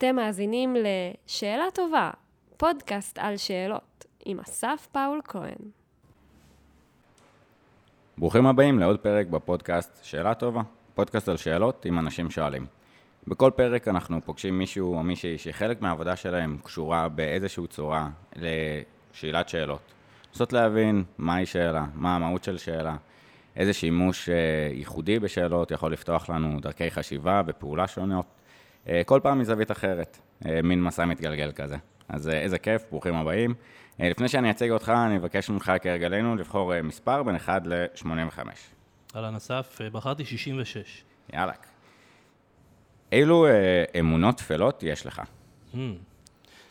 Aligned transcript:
אתם 0.00 0.16
מאזינים 0.16 0.76
ל"שאלה 0.76 1.64
טובה", 1.74 2.10
פודקאסט 2.56 3.18
על 3.18 3.36
שאלות, 3.36 4.04
עם 4.24 4.40
אסף 4.40 4.88
פאול 4.92 5.20
כהן. 5.24 5.70
ברוכים 8.18 8.46
הבאים 8.46 8.78
לעוד 8.78 9.00
פרק 9.00 9.26
בפודקאסט 9.26 9.98
שאלה 10.02 10.34
טובה, 10.34 10.62
פודקאסט 10.94 11.28
על 11.28 11.36
שאלות 11.36 11.84
עם 11.84 11.98
אנשים 11.98 12.30
שואלים. 12.30 12.66
בכל 13.28 13.50
פרק 13.56 13.88
אנחנו 13.88 14.20
פוגשים 14.24 14.58
מישהו 14.58 14.94
או 14.94 15.02
מישהי 15.02 15.38
שחלק 15.38 15.82
מהעבודה 15.82 16.16
שלהם 16.16 16.58
קשורה 16.64 17.08
באיזושהי 17.08 17.66
צורה 17.66 18.08
לשאלת 18.36 19.48
שאלות. 19.48 19.80
לנסות 20.30 20.52
להבין 20.52 21.04
מהי 21.18 21.46
שאלה, 21.46 21.84
מה 21.94 22.16
המהות 22.16 22.44
של 22.44 22.58
שאלה, 22.58 22.96
איזה 23.56 23.72
שימוש 23.72 24.28
אה, 24.28 24.34
ייחודי 24.72 25.18
בשאלות 25.18 25.70
יכול 25.70 25.92
לפתוח 25.92 26.30
לנו 26.30 26.60
דרכי 26.60 26.90
חשיבה 26.90 27.42
ופעולה 27.46 27.86
שונות. 27.86 28.39
אה, 28.88 29.02
כל 29.04 29.20
פעם 29.22 29.38
מזווית 29.38 29.70
אחרת, 29.70 30.18
אה, 30.46 30.62
מין 30.62 30.82
מסע 30.82 31.04
מתגלגל 31.04 31.52
כזה. 31.52 31.76
אז 32.08 32.28
איזה 32.28 32.58
כיף, 32.58 32.82
ברוכים 32.90 33.14
הבאים. 33.14 33.54
לפני 33.98 34.28
שאני 34.28 34.50
אציג 34.50 34.70
אותך, 34.70 34.92
אני 35.06 35.16
אבקש 35.16 35.50
ממך 35.50 35.72
כהרגלנו 35.82 36.36
לבחור 36.36 36.82
מספר 36.82 37.22
בין 37.22 37.36
1 37.36 37.66
ל-85. 37.66 38.38
אהלן 39.16 39.34
אסף, 39.34 39.78
בחרתי 39.92 40.24
66. 40.24 41.02
יאללה. 41.32 41.52
אילו 43.12 43.46
אמונות 44.00 44.36
טפלות 44.36 44.82
יש 44.82 45.06
לך? 45.06 45.22
Hmm. 45.74 45.76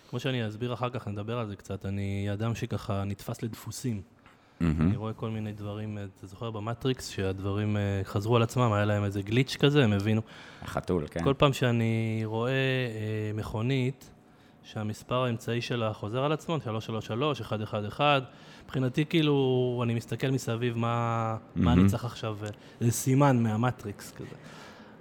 כמו 0.09 0.19
שאני 0.19 0.47
אסביר 0.47 0.73
אחר 0.73 0.89
כך, 0.89 1.07
נדבר 1.07 1.39
על 1.39 1.47
זה 1.47 1.55
קצת, 1.55 1.85
אני 1.85 2.29
אדם 2.33 2.55
שככה 2.55 3.03
נתפס 3.03 3.43
לדפוסים. 3.43 4.01
Mm-hmm. 4.61 4.81
אני 4.81 4.95
רואה 4.95 5.13
כל 5.13 5.29
מיני 5.29 5.51
דברים, 5.51 5.97
אתה 6.17 6.27
זוכר 6.27 6.51
במטריקס, 6.51 7.09
שהדברים 7.09 7.77
uh, 7.77 8.07
חזרו 8.07 8.35
על 8.35 8.43
עצמם, 8.43 8.73
היה 8.73 8.85
להם 8.85 9.03
איזה 9.03 9.21
גליץ' 9.21 9.57
כזה, 9.59 9.83
הם 9.83 9.93
הבינו. 9.93 10.21
החתול, 10.61 11.07
כן. 11.11 11.23
כל 11.23 11.33
פעם 11.37 11.53
שאני 11.53 12.21
רואה 12.25 12.51
uh, 12.51 13.38
מכונית, 13.38 14.09
שהמספר 14.63 15.23
האמצעי 15.23 15.61
שלה 15.61 15.93
חוזר 15.93 16.23
על 16.23 16.31
עצמו, 16.31 16.59
333, 16.63 17.41
111, 17.41 18.19
מבחינתי 18.66 19.05
כאילו, 19.05 19.81
אני 19.83 19.93
מסתכל 19.93 20.27
מסביב 20.29 20.77
מה, 20.77 21.35
mm-hmm. 21.38 21.59
מה 21.59 21.73
אני 21.73 21.88
צריך 21.88 22.05
עכשיו, 22.05 22.38
אה, 22.44 22.49
זה 22.79 22.91
סימן 22.91 23.44
מהמטריקס 23.44 24.11
כזה. 24.11 24.35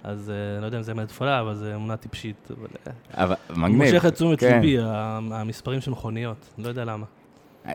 אז 0.03 0.31
אני 0.53 0.61
לא 0.61 0.65
יודע 0.65 0.77
אם 0.77 0.83
זה 0.83 0.91
אמת 0.91 1.07
תפולה, 1.07 1.41
אבל 1.41 1.55
זו 1.55 1.75
אמונה 1.75 1.97
טיפשית. 1.97 2.51
אבל 3.13 3.35
מגניב. 3.49 3.77
מושך 3.77 4.05
את 4.05 4.13
תשומת 4.13 4.39
כן. 4.39 4.61
ליבי, 4.61 4.77
המספרים 5.31 5.81
של 5.81 5.91
מכוניות, 5.91 6.49
לא 6.57 6.67
יודע 6.67 6.85
למה. 6.85 7.05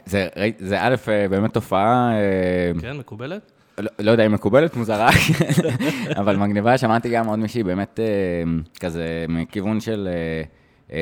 זה, 0.07 0.29
זה 0.59 0.77
א', 0.81 0.95
אה, 1.09 1.29
באמת 1.29 1.55
תופעה... 1.55 2.13
אה, 2.13 2.81
כן, 2.81 2.97
מקובלת? 2.97 3.53
לא, 3.79 3.91
לא 3.99 4.11
יודע 4.11 4.27
אם 4.27 4.33
מקובלת, 4.33 4.77
מוזרה, 4.77 5.11
אבל 6.21 6.37
מגניבה, 6.37 6.79
שמעתי 6.79 7.09
גם 7.11 7.27
עוד 7.27 7.39
מישהי 7.39 7.63
באמת 7.63 8.01
אה, 8.01 8.53
כזה 8.81 9.27
מכיוון 9.29 9.81
של 9.81 10.09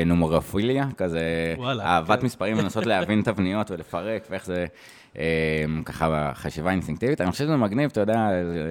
נומרופיליה, 0.06 0.86
כזה 0.96 1.20
וואלה, 1.56 1.84
אהבת 1.84 2.20
כן. 2.20 2.26
מספרים, 2.26 2.56
לנסות 2.56 2.86
להבין 2.86 3.22
תבניות 3.26 3.70
ולפרק 3.70 4.26
ואיך 4.30 4.46
זה... 4.46 4.66
ככה 5.84 6.30
חשיבה 6.34 6.70
אינסטינקטיבית. 6.70 7.20
אני 7.20 7.30
חושב 7.30 7.44
שזה 7.44 7.56
מגניב, 7.56 7.90
אתה 7.92 8.00
יודע, 8.00 8.28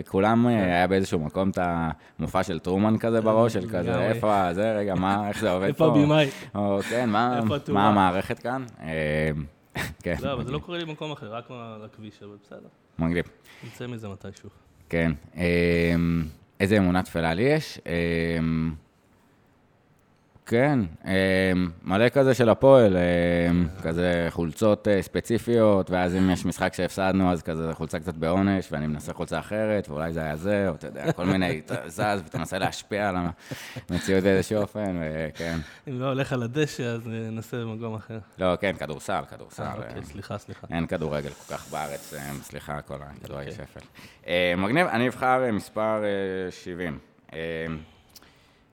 כולם 0.08 0.46
כן. 0.50 0.64
היה 0.64 0.88
באיזשהו 0.88 1.20
מקום 1.20 1.50
את 1.50 1.60
המופע 1.62 2.44
של 2.44 2.60
טרומן 2.60 2.98
כזה 2.98 3.22
בראש, 3.22 3.54
של 3.54 3.70
כזה, 3.70 4.02
איפה 4.02 4.54
זה, 4.54 4.74
רגע, 4.78 4.96
מה, 4.96 5.28
איך 5.28 5.42
זה 5.42 5.52
עובד 5.52 5.76
פה? 5.76 5.86
איפה 5.86 6.00
הבמאי? 6.00 6.30
כן, 6.90 7.10
מה 7.10 7.90
המערכת 7.90 8.40
כאן? 8.40 8.64
כן. 10.04 10.16
לא, 10.22 10.34
אבל 10.34 10.46
זה 10.46 10.52
לא 10.52 10.60
קורה 10.60 10.78
לי 10.78 10.86
במקום 10.86 11.12
אחר, 11.12 11.34
רק 11.34 11.50
לכביש, 11.84 12.24
אבל 12.24 12.36
בסדר. 12.44 12.68
מגניב. 13.00 13.26
נצא 13.68 13.88
מזה 13.88 14.10
מתישהו. 14.10 14.50
כן. 14.90 15.12
אמ, 15.36 16.24
איזה 16.60 16.78
אמונה 16.78 17.04
תפלה 17.04 17.34
לי 17.34 17.44
יש? 17.44 17.80
כן, 20.46 20.80
אמ, 21.06 21.12
מלא 21.84 22.10
כזה 22.10 22.34
של 22.34 22.50
הפועל, 22.50 22.98
אמ, 22.98 23.68
כזה 23.84 24.28
חולצות 24.30 24.88
אה, 24.88 25.02
ספציפיות, 25.02 25.90
ואז 25.90 26.16
אם 26.16 26.30
יש 26.30 26.46
משחק 26.46 26.74
שהפסדנו, 26.74 27.32
אז 27.32 27.42
כזה 27.42 27.74
חולצה 27.74 28.00
קצת 28.00 28.16
בעונש, 28.16 28.68
ואני 28.72 28.88
מנסה 28.88 29.14
חולצה 29.14 29.40
אחרת, 29.40 29.90
ואולי 29.90 30.14
זה 30.14 30.24
היה 30.24 30.36
זה, 30.36 30.70
או 30.70 30.76
אתה 30.76 30.88
יודע, 30.88 31.12
כל 31.12 31.26
מיני, 31.26 31.62
זז, 31.88 32.00
ואתה 32.00 32.38
מנסה 32.38 32.58
להשפיע 32.58 33.10
על 33.10 33.16
המציאות 33.90 34.24
באיזשהו 34.24 34.62
אופן, 34.62 34.98
וכן. 35.02 35.58
אם 35.88 36.00
לא 36.00 36.06
הולך 36.06 36.34
על 36.34 36.44
הדשא, 36.44 36.84
אז 36.84 37.08
ננסה 37.08 37.58
במקום 37.58 37.96
אחר. 37.96 38.20
לא, 38.40 38.56
כן, 38.56 38.76
כדורסל, 38.80 39.22
כדורסל. 39.30 39.64
אה, 39.64 39.74
אוקיי, 39.76 40.04
סליחה, 40.04 40.38
סליחה. 40.38 40.68
אין 40.72 40.88
כדורגל 40.88 41.30
כל 41.30 41.54
כך 41.54 41.72
בארץ, 41.72 42.14
אה, 42.14 42.32
סליחה, 42.42 42.82
כל 42.82 42.98
הכדורגל 43.02 43.52
אוקיי. 43.52 43.66
שפל. 43.66 44.56
מגניב, 44.58 44.88
אני 44.88 45.08
אבחר 45.08 45.52
מספר 45.52 46.04
70. 46.50 47.00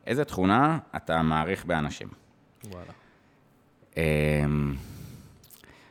איזה 0.09 0.25
תכונה 0.25 0.79
אתה 0.97 1.23
מעריך 1.23 1.65
באנשים? 1.65 2.09
וואלה. 2.65 2.93
אמ, 3.97 4.75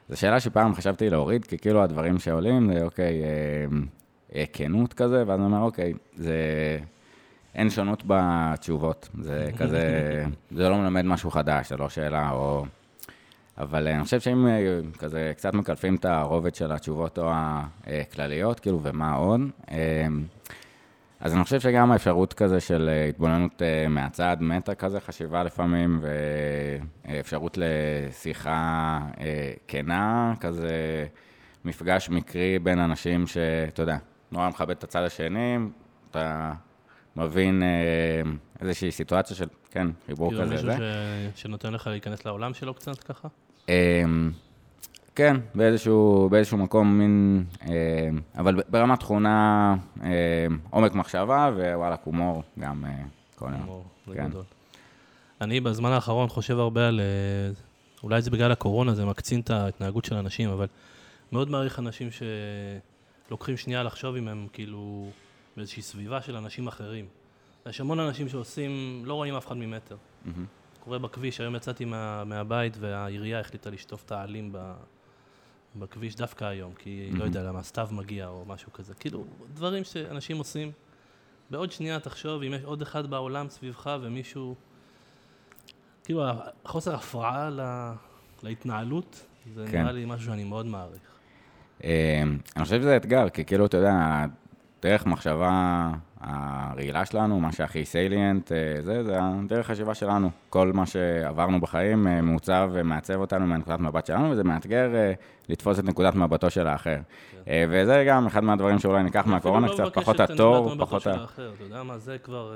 זו 0.09 0.19
שאלה 0.19 0.39
שפעם 0.39 0.75
חשבתי 0.75 1.09
להוריד, 1.09 1.45
כי 1.45 1.57
כאילו 1.57 1.83
הדברים 1.83 2.19
שעולים 2.19 2.73
זה 2.73 2.83
אוקיי, 2.83 3.22
אמ, 3.23 3.85
אה, 4.35 4.44
כנות 4.53 4.94
כזה, 4.94 5.23
ואז 5.28 5.39
אני 5.39 5.45
אומר, 5.45 5.61
אוקיי, 5.61 5.94
זה... 6.16 6.35
אין 7.55 7.69
שונות 7.69 8.03
בתשובות, 8.07 9.09
זה 9.22 9.50
כזה, 9.57 9.83
זה 10.57 10.69
לא 10.69 10.78
מלמד 10.78 11.05
משהו 11.05 11.31
חדש, 11.31 11.69
זה 11.69 11.78
לא 11.78 11.89
שאלה, 11.89 12.31
או... 12.31 12.66
אבל 13.57 13.88
אני 13.88 14.03
חושב 14.03 14.19
שאם 14.19 14.47
אה, 14.47 14.79
כזה 14.99 15.31
קצת 15.38 15.53
מקלפים 15.53 15.95
את 15.95 16.05
הרובד 16.05 16.55
של 16.55 16.72
התשובות 16.72 17.19
או 17.19 17.31
הכלליות, 17.88 18.59
כאילו, 18.59 18.79
ומה 18.84 19.13
עוד, 19.13 19.41
אמ, 19.72 20.23
אז 21.19 21.33
אני 21.33 21.44
חושב 21.44 21.59
שגם 21.59 21.91
האפשרות 21.91 22.33
כזה 22.33 22.59
של 22.59 22.89
אה, 22.89 23.05
התבוננות 23.05 23.61
אה, 23.61 23.88
מהצד, 23.88 24.38
מטה 24.39 24.75
כזה, 24.75 25.00
חשיבה 25.00 25.44
לפעמים, 25.44 26.01
ואפשרות 27.05 27.57
לשיחה 27.61 29.00
אה, 29.19 29.53
כנה, 29.67 30.33
כזה 30.39 31.05
מפגש 31.66 32.09
מקרי 32.09 32.59
בין 32.59 32.79
אנשים 32.79 33.28
שאתה 33.28 33.81
יודע, 33.81 33.97
נורא 34.31 34.50
מכבד 34.50 34.69
את 34.69 34.83
הצד 34.83 35.03
השני, 35.03 35.57
אתה 36.11 36.51
מבין 37.16 37.63
איזושהי 38.61 38.91
סיטואציה 38.91 39.35
של, 39.35 39.47
כן, 39.72 39.88
חיבור 40.05 40.29
כאילו 40.29 40.44
כזה. 40.44 40.57
כאילו 40.57 40.72
מישהו 40.72 40.85
ש... 41.35 41.41
שנותן 41.41 41.73
לך 41.73 41.88
להיכנס 41.88 42.25
לעולם 42.25 42.53
שלו 42.53 42.73
קצת 42.73 43.03
ככה? 43.03 43.28
כן, 45.17 45.38
באיזשהו, 45.55 46.28
באיזשהו 46.31 46.57
מקום, 46.57 46.97
מין, 46.97 47.45
אה, 47.61 48.09
אבל 48.38 48.61
ברמת 48.69 49.00
תכונה, 49.00 49.75
אה, 50.03 50.09
עומק 50.69 50.95
מחשבה, 50.95 51.51
ווואלה, 51.55 51.95
הומור 52.03 52.44
גם 52.59 52.85
אה, 52.85 52.91
כל 53.35 53.45
יום. 53.45 53.61
הומור, 53.61 53.85
זה 54.07 54.16
כן. 54.16 54.29
גדול. 54.29 54.44
אני 55.41 55.59
בזמן 55.59 55.91
האחרון 55.91 56.29
חושב 56.29 56.59
הרבה 56.59 56.88
על, 56.88 57.00
אה, 57.00 57.53
אולי 58.03 58.22
זה 58.22 58.31
בגלל 58.31 58.51
הקורונה, 58.51 58.95
זה 58.95 59.05
מקצין 59.05 59.39
את 59.39 59.50
ההתנהגות 59.50 60.05
של 60.05 60.16
אנשים, 60.16 60.50
אבל 60.50 60.67
מאוד 61.31 61.49
מעריך 61.49 61.79
אנשים 61.79 62.09
שלוקחים 63.28 63.57
שנייה 63.57 63.84
לחשוב 63.84 64.16
אם 64.16 64.28
הם 64.28 64.47
כאילו 64.53 65.09
באיזושהי 65.57 65.81
סביבה 65.81 66.22
של 66.22 66.35
אנשים 66.35 66.67
אחרים. 66.67 67.05
יש 67.69 67.81
המון 67.81 67.99
אנשים 67.99 68.29
שעושים, 68.29 69.01
לא 69.05 69.13
רואים 69.13 69.35
אף 69.35 69.47
אחד 69.47 69.57
ממטר. 69.57 69.95
Mm-hmm. 69.95 70.29
קורה 70.84 70.99
בכביש, 70.99 71.41
היום 71.41 71.55
יצאתי 71.55 71.85
מה, 71.85 72.23
מהבית 72.23 72.78
והעירייה 72.79 73.39
החליטה 73.39 73.69
לשטוף 73.69 74.03
את 74.03 74.11
העלים 74.11 74.49
ב... 74.51 74.73
בכביש 75.79 76.15
דווקא 76.15 76.45
היום, 76.45 76.73
כי 76.73 77.09
mm-hmm. 77.11 77.17
לא 77.17 77.23
יודע 77.23 77.43
למה, 77.43 77.63
סתיו 77.63 77.89
מגיע 77.91 78.27
או 78.27 78.43
משהו 78.47 78.73
כזה. 78.73 78.93
כאילו, 78.93 79.23
דברים 79.53 79.83
שאנשים 79.83 80.38
עושים. 80.38 80.71
בעוד 81.49 81.71
שנייה 81.71 81.99
תחשוב 81.99 82.43
אם 82.43 82.53
יש 82.53 82.63
עוד 82.63 82.81
אחד 82.81 83.07
בעולם 83.07 83.49
סביבך 83.49 83.89
ומישהו... 84.01 84.55
כאילו, 86.03 86.23
חוסר 86.66 86.95
הפרעה 86.95 87.49
לה... 87.49 87.93
להתנהלות, 88.43 89.25
זה 89.53 89.66
כן. 89.71 89.81
נראה 89.81 89.91
לי 89.91 90.05
משהו 90.05 90.25
שאני 90.25 90.43
מאוד 90.43 90.66
מעריך. 90.66 91.01
אה, 91.83 92.23
אני 92.55 92.63
חושב 92.63 92.81
שזה 92.81 92.97
אתגר, 92.97 93.29
כי 93.29 93.45
כאילו, 93.45 93.66
אתה 93.66 93.77
יודע, 93.77 94.25
דרך 94.81 95.05
מחשבה 95.05 95.91
הרעילה 96.22 97.05
שלנו, 97.05 97.40
מה 97.40 97.52
שהכי 97.52 97.85
סיליאנט, 97.85 98.52
אה, 98.52 98.81
זה, 98.81 99.03
זה 99.03 99.17
הדרך 99.22 99.67
חשיבה 99.67 99.96
שלנו. 99.96 100.29
כל 100.49 100.72
מה 100.73 100.85
שעברנו 100.85 101.61
בחיים 101.61 102.08
אה, 102.08 102.22
מעוצב 102.22 102.69
ומעצב 102.73 103.16
אותנו 103.16 103.47
מהנקודת 103.47 103.79
מבט 103.79 104.05
שלנו, 104.05 104.31
וזה 104.31 104.43
מאתגר 104.43 104.96
אה, 104.96 105.14
לתפוס 105.49 105.79
את 105.79 105.84
נקודת 105.84 106.16
מבטו 106.16 106.49
של 106.49 106.67
האחר. 106.67 106.97
כן. 107.46 107.67
וזה 107.69 108.05
גם 108.08 108.28
אחד 108.28 108.43
מהדברים 108.43 108.79
שאולי 108.79 109.03
ניקח 109.03 109.25
מהקורונה, 109.25 109.67
לא 109.67 109.73
קצת 109.73 109.93
פחות 109.93 110.19
התור, 110.19 110.75
פחות 110.79 111.08
ה... 111.08 111.14
אתה 111.34 111.64
יודע 111.64 111.84
מה, 111.84 111.97
זה 111.97 112.17
כבר... 112.17 112.55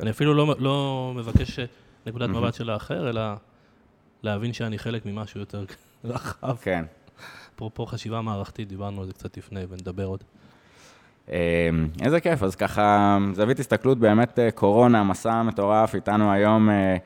אני 0.00 0.10
אפילו 0.10 0.34
לא, 0.34 0.54
לא 0.58 1.12
מבקש 1.16 1.60
נקודת 2.06 2.28
מבט 2.28 2.54
של 2.54 2.70
האחר, 2.70 3.10
אלא 3.10 3.22
להבין 4.22 4.52
שאני 4.52 4.78
חלק 4.78 5.06
ממשהו 5.06 5.40
יותר 5.40 5.64
רחב. 6.04 6.56
כן. 6.62 6.84
אפרופו 7.54 7.86
חשיבה 7.86 8.20
מערכתית, 8.20 8.68
דיברנו 8.68 9.00
על 9.00 9.06
זה 9.06 9.12
קצת 9.12 9.36
לפני 9.36 9.60
ונדבר 9.68 10.04
עוד. 10.04 10.24
אמ, 11.28 11.34
איזה 12.02 12.20
כיף, 12.20 12.42
אז 12.42 12.56
ככה, 12.56 13.18
זווית 13.32 13.60
הסתכלות 13.60 13.98
באמת 13.98 14.38
אה, 14.38 14.50
קורונה, 14.50 15.04
מסע 15.04 15.42
מטורף, 15.42 15.94
איתנו 15.94 16.32
היום 16.32 16.70
אה, 16.70 16.96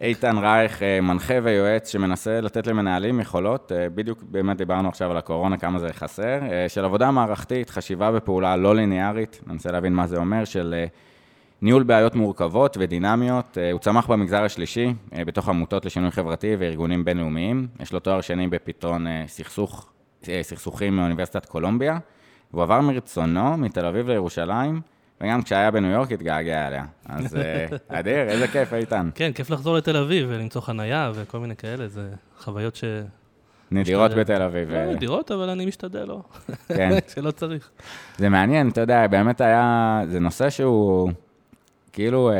איתן 0.00 0.38
רייך, 0.38 0.82
אה, 0.82 1.00
מנחה 1.00 1.34
ויועץ 1.42 1.88
שמנסה 1.88 2.40
לתת 2.40 2.66
למנהלים 2.66 3.20
יכולות, 3.20 3.72
בדיוק 3.94 4.22
באמת 4.22 4.56
דיברנו 4.56 4.88
עכשיו 4.88 5.10
על 5.10 5.16
הקורונה, 5.16 5.56
כמה 5.56 5.78
זה 5.78 5.92
חסר, 5.92 6.40
של 6.68 6.84
עבודה 6.84 7.10
מערכתית, 7.10 7.70
חשיבה 7.70 8.10
ופעולה 8.14 8.56
לא 8.56 8.74
ליניארית, 8.74 9.40
ננסה 9.46 9.72
להבין 9.72 9.92
מה 9.92 10.06
זה 10.06 10.16
אומר, 10.16 10.44
של 10.44 10.74
ניהול 11.62 11.82
בעיות 11.82 12.14
מורכבות 12.14 12.76
ודינמיות. 12.80 13.58
הוא 13.72 13.80
צמח 13.80 14.06
במגזר 14.06 14.44
השלישי, 14.44 14.94
בתוך 15.26 15.48
עמותות 15.48 15.84
לשינוי 15.84 16.10
חברתי 16.10 16.56
וארגונים 16.58 17.04
בינלאומיים. 17.04 17.66
יש 17.80 17.92
לו 17.92 18.00
תואר 18.00 18.20
שני 18.20 18.48
בפתרון 18.48 19.06
סכסוך, 19.26 19.92
סכסוכים 20.42 20.96
מאוניברסיטת 20.96 21.46
קולומביה. 21.46 21.98
הוא 22.54 22.62
עבר 22.62 22.80
מרצונו 22.80 23.56
מתל 23.56 23.86
אביב 23.86 24.08
לירושלים, 24.10 24.80
וגם 25.20 25.42
כשהיה 25.42 25.70
בניו 25.70 25.90
יורק 25.90 26.12
התגעגע 26.12 26.68
אליה. 26.68 26.84
אז 27.06 27.36
אה, 27.36 27.66
אדיר, 27.98 28.28
איזה 28.28 28.48
כיף, 28.48 28.72
איתן. 28.72 29.10
כן, 29.14 29.32
כיף 29.32 29.50
לחזור 29.50 29.76
לתל 29.76 29.96
אביב 29.96 30.26
ולמצוא 30.30 30.60
חנייה 30.60 31.12
וכל 31.14 31.38
מיני 31.38 31.56
כאלה, 31.56 31.88
זה 31.88 32.08
חוויות 32.38 32.76
ש... 32.76 32.84
נדירות. 33.70 34.14
בתל 34.14 34.42
אביב. 34.42 34.70
לא 34.70 34.76
אה, 34.76 34.92
נדירות, 34.92 35.30
אבל 35.30 35.48
אני 35.48 35.66
משתדל, 35.66 36.04
לא. 36.04 36.20
כן. 36.68 36.90
כשלא 37.06 37.30
צריך. 37.30 37.70
זה 38.18 38.28
מעניין, 38.28 38.68
אתה 38.68 38.80
יודע, 38.80 39.06
באמת 39.06 39.40
היה, 39.40 40.00
זה 40.08 40.20
נושא 40.20 40.50
שהוא 40.50 41.10
כאילו 41.92 42.30
אה, 42.30 42.36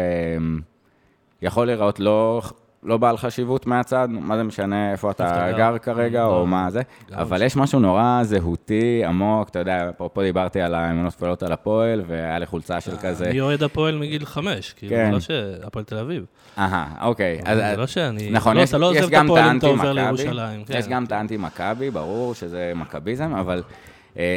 יכול 1.42 1.66
להיראות 1.66 2.00
לא, 2.00 2.42
לא 2.84 2.96
בעל 2.96 3.16
חשיבות 3.16 3.66
מהצד, 3.66 4.08
מה 4.10 4.36
זה 4.36 4.42
משנה 4.42 4.92
איפה 4.92 5.10
אתה 5.10 5.52
גר. 5.56 5.78
כרגע, 5.78 6.24
או 6.24 6.46
מה 6.46 6.70
זה, 6.70 6.82
אבל 7.12 7.42
יש 7.42 7.56
משהו 7.56 7.80
נורא 7.80 8.20
זהותי, 8.22 9.04
עמוק, 9.04 9.48
אתה 9.48 9.58
יודע, 9.58 9.90
אפרופו 9.90 10.22
דיברתי 10.22 10.60
על 10.60 10.74
האמונות 10.74 11.14
כפולות 11.14 11.42
על 11.42 11.52
הפועל, 11.52 12.02
והיה 12.06 12.38
לי 12.38 12.46
חולצה 12.46 12.80
של 12.80 12.96
כזה, 12.96 13.30
אני 13.30 13.40
אוהד 13.40 13.62
הפועל 13.62 13.98
מגיל 13.98 14.24
חמש, 14.24 14.72
כאילו, 14.72 14.96
כן. 14.96 15.10
לא 15.12 15.20
שהפועל 15.20 15.84
תל 15.84 15.98
אביב. 15.98 16.24
אהה, 16.58 17.06
אוקיי, 17.06 17.40
זה 17.54 17.74
לא 17.76 17.86
שאני... 17.86 18.30
נכון, 18.30 18.56
יש, 18.56 18.68
אתה 18.68 18.78
לא 18.78 18.92
יש 18.92 18.96
עוזב 18.96 19.06
את 19.06 19.10
גם 19.10 19.26
את 19.26 19.30
הפועל 19.30 19.50
אם 19.50 19.58
אתה 19.58 19.66
עובר 19.66 19.88
האנטי-מכבי, 19.88 20.24
לירושלים. 20.24 20.64
יש. 20.68 20.88
גם 20.88 21.04
את 21.04 21.12
האנטי-מכבי, 21.12 21.90
ברור 21.90 22.34
שזה 22.34 22.72
מכביזם, 22.74 23.34
אבל 23.34 23.58
אה, 23.58 23.93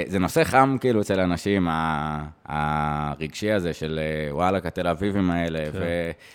זה 0.07 0.19
נושא 0.19 0.43
חם 0.43 0.77
כאילו 0.81 1.01
אצל 1.01 1.19
אנשים, 1.19 1.67
הרגשי 2.45 3.51
הזה 3.51 3.73
של 3.73 3.99
אה, 4.01 4.35
וואלכ, 4.35 4.65
התל 4.65 4.87
אביבים 4.87 5.31
האלה, 5.31 5.59
כן, 5.71 5.79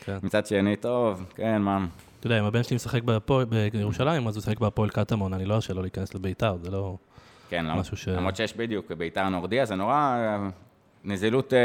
כן. 0.04 0.16
ומצד 0.22 0.46
שני, 0.46 0.76
טוב, 0.76 1.24
כן, 1.34 1.62
מה, 1.62 1.78
אתה 2.20 2.26
יודע, 2.26 2.38
אם 2.40 2.44
הבן 2.44 2.62
שלי 2.62 2.76
משחק 2.76 3.00
בירושלים, 3.72 4.28
אז 4.28 4.36
הוא 4.36 4.40
משחק 4.40 4.60
בהפועל 4.60 4.90
קטמון, 4.90 5.34
אני 5.34 5.44
לא 5.44 5.54
ארשה 5.54 5.74
לו 5.74 5.82
להיכנס 5.82 6.14
לביתר, 6.14 6.56
זה 6.62 6.70
לא... 6.70 6.96
כן, 7.48 7.64
לא, 7.64 7.74
משהו 7.74 7.96
ש- 7.96 8.08
למרות 8.08 8.36
שיש 8.36 8.56
בדיוק 8.56 8.92
ביתר 8.92 9.28
נורדיה, 9.28 9.64
זה 9.64 9.74
נורא 9.74 9.94
אה, 9.94 10.48
נזילות 11.04 11.52
אה, 11.52 11.58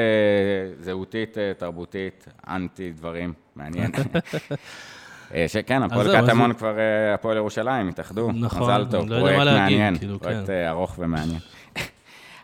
זהותית, 0.80 1.38
אה, 1.38 1.52
תרבותית, 1.58 2.26
אנטי 2.48 2.92
דברים, 2.92 3.34
מעניין. 3.56 3.92
אה, 5.34 5.46
שכן, 5.48 5.84
הפועל 5.84 6.22
קטמון 6.26 6.54
כבר, 6.54 6.80
אה, 6.80 7.14
הפועל 7.14 7.38
ירושלים, 7.38 7.88
התאחדו, 7.90 8.32
נכון, 8.32 8.62
מזל 8.62 8.86
טוב, 8.92 9.10
לא 9.10 9.20
פרויקט 9.20 9.40
מעניין, 9.40 9.98
כאילו, 9.98 10.20
פרויקט 10.20 10.46
כן. 10.46 10.54
אה, 10.54 10.70
ארוך 10.70 10.96
ומעניין. 11.00 11.40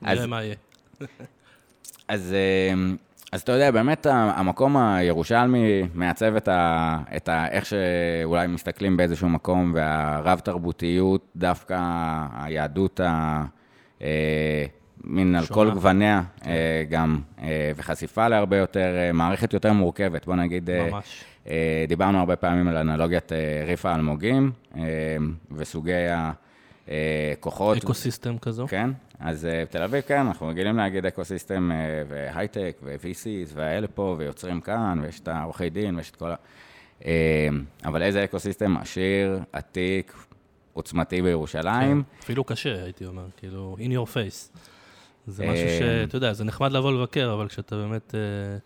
אז- 0.05 0.17
נראה 0.17 0.27
מה 0.27 0.43
יהיה. 0.43 0.55
אז, 2.07 2.33
אה, 2.33 2.73
אז 3.31 3.41
אתה 3.41 3.51
יודע, 3.51 3.71
באמת 3.71 4.05
ה- 4.05 4.11
המקום 4.35 4.77
הירושלמי 4.77 5.81
מעצב 5.93 6.35
את, 6.35 6.47
ה, 6.47 6.97
את 7.15 7.29
ה, 7.29 7.47
איך 7.47 7.65
שאולי 7.65 8.47
מסתכלים 8.47 8.97
באיזשהו 8.97 9.29
מקום, 9.29 9.71
והרב-תרבותיות, 9.75 11.25
דווקא 11.35 11.79
היהדות, 12.33 12.99
ה, 12.99 13.43
אה, 14.01 14.65
מין 15.03 15.35
על 15.35 15.45
כל. 15.45 15.71
גווניה, 15.73 16.21
אה, 16.45 16.51
גם, 16.89 17.19
אה, 17.41 17.71
וחשיפה 17.75 18.27
להרבה 18.27 18.57
יותר, 18.57 18.95
אה, 18.97 19.11
מערכת 19.11 19.53
יותר 19.53 19.73
מורכבת, 19.73 20.25
בוא 20.25 20.35
נגיד, 20.35 20.69
אה, 20.69 20.89
ממש. 20.91 21.23
דיברנו 21.87 22.19
הרבה 22.19 22.35
פעמים 22.35 22.67
על 22.67 22.77
אנלוגיית 22.77 23.31
ריף 23.67 23.85
האלמוגים, 23.85 24.51
וסוגי 25.51 25.91
הכוחות. 26.87 27.77
אקו-סיסטם 27.77 28.37
כזו. 28.37 28.67
כן, 28.67 28.89
אז 29.19 29.45
אה, 29.45 29.63
בתל 29.65 29.83
אביב, 29.83 30.01
כן, 30.01 30.19
אנחנו 30.19 30.47
רגילים 30.47 30.77
להגיד 30.77 31.05
אקו-סיסטם 31.05 31.71
אה, 31.71 32.03
והייטק 32.09 32.77
ו-VCs 32.83 33.51
והאלה 33.53 33.87
פה, 33.87 34.15
ויוצרים 34.19 34.61
כאן, 34.61 34.99
ויש 35.01 35.19
את 35.19 35.27
העורכי 35.27 35.69
דין, 35.69 35.95
ויש 35.95 36.11
את 36.11 36.15
כל 36.15 36.31
ה... 36.31 36.35
אה, 37.05 37.47
אבל 37.85 38.03
איזה 38.03 38.23
אקו-סיסטם 38.23 38.77
עשיר, 38.77 39.39
עתיק, 39.51 40.13
עוצמתי 40.73 41.21
בירושלים. 41.21 42.03
כן, 42.03 42.17
אפילו 42.23 42.43
קשה, 42.43 42.83
הייתי 42.83 43.05
אומר, 43.05 43.25
כאילו, 43.37 43.75
in 43.79 43.91
your 43.91 44.09
face. 44.15 44.57
זה 45.27 45.43
אה, 45.43 45.51
משהו 45.51 45.67
שאתה 45.79 46.17
יודע, 46.17 46.33
זה 46.33 46.43
נחמד 46.43 46.71
לבוא 46.71 46.91
לבקר, 46.91 47.33
אבל 47.33 47.47
כשאתה 47.47 47.75
באמת, 47.75 48.15
אה, 48.15 48.57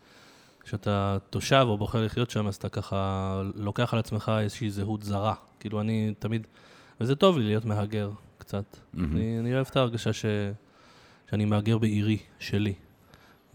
כשאתה 0.64 1.18
תושב 1.30 1.66
או 1.68 1.78
בוחר 1.78 2.06
לחיות 2.06 2.30
שם, 2.30 2.48
אז 2.48 2.56
אתה 2.56 2.70
ככה 2.70 3.42
לוקח 3.56 3.94
על 3.94 4.00
עצמך 4.00 4.32
איזושהי 4.40 4.70
זהות 4.70 5.04
זרה. 5.04 5.34
כאילו, 5.60 5.82
אני 5.82 6.14
תמיד, 6.20 6.48
וזה 7.02 7.16
טוב 7.16 7.38
לי 7.38 7.44
להיות 7.44 7.66
מהגר 7.66 8.12
קצת. 8.38 8.78
אני, 8.98 9.40
אני 9.40 9.54
אוהב 9.54 9.68
את 9.72 9.76
ההרגשה 9.76 10.14
ש, 10.14 10.26
שאני 11.30 11.46
מהגר 11.46 11.78
בעירי, 11.78 12.18
שלי. 12.40 12.74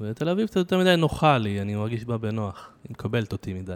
ותל 0.00 0.28
אביב 0.28 0.46
קצת 0.46 0.56
יותר 0.56 0.78
מדי 0.78 0.96
נוחה 0.96 1.38
לי, 1.38 1.60
אני 1.60 1.74
מרגיש 1.74 2.04
בה 2.04 2.18
בנוח. 2.18 2.70
היא 2.84 2.90
מקבלת 2.90 3.32
אותי 3.32 3.52
מדי. 3.52 3.74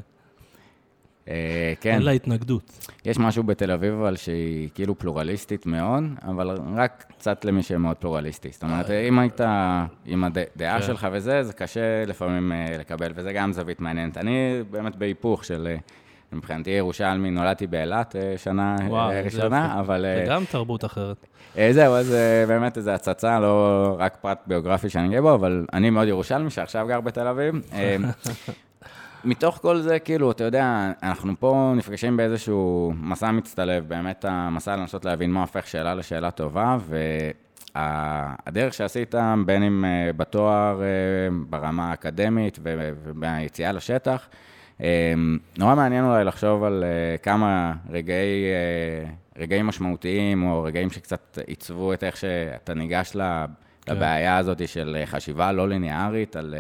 אה, 1.29 1.73
כן, 1.81 1.95
אין 1.95 2.03
לה 2.03 2.11
התנגדות. 2.11 2.89
יש 3.05 3.19
משהו 3.19 3.43
בתל 3.43 3.71
אביב, 3.71 3.95
אבל 3.95 4.17
שהיא 4.17 4.69
כאילו 4.75 4.99
פלורליסטית 4.99 5.67
מאוד, 5.67 6.03
אבל 6.23 6.51
רק 6.77 7.05
קצת 7.19 7.45
למי 7.45 7.63
שמאוד 7.63 7.97
פלורליסטי. 7.97 8.49
זאת 8.53 8.63
אומרת, 8.63 8.91
אם 8.91 9.19
היית 9.19 9.41
עם 10.07 10.25
הדעה 10.25 10.81
כן. 10.81 10.87
שלך 10.87 11.09
וזה, 11.13 11.43
זה 11.43 11.53
קשה 11.53 12.05
לפעמים 12.07 12.53
אה, 12.53 12.77
לקבל, 12.79 13.13
וזה 13.15 13.33
גם 13.33 13.53
זווית 13.53 13.81
מעניינת. 13.81 14.17
אני 14.17 14.63
באמת 14.71 14.97
בהיפוך 14.97 15.45
של... 15.45 15.77
מבחינתי 16.33 16.71
ירושלמי, 16.71 17.31
נולדתי 17.31 17.67
באילת 17.67 18.17
אה, 18.17 18.35
שנה 18.37 18.77
אה, 18.81 18.87
וואו, 18.89 19.11
זה 19.13 19.21
ראשונה, 19.21 19.67
יופי. 19.69 19.81
אבל... 19.81 20.01
זה 20.03 20.21
אה, 20.21 20.27
גם 20.27 20.45
תרבות 20.45 20.85
אחרת. 20.85 21.27
זהו, 21.71 21.95
אז 21.95 22.15
באמת 22.49 22.77
איזו 22.77 22.91
הצצה, 22.91 23.41
לא 23.41 23.97
רק 23.99 24.17
פרט 24.21 24.39
ביוגרפי 24.47 24.89
שאני 24.89 25.09
גאה 25.09 25.21
בו, 25.21 25.35
אבל 25.35 25.67
אני 25.73 25.91
מאוד 25.91 26.09
ירושלמי, 26.09 26.51
שעכשיו 26.51 26.87
גר 26.87 27.01
בתל 27.01 27.27
אביב. 27.27 27.55
מתוך 29.25 29.59
כל 29.63 29.81
זה, 29.81 29.99
כאילו, 29.99 30.31
אתה 30.31 30.45
יודע, 30.45 30.93
אנחנו 31.03 31.33
פה 31.39 31.73
נפגשים 31.77 32.17
באיזשהו 32.17 32.93
מסע 33.01 33.31
מצטלב, 33.31 33.89
באמת 33.89 34.25
המסע 34.29 34.77
לנסות 34.77 35.05
להבין 35.05 35.31
מה 35.31 35.41
הופך 35.41 35.67
שאלה 35.67 35.95
לשאלה 35.95 36.31
טובה, 36.31 36.77
והדרך 37.75 38.75
שעשית, 38.75 39.15
בין 39.47 39.63
אם 39.63 39.85
בתואר, 40.17 40.81
ברמה 41.49 41.91
האקדמית 41.91 42.59
ו- 42.63 42.91
וביציאה 43.05 43.73
לשטח, 43.73 44.29
נורא 45.59 45.75
מעניין 45.75 46.05
אולי 46.05 46.25
לחשוב 46.25 46.65
על 46.65 46.85
אה, 46.85 47.19
כמה 47.19 47.73
רגעי, 47.91 48.45
אה, 48.45 49.11
רגעים 49.39 49.67
משמעותיים, 49.67 50.47
או 50.47 50.63
רגעים 50.63 50.91
שקצת 50.91 51.39
עיצבו 51.47 51.93
את 51.93 52.05
איך 52.05 52.17
שאתה 52.17 52.75
ניגש 52.75 53.13
ל- 53.17 53.45
כן. 53.83 53.97
לבעיה 53.97 54.37
הזאת 54.37 54.69
של 54.69 54.97
אה, 55.01 55.07
חשיבה 55.07 55.53
לא 55.53 55.69
ליניארית, 55.69 56.37
על 56.37 56.55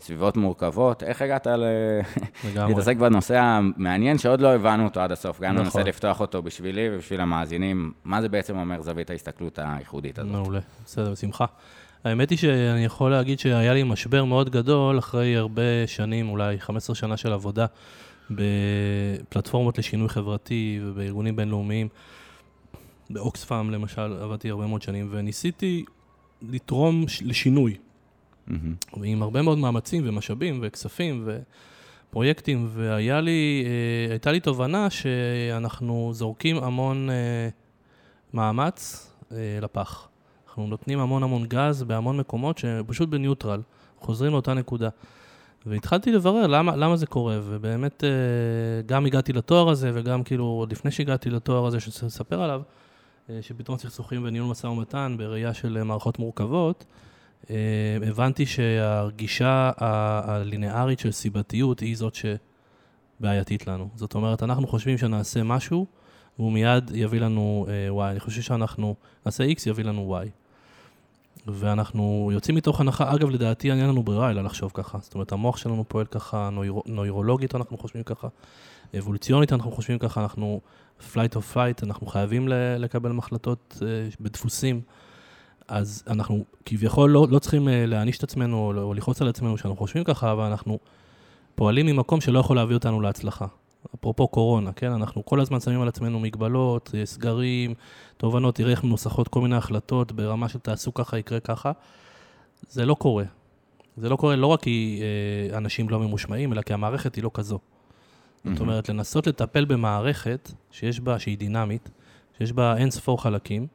סביבות 0.00 0.36
מורכבות. 0.36 1.02
איך 1.02 1.22
הגעת 1.22 1.46
ל... 1.46 1.64
להתעסק 2.54 2.96
בנושא 2.96 3.38
המעניין 3.38 4.18
שעוד 4.18 4.40
לא 4.40 4.54
הבנו 4.54 4.84
אותו 4.84 5.00
עד 5.00 5.12
הסוף. 5.12 5.40
גם 5.40 5.52
נכון. 5.52 5.64
ננסה 5.64 5.82
לפתוח 5.82 6.20
אותו 6.20 6.42
בשבילי 6.42 6.88
ובשביל 6.92 7.20
המאזינים. 7.20 7.92
מה 8.04 8.22
זה 8.22 8.28
בעצם 8.28 8.58
אומר 8.58 8.82
זווית 8.82 9.10
ההסתכלות 9.10 9.58
הייחודית 9.62 10.18
הזאת? 10.18 10.32
מעולה, 10.32 10.60
בסדר, 10.84 11.10
בשמחה. 11.12 11.44
האמת 12.04 12.30
היא 12.30 12.38
שאני 12.38 12.84
יכול 12.84 13.10
להגיד 13.10 13.38
שהיה 13.38 13.74
לי 13.74 13.82
משבר 13.82 14.24
מאוד 14.24 14.50
גדול 14.50 14.98
אחרי 14.98 15.36
הרבה 15.36 15.86
שנים, 15.86 16.28
אולי 16.28 16.60
15 16.60 16.96
שנה 16.96 17.16
של 17.16 17.32
עבודה 17.32 17.66
בפלטפורמות 18.30 19.78
לשינוי 19.78 20.08
חברתי 20.08 20.80
ובארגונים 20.84 21.36
בינלאומיים. 21.36 21.88
באוקספאם 23.10 23.70
למשל, 23.70 24.16
עבדתי 24.22 24.50
הרבה 24.50 24.66
מאוד 24.66 24.82
שנים, 24.82 25.08
וניסיתי 25.10 25.84
לתרום 26.42 27.04
לשינוי. 27.22 27.76
מהמם. 28.46 28.74
עם 29.04 29.22
הרבה 29.22 29.42
מאוד 29.42 29.58
מאמצים 29.58 30.02
ומשאבים 30.06 30.60
וכספים 30.62 31.28
ופרויקטים, 32.08 32.68
והיה 32.70 33.20
לי, 33.20 33.64
אה, 34.26 34.32
לי 34.32 34.40
תובנה 34.40 34.90
שאנחנו 34.90 36.10
זורקים 36.14 36.56
המון 36.56 37.10
אה, 37.10 37.48
מאמץ 38.34 39.10
אה, 39.32 39.58
לפח. 39.62 40.08
אנחנו 40.58 40.70
נותנים 40.70 41.00
המון 41.00 41.22
המון 41.22 41.46
גז 41.46 41.82
בהמון 41.82 42.16
מקומות 42.16 42.58
שפשוט 42.58 43.08
בניוטרל, 43.08 43.62
חוזרים 44.00 44.32
לאותה 44.32 44.54
נקודה. 44.54 44.88
והתחלתי 45.66 46.12
לברר 46.12 46.46
למה, 46.46 46.76
למה 46.76 46.96
זה 46.96 47.06
קורה, 47.06 47.38
ובאמת 47.42 48.04
אה, 48.04 48.08
גם 48.86 49.06
הגעתי 49.06 49.32
לתואר 49.32 49.68
הזה, 49.68 49.90
וגם 49.94 50.22
כאילו 50.22 50.44
עוד 50.44 50.72
לפני 50.72 50.90
שהגעתי 50.90 51.30
לתואר 51.30 51.66
הזה, 51.66 51.80
שאני 51.80 51.92
רוצה 51.94 52.06
לספר 52.06 52.42
עליו, 52.42 52.62
אה, 53.30 53.38
שפתאום 53.42 53.78
סכסוכים 53.78 54.24
וניהול 54.24 54.50
משא 54.50 54.66
ומתן 54.66 55.14
בראייה 55.18 55.54
של 55.54 55.76
אה, 55.78 55.84
מערכות 55.84 56.18
מורכבות, 56.18 56.84
הבנתי 58.06 58.46
שהגישה 58.46 59.70
הלינארית 59.76 60.98
של 60.98 61.12
סיבתיות 61.12 61.80
היא 61.80 61.96
זאת 61.96 62.16
שבעייתית 63.20 63.66
לנו. 63.66 63.88
זאת 63.94 64.14
אומרת, 64.14 64.42
אנחנו 64.42 64.66
חושבים 64.66 64.98
שנעשה 64.98 65.42
משהו, 65.42 65.86
והוא 66.38 66.52
מיד 66.52 66.90
יביא 66.94 67.20
לנו 67.20 67.66
y. 67.90 68.02
אני 68.10 68.20
חושב 68.20 68.42
שאנחנו 68.42 68.94
נעשה 69.26 69.44
x, 69.44 69.62
יביא 69.66 69.84
לנו 69.84 70.18
y. 70.22 70.47
ואנחנו 71.46 72.30
יוצאים 72.32 72.56
מתוך 72.56 72.80
הנחה, 72.80 73.14
אגב, 73.14 73.30
לדעתי 73.30 73.70
אין 73.70 73.88
לנו 73.88 74.02
ברירה 74.02 74.30
אלא 74.30 74.42
לחשוב 74.42 74.70
ככה. 74.74 74.98
זאת 75.02 75.14
אומרת, 75.14 75.32
המוח 75.32 75.56
שלנו 75.56 75.84
פועל 75.88 76.06
ככה, 76.06 76.50
נוירו, 76.52 76.82
נוירולוגית 76.86 77.54
אנחנו 77.54 77.78
חושבים 77.78 78.02
ככה, 78.02 78.28
אבולוציונית 78.98 79.52
אנחנו 79.52 79.70
חושבים 79.70 79.98
ככה, 79.98 80.20
אנחנו 80.20 80.60
flight 81.00 81.34
of 81.34 81.54
flight, 81.54 81.82
אנחנו 81.82 82.06
חייבים 82.06 82.48
לקבל 82.78 83.12
מחלטות 83.12 83.78
אה, 83.82 84.08
בדפוסים. 84.20 84.80
אז 85.68 86.04
אנחנו 86.06 86.44
כביכול 86.64 87.10
לא, 87.10 87.26
לא 87.30 87.38
צריכים 87.38 87.68
אה, 87.68 87.86
להעניש 87.86 88.18
את 88.18 88.22
עצמנו 88.22 88.56
או, 88.56 88.82
או 88.82 88.94
לכעוס 88.94 89.22
על 89.22 89.28
עצמנו 89.28 89.58
שאנחנו 89.58 89.76
חושבים 89.76 90.04
ככה, 90.04 90.32
אבל 90.32 90.44
אנחנו 90.44 90.78
פועלים 91.54 91.86
ממקום 91.86 92.20
שלא 92.20 92.38
יכול 92.38 92.56
להביא 92.56 92.74
אותנו 92.74 93.00
להצלחה. 93.00 93.46
אפרופו 93.94 94.28
קורונה, 94.28 94.72
כן? 94.72 94.92
אנחנו 94.92 95.24
כל 95.24 95.40
הזמן 95.40 95.60
שמים 95.60 95.82
על 95.82 95.88
עצמנו 95.88 96.20
מגבלות, 96.20 96.90
אה, 96.94 97.06
סגרים, 97.06 97.74
תובנות, 98.16 98.54
תראה 98.54 98.70
איך 98.70 98.84
מנוסחות 98.84 99.28
כל 99.28 99.40
מיני 99.40 99.56
החלטות 99.56 100.12
ברמה 100.12 100.48
של 100.48 100.58
תעשו 100.58 100.94
ככה, 100.94 101.18
יקרה 101.18 101.40
ככה. 101.40 101.72
זה 102.68 102.86
לא 102.86 102.94
קורה. 102.94 103.24
זה 103.96 104.08
לא 104.08 104.16
קורה 104.16 104.36
לא 104.36 104.46
רק 104.46 104.62
כי 104.62 105.02
אה, 105.52 105.58
אנשים 105.58 105.88
לא 105.88 105.98
ממושמעים, 105.98 106.52
אלא 106.52 106.62
כי 106.62 106.74
המערכת 106.74 107.14
היא 107.14 107.24
לא 107.24 107.30
כזו. 107.34 107.58
זאת 108.44 108.60
אומרת, 108.60 108.88
לנסות 108.88 109.26
לטפל 109.26 109.64
במערכת 109.64 110.52
שיש 110.70 111.00
בה, 111.00 111.18
שהיא 111.18 111.38
דינמית, 111.38 111.90
שיש 112.38 112.52
בה 112.52 112.76
אין 112.76 112.90
ספור 112.90 113.22
חלקים, 113.22 113.66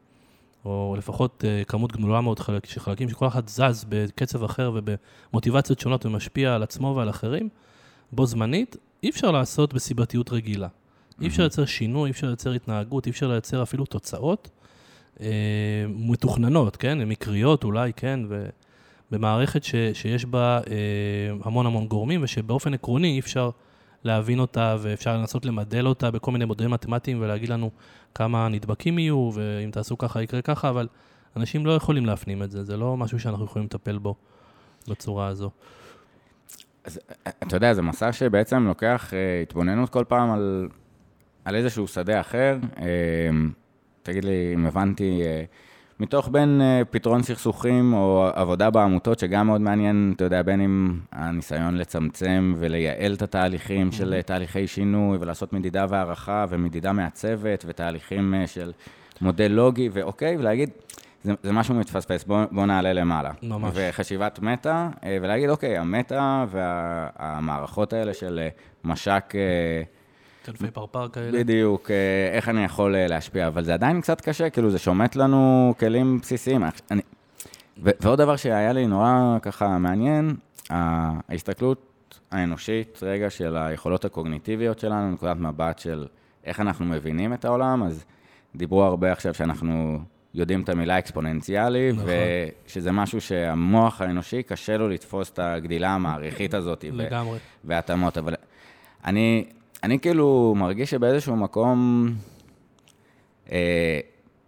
או 0.66 0.96
לפחות 0.98 1.44
uh, 1.44 1.66
כמות 1.66 1.92
גדולה 1.92 2.22
מאוד 2.22 2.40
חלק, 2.40 2.66
של 2.66 2.80
חלקים 2.80 3.10
שכל 3.10 3.28
אחד 3.28 3.48
זז 3.48 3.86
בקצב 3.90 4.44
אחר 4.44 4.72
ובמוטיבציות 4.74 5.80
שונות 5.80 6.06
ומשפיע 6.06 6.56
על 6.56 6.64
עצמו 6.64 6.94
ועל 6.98 7.10
אחרים, 7.10 7.50
בו 8.12 8.26
זמנית, 8.26 8.78
אי 9.04 9.10
אפשר 9.10 9.32
לעשות 9.32 9.74
בסיבתיות 9.74 10.32
רגילה. 10.32 10.68
אי 11.22 11.28
אפשר 11.28 11.44
לייצר 11.44 11.66
שינוי, 11.66 12.08
אי 12.08 12.12
אפשר 12.12 12.28
לייצר 12.28 12.52
התנהגות, 12.52 13.06
אי 13.06 13.12
אפשר 13.12 13.28
לייצר 13.28 13.64
אפילו 13.64 13.86
תוצאות 13.86 14.50
uh, 15.18 15.22
מתוכננות, 15.88 16.76
כן? 16.76 17.10
מקריות 17.10 17.64
אולי, 17.64 17.94
כן? 17.94 18.20
ובמערכת 19.12 19.64
ש, 19.64 19.76
שיש 19.94 20.26
בה 20.26 20.60
uh, 20.64 20.68
המון 21.44 21.66
המון 21.66 21.88
גורמים 21.88 22.24
ושבאופן 22.24 22.74
עקרוני 22.74 23.08
אי 23.08 23.20
אפשר... 23.20 23.50
להבין 24.04 24.40
אותה, 24.40 24.76
ואפשר 24.80 25.18
לנסות 25.18 25.46
למדל 25.46 25.88
אותה 25.88 26.12
בכל 26.12 26.32
מיני 26.32 26.46
מודלים 26.46 26.72
מתמטיים 26.72 27.22
ולהגיד 27.22 27.50
לנו 27.50 27.72
כמה 28.16 28.48
נדבקים 28.50 29.00
יהיו, 29.00 29.32
ואם 29.34 29.72
תעשו 29.72 29.98
ככה 29.98 30.22
יקרה 30.22 30.42
ככה, 30.42 30.70
אבל 30.70 30.88
אנשים 31.36 31.66
לא 31.66 31.72
יכולים 31.72 32.06
להפנים 32.06 32.44
את 32.44 32.52
זה, 32.52 32.64
זה 32.64 32.78
לא 32.78 32.98
משהו 32.98 33.20
שאנחנו 33.20 33.46
יכולים 33.46 33.66
לטפל 33.66 33.98
בו 33.98 34.16
בצורה 34.88 35.28
הזו. 35.28 35.50
אז 36.84 37.00
אתה 37.44 37.56
יודע, 37.56 37.74
זה 37.74 37.82
מסע 37.82 38.12
שבעצם 38.12 38.68
לוקח 38.68 39.10
uh, 39.10 39.44
התבוננות 39.44 39.90
כל 39.90 40.04
פעם 40.08 40.32
על, 40.32 40.68
על 41.46 41.56
איזשהו 41.56 41.88
שדה 41.88 42.20
אחר. 42.20 42.58
Uh, 42.76 42.80
תגיד 44.04 44.26
לי 44.26 44.52
אם 44.54 44.66
הבנתי, 44.66 45.22
מתוך 46.00 46.30
בין 46.32 46.62
uh, 46.62 46.86
פתרון 46.86 47.24
סכסוכים 47.24 47.94
או 47.94 48.28
עבודה 48.34 48.70
בעמותות, 48.70 49.20
שגם 49.20 49.48
מאוד 49.48 49.62
מעניין, 49.62 50.14
אתה 50.16 50.24
יודע, 50.24 50.42
בין 50.42 50.62
אם 50.62 51.00
הניסיון 51.12 51.78
לצמצם 51.78 52.54
ולייעל 52.58 53.14
את 53.14 53.22
התהליכים. 53.22 53.92
של 53.92 54.22
תהליכי 54.22 54.68
שינוי, 54.68 55.18
ולעשות 55.22 55.54
מדידה 55.54 55.86
והערכה, 55.90 56.46
ומדידה 56.50 56.94
מהצוות, 56.94 57.66
ותהליכים 57.68 58.34
של 58.46 58.72
מודל 59.22 59.52
לוגי, 59.52 59.90
ואוקיי, 59.94 60.38
ולהגיד, 60.38 60.70
זה, 61.24 61.34
זה 61.44 61.52
משהו 61.52 61.76
מתפספס, 61.76 62.24
בואו 62.24 62.46
בוא 62.52 62.66
נעלה 62.66 62.94
למעלה. 62.94 63.32
ממש. 63.44 63.72
וחשיבת 63.76 64.40
מטא, 64.40 64.88
uh, 64.96 65.06
ולהגיד, 65.22 65.50
אוקיי, 65.50 65.78
המטא 65.78 66.46
והמערכות 66.50 67.94
וה, 67.94 68.00
האלה 68.00 68.14
של 68.14 68.50
uh, 68.50 68.88
מש"ק... 68.88 69.34
Uh, 69.36 70.04
כנפי 70.44 70.72
פרפר 70.72 71.08
כאלה. 71.08 71.40
בדיוק, 71.40 71.92
אה, 71.92 72.36
איך 72.36 72.50
אני 72.50 72.64
יכול 72.64 72.96
אה, 72.96 73.08
להשפיע, 73.08 73.48
אבל 73.48 73.64
זה 73.64 73.74
עדיין 73.74 74.02
קצת 74.02 74.22
קשה, 74.22 74.50
כאילו 74.50 74.72
זה 74.72 74.80
שומט 74.80 75.16
לנו 75.16 75.74
כלים 75.80 76.20
בסיסיים. 76.20 76.64
אני, 76.92 77.02
ו- 77.84 77.90
ועוד 78.02 78.20
דבר 78.20 78.36
שהיה 78.36 78.74
לי 78.74 78.88
נורא 78.88 79.38
ככה 79.42 79.78
מעניין, 79.78 80.36
ההסתכלות 80.70 82.20
האנושית, 82.32 83.00
רגע, 83.04 83.30
של 83.30 83.58
היכולות 83.58 84.06
הקוגניטיביות 84.06 84.80
שלנו, 84.80 85.12
נקודת 85.12 85.38
מבט 85.38 85.80
של 85.80 86.08
איך 86.46 86.60
אנחנו 86.60 86.86
מבינים 86.86 87.34
את 87.34 87.46
העולם, 87.46 87.84
אז 87.84 88.06
דיברו 88.56 88.84
הרבה 88.84 89.12
עכשיו 89.12 89.34
שאנחנו 89.34 90.00
יודעים 90.36 90.62
את 90.62 90.70
המילה 90.70 91.00
אקספוננציאלי, 91.00 91.92
נכון. 91.92 92.06
ושזה 92.66 92.92
משהו 92.92 93.22
שהמוח 93.22 94.02
האנושי, 94.02 94.44
קשה 94.44 94.78
לו 94.78 94.90
לתפוס 94.90 95.32
את 95.32 95.40
הגדילה 95.40 95.90
המעריכית 95.90 96.54
הזאת. 96.54 96.86
לגמרי. 96.92 97.40
והתאמות, 97.64 98.18
אבל 98.18 98.36
אני, 99.06 99.46
אני 99.84 100.00
כאילו 100.00 100.54
מרגיש 100.58 100.92
שבאיזשהו 100.92 101.36
מקום, 101.36 102.08
אה, 103.52 104.00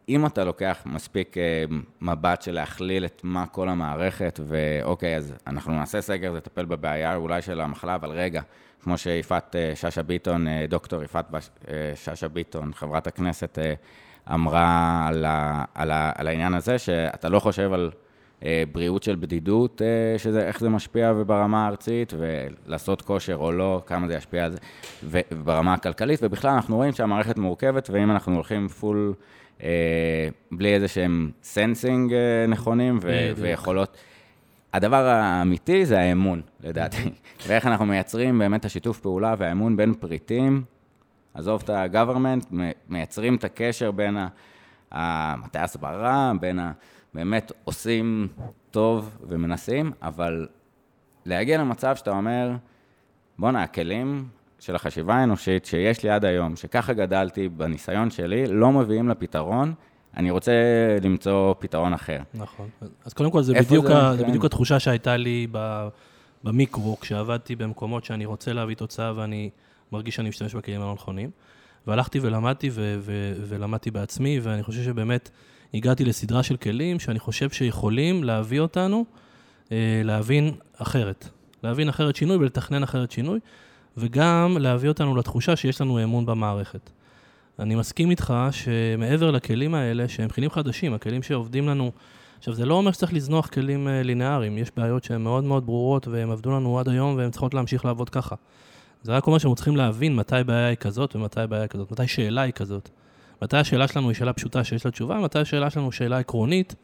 אם 0.10 0.26
אתה 0.26 0.44
לוקח 0.44 0.82
מספיק 0.86 1.38
אה, 1.38 1.64
מבט 2.02 2.42
של 2.42 2.52
להכליל 2.52 3.06
את 3.06 3.22
מה 3.24 3.46
כל 3.46 3.70
המערכת, 3.70 4.40
ואוקיי, 4.48 5.18
אז 5.18 5.34
אנחנו 5.48 5.74
נעשה 5.74 6.02
סגר, 6.02 6.32
זה 6.32 6.38
לטפל 6.38 6.66
בבעיה 6.66 7.16
אולי 7.16 7.42
של 7.42 7.62
המחלה, 7.62 7.96
אבל 7.96 8.10
רגע, 8.10 8.42
כמו 8.82 8.98
שיפעת 8.98 9.56
אה, 9.56 9.76
שאשא 9.76 10.02
ביטון, 10.02 10.48
אה, 10.48 10.66
דוקטור 10.70 11.04
יפעת 11.04 11.26
אה, 11.34 11.94
שאשא 11.96 12.28
ביטון, 12.28 12.74
חברת 12.74 13.08
הכנסת, 13.08 13.60
אה, 13.60 13.74
אמרה 14.34 15.06
על, 15.08 15.26
ה, 15.26 15.64
על, 15.76 15.92
ה, 15.92 16.12
על 16.16 16.28
העניין 16.28 16.54
הזה, 16.54 16.78
שאתה 16.78 17.30
לא 17.30 17.40
חושב 17.40 17.74
על... 17.74 17.92
אה, 18.46 18.64
בריאות 18.72 19.04
של 19.04 19.16
בדידות, 19.16 19.82
אה, 19.82 20.20
שזה, 20.20 20.48
איך 20.48 20.60
זה 20.60 20.70
משפיע 20.70 21.14
וברמה 21.16 21.66
הארצית, 21.66 22.14
ולעשות 22.18 23.02
כושר 23.02 23.36
או 23.36 23.52
לא, 23.52 23.82
כמה 23.86 24.08
זה 24.08 24.14
ישפיע 24.14 24.46
על 24.46 24.52
זה, 24.52 24.58
וברמה 25.04 25.74
הכלכלית, 25.74 26.20
ובכלל 26.24 26.52
אנחנו 26.52 26.76
רואים 26.76 26.92
שהמערכת 26.92 27.38
מורכבת, 27.38 27.90
ואם 27.90 28.12
אנחנו 28.12 28.36
הולכים 28.36 28.68
full, 28.68 29.14
אה, 29.64 30.28
בלי 30.52 30.74
איזה 30.74 30.88
שהם 30.88 31.32
sensing 31.44 32.14
אה, 32.14 32.46
נכונים 32.48 33.00
ו- 33.02 33.32
ויכולות... 33.36 33.98
הדבר 34.74 35.06
האמיתי 35.06 35.86
זה 35.86 36.00
האמון, 36.00 36.42
לדעתי, 36.64 37.10
ואיך 37.48 37.68
אנחנו 37.68 37.86
מייצרים 37.86 38.40
באמת 38.40 38.66
השיתוף 38.66 39.00
פעולה 39.00 39.36
והאמון 39.38 39.78
בין 39.78 39.94
פריטים, 39.94 40.64
עזוב 41.36 41.62
את 41.64 41.70
ה-government, 41.70 42.56
מייצרים 42.90 43.36
את 43.36 43.44
הקשר 43.44 43.92
בין 43.92 44.18
המטה 44.92 45.62
ההסברה, 45.62 46.32
בין 46.40 46.60
ה... 46.60 46.72
באמת 47.14 47.52
עושים 47.64 48.28
טוב 48.72 49.18
ומנסים, 49.28 49.92
אבל 50.02 50.48
להגיע 51.26 51.58
למצב 51.58 51.96
שאתה 51.96 52.12
אומר, 52.12 52.52
בואנה, 53.40 53.64
הכלים 53.64 54.28
של 54.60 54.76
החשיבה 54.76 55.16
האנושית 55.16 55.66
שיש 55.66 56.04
לי 56.04 56.10
עד 56.10 56.26
היום, 56.26 56.56
שככה 56.56 56.94
גדלתי 56.94 57.50
בניסיון 57.50 58.10
שלי, 58.10 58.48
לא 58.48 58.72
מביאים 58.72 59.10
לפתרון, 59.10 59.74
אני 60.18 60.32
רוצה 60.32 60.52
למצוא 61.02 61.54
פתרון 61.60 61.94
אחר. 61.94 62.20
נכון. 62.34 62.70
אז 63.06 63.14
קודם 63.14 63.32
כל, 63.32 63.42
זה, 63.42 63.54
בדיוק, 63.54 63.86
זה, 63.86 63.98
ה... 63.98 64.12
כן. 64.12 64.18
זה 64.18 64.26
בדיוק 64.26 64.46
התחושה 64.46 64.80
שהייתה 64.80 65.18
לי 65.18 65.48
במיקרו, 66.44 67.00
כשעבדתי 67.00 67.56
במקומות 67.56 68.04
שאני 68.04 68.26
רוצה 68.26 68.54
להביא 68.54 68.76
תוצאה 68.76 69.14
ואני 69.16 69.50
מרגיש 69.96 70.16
שאני 70.16 70.30
משתמש 70.30 70.56
בכלים 70.56 70.82
הלא 70.82 70.94
נכונים. 70.94 71.30
והלכתי 71.88 72.20
ולמדתי 72.20 72.70
ו- 72.72 72.98
ו- 73.00 73.34
ולמדתי 73.48 73.92
בעצמי, 73.92 74.40
ואני 74.40 74.64
חושב 74.64 74.84
שבאמת... 74.84 75.30
הגעתי 75.74 76.06
לסדרה 76.06 76.44
של 76.44 76.58
כלים 76.58 77.00
שאני 77.00 77.20
חושב 77.20 77.50
שיכולים 77.50 78.24
להביא 78.24 78.60
אותנו 78.60 79.06
אה, 79.72 80.02
להבין 80.04 80.52
אחרת. 80.78 81.30
להבין 81.64 81.90
אחרת 81.90 82.16
שינוי 82.16 82.38
ולתכנן 82.38 82.84
אחרת 82.84 83.12
שינוי, 83.12 83.40
וגם 83.98 84.58
להביא 84.60 84.90
אותנו 84.90 85.16
לתחושה 85.16 85.56
שיש 85.56 85.82
לנו 85.82 86.04
אמון 86.04 86.26
במערכת. 86.26 86.90
אני 87.60 87.76
מסכים 87.76 88.10
איתך 88.10 88.34
שמעבר 88.52 89.32
לכלים 89.32 89.76
האלה, 89.76 90.08
שהם 90.08 90.30
כלים 90.30 90.50
חדשים, 90.50 90.94
הכלים 90.94 91.24
שעובדים 91.24 91.68
לנו... 91.70 91.92
עכשיו, 92.38 92.54
זה 92.54 92.66
לא 92.66 92.74
אומר 92.74 92.92
שצריך 92.92 93.14
לזנוח 93.14 93.48
כלים 93.48 93.88
אה, 93.88 94.04
לינאריים, 94.04 94.58
יש 94.58 94.72
בעיות 94.78 95.04
שהן 95.04 95.22
מאוד 95.22 95.44
מאוד 95.44 95.66
ברורות 95.66 96.08
והן 96.08 96.32
עבדו 96.32 96.52
לנו 96.52 96.80
עד 96.80 96.90
היום 96.90 97.16
והן 97.16 97.32
צריכות 97.32 97.54
להמשיך 97.54 97.86
לעבוד 97.86 98.10
ככה. 98.10 98.36
זה 99.06 99.12
רק 99.12 99.28
אומר 99.28 99.38
שאנחנו 99.38 99.56
צריכים 99.56 99.76
להבין 99.76 100.16
מתי 100.16 100.36
בעיה 100.46 100.68
היא 100.68 100.78
כזאת 100.78 101.16
ומתי 101.16 101.40
בעיה 101.50 101.62
היא 101.62 101.70
כזאת, 101.70 101.92
מתי 101.92 102.08
שאלה 102.08 102.42
היא 102.42 102.54
כזאת. 102.54 102.90
מתי 103.42 103.58
השאלה 103.58 103.88
שלנו 103.88 104.10
היא 104.10 104.16
שאלה 104.16 104.34
פשוטה 104.34 104.64
שיש 104.64 104.86
לה 104.86 104.92
תשובה, 104.92 105.20
מתי 105.20 105.40
השאלה 105.40 105.70
שלנו 105.70 105.86
היא 105.86 105.92
שאלה 105.92 106.18
עקרונית, 106.18 106.76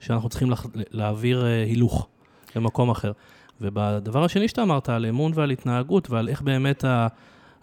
שאנחנו 0.00 0.28
צריכים 0.28 0.50
לה, 0.50 0.56
להעביר 0.90 1.46
אה, 1.46 1.62
הילוך 1.62 2.08
למקום 2.56 2.90
אחר. 2.90 3.12
ובדבר 3.60 4.24
השני 4.24 4.48
שאתה 4.48 4.62
אמרת, 4.62 4.88
על 4.88 5.06
אמון 5.06 5.32
ועל 5.34 5.50
התנהגות 5.50 6.10
ועל 6.10 6.28
איך 6.28 6.42
באמת 6.42 6.84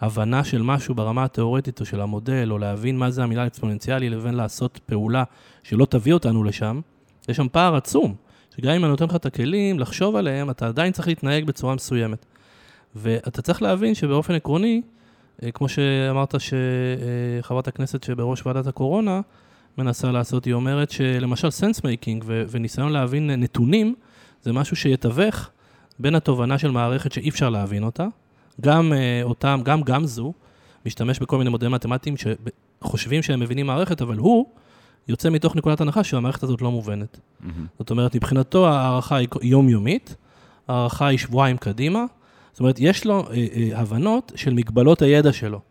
ההבנה 0.01 0.43
של 0.43 0.61
משהו 0.61 0.95
ברמה 0.95 1.23
התיאורטית 1.23 1.79
או 1.79 1.85
של 1.85 2.01
המודל, 2.01 2.51
או 2.51 2.57
להבין 2.57 2.97
מה 2.97 3.11
זה 3.11 3.23
המילה 3.23 3.47
אקספוננציאלי, 3.47 4.09
לבין 4.09 4.33
לעשות 4.33 4.79
פעולה 4.85 5.23
שלא 5.63 5.85
תביא 5.85 6.13
אותנו 6.13 6.43
לשם, 6.43 6.81
יש 7.29 7.37
שם 7.37 7.47
פער 7.51 7.75
עצום. 7.75 8.15
שגם 8.57 8.73
אם 8.73 8.83
אני 8.83 8.91
נותן 8.91 9.05
לך 9.05 9.15
את 9.15 9.25
הכלים 9.25 9.79
לחשוב 9.79 10.15
עליהם, 10.15 10.49
אתה 10.49 10.67
עדיין 10.67 10.93
צריך 10.93 11.07
להתנהג 11.07 11.45
בצורה 11.45 11.75
מסוימת. 11.75 12.25
ואתה 12.95 13.41
צריך 13.41 13.61
להבין 13.61 13.95
שבאופן 13.95 14.33
עקרוני, 14.33 14.81
אה, 15.43 15.51
כמו 15.51 15.69
שאמרת 15.69 16.35
שחברת 16.39 17.67
הכנסת 17.67 18.03
שבראש 18.03 18.45
ועדת 18.45 18.67
הקורונה 18.67 19.21
מנסה 19.77 20.11
לעשות, 20.11 20.45
היא 20.45 20.53
אומרת 20.53 20.91
שלמשל 20.91 21.49
sense 21.49 21.83
making 21.83 22.23
וניסיון 22.27 22.91
להבין 22.91 23.29
נתונים, 23.29 23.95
זה 24.41 24.53
משהו 24.53 24.75
שיתווך 24.75 25.49
בין 25.99 26.15
התובנה 26.15 26.57
של 26.57 26.71
מערכת 26.71 27.11
שאי 27.11 27.29
אפשר 27.29 27.49
להבין 27.49 27.83
אותה, 27.83 28.07
גם 28.61 28.93
אה, 28.93 29.19
אותם, 29.23 29.61
גם 29.63 29.81
גמזו, 29.81 30.33
משתמש 30.85 31.19
בכל 31.19 31.37
מיני 31.37 31.49
מודלים 31.49 31.71
מתמטיים 31.71 32.15
שחושבים 32.17 33.21
שהם 33.21 33.39
מבינים 33.39 33.67
מערכת, 33.67 34.01
אבל 34.01 34.17
הוא 34.17 34.45
יוצא 35.07 35.29
מתוך 35.29 35.55
נקודת 35.55 35.81
הנחה 35.81 36.03
שהמערכת 36.03 36.43
הזאת 36.43 36.61
לא 36.61 36.71
מובנת. 36.71 37.17
Mm-hmm. 37.17 37.45
זאת 37.79 37.89
אומרת, 37.89 38.15
מבחינתו 38.15 38.67
ההערכה 38.67 39.15
היא 39.15 39.27
יומיומית, 39.41 40.15
ההערכה 40.67 41.07
היא 41.07 41.17
שבועיים 41.17 41.57
קדימה, 41.57 42.05
זאת 42.57 42.59
אומרת, 42.59 42.75
יש 42.79 43.05
לו 43.05 43.23
אה, 43.29 43.47
אה, 43.55 43.79
הבנות 43.79 44.31
של 44.35 44.53
מגבלות 44.53 45.01
הידע 45.01 45.33
שלו. 45.33 45.61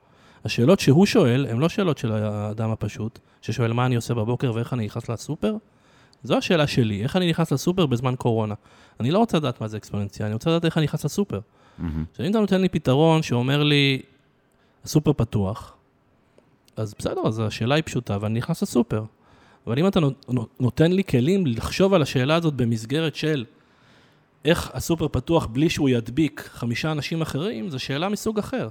השאלות 0.44 0.80
שהוא 0.80 1.06
שואל, 1.06 1.46
הן 1.50 1.58
לא 1.58 1.68
שאלות 1.68 1.98
של 1.98 2.12
האדם 2.12 2.70
הפשוט, 2.70 3.18
ששואל 3.42 3.72
מה 3.72 3.86
אני 3.86 3.96
עושה 3.96 4.14
בבוקר 4.14 4.52
ואיך 4.54 4.72
אני 4.72 4.84
נכנס 4.84 5.08
לסופר. 5.08 5.56
זו 6.22 6.36
השאלה 6.36 6.66
שלי, 6.66 7.02
איך 7.02 7.16
אני 7.16 7.30
נכנס 7.30 7.52
לסופר 7.52 7.86
בזמן 7.86 8.14
קורונה. 8.16 8.54
אני 9.00 9.10
לא 9.10 9.18
רוצה 9.18 9.36
לדעת 9.36 9.60
מה 9.60 9.68
זה 9.68 9.76
אקספוננציאלי, 9.76 10.26
אני 10.26 10.34
רוצה 10.34 10.50
לדעת 10.50 10.64
איך 10.64 10.78
אני 10.78 10.84
נכנס 10.84 11.04
לסופר. 11.04 11.40
עכשיו, 12.10 12.26
אם 12.26 12.30
אתה 12.30 12.40
נותן 12.40 12.60
לי 12.60 12.68
פתרון 12.68 13.22
שאומר 13.22 13.62
לי, 13.62 14.02
הסופר 14.84 15.12
פתוח, 15.12 15.76
אז 16.76 16.94
בסדר, 16.98 17.20
אז 17.26 17.40
השאלה 17.40 17.74
היא 17.74 17.82
פשוטה, 17.86 18.18
ואני 18.20 18.38
נכנס 18.38 18.62
לסופר. 18.62 19.04
אבל 19.66 19.78
אם 19.78 19.86
אתה 19.86 20.00
נותן 20.60 20.92
לי 20.92 21.04
כלים 21.04 21.46
לחשוב 21.46 21.94
על 21.94 22.02
השאלה 22.02 22.34
הזאת 22.34 22.54
במסגרת 22.54 23.14
של 23.14 23.44
איך 24.46 24.70
הסופר 24.74 25.08
פתוח 25.08 25.46
בלי 25.46 25.70
שהוא 25.70 25.88
ידביק 25.88 26.48
חמישה 26.52 26.92
אנשים 26.92 27.22
אחרים, 27.22 27.70
זו 27.70 27.78
שאלה 27.78 28.08
מסוג 28.08 28.38
אחר. 28.38 28.68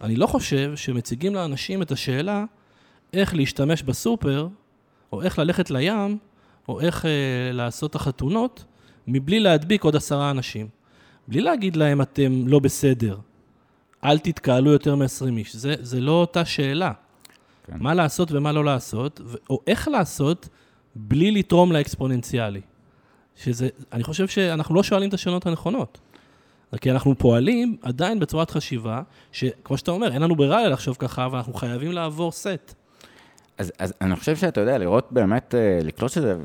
אני 0.00 0.16
לא 0.16 0.26
חושב 0.26 0.72
שמציגים 0.76 1.34
לאנשים 1.34 1.82
את 1.82 1.92
השאלה 1.92 2.44
איך 3.12 3.34
להשתמש 3.34 3.82
בסופר, 3.82 4.48
או 5.12 5.22
איך 5.22 5.38
ללכת 5.38 5.70
לים, 5.70 6.18
או 6.68 6.80
איך 6.80 7.06
אה, 7.06 7.52
לעשות 7.52 7.90
את 7.90 7.94
החתונות, 7.94 8.64
מבלי 9.06 9.40
להדביק 9.40 9.84
עוד 9.84 9.96
עשרה 9.96 10.30
אנשים. 10.30 10.68
בלי 11.28 11.40
להגיד 11.40 11.76
להם, 11.76 12.02
אתם 12.02 12.48
לא 12.48 12.58
בסדר, 12.58 13.18
אל 14.04 14.18
תתקהלו 14.18 14.70
יותר 14.72 14.96
מ-20 14.96 15.36
איש. 15.36 15.56
זה, 15.56 15.74
זה 15.80 16.00
לא 16.00 16.12
אותה 16.12 16.44
שאלה. 16.44 16.92
כן. 17.64 17.76
מה 17.80 17.94
לעשות 17.94 18.32
ומה 18.32 18.52
לא 18.52 18.64
לעשות, 18.64 19.20
או 19.50 19.60
איך 19.66 19.88
לעשות 19.88 20.48
בלי 20.96 21.30
לתרום 21.30 21.72
לאקספוננציאלי. 21.72 22.60
שזה, 23.42 23.68
אני 23.92 24.02
חושב 24.02 24.28
שאנחנו 24.28 24.74
לא 24.74 24.82
שואלים 24.82 25.08
את 25.08 25.14
השאלות 25.14 25.46
הנכונות. 25.46 25.98
כי 26.80 26.90
אנחנו 26.90 27.18
פועלים 27.18 27.76
עדיין 27.82 28.20
בצורת 28.20 28.50
חשיבה, 28.50 29.02
שכמו 29.32 29.78
שאתה 29.78 29.90
אומר, 29.90 30.12
אין 30.12 30.22
לנו 30.22 30.36
ברירה 30.36 30.68
לחשוב 30.68 30.96
ככה, 30.98 31.28
ואנחנו 31.32 31.54
חייבים 31.54 31.92
לעבור 31.92 32.32
סט. 32.32 32.74
אז, 33.58 33.72
אז 33.78 33.94
אני 34.00 34.16
חושב 34.16 34.36
שאתה 34.36 34.60
יודע, 34.60 34.78
לראות 34.78 35.08
באמת, 35.10 35.54
אה, 35.54 35.78
לקלוט 35.82 36.10
שזה 36.10 36.36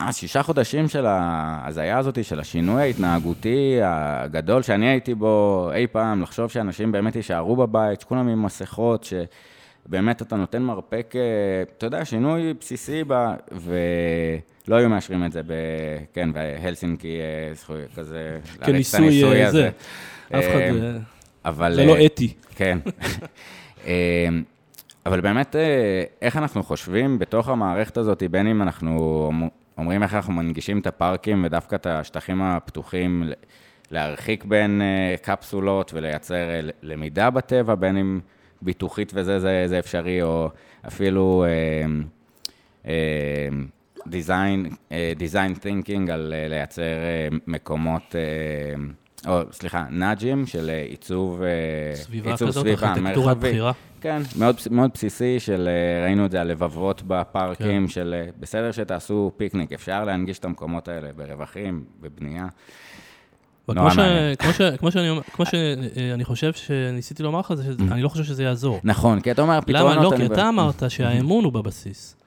אה, 0.00 0.12
שישה 0.12 0.42
חודשים 0.42 0.88
של 0.88 1.06
ההזיה 1.06 1.98
הזאת, 1.98 2.24
של 2.24 2.40
השינוי 2.40 2.82
ההתנהגותי 2.82 3.78
הגדול 3.82 4.62
שאני 4.62 4.88
הייתי 4.88 5.14
בו 5.14 5.68
אי 5.74 5.86
פעם, 5.86 6.22
לחשוב 6.22 6.50
שאנשים 6.50 6.92
באמת 6.92 7.16
יישארו 7.16 7.56
בבית, 7.56 8.00
שכולם 8.00 8.28
עם 8.28 8.42
מסכות, 8.42 9.06
שבאמת 9.86 10.22
אתה 10.22 10.36
נותן 10.36 10.62
מרפק, 10.62 11.12
אה, 11.16 11.62
אתה 11.76 11.86
יודע, 11.86 12.04
שינוי 12.04 12.54
בסיסי, 12.54 13.04
ב... 13.06 13.14
ולא 14.68 14.76
היו 14.76 14.88
מאשרים 14.88 15.24
את 15.24 15.32
זה, 15.32 15.42
ב... 15.42 15.52
כן, 16.12 16.32
בהלסינקי, 16.32 17.20
אה, 17.20 17.76
כזה, 17.96 18.38
כניסוי 18.64 19.50
זה. 19.50 19.70
אף 20.28 20.44
אחד... 20.44 21.00
אבל... 21.44 21.74
זה 21.74 21.84
לא 21.84 22.06
אתי. 22.06 22.34
כן. 22.54 22.78
אבל 25.06 25.20
באמת, 25.20 25.56
איך 26.22 26.36
אנחנו 26.36 26.62
חושבים 26.62 27.18
בתוך 27.18 27.48
המערכת 27.48 27.96
הזאת, 27.96 28.22
בין 28.30 28.46
אם 28.46 28.62
אנחנו 28.62 29.30
אומרים 29.78 30.02
איך 30.02 30.14
אנחנו 30.14 30.32
מנגישים 30.32 30.78
את 30.78 30.86
הפארקים 30.86 31.44
ודווקא 31.44 31.76
את 31.76 31.86
השטחים 31.86 32.42
הפתוחים, 32.42 33.30
להרחיק 33.90 34.44
בין 34.44 34.82
אה, 34.82 35.16
קפסולות 35.22 35.90
ולייצר 35.94 36.34
אה, 36.34 36.60
למידה 36.82 37.30
בטבע, 37.30 37.74
בין 37.74 37.96
אם 37.96 38.20
ביטוחית 38.62 39.12
וזה 39.14 39.38
זה, 39.38 39.64
זה 39.66 39.78
אפשרי, 39.78 40.22
או 40.22 40.48
אפילו 40.86 41.44
דיזיין, 44.08 44.66
דיזיין 45.16 45.54
תינקינג 45.54 46.10
על 46.10 46.34
אה, 46.36 46.48
לייצר 46.48 46.82
מקומות, 47.46 48.14
או 49.26 49.40
סליחה, 49.52 49.84
נאג'ים 49.90 50.46
של 50.46 50.70
עיצוב 50.88 51.42
סביבה 51.94 52.30
עיצוב 52.30 52.48
כזאת, 52.48 52.66
סביבה, 52.66 52.88
ארכיטקטורת 52.88 53.38
בחירה. 53.38 53.72
כן, 54.00 54.22
מאוד, 54.38 54.56
מאוד 54.70 54.90
בסיסי 54.94 55.40
של, 55.40 55.68
אה, 55.68 56.04
ראינו 56.04 56.26
את 56.26 56.30
זה, 56.30 56.40
הלבבות 56.40 57.02
בפארקים, 57.06 57.86
כן. 57.86 57.88
של 57.88 58.14
אה, 58.18 58.30
בסדר 58.40 58.72
שתעשו 58.72 59.32
פיקניק, 59.36 59.72
אפשר 59.72 60.04
להנגיש 60.04 60.38
את 60.38 60.44
המקומות 60.44 60.88
האלה 60.88 61.08
ברווחים, 61.16 61.84
בבנייה. 62.00 62.46
כמו, 63.66 63.90
ש... 63.90 63.98
כמו, 64.38 64.52
ש... 64.52 64.60
כמו, 64.78 64.90
שאני... 64.90 65.20
כמו 65.32 65.46
שאני 65.46 66.24
חושב 66.24 66.52
שניסיתי 66.52 67.22
לומר 67.22 67.40
לך, 67.40 67.54
זה 67.54 67.74
שאני 67.88 68.02
לא 68.02 68.08
חושב 68.08 68.24
שזה 68.24 68.42
יעזור. 68.42 68.80
נכון, 68.84 69.20
כי 69.20 69.30
אתה 69.30 69.42
אומר, 69.42 69.60
פתרונות... 69.60 69.96
למה 69.96 70.02
לא? 70.02 70.16
כי 70.16 70.26
אתה 70.26 70.48
אמרת 70.48 70.82
שהאמון 70.88 71.44
הוא 71.44 71.52
בבסיס. 71.52 72.17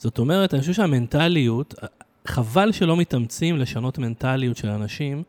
זאת 0.00 0.18
אומרת, 0.18 0.54
אני 0.54 0.60
חושב 0.60 0.72
שהמנטליות, 0.72 1.74
חבל 2.26 2.72
שלא 2.72 2.96
מתאמצים 2.96 3.58
לשנות 3.58 3.98
מנטליות 3.98 4.56
של 4.56 4.68
אנשים, 4.68 5.22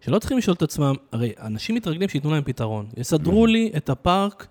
שלא 0.00 0.18
צריכים 0.18 0.38
לשאול 0.38 0.54
את 0.56 0.62
עצמם, 0.62 0.94
הרי 1.12 1.32
אנשים 1.40 1.74
מתרגלים 1.74 2.08
שייתנו 2.08 2.30
להם 2.30 2.42
פתרון. 2.42 2.86
יסדרו 2.96 3.46
לי 3.46 3.70
את 3.76 3.90
הפארק 3.90 4.46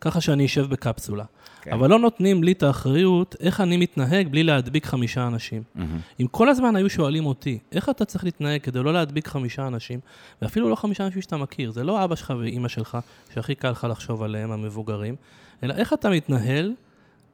ככה 0.00 0.20
שאני 0.20 0.46
אשב 0.46 0.66
בקפסולה. 0.70 1.24
כן. 1.62 1.72
אבל 1.72 1.90
לא 1.90 1.98
נותנים 1.98 2.44
לי 2.44 2.52
את 2.52 2.62
האחריות 2.62 3.36
איך 3.40 3.60
אני 3.60 3.76
מתנהג 3.76 4.28
בלי 4.28 4.42
להדביק 4.42 4.86
חמישה 4.86 5.26
אנשים. 5.26 5.62
Mm-hmm. 5.62 5.80
אם 6.20 6.26
כל 6.26 6.48
הזמן 6.48 6.76
היו 6.76 6.90
שואלים 6.90 7.26
אותי, 7.26 7.58
איך 7.72 7.88
אתה 7.88 8.04
צריך 8.04 8.24
להתנהג 8.24 8.60
כדי 8.60 8.82
לא 8.82 8.92
להדביק 8.92 9.28
חמישה 9.28 9.66
אנשים, 9.66 10.00
ואפילו 10.42 10.68
לא 10.68 10.74
חמישה 10.74 11.06
אנשים 11.06 11.22
שאתה 11.22 11.36
מכיר, 11.36 11.70
זה 11.70 11.84
לא 11.84 12.04
אבא 12.04 12.14
שלך 12.14 12.32
ואימא 12.38 12.68
שלך, 12.68 12.98
שהכי 13.34 13.54
קל 13.54 13.70
לך 13.70 13.86
לחשוב 13.90 14.22
עליהם, 14.22 14.50
המבוגרים, 14.50 15.16
אלא 15.62 15.74
איך 15.74 15.92
אתה 15.92 16.10
מתנהל, 16.10 16.72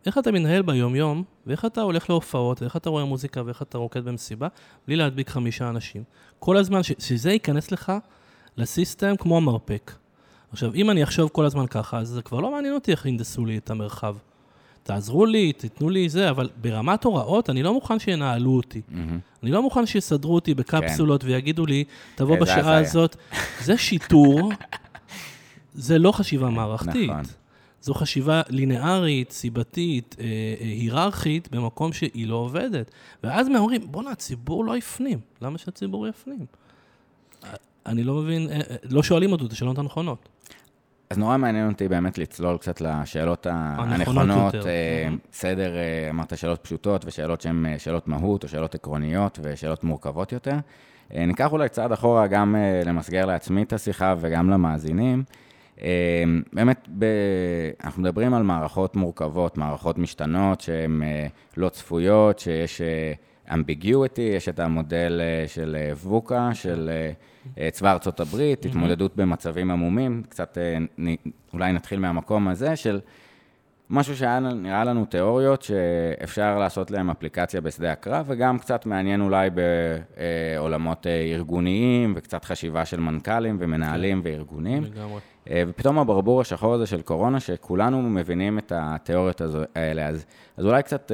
איך 0.06 0.18
אתה 0.18 0.32
מתנהל 0.32 0.62
ביום-יום, 0.62 1.22
ואיך 1.46 1.64
אתה 1.64 1.80
הולך 1.80 2.10
להופעות, 2.10 2.62
ואיך 2.62 2.76
אתה 2.76 2.90
רואה 2.90 3.04
מוזיקה, 3.04 3.42
ואיך 3.46 3.62
אתה 3.62 3.78
רוקד 3.78 4.04
במסיבה, 4.04 4.48
בלי 4.86 4.96
להדביק 4.96 5.28
חמישה 5.30 5.68
אנשים. 5.68 6.02
כל 6.38 6.56
הזמן, 6.56 6.82
ש- 6.82 6.92
שזה 6.98 7.32
ייכנס 7.32 7.72
לך 7.72 7.92
לסיסטם 8.56 9.14
כמו 9.18 9.36
המרפק. 9.36 9.92
עכשיו, 10.52 10.74
אם 10.74 10.90
אני 10.90 11.02
אחשוב 11.02 11.28
כל 11.32 11.44
הזמן 11.44 11.66
ככה, 11.66 11.98
אז 11.98 12.08
זה 12.08 12.22
כבר 12.22 12.40
לא 12.40 12.50
מעניין 12.52 12.74
אותי 12.74 12.90
איך 12.90 13.06
ינדסו 13.06 13.46
לי 13.46 13.58
את 13.58 13.70
המרחב. 13.70 14.16
תעזרו 14.82 15.26
לי, 15.26 15.52
תיתנו 15.52 15.90
לי 15.90 16.08
זה, 16.08 16.30
אבל 16.30 16.48
ברמת 16.60 17.04
הוראות, 17.04 17.50
אני 17.50 17.62
לא 17.62 17.74
מוכן 17.74 17.98
שינהלו 17.98 18.56
אותי. 18.56 18.80
Mm-hmm. 18.88 18.94
אני 19.42 19.50
לא 19.50 19.62
מוכן 19.62 19.86
שיסדרו 19.86 20.34
אותי 20.34 20.54
בקפסולות 20.54 21.22
כן. 21.22 21.28
ויגידו 21.28 21.66
לי, 21.66 21.84
תבוא 22.14 22.36
בשעה 22.36 22.76
הזאת. 22.76 23.16
זה 23.60 23.78
שיטור, 23.78 24.52
זה 25.74 25.98
לא 25.98 26.12
חשיבה 26.12 26.50
מערכתית. 26.50 27.10
נכון. 27.10 27.39
זו 27.82 27.94
חשיבה 27.94 28.42
לינארית, 28.48 29.30
סיבתית, 29.30 30.16
אה, 30.20 30.24
אה, 30.24 30.66
היררכית, 30.66 31.48
במקום 31.50 31.92
שהיא 31.92 32.26
לא 32.26 32.34
עובדת. 32.34 32.90
ואז 33.24 33.48
אומרים, 33.48 33.92
בואנה, 33.92 34.10
הציבור 34.10 34.64
לא 34.64 34.76
הפנים. 34.76 35.18
למה 35.42 35.58
שהציבור 35.58 36.08
יפנים? 36.08 36.46
אני 37.86 38.04
לא 38.04 38.14
מבין, 38.14 38.48
אה, 38.50 38.54
אה, 38.56 38.76
לא 38.90 39.02
שואלים 39.02 39.32
אותו 39.32 39.46
את 39.46 39.52
השאלות 39.52 39.78
הנכונות. 39.78 40.28
אז 41.10 41.18
נורא 41.18 41.36
מעניין 41.36 41.68
אותי 41.68 41.88
באמת 41.88 42.18
לצלול 42.18 42.58
קצת 42.58 42.80
לשאלות 42.80 43.46
הנכונות. 43.50 44.54
יותר. 44.54 44.68
אה, 44.68 45.08
סדר, 45.32 45.72
אמרת 46.10 46.38
שאלות 46.38 46.60
פשוטות 46.62 47.04
ושאלות 47.04 47.40
שהן 47.40 47.66
שאלות 47.78 48.08
מהות 48.08 48.44
או 48.44 48.48
שאלות 48.48 48.74
עקרוניות 48.74 49.38
ושאלות 49.42 49.84
מורכבות 49.84 50.32
יותר. 50.32 50.56
ניקח 51.10 51.52
אולי 51.52 51.68
צעד 51.68 51.92
אחורה 51.92 52.26
גם 52.26 52.56
למסגר 52.84 53.26
לעצמי 53.26 53.62
את 53.62 53.72
השיחה 53.72 54.14
וגם 54.20 54.50
למאזינים. 54.50 55.24
באמת, 56.52 56.88
ב... 56.98 57.04
אנחנו 57.84 58.02
מדברים 58.02 58.34
על 58.34 58.42
מערכות 58.42 58.96
מורכבות, 58.96 59.58
מערכות 59.58 59.98
משתנות 59.98 60.60
שהן 60.60 61.02
לא 61.56 61.68
צפויות, 61.68 62.38
שיש 62.38 62.80
אמביגיוטי, 63.54 64.22
יש 64.22 64.48
את 64.48 64.58
המודל 64.60 65.20
של 65.46 65.76
ווקה, 65.92 66.50
של 66.54 66.90
צבא 67.70 67.92
ארצות 67.92 68.20
הברית, 68.20 68.64
התמודדות 68.64 69.16
במצבים 69.16 69.70
עמומים, 69.70 70.22
קצת 70.28 70.58
אולי 71.52 71.72
נתחיל 71.72 71.98
מהמקום 71.98 72.48
הזה 72.48 72.76
של 72.76 73.00
משהו 73.90 74.16
שהיה 74.16 74.40
נראה 74.40 74.84
לנו 74.84 75.04
תיאוריות 75.04 75.62
שאפשר 75.62 76.58
לעשות 76.58 76.90
להם 76.90 77.10
אפליקציה 77.10 77.60
בשדה 77.60 77.92
הקרב, 77.92 78.26
וגם 78.28 78.58
קצת 78.58 78.86
מעניין 78.86 79.20
אולי 79.20 79.50
בעולמות 79.50 81.06
ארגוניים, 81.06 82.12
וקצת 82.16 82.44
חשיבה 82.44 82.84
של 82.84 83.00
מנכ"לים 83.00 83.56
ומנהלים 83.60 84.22
כן. 84.22 84.28
וארגונים. 84.28 84.84
לגמרי. 84.84 85.20
ופתאום 85.68 85.98
הברבור 85.98 86.40
השחור 86.40 86.74
הזה 86.74 86.86
של 86.86 87.02
קורונה, 87.02 87.40
שכולנו 87.40 88.02
מבינים 88.02 88.58
את 88.58 88.72
התיאוריות 88.76 89.42
האלה, 89.74 90.06
אז, 90.06 90.26
אז 90.56 90.66
אולי 90.66 90.82
קצת... 90.82 91.12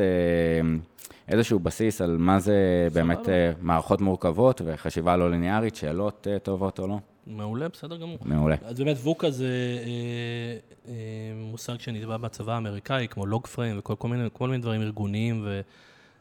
איזשהו 1.28 1.58
בסיס 1.58 2.00
על 2.00 2.16
מה 2.18 2.38
זה 2.38 2.88
באמת 2.92 3.28
אה, 3.28 3.52
מערכות 3.60 4.00
מורכבות 4.00 4.62
וחשיבה 4.64 5.16
לא 5.16 5.30
ליניארית, 5.30 5.76
שאלות 5.76 6.26
אה, 6.30 6.38
טובות 6.38 6.78
או 6.78 6.86
לא. 6.86 6.98
מעולה, 7.26 7.68
בסדר 7.68 7.96
גמור. 7.96 8.18
מעולה. 8.24 8.56
אז 8.62 8.78
באמת 8.78 8.96
ווקה 9.02 9.30
זה 9.30 9.78
אה, 9.84 10.58
אה, 10.88 10.94
מושג 11.34 11.80
שנתבע 11.80 12.16
בצבא 12.16 12.52
האמריקאי, 12.52 13.08
כמו 13.10 13.26
לוג 13.26 13.46
פריים 13.46 13.78
וכל 13.78 13.94
כל 13.98 14.08
מיני, 14.08 14.28
כל 14.32 14.48
מיני 14.48 14.62
דברים 14.62 14.82
ארגוניים 14.82 15.42
ו, 15.44 15.60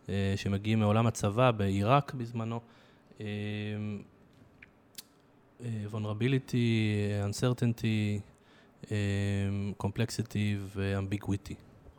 אה, 0.10 0.34
שמגיעים 0.36 0.80
מעולם 0.80 1.08
הצבא, 1.08 1.52
בעיראק 1.52 2.14
בזמנו. 2.14 2.60
אה, 3.22 3.26
אה, 5.64 5.68
vulnerability, 5.92 6.56
uncertainty, 7.30 8.20
complexity 9.84 10.58
ו-ambiguity. 10.76 11.54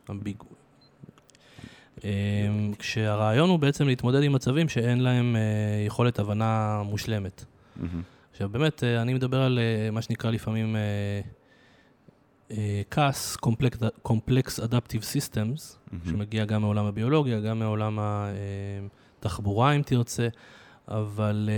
ambiguity. 0.09 0.67
אמ, 2.05 2.73
כשהרעיון 2.79 3.51
הוא 3.51 3.59
בעצם 3.59 3.87
להתמודד 3.87 4.23
עם 4.23 4.33
מצבים 4.33 4.69
שאין 4.69 5.01
להם 5.01 5.37
אה, 5.37 5.41
יכולת 5.87 6.19
הבנה 6.19 6.83
מושלמת. 6.85 7.45
עכשיו 8.37 8.49
באמת, 8.49 8.85
אה, 8.85 9.03
אני 9.03 9.15
מדבר 9.15 9.43
על 9.43 9.59
אה, 9.59 9.91
מה 9.91 10.03
שנקרא 10.03 10.31
לפעמים 10.31 10.77
CAS, 12.95 13.37
Complex 14.09 14.61
Adaptive 14.61 15.05
Systems, 15.15 15.77
שמגיע 16.09 16.45
גם 16.45 16.61
מעולם 16.61 16.87
הביולוגיה, 16.87 17.41
גם 17.41 17.59
מעולם 17.59 17.99
התחבורה 19.19 19.73
אם 19.73 19.83
תרצה, 19.83 20.29
אבל 20.89 21.51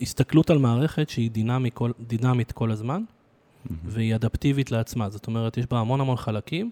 הסתכלות 0.00 0.50
על 0.50 0.58
מערכת 0.58 1.08
שהיא 1.08 1.30
דינמי 1.30 1.70
כל, 1.74 1.90
דינמית 2.00 2.52
כל 2.52 2.70
הזמן, 2.70 3.02
והיא 3.84 4.14
אדפטיבית 4.14 4.70
לעצמה. 4.70 5.10
זאת 5.10 5.26
אומרת, 5.26 5.56
יש 5.56 5.66
בה 5.66 5.78
המון 5.78 6.00
המון 6.00 6.16
חלקים. 6.16 6.70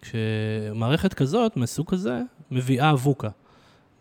כשמערכת 0.00 1.14
כזאת, 1.14 1.56
מסוג 1.56 1.90
כזה, 1.90 2.20
מביאה 2.50 2.94
ווקה. 2.94 3.28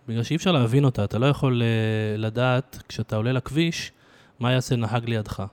בגלל 0.07 0.23
שאי 0.23 0.35
אפשר 0.35 0.51
להבין 0.51 0.85
אותה, 0.85 1.03
אתה 1.03 1.17
לא 1.17 1.25
יכול 1.25 1.61
אה, 1.61 2.17
לדעת, 2.17 2.83
כשאתה 2.87 3.15
עולה 3.15 3.31
לכביש, 3.31 3.91
מה 4.43 4.51
יעשה 4.51 4.75
נהג 4.75 5.09
לידך. 5.09 5.43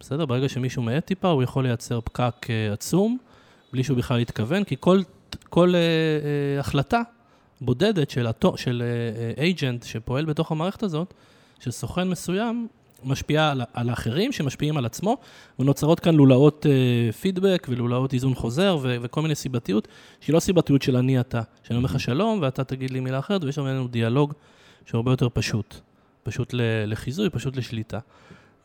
בסדר? 0.00 0.26
ברגע 0.26 0.48
שמישהו 0.48 0.82
מאט 0.82 1.06
טיפה, 1.06 1.28
הוא 1.28 1.42
יכול 1.42 1.64
לייצר 1.64 2.00
פקק 2.00 2.46
אה, 2.50 2.72
עצום, 2.72 3.18
בלי 3.72 3.84
שהוא 3.84 3.98
בכלל 3.98 4.20
יתכוון, 4.20 4.64
כי 4.64 4.76
כל, 4.80 5.00
כל 5.48 5.74
אה, 5.74 5.80
אה, 5.80 6.60
החלטה 6.60 7.02
בודדת 7.60 8.10
של, 8.10 8.30
אטו, 8.30 8.56
של 8.56 8.82
אייג'נט 9.38 9.82
שפועל 9.82 10.24
בתוך 10.24 10.52
המערכת 10.52 10.82
הזאת, 10.82 11.14
של 11.60 11.70
סוכן 11.70 12.08
מסוים, 12.08 12.68
משפיעה 13.04 13.50
על, 13.50 13.62
על 13.72 13.90
האחרים 13.90 14.32
שמשפיעים 14.32 14.76
על 14.76 14.84
עצמו, 14.84 15.16
ונוצרות 15.58 16.00
כאן 16.00 16.14
לולאות 16.14 16.66
אה, 16.66 17.12
פידבק 17.12 17.66
ולולאות 17.70 18.12
איזון 18.12 18.34
חוזר 18.34 18.78
ו, 18.82 18.96
וכל 19.02 19.22
מיני 19.22 19.34
סיבתיות, 19.34 19.88
שהיא 20.20 20.34
לא 20.34 20.40
סיבתיות 20.40 20.82
של 20.82 20.96
אני 20.96 21.20
אתה, 21.20 21.40
שאני 21.62 21.76
אומר 21.76 21.86
לך 21.86 22.00
שלום 22.00 22.38
ואתה 22.42 22.64
תגיד 22.64 22.90
לי 22.90 23.00
מילה 23.00 23.18
אחרת, 23.18 23.44
ויש 23.44 23.58
לנו 23.58 23.88
דיאלוג 23.88 24.32
שהוא 24.86 24.98
הרבה 24.98 25.12
יותר 25.12 25.28
פשוט, 25.28 25.80
פשוט 26.24 26.54
לחיזוי, 26.86 27.30
פשוט 27.30 27.56
לשליטה. 27.56 27.98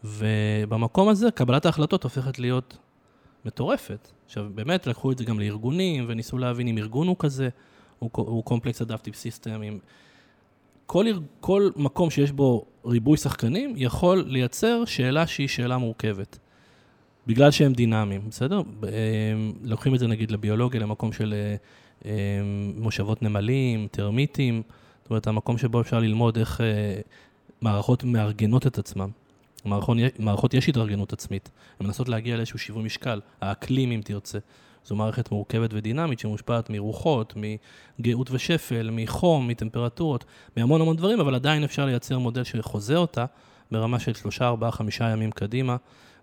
ובמקום 0.04 1.10
הזה 1.10 1.32
קבלת 1.32 1.66
ההחלטות 1.66 2.04
הופכת 2.04 2.40
להיות 2.40 2.78
מטורפת. 3.46 4.12
עכשיו, 4.26 4.48
באמת 4.56 4.88
לקחו 4.88 5.12
את 5.12 5.18
זה 5.18 5.24
גם 5.24 5.40
לארגונים, 5.40 6.06
וניסו 6.08 6.38
להבין 6.38 6.68
אם 6.68 6.78
ארגון 6.78 7.08
הוא 7.08 7.16
כזה, 7.20 7.50
הוא, 8.00 8.10
הוא 8.14 8.44
complex 8.44 8.82
adaptive 8.82 9.14
system, 9.14 9.62
עם... 9.62 9.80
כל, 10.86 11.06
כל 11.40 11.70
מקום 11.76 12.10
שיש 12.10 12.32
בו 12.32 12.66
ריבוי 12.86 13.18
שחקנים 13.18 13.74
יכול 13.78 14.24
לייצר 14.28 14.86
שאלה 14.86 15.28
שהיא 15.28 15.48
שאלה 15.48 15.78
מורכבת. 15.78 16.40
בגלל 17.28 17.52
שהם 17.52 17.74
דינמיים, 17.74 18.22
בסדר? 18.30 18.62
לוקחים 19.64 19.96
את 19.96 20.00
זה 20.00 20.08
נגיד 20.08 20.32
לביולוגיה, 20.32 20.80
למקום 20.80 21.12
של 21.12 21.34
אה, 22.06 22.12
מושבות 22.76 23.22
נמלים, 23.22 23.88
טרמיטים, 23.92 24.62
זאת 25.02 25.10
אומרת, 25.10 25.28
המקום 25.28 25.58
שבו 25.58 25.82
אפשר 25.82 26.00
ללמוד 26.00 26.38
איך 26.38 26.62
אה, 26.62 26.66
מערכות 27.62 28.04
מארגנות 28.04 28.68
את 28.68 28.78
עצמם. 28.78 29.10
מערכות, 29.66 29.98
מערכות 30.20 30.54
יש 30.54 30.70
התארגנות 30.70 31.14
עצמית, 31.14 31.50
הן 31.80 31.86
מנסות 31.86 32.10
להגיע 32.10 32.36
לאיזשהו 32.38 32.60
שיווי 32.60 32.84
משקל, 32.84 33.22
האקלים 33.42 33.92
אם 33.92 34.02
תרצה. 34.04 34.40
זו 34.86 34.96
מערכת 34.96 35.32
מורכבת 35.32 35.70
ודינמית 35.74 36.20
שמושפעת 36.20 36.70
מרוחות, 36.70 37.34
מגאות 38.00 38.32
ושפל, 38.32 38.90
מחום, 38.92 39.48
מטמפרטורות, 39.48 40.26
מהמון 40.58 40.82
המון 40.82 40.96
דברים, 40.96 41.20
אבל 41.20 41.36
עדיין 41.36 41.64
אפשר 41.64 41.86
לייצר 41.86 42.20
מודל 42.20 42.44
שחוזה 42.44 42.96
אותה 42.96 43.26
ברמה 43.72 44.00
של 44.00 44.14
שלושה, 44.14 44.48
ארבעה, 44.48 44.72
חמישה 44.72 45.10
ימים 45.10 45.32
קדימה, 45.32 45.76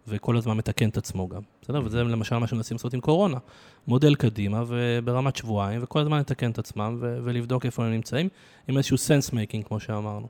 וכל 0.08 0.36
הזמן 0.36 0.56
מתקן 0.56 0.88
את 0.88 0.96
עצמו 0.96 1.28
גם. 1.28 1.40
בסדר? 1.62 1.80
וזה 1.84 2.04
למשל 2.04 2.38
מה 2.38 2.46
שמנסים 2.46 2.74
לעשות 2.74 2.94
עם 2.94 3.00
קורונה. 3.00 3.38
מודל 3.88 4.14
קדימה 4.14 4.62
וברמת 4.66 5.36
שבועיים, 5.36 5.80
וכל 5.82 6.00
הזמן 6.00 6.18
לתקן 6.18 6.50
את 6.50 6.58
עצמם 6.58 6.96
ו- 7.00 7.18
ולבדוק 7.22 7.66
איפה 7.66 7.84
הם 7.84 7.92
נמצאים, 7.92 8.28
עם 8.68 8.76
איזשהו 8.76 8.96
sense 8.96 9.30
making, 9.30 9.68
כמו 9.68 9.80
שאמרנו. 9.80 10.28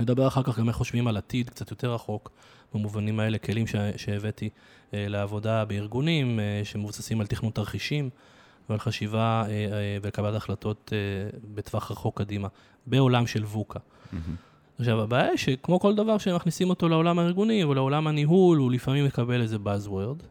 נדבר 0.00 0.28
אחר 0.28 0.42
כך 0.42 0.58
גם 0.58 0.68
איך 0.68 0.76
חושבים 0.76 1.08
על 1.08 1.16
עתיד 1.16 1.50
קצת 1.50 1.70
יותר 1.70 1.94
רחוק, 1.94 2.30
במובנים 2.74 3.20
האלה, 3.20 3.38
כלים 3.38 3.66
ש- 3.66 3.76
שהבאתי 3.96 4.48
אה, 4.94 5.08
לעבודה 5.08 5.64
בארגונים 5.64 6.40
אה, 6.40 6.60
שמבוססים 6.64 7.20
על 7.20 7.26
תכנון 7.26 7.52
תרחישים 7.52 8.10
ועל 8.68 8.78
חשיבה 8.78 9.44
אה, 9.46 9.50
אה, 9.50 9.98
וקבלת 10.02 10.34
החלטות 10.34 10.92
אה, 10.92 11.38
בטווח 11.54 11.90
רחוק 11.90 12.18
קדימה, 12.18 12.48
בעולם 12.86 13.26
של 13.26 13.44
ווקה. 13.44 13.78
Mm-hmm. 13.78 14.16
עכשיו, 14.78 15.00
הבעיה 15.00 15.28
היא 15.28 15.36
שכמו 15.36 15.80
כל 15.80 15.94
דבר 15.94 16.18
שמכניסים 16.18 16.70
אותו 16.70 16.88
לעולם 16.88 17.18
הארגוני 17.18 17.62
או 17.64 17.74
לעולם 17.74 18.06
הניהול, 18.06 18.58
הוא 18.58 18.72
לפעמים 18.72 19.04
מקבל 19.04 19.40
איזה 19.42 19.56
Buzzword. 19.56 20.22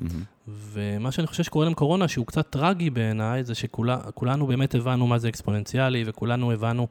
Mm-hmm. 0.00 0.04
ומה 0.48 1.12
שאני 1.12 1.26
חושב 1.26 1.42
שקורה 1.42 1.66
עם 1.66 1.74
קורונה, 1.74 2.08
שהוא 2.08 2.26
קצת 2.26 2.50
טרגי 2.50 2.90
בעיניי, 2.90 3.44
זה 3.44 3.54
שכולנו 3.54 4.46
באמת 4.46 4.74
הבנו 4.74 5.06
מה 5.06 5.18
זה 5.18 5.28
אקספוננציאלי, 5.28 6.02
וכולנו 6.06 6.52
הבנו 6.52 6.86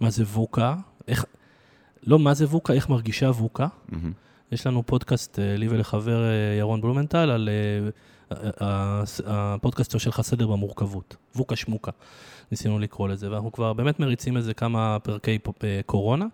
מה 0.00 0.10
זה 0.10 0.24
ווקה. 0.24 0.76
איך, 1.08 1.24
לא 2.06 2.18
מה 2.18 2.34
זה 2.34 2.44
ווקה, 2.44 2.72
איך 2.72 2.88
מרגישה 2.88 3.30
ווקה. 3.30 3.66
Mm-hmm. 3.90 3.94
יש 4.52 4.66
לנו 4.66 4.82
פודקאסט, 4.86 5.38
אה, 5.38 5.56
לי 5.56 5.68
ולחבר 5.68 6.24
אה, 6.24 6.58
ירון 6.58 6.80
בלומנטל, 6.80 7.30
על 7.30 7.48
אה, 8.60 9.02
הפודקאסט 9.26 9.98
שלך 9.98 10.20
סדר 10.20 10.46
במורכבות, 10.46 11.16
ווקה 11.36 11.56
שמוקה, 11.56 11.90
ניסינו 12.50 12.78
לקרוא 12.78 13.08
לזה, 13.08 13.30
ואנחנו 13.30 13.52
כבר 13.52 13.72
באמת 13.72 14.00
מריצים 14.00 14.36
איזה 14.36 14.54
כמה 14.54 14.98
פרקי 15.02 15.38
קורונה, 15.86 16.26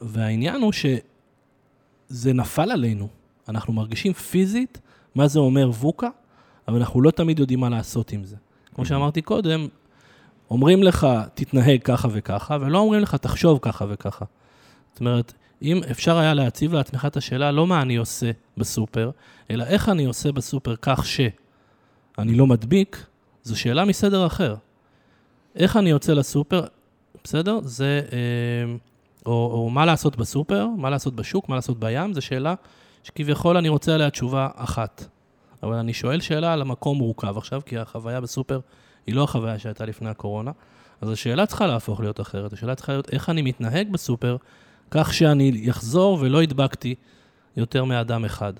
והעניין 0.00 0.62
הוא 0.62 0.72
שזה 0.72 2.32
נפל 2.32 2.70
עלינו, 2.70 3.08
אנחנו 3.48 3.72
מרגישים 3.72 4.12
פיזית 4.12 4.80
מה 5.14 5.28
זה 5.28 5.38
אומר 5.38 5.70
ווקה, 5.70 6.08
אבל 6.68 6.76
אנחנו 6.76 7.02
לא 7.02 7.10
תמיד 7.10 7.38
יודעים 7.38 7.60
מה 7.60 7.68
לעשות 7.68 8.12
עם 8.12 8.24
זה. 8.24 8.36
כמו 8.74 8.84
שאמרתי 8.84 9.22
קודם, 9.22 9.68
אומרים 10.50 10.82
לך, 10.82 11.06
תתנהג 11.34 11.82
ככה 11.82 12.08
וככה, 12.12 12.56
ולא 12.60 12.78
אומרים 12.78 13.00
לך, 13.02 13.14
תחשוב 13.14 13.58
ככה 13.62 13.84
וככה. 13.88 14.24
זאת 14.92 15.00
אומרת, 15.00 15.32
אם 15.62 15.80
אפשר 15.90 16.18
היה 16.18 16.34
להציב 16.34 16.74
לעצמך 16.74 17.04
את 17.06 17.16
השאלה, 17.16 17.50
לא 17.50 17.66
מה 17.66 17.82
אני 17.82 17.96
עושה 17.96 18.30
בסופר, 18.56 19.10
אלא 19.50 19.64
איך 19.64 19.88
אני 19.88 20.04
עושה 20.04 20.32
בסופר 20.32 20.74
כך 20.82 21.06
שאני 21.06 22.34
לא 22.34 22.46
מדביק, 22.46 23.06
זו 23.42 23.60
שאלה 23.60 23.84
מסדר 23.84 24.26
אחר. 24.26 24.54
איך 25.56 25.76
אני 25.76 25.90
יוצא 25.90 26.12
לסופר, 26.12 26.64
בסדר? 27.24 27.58
זה, 27.62 28.02
אה, 28.12 28.74
או, 29.26 29.50
או 29.52 29.70
מה 29.70 29.86
לעשות 29.86 30.16
בסופר, 30.16 30.66
מה 30.76 30.90
לעשות 30.90 31.16
בשוק, 31.16 31.48
מה 31.48 31.54
לעשות 31.54 31.80
בים, 31.80 32.14
זו 32.14 32.22
שאלה 32.22 32.54
שכביכול 33.02 33.56
אני 33.56 33.68
רוצה 33.68 33.94
עליה 33.94 34.10
תשובה 34.10 34.48
אחת. 34.54 35.04
אבל 35.62 35.74
אני 35.74 35.92
שואל 35.92 36.20
שאלה 36.20 36.52
על 36.52 36.60
המקום 36.60 36.98
מורכב 36.98 37.38
עכשיו, 37.38 37.60
כי 37.66 37.78
החוויה 37.78 38.20
בסופר 38.20 38.60
היא 39.06 39.14
לא 39.14 39.24
החוויה 39.24 39.58
שהייתה 39.58 39.84
לפני 39.84 40.08
הקורונה. 40.08 40.50
אז 41.00 41.10
השאלה 41.10 41.46
צריכה 41.46 41.66
להפוך 41.66 42.00
להיות 42.00 42.20
אחרת. 42.20 42.52
השאלה 42.52 42.74
צריכה 42.74 42.92
להיות 42.92 43.10
איך 43.12 43.30
אני 43.30 43.42
מתנהג 43.42 43.92
בסופר 43.92 44.36
כך 44.90 45.14
שאני 45.14 45.70
אחזור 45.70 46.18
ולא 46.20 46.42
הדבקתי 46.42 46.94
יותר 47.56 47.84
מאדם 47.84 48.24
אחד. 48.24 48.52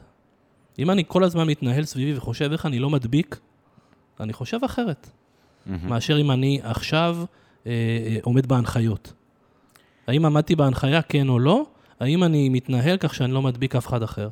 אם 0.78 0.90
אני 0.90 1.04
כל 1.08 1.24
הזמן 1.24 1.48
מתנהל 1.48 1.84
סביבי 1.84 2.16
וחושב 2.16 2.52
איך 2.52 2.66
אני 2.66 2.78
לא 2.78 2.90
מדביק, 2.90 3.38
אני 4.20 4.32
חושב 4.32 4.58
אחרת, 4.64 5.06
mm-hmm. 5.06 5.70
מאשר 5.82 6.20
אם 6.20 6.30
אני 6.30 6.60
עכשיו 6.62 7.16
אה, 7.66 7.72
אה, 8.06 8.16
עומד 8.22 8.46
בהנחיות. 8.46 9.12
האם 10.06 10.24
עמדתי 10.24 10.56
בהנחיה, 10.56 11.02
כן 11.02 11.28
או 11.28 11.38
לא? 11.38 11.66
האם 12.00 12.24
אני 12.24 12.48
מתנהל 12.48 12.96
כך 12.96 13.14
שאני 13.14 13.32
לא 13.32 13.42
מדביק 13.42 13.76
אף 13.76 13.86
אחד 13.86 14.02
אחר? 14.02 14.28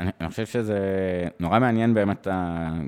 אני, 0.00 0.10
אני 0.20 0.28
חושב 0.28 0.46
שזה 0.46 0.78
נורא 1.40 1.58
מעניין 1.58 1.94
באמת, 1.94 2.26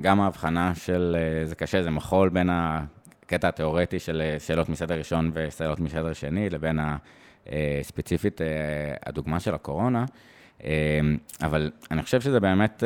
גם 0.01 0.21
ההבחנה 0.21 0.75
של, 0.75 1.17
אה, 1.19 1.45
זה 1.45 1.55
קשה, 1.55 1.83
זה 1.83 1.89
מחול 1.89 2.29
בין 2.29 2.49
הקטע 2.51 3.47
התיאורטי 3.47 3.99
של 3.99 4.21
אה, 4.25 4.39
שאלות 4.39 4.69
מסדר 4.69 4.97
ראשון 4.97 5.31
ושאלות 5.33 5.79
מסדר 5.79 6.13
שני, 6.13 6.49
לבין 6.49 6.79
ה... 6.79 6.97
אה, 7.51 7.79
ספציפית 7.83 8.41
הדוגמה 9.05 9.39
של 9.39 9.55
הקורונה, 9.55 10.05
אבל 11.41 11.71
אני 11.91 12.01
חושב 12.01 12.21
שזה 12.21 12.39
באמת 12.39 12.83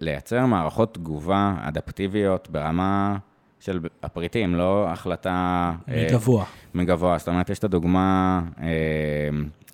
לייצר 0.00 0.46
מערכות 0.46 0.94
תגובה 0.94 1.54
אדפטיביות 1.60 2.48
ברמה 2.50 3.16
של 3.60 3.80
הפריטים, 4.02 4.54
לא 4.54 4.88
החלטה... 4.88 5.72
מגבוה. 5.88 6.44
מגבוה, 6.74 7.18
זאת 7.18 7.28
אומרת, 7.28 7.50
יש 7.50 7.58
את 7.58 7.64
הדוגמה 7.64 8.40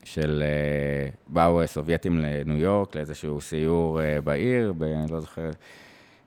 של 0.05 0.43
אה, 0.47 1.11
באו 1.27 1.67
סובייטים 1.67 2.19
לניו 2.19 2.57
יורק, 2.57 2.97
לאיזשהו 2.97 3.41
סיור 3.41 4.01
אה, 4.01 4.21
בעיר, 4.21 4.73
ב... 4.79 4.85
לא 5.11 5.21
זוכר 5.21 5.51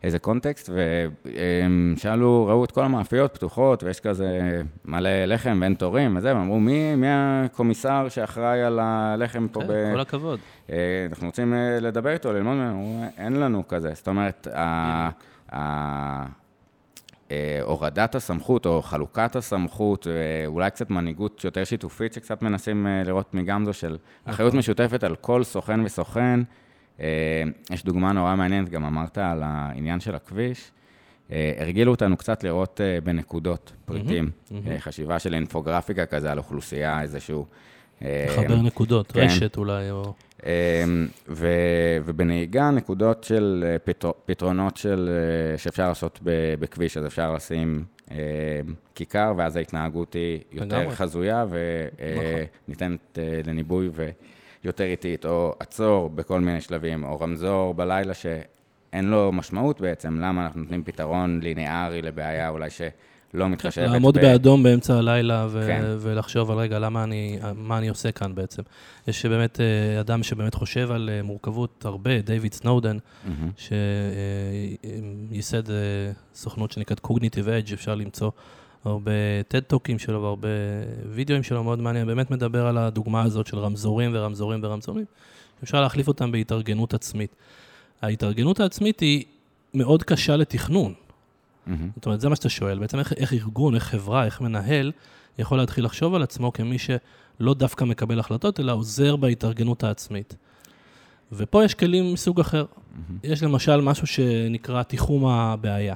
איזה 0.04 0.20
קונטקסט, 0.20 0.70
והם 0.70 1.94
שאלו, 1.98 2.46
ראו 2.48 2.66
את 2.66 2.72
כל 2.72 2.84
המאפיות 2.84 3.34
פתוחות, 3.34 3.84
ויש 3.84 4.00
כזה 4.00 4.62
מלא 4.86 5.26
לחם 5.26 5.58
ואין 5.62 5.74
תורים 5.74 6.18
וזה, 6.18 6.28
והם 6.28 6.42
אמרו, 6.44 6.60
מי, 6.60 6.96
מי 6.96 7.08
הקומיסר 7.10 8.10
שאחראי 8.10 8.64
על 8.64 8.80
הלחם 8.80 9.48
פה 9.48 9.60
כן, 9.62 9.68
ב... 9.68 9.94
כל 9.94 10.00
הכבוד. 10.00 10.40
אה, 10.72 11.08
אנחנו 11.10 11.28
רוצים 11.28 11.54
לדבר 11.82 12.10
איתו, 12.10 12.34
ללמוד 12.34 12.54
ממנו, 12.54 13.04
אין 13.18 13.40
לנו 13.40 13.68
כזה. 13.68 13.92
זאת 13.94 14.08
אומרת, 14.08 14.48
ה... 15.52 16.47
אה, 17.32 17.60
הורדת 17.62 18.16
הסמכות 18.16 18.66
או 18.66 18.82
חלוקת 18.82 19.36
הסמכות, 19.36 20.08
אה, 20.08 20.14
אולי 20.46 20.72
קצת 20.72 20.90
מנהיגות 20.90 21.44
יותר 21.44 21.64
שיתופית 21.64 22.14
שקצת 22.14 22.42
מנסים 22.42 22.88
אה, 22.88 23.04
לראות 23.06 23.34
מגמזו 23.34 23.74
של 23.74 23.88
נכון. 23.88 24.34
אחריות 24.34 24.54
משותפת 24.54 25.04
על 25.04 25.16
כל 25.16 25.44
סוכן 25.44 25.80
וסוכן. 25.80 26.40
יש 27.72 27.84
דוגמה 27.86 28.12
נורא 28.12 28.36
מעניינת, 28.36 28.70
גם 28.70 28.86
אמרת 28.86 29.18
על 29.18 29.44
העניין 29.46 30.00
של 30.00 30.16
הכביש. 30.16 30.72
הרגילו 31.30 31.92
אותנו 31.92 32.18
קצת 32.18 32.44
לראות 32.44 32.82
בנקודות 33.04 33.72
פריטים, 33.86 34.26
mm-hmm, 34.26 34.52
mm-hmm. 34.52 34.80
חשיבה 34.80 35.20
של 35.20 35.34
אינפוגרפיקה 35.34 36.06
כזה 36.06 36.32
על 36.32 36.38
אוכלוסייה, 36.38 37.02
איזשהו... 37.02 37.46
לחבר 38.02 38.56
נקודות, 38.62 39.12
כן. 39.12 39.20
רשת 39.20 39.58
אולי, 39.58 39.92
או... 39.92 40.14
אמ, 40.46 40.50
ו- 41.28 41.48
ובנהיגה, 42.06 42.72
נקודות 42.72 43.24
של 43.24 43.64
אה, 43.68 43.80
פתר- 43.80 44.12
פתרונות 44.26 44.78
של, 44.78 45.10
אה, 45.54 45.58
שאפשר 45.58 45.88
לעשות 45.88 46.20
בכביש, 46.60 46.98
אז 46.98 47.06
אפשר 47.06 47.34
לשים 47.34 47.84
אמ, 48.12 48.16
כיכר, 48.96 49.34
ואז 49.38 49.56
ההתנהגות 49.56 50.14
היא 50.14 50.40
יותר 50.52 50.78
לגמרי. 50.80 50.96
חזויה 50.96 51.46
וניתנת 52.68 53.18
לניבוי 53.46 53.90
ויותר 54.64 54.84
איטית, 54.84 55.26
או 55.26 55.56
עצור 55.60 56.10
בכל 56.10 56.40
מיני 56.42 56.62
שלבים, 56.62 57.04
או 57.04 57.20
רמזור 57.20 57.74
בלילה 57.74 58.14
שאין 58.14 59.06
לו 59.10 59.32
משמעות 59.32 59.82
בעצם, 59.82 60.20
למה 60.20 60.46
אנחנו 60.46 60.60
נותנים 60.62 60.84
פתרון 60.84 61.40
ליניארי 61.44 62.02
לבעיה 62.02 62.50
אולי 62.50 62.70
שלא 63.38 63.50
מתחשבת 63.50 63.90
לעמוד 63.90 64.18
ב- 64.18 64.22
באדום 64.22 64.64
באמצע 64.64 64.98
הלילה 64.98 65.48
ו- 65.50 65.64
כן. 65.68 65.84
ולחשוב 66.00 66.52
על 66.52 66.58
רגע, 66.58 66.80
למה 66.80 67.04
אני, 67.04 67.40
מה 67.56 67.78
אני 67.78 67.88
עושה 67.90 68.12
כאן 68.12 68.36
בעצם. 68.36 68.62
יש 69.08 69.26
באמת 69.26 69.60
אה, 69.62 70.00
אדם 70.00 70.24
שבאמת 70.24 70.54
חושב 70.54 70.92
על 70.92 71.10
אה, 71.14 71.24
מורכבות 71.24 71.86
הרבה, 71.86 72.22
דיוויד 72.22 72.54
סנודן, 72.54 72.98
מהמם. 73.26 73.52
שייסד 75.32 75.64
סוכנות 76.36 76.72
שנקראת 76.72 77.00
Cognitive 77.06 77.48
Edge, 77.68 77.74
אפשר 77.74 77.96
למצוא 77.96 78.32
הרבה 78.86 79.12
TED-טוקים 79.52 80.00
שלו 80.00 80.22
והרבה 80.22 80.48
וידאוים 81.12 81.44
שלו, 81.44 81.64
מאוד 81.64 81.80
מעניין, 81.80 82.08
באמת 82.08 82.32
מדבר 82.32 82.68
על 82.68 82.78
הדוגמה 82.78 83.22
הזאת 83.22 83.48
של 83.48 83.58
רמזורים 83.58 84.12
ורמזורים 84.14 84.60
ורמזורים, 84.64 85.06
אפשר 85.64 85.82
להחליף 85.82 86.08
אותם 86.08 86.32
בהתארגנות 86.32 86.94
עצמית. 86.94 87.36
ההתארגנות 88.02 88.60
העצמית 88.60 89.00
היא 89.00 89.24
מאוד 89.74 90.04
קשה 90.04 90.36
לתכנון. 90.36 90.94
מהמם. 91.68 91.90
זאת 91.96 92.06
אומרת, 92.06 92.22
זה 92.22 92.30
מה 92.30 92.36
שאתה 92.36 92.50
שואל, 92.50 92.80
בעצם 92.80 93.00
איך, 93.00 93.14
איך 93.14 93.34
ארגון, 93.34 93.76
איך 93.76 93.84
חברה, 93.84 94.26
איך 94.26 94.42
מנהל, 94.42 94.92
יכול 95.40 95.58
להתחיל 95.58 95.86
לחשוב 95.86 96.16
על 96.16 96.24
עצמו 96.24 96.54
כמי 96.54 96.78
שלא 96.78 97.54
דווקא 97.54 97.84
מקבל 97.86 98.20
החלטות, 98.20 98.60
אלא 98.60 98.72
עוזר 98.72 99.16
בהתארגנות 99.16 99.84
העצמית. 99.84 100.36
ופה 101.32 101.64
יש 101.64 101.74
כלים 101.74 102.14
מסוג 102.14 102.40
אחר. 102.40 102.66
יש 103.24 103.44
למשל 103.44 103.82
משהו 103.82 104.08
שנקרא 104.08 104.84
תיחום 104.84 105.26
הבעיה. 105.26 105.96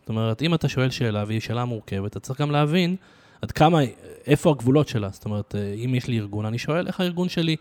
זאת 0.00 0.08
אומרת, 0.08 0.42
אם 0.42 0.54
אתה 0.54 0.68
שואל 0.68 0.90
שאלה, 0.90 1.24
והיא 1.26 1.40
שאלה 1.40 1.64
מורכבת, 1.64 2.10
אתה 2.10 2.20
צריך 2.20 2.40
גם 2.40 2.50
להבין 2.50 2.96
עד 3.42 3.52
כמה, 3.52 3.78
איפה 4.26 4.50
הגבולות 4.50 4.88
שלה. 4.88 5.08
זאת 5.12 5.24
אומרת, 5.24 5.54
אם 5.84 5.94
יש 5.94 6.06
לי 6.06 6.18
ארגון, 6.18 6.46
אני 6.46 6.58
שואל 6.58 6.86
איך 6.86 7.00
הארגון 7.00 7.28
שלי 7.28 7.56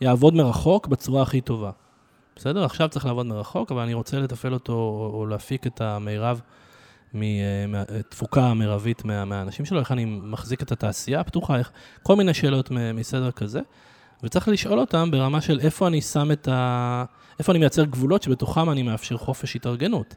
יעבוד 0.00 0.34
מרחוק 0.34 0.86
בצורה 0.86 1.22
הכי 1.22 1.40
טובה. 1.40 1.70
בסדר? 2.36 2.64
עכשיו 2.64 2.88
צריך 2.88 3.06
לעבוד 3.06 3.26
מרחוק, 3.26 3.72
אבל 3.72 3.82
אני 3.82 3.94
רוצה 3.94 4.18
לתפעל 4.18 4.54
אותו 4.54 4.72
או, 4.72 5.10
או 5.14 5.26
להפיק 5.26 5.66
את 5.66 5.80
המירב, 5.80 6.40
מהתפוקה 7.68 8.46
המרבית 8.46 9.04
מה, 9.04 9.24
מהאנשים 9.24 9.64
שלו, 9.64 9.80
איך 9.80 9.92
אני 9.92 10.04
מחזיק 10.04 10.62
את 10.62 10.72
התעשייה 10.72 11.20
הפתוחה, 11.20 11.58
איך, 11.58 11.70
כל 12.02 12.16
מיני 12.16 12.34
שאלות 12.34 12.70
מסדר 12.94 13.30
כזה. 13.30 13.60
וצריך 14.22 14.48
לשאול 14.48 14.78
אותם 14.78 15.10
ברמה 15.10 15.40
של 15.40 15.60
איפה 15.60 15.86
אני 15.86 16.00
שם 16.00 16.32
את 16.32 16.48
ה... 16.48 17.04
איפה 17.38 17.52
אני 17.52 17.58
מייצר 17.58 17.84
גבולות 17.84 18.22
שבתוכם 18.22 18.70
אני 18.70 18.82
מאפשר 18.82 19.16
חופש 19.16 19.56
התארגנות. 19.56 20.14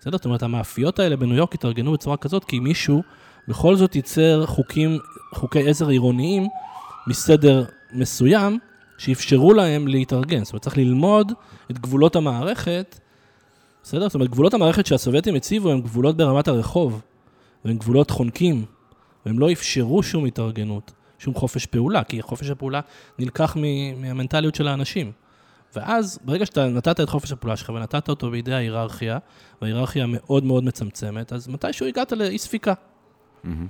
בסדר? 0.00 0.16
זאת 0.16 0.24
אומרת, 0.24 0.42
המאפיות 0.42 0.98
האלה 0.98 1.16
בניו 1.16 1.36
יורק 1.36 1.54
התארגנו 1.54 1.92
בצורה 1.92 2.16
כזאת, 2.16 2.44
כי 2.44 2.60
מישהו 2.60 3.02
בכל 3.48 3.76
זאת 3.76 3.96
ייצר 3.96 4.46
חוקים, 4.46 4.98
חוקי 5.34 5.68
עזר 5.68 5.88
עירוניים 5.88 6.48
מסדר 7.06 7.64
מסוים, 7.92 8.58
שאפשרו 8.98 9.52
להם 9.52 9.88
להתארגן. 9.88 10.44
זאת 10.44 10.52
אומרת, 10.52 10.62
צריך 10.62 10.76
ללמוד 10.76 11.32
את 11.70 11.78
גבולות 11.78 12.16
המערכת, 12.16 13.00
בסדר? 13.82 14.08
זאת 14.08 14.14
אומרת, 14.14 14.30
גבולות 14.30 14.54
המערכת 14.54 14.86
שהסובייטים 14.86 15.34
הציבו 15.34 15.70
הם 15.70 15.80
גבולות 15.80 16.16
ברמת 16.16 16.48
הרחוב, 16.48 17.02
והם 17.64 17.78
גבולות 17.78 18.10
חונקים, 18.10 18.64
והם 19.26 19.38
לא 19.38 19.52
אפשרו 19.52 20.02
שום 20.02 20.24
התארגנות, 20.24 20.92
שום 21.18 21.34
חופש 21.34 21.66
פעולה, 21.66 22.04
כי 22.04 22.22
חופש 22.22 22.50
הפעולה 22.50 22.80
נלקח 23.18 23.56
מהמנטליות 23.96 24.54
של 24.54 24.68
האנשים. 24.68 25.12
ואז, 25.76 26.18
ברגע 26.24 26.46
שאתה 26.46 26.66
נתת 26.66 27.00
את 27.00 27.08
חופש 27.08 27.32
הפעולה 27.32 27.56
שלך 27.56 27.68
ונתת 27.68 28.08
אותו 28.08 28.30
בידי 28.30 28.54
ההיררכיה, 28.54 29.18
וההיררכיה 29.62 30.06
מאוד 30.08 30.44
מאוד 30.44 30.64
מצמצמת, 30.64 31.32
אז 31.32 31.48
מתישהו 31.48 31.86
הגעת 31.86 32.12
לאי 32.12 32.38
ספיקה. 32.38 32.74
מהמם. 33.44 33.66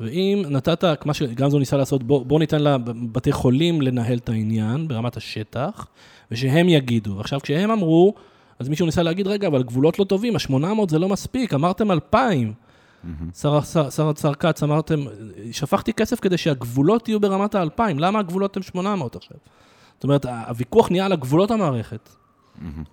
ואם 0.00 0.42
נתת, 0.48 0.84
כמו 1.00 1.14
שגמזו 1.14 1.58
ניסה 1.58 1.76
לעשות, 1.76 2.02
בוא, 2.02 2.26
בוא 2.26 2.38
ניתן 2.38 2.62
לבתי 2.62 3.32
חולים 3.32 3.82
לנהל 3.82 4.18
את 4.18 4.28
העניין 4.28 4.88
ברמת 4.88 5.16
השטח, 5.16 5.86
ושהם 6.30 6.68
יגידו. 6.68 7.20
עכשיו, 7.20 7.40
כשהם 7.40 7.70
אמרו, 7.70 8.14
אז 8.58 8.68
מישהו 8.68 8.86
ניסה 8.86 9.02
להגיד, 9.02 9.26
רגע, 9.26 9.48
אבל 9.48 9.62
גבולות 9.62 9.98
לא 9.98 10.04
טובים, 10.04 10.36
ה-800 10.36 10.88
זה 10.88 10.98
לא 10.98 11.08
מספיק, 11.08 11.54
אמרתם 11.54 11.90
2,000. 11.90 12.52
מהמם. 13.04 13.30
שר, 13.34 13.60
שר 14.20 14.34
כץ, 14.34 14.62
אמרתם, 14.62 15.04
שפכתי 15.52 15.92
כסף 15.92 16.20
כדי 16.20 16.38
שהגבולות 16.38 17.08
יהיו 17.08 17.20
ברמת 17.20 17.54
ה-2,000, 17.54 17.82
למה 17.96 18.18
הגבולות 18.18 18.56
הם 18.56 18.62
800 18.62 19.16
עכשיו? 19.16 19.36
זאת 19.94 20.04
אומרת, 20.04 20.24
הוויכוח 20.24 20.90
נהיה 20.90 21.06
על 21.06 21.12
הגבולות 21.12 21.50
המערכת. 21.50 22.08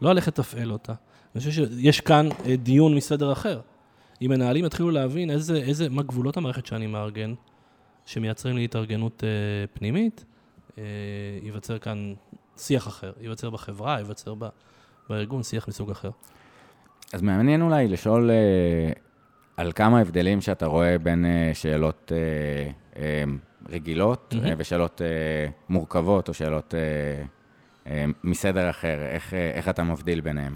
לא 0.02 0.10
על 0.10 0.17
איך 0.17 0.28
לתפעל 0.28 0.71
אותה. 0.71 0.93
אני 1.36 1.39
חושב 1.39 1.52
שיש 1.52 2.02
כאן 2.02 2.30
אה, 2.45 2.56
דיון 2.56 2.95
מסדר 2.95 3.32
אחר. 3.32 3.62
אם 4.21 4.30
מנהלים 4.30 4.65
יתחילו 4.65 4.91
להבין 4.91 5.30
איזה, 5.30 5.56
איזה, 5.56 5.89
מה 5.89 6.04
גבולות 6.04 6.38
המערכת 6.38 6.65
שאני 6.65 6.88
מארגן, 6.88 7.34
שמייצרים 8.06 8.58
לי 8.58 8.63
התארגנות 8.63 9.23
אה, 9.23 9.30
פנימית, 9.73 10.26
אה, 10.78 10.84
ייווצר 11.43 11.78
כאן 11.78 12.13
שיח 12.58 12.88
אחר, 12.88 13.12
ייווצר 13.21 13.49
בחברה, 13.49 13.97
ייווצר 13.97 14.34
ב, 14.39 14.47
בארגון 15.10 15.44
שיח 15.44 15.68
מסוג 15.68 15.92
אחר. 15.92 16.10
אז 17.13 17.22
מעניין 17.22 17.62
אולי 17.62 17.88
לשאול 17.88 18.32
אה, 18.32 18.94
על 19.58 19.72
כמה 19.72 20.00
הבדלים 20.00 20.42
שאתה 20.42 20.66
רואה 20.66 20.98
בין 20.98 21.26
אה, 21.26 21.52
שאלות 21.54 22.12
אה, 22.96 23.24
רגילות. 23.70 24.36
אה, 24.46 24.54
ושאלות 24.58 25.02
מורכבות 25.70 26.30
או 26.30 26.34
שאלות 26.34 26.74
מסדר 28.24 28.70
אחר, 28.70 28.98
איך, 29.02 29.34
איך 29.34 29.70
אתה 29.70 29.84
מבדיל 29.84 30.22
ביניהם? 30.22 30.56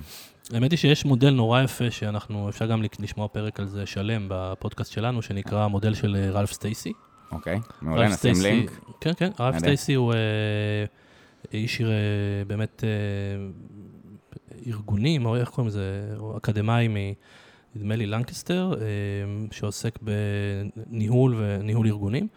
האמת 0.54 0.72
היא 0.72 0.78
שיש 0.78 1.06
מודל 1.06 1.30
נורא 1.30 1.62
יפה, 1.62 1.92
שאנחנו, 1.92 2.50
אפשר 2.50 2.66
גם 2.66 2.82
לשמוע 3.00 3.28
פרק 3.28 3.60
על 3.60 3.68
זה 3.68 3.86
שלם 3.86 4.26
בפודקאסט 4.30 4.92
שלנו, 4.92 5.22
שנקרא 5.22 5.64
המודל 5.64 5.94
של 5.94 6.16
רלף 6.32 6.52
סטייסי. 6.52 6.94
אוקיי? 7.32 7.60
מעולה, 7.82 8.08
נשים 8.08 8.34
לינק. 8.42 8.72
כן, 9.02 9.12
כן, 9.18 9.30
רלף. 9.40 9.58
סטייסי 9.58 9.94
הוא 9.94 10.14
איש 11.54 11.82
באמת 12.48 12.84
ארגונים, 14.68 15.26
או 15.26 15.36
איך 15.36 15.50
קוראים 15.50 15.68
לזה, 15.68 16.16
הוא 16.18 16.38
אקדמאי 16.38 16.88
מ... 16.88 16.96
נדמה 17.76 17.96
לי 17.96 18.06
לנקסטר, 18.06 18.74
אה, 18.74 18.86
שעוסק 19.52 20.00
בניהול 20.02 21.36
וניהול 21.38 21.88
ארגונים, 21.88 22.28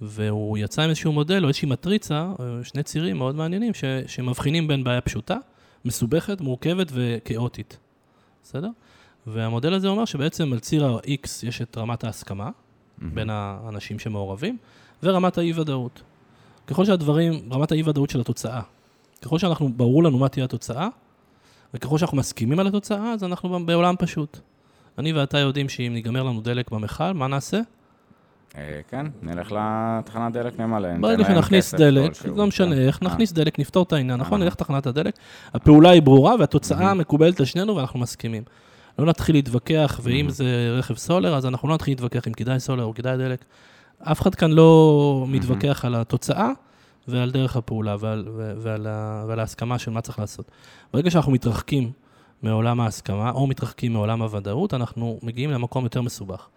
והוא 0.00 0.58
יצא 0.58 0.82
עם 0.82 0.88
איזשהו 0.88 1.12
מודל 1.12 1.42
או 1.42 1.48
איזושהי 1.48 1.68
מטריצה, 1.68 2.32
אה, 2.40 2.64
שני 2.64 2.82
צירים 2.82 3.16
מאוד 3.16 3.34
מעניינים, 3.34 3.74
ש, 3.74 3.84
שמבחינים 4.06 4.68
בין 4.68 4.84
בעיה 4.84 5.00
פשוטה, 5.00 5.36
מסובכת, 5.84 6.40
מורכבת 6.40 6.88
וכאוטית, 6.92 7.78
בסדר? 8.42 8.68
והמודל 9.26 9.74
הזה 9.74 9.88
אומר 9.88 10.04
שבעצם 10.04 10.52
על 10.52 10.58
ציר 10.58 10.86
ה-X 10.86 11.28
יש 11.42 11.62
את 11.62 11.78
רמת 11.78 12.04
ההסכמה, 12.04 12.50
מהמם. 12.98 13.14
בין 13.14 13.30
האנשים 13.30 13.98
שמעורבים, 13.98 14.56
ורמת 15.02 15.38
האי-ודאות. 15.38 16.02
ככל 16.66 16.84
שהדברים, 16.84 17.52
רמת 17.52 17.72
האי-ודאות 17.72 18.10
של 18.10 18.20
התוצאה, 18.20 18.60
ככל 19.22 19.38
שאנחנו, 19.38 19.72
ברור 19.76 20.04
לנו 20.04 20.18
מה 20.18 20.28
תהיה 20.28 20.44
התוצאה, 20.44 20.88
וככל 21.74 21.98
שאנחנו 21.98 22.16
מסכימים 22.16 22.58
על 22.58 22.66
התוצאה, 22.66 23.12
אז 23.12 23.24
אנחנו 23.24 23.66
בעולם 23.66 23.94
פשוט. 23.98 24.38
אני 24.98 25.12
ואתה 25.12 25.38
יודעים 25.38 25.68
שאם 25.68 25.90
ניגמר 25.94 26.22
לנו 26.22 26.40
דלק 26.40 26.70
במכל, 26.70 27.12
מה 27.12 27.26
נעשה? 27.26 27.60
אה, 28.56 28.80
כן, 28.90 29.06
נלך 29.22 29.52
לתחנת 29.52 30.32
דלק 30.32 30.60
נמלא. 30.60 30.88
ברגע 31.00 31.24
שנכניס 31.24 31.74
דלק. 31.74 32.12
לא 32.36 32.46
משנה 32.46 32.76
כן. 32.76 32.82
איך, 32.82 33.02
אה, 33.02 33.08
נכניס 33.08 33.32
דלק, 33.32 33.58
נפתור 33.58 33.82
את 33.82 33.92
העניין, 33.92 34.20
נכון? 34.20 34.40
אה. 34.40 34.44
נלך 34.44 34.54
לתחנת 34.54 34.86
הדלק, 34.86 35.14
הפעולה 35.54 35.90
היא 35.90 36.02
ברורה 36.02 36.34
והתוצאה 36.38 36.94
מקובלת 36.94 37.40
על 37.40 37.46
שנינו 37.46 37.76
ואנחנו 37.76 38.00
מסכימים. 38.00 38.42
לא 38.98 39.06
נתחיל 39.06 39.34
להתווכח, 39.34 40.00
ואם 40.02 40.30
זה 40.30 40.74
רכב 40.78 40.94
סולר, 40.94 41.36
אז 41.36 41.46
אנחנו 41.46 41.68
לא 41.68 41.74
נתחיל 41.74 41.92
להתווכח 41.92 42.28
אם 42.28 42.32
כדאי 42.32 42.60
סולר 42.60 42.84
או 42.84 42.94
כדאי 42.94 43.16
דלק. 43.16 43.44
אף 44.02 44.20
אחד 44.20 44.34
כאן 44.34 44.50
לא 44.50 45.24
מתווכח 45.28 45.84
על 45.84 45.94
התוצאה 45.94 46.50
ועל 47.08 47.30
דרך 47.30 47.56
הפעולה 47.56 47.96
ועל, 48.00 48.24
ועל, 48.58 48.86
ה- 48.90 49.24
ועל 49.28 49.40
ההסכמה 49.40 49.78
של 49.78 49.90
מה 49.90 50.00
צריך 50.00 50.18
לעשות. 50.18 50.50
ברגע 50.92 51.10
שאנחנו 51.10 51.32
מתרחקים 51.32 51.90
מעולם 52.42 52.80
ההסכמה, 52.80 53.30
או 53.30 53.46
מתרחקים 53.46 53.92
מעולם 53.92 54.22
הוודאות, 54.22 54.74
אנחנו 54.74 55.18
מגיעים 55.22 55.50
למקום 55.50 55.84
יותר 55.84 56.02
מסובך. 56.02 56.48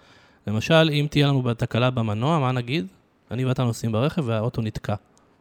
למשל, 0.48 0.90
אם 0.94 1.08
תהיה 1.10 1.28
לנו 1.28 1.54
תקלה 1.54 1.90
במנוע, 1.90 2.40
מה 2.40 2.52
נגיד? 2.52 2.88
אני 3.32 3.46
ואתה 3.46 3.64
נוסעים 3.64 3.92
ברכב 3.92 4.22
והאוטו 4.26 4.62
נתקע. 4.62 4.96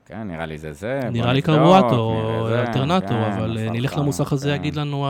כן, 0.07 0.23
נראה 0.29 0.47
לי 0.47 0.59
זה 0.59 0.73
זה. 0.73 1.01
נראה 1.13 1.33
לי 1.33 1.43
קרבואטור 1.43 2.15
או 2.41 2.49
אלטרנטור, 2.49 3.09
כן, 3.09 3.33
אבל 3.33 3.59
אה, 3.59 3.71
נלך 3.71 3.93
לך, 3.93 3.99
למוסך 3.99 4.33
הזה, 4.33 4.49
כן. 4.51 4.55
יגיד 4.55 4.77
לנו. 4.77 5.07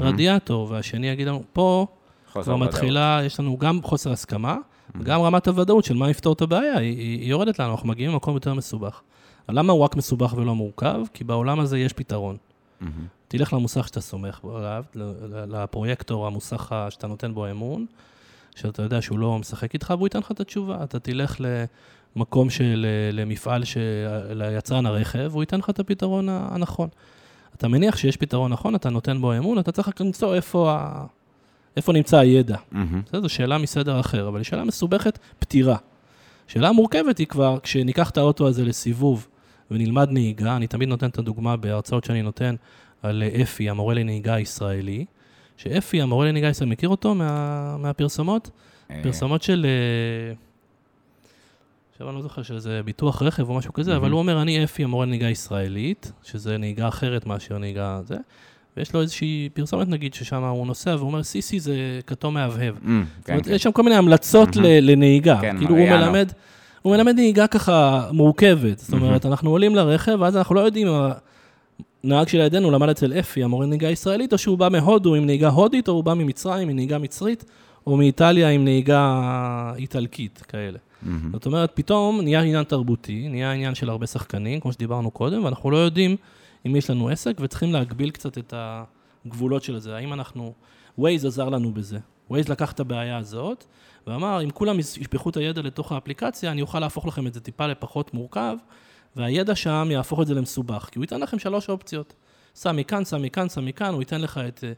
הרדיאטור, 0.00 0.68
והשני 0.70 1.06
יגיד 1.08 1.28
לנו, 1.28 1.42
פה 1.52 1.86
כבר. 2.32 2.56
מתחילה, 2.56 3.20
יש 3.24 3.40
לנו 3.40 3.58
גם 3.58 3.82
חוסר 3.82 4.12
הסכמה, 4.12 4.56
וגם 4.94 5.20
רמת 5.20 5.48
הוודאות 5.48 5.84
של 5.84 5.94
מה 5.94 6.10
יפתור 6.10 6.32
את 6.32 6.40
הבעיה, 6.40 6.78
היא, 6.78 6.98
היא, 6.98 7.30
יורדת 7.30 7.58
לנו, 7.58 7.72
אנחנו 7.72 7.88
מגיעים 7.88 8.10
למקום 8.10 8.34
יותר 8.34 8.54
מסובך. 8.54 9.00
למה 9.48 9.72
הוא 9.72 9.82
רק 9.82 9.96
מסובך 9.96 10.34
ולא 10.36 10.54
מורכב? 10.54 11.00
כי 11.14 11.24
בעולם 11.24 11.60
הזה 11.60 11.78
יש 11.78 11.92
פתרון. 11.92 12.36
מהמם. 12.80 13.06
תלך 13.28 13.52
למוסך 13.52 13.88
שאתה 13.88 14.00
סומך 14.00 14.40
עליו, 14.56 14.84
לפרויקטור, 15.48 16.26
המוסך 16.26 16.74
שאתה 16.90 17.06
נותן 17.06 17.34
בו 17.34 17.50
אמון, 17.50 17.86
שאתה 18.56 18.82
יודע 18.82 19.02
שהוא 19.02 19.18
לא 19.18 19.38
משחק 19.38 19.74
איתך 19.74 19.94
והוא 19.96 20.06
ייתן 20.06 20.18
לך 20.18 20.30
את 20.30 20.40
התשובה. 20.40 20.84
אתה 20.84 20.98
תלך 20.98 21.36
מקום 22.16 22.50
של, 22.50 22.86
למפעל, 23.12 23.64
של, 23.64 24.06
ליצרן 24.30 24.86
הרכב, 24.86 25.30
הוא 25.34 25.42
ייתן 25.42 25.58
לך 25.58 25.70
את 25.70 25.78
הפתרון 25.78 26.28
הנכון. 26.28 26.88
אתה 27.56 27.68
מניח 27.68 27.96
שיש 27.96 28.16
פתרון 28.16 28.52
נכון, 28.52 28.74
אתה 28.74 28.90
נותן 28.90 29.20
בו 29.20 29.36
אמון, 29.36 29.58
אתה 29.58 29.72
צריך 29.72 29.88
רק 29.88 30.00
למצוא 30.00 30.34
איפה, 30.34 30.72
ה... 30.72 31.06
איפה 31.76 31.92
נמצא 31.92 32.18
הידע. 32.18 32.56
Mm-hmm. 32.56 33.20
זו 33.20 33.28
שאלה 33.28 33.58
מסדר 33.58 34.00
אחר, 34.00 34.28
אבל 34.28 34.38
היא 34.38 34.44
שאלה 34.44 34.64
מסובכת, 34.64 35.18
פתירה. 35.38 35.76
שאלה 36.46 36.72
מורכבת 36.72 37.18
היא 37.18 37.26
כבר, 37.26 37.58
כשניקח 37.62 38.10
את 38.10 38.16
האוטו 38.16 38.48
הזה 38.48 38.64
לסיבוב 38.64 39.28
ונלמד 39.70 40.08
נהיגה, 40.10 40.56
אני 40.56 40.66
תמיד 40.66 40.88
נותן 40.88 41.08
את 41.08 41.18
הדוגמה 41.18 41.56
בהרצאות 41.56 42.04
שאני 42.04 42.22
נותן 42.22 42.54
על 43.02 43.22
אפי, 43.42 43.70
המורה 43.70 43.94
לנהיגה 43.94 44.34
הישראלי, 44.34 45.04
שאפי, 45.56 46.02
המורה 46.02 46.26
לנהיגה 46.26 46.48
הישראלי, 46.48 46.72
מכיר 46.72 46.88
אותו 46.88 47.14
מה, 47.14 47.76
מהפרסומות? 47.76 48.50
אה. 48.90 49.00
פרסומות 49.02 49.42
של... 49.42 49.66
אה, 49.68 50.34
עכשיו 51.92 52.08
אני 52.08 52.16
לא 52.16 52.22
זוכר 52.22 52.42
שזה 52.42 52.82
ביטוח 52.84 53.22
רכב 53.22 53.48
או 53.48 53.54
משהו 53.54 53.72
כזה, 53.72 53.96
אבל 53.96 54.10
הוא 54.10 54.18
אומר, 54.18 54.42
אני 54.42 54.64
אפי, 54.64 54.84
המורה 54.84 55.06
לנהיגה 55.06 55.28
ישראלית, 55.28 56.12
שזה 56.22 56.58
נהיגה 56.58 56.88
אחרת 56.88 57.26
מאשר 57.26 57.58
נהיגה 57.58 58.00
זה, 58.04 58.16
ויש 58.76 58.94
לו 58.94 59.00
איזושהי 59.00 59.48
פרסומת 59.54 59.88
נגיד, 59.88 60.14
ששם 60.14 60.44
הוא 60.44 60.66
נוסע, 60.66 60.94
והוא 60.98 61.06
אומר, 61.06 61.22
סיסי 61.22 61.60
זה 61.60 62.00
כתום 62.06 62.34
מהבהב. 62.34 62.74
Mm, 62.74 62.88
זאת 63.20 63.30
אומרת, 63.30 63.46
כן. 63.46 63.54
יש 63.54 63.62
שם 63.62 63.72
כל 63.72 63.82
מיני 63.82 63.96
המלצות 63.96 64.48
לנהיגה. 64.56 65.38
כן, 65.40 65.58
כאילו 65.58 65.76
הוא 65.76 65.88
מלמד, 65.88 66.32
הוא 66.82 66.96
מלמד 66.96 67.14
נהיגה 67.14 67.46
ככה 67.46 68.08
מורכבת. 68.12 68.78
זאת 68.78 68.92
אומרת, 68.92 69.26
אנחנו 69.26 69.50
עולים 69.50 69.74
לרכב, 69.74 70.16
ואז 70.20 70.36
אנחנו 70.36 70.54
לא 70.54 70.60
יודעים 70.60 70.88
הנהג 72.04 72.28
שלידינו 72.28 72.70
למד 72.70 72.88
אצל 72.88 73.12
אפי, 73.12 73.44
המורה 73.44 73.66
לנהיגה 73.66 73.90
ישראלית, 73.90 74.32
או 74.32 74.38
שהוא 74.38 74.58
בא 74.58 74.68
מהודו 74.68 75.14
עם 75.14 75.26
נהיגה 75.26 75.48
הודית, 75.48 75.88
או 75.88 75.92
הוא 75.92 76.04
בא 76.04 76.14
ממצרים 76.14 76.68
עם 76.68 76.76
נהיגה 76.76 76.98
מצרית, 76.98 77.44
או 77.86 77.96
מאיטליה 77.96 78.48
עם 78.48 78.64
נהיגה 78.64 79.72
איטלקית, 79.76 80.42
כאלה. 80.48 80.78
Mm-hmm. 80.78 81.08
זאת 81.32 81.46
אומרת, 81.46 81.70
פתאום 81.74 82.20
נהיה 82.20 82.40
עניין 82.40 82.64
תרבותי, 82.64 83.28
נהיה 83.28 83.52
עניין 83.52 83.74
של 83.74 83.90
הרבה 83.90 84.06
שחקנים, 84.06 84.60
כמו 84.60 84.72
שדיברנו 84.72 85.10
קודם, 85.10 85.44
ואנחנו 85.44 85.70
לא 85.70 85.76
יודעים 85.76 86.16
אם 86.66 86.76
יש 86.76 86.90
לנו 86.90 87.08
עסק, 87.08 87.36
וצריכים 87.40 87.72
להגביל 87.72 88.10
קצת 88.10 88.38
את 88.38 88.54
הגבולות 88.56 89.62
של 89.62 89.78
זה. 89.78 89.96
האם 89.96 90.12
אנחנו... 90.12 90.54
Waze 91.00 91.26
עזר 91.26 91.48
לנו 91.48 91.74
בזה. 91.74 91.98
Waze 92.30 92.50
לקח 92.50 92.72
את 92.72 92.80
הבעיה 92.80 93.16
הזאת, 93.16 93.64
ואמר, 94.06 94.44
אם 94.44 94.50
כולם 94.50 94.78
ישפכו 94.78 95.30
את 95.30 95.36
הידע 95.36 95.62
לתוך 95.62 95.92
האפליקציה, 95.92 96.52
אני 96.52 96.62
אוכל 96.62 96.80
להפוך 96.80 97.06
לכם 97.06 97.26
את 97.26 97.34
זה 97.34 97.40
טיפה 97.40 97.66
לפחות 97.66 98.14
מורכב, 98.14 98.56
והידע 99.16 99.54
שם 99.54 99.88
יהפוך 99.90 100.20
את 100.20 100.26
זה 100.26 100.34
למסובך, 100.34 100.88
כי 100.92 100.98
הוא 100.98 101.04
ייתן 101.04 101.20
לכם 101.20 101.38
שלוש 101.38 101.68
אופציות. 101.68 102.14
סע 102.54 102.72
מכאן, 102.72 103.04
סע 103.04 103.18
מכאן, 103.18 103.48
סע 103.48 103.60
מכאן, 103.60 103.92
הוא 103.92 104.02
ייתן 104.02 104.20
לך 104.20 104.38
את... 104.48 104.64
אה, 104.64 104.72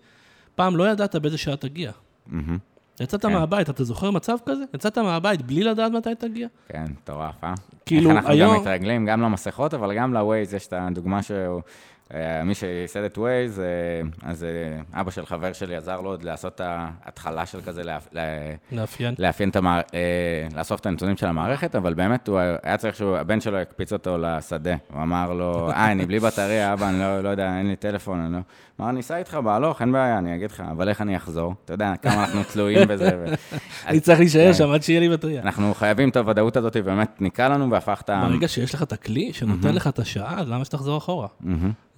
פעם 0.55 0.77
לא 0.77 0.88
ידעת 0.88 1.16
באיזה 1.16 1.38
שעה 1.38 1.57
תגיע. 1.57 1.92
Mm-hmm. 2.29 2.33
יצאת 3.00 3.22
כן. 3.22 3.32
מהבית, 3.32 3.70
אתה 3.70 3.85
זוכר 3.85 4.11
מצב 4.11 4.37
כזה? 4.46 4.64
יצאת 4.74 4.98
מהבית 4.98 5.42
בלי 5.42 5.64
לדעת 5.64 5.92
מתי 5.92 6.14
תגיע? 6.18 6.48
כן, 6.68 6.85
מטורף, 6.90 7.44
אה? 7.44 7.54
כאילו, 7.87 8.11
היום... 8.11 8.18
איך 8.18 8.26
אנחנו 8.26 8.40
גם 8.40 8.61
מתרגלים, 8.61 9.06
גם 9.06 9.20
למסכות, 9.20 9.74
אבל 9.74 9.96
גם 9.96 10.14
לווייז 10.14 10.54
יש 10.54 10.66
את 10.66 10.72
הדוגמה 10.76 11.22
שהוא... 11.22 11.61
אה, 12.14 12.44
מי 12.44 12.54
שייסד 12.54 13.02
את 13.02 13.18
ווייז, 13.18 13.60
אה, 13.60 13.64
אז 14.30 14.44
אה, 14.44 15.00
אבא 15.00 15.10
של 15.10 15.26
חבר 15.26 15.52
שלי 15.52 15.76
עזר 15.76 16.00
לו 16.00 16.10
עוד 16.10 16.22
לעשות 16.22 16.54
את 16.54 16.60
ההתחלה 16.64 17.46
של 17.46 17.60
כזה, 17.60 17.82
לאפיין, 18.72 19.14
לאפיין 19.18 19.48
את 19.48 19.56
המערכת, 19.56 19.92
לאסוף 20.56 20.80
את 20.80 20.86
הנתונים 20.86 21.16
של 21.16 21.26
המערכת, 21.26 21.74
אבל 21.74 21.94
באמת 21.94 22.28
הוא 22.28 22.38
היה 22.62 22.76
צריך 22.76 22.96
שהבן 22.96 23.40
שלו 23.40 23.58
יקפיץ 23.58 23.92
אותו 23.92 24.18
לשדה. 24.18 24.74
הוא 24.92 25.02
אמר 25.02 25.32
לו, 25.32 25.70
אה, 25.70 25.92
אני 25.92 26.06
בלי 26.06 26.20
בטריה, 26.20 26.72
אבא, 26.72 26.88
אני 26.88 26.98
לא, 26.98 27.20
לא 27.20 27.28
יודע, 27.28 27.58
אין 27.58 27.68
לי 27.68 27.76
טלפון, 27.76 28.20
אני 28.20 28.32
לא... 28.32 28.38
אמר, 28.80 28.90
אני 28.90 29.00
אסע 29.00 29.16
איתך 29.16 29.34
בהלוך, 29.34 29.80
אין 29.80 29.92
בעיה, 29.92 30.18
אני 30.18 30.34
אגיד 30.34 30.50
לך, 30.50 30.62
אבל 30.70 30.88
איך 30.88 31.00
אני 31.00 31.16
אחזור? 31.16 31.54
אתה 31.64 31.72
יודע, 31.72 31.92
כמה 32.02 32.24
אנחנו 32.24 32.44
תלויים 32.52 32.88
בזה. 32.88 33.10
אני 33.88 34.00
צריך 34.00 34.18
להישאר 34.18 34.52
שם 34.52 34.70
עד 34.70 34.82
שיהיה 34.82 35.00
לי 35.00 35.08
בטריה. 35.08 35.42
אנחנו 35.42 35.74
חייבים 35.74 36.08
את 36.08 36.16
הוודאות 36.16 36.56
הזאת, 36.56 36.76
באמת 36.76 37.20
ניקה 37.20 37.48
לנו 37.48 37.70
והפכת... 37.70 38.10
ברגע 38.10 38.48
שיש 38.48 38.74
לך 38.74 38.82
את 38.82 38.92
הכלי 38.92 39.32
שנותן 39.32 39.74
לך 39.74 39.86
את 39.86 39.98
השעה, 39.98 40.42
למה 40.46 40.64
שתחזור 40.64 40.98
אחורה? 40.98 41.28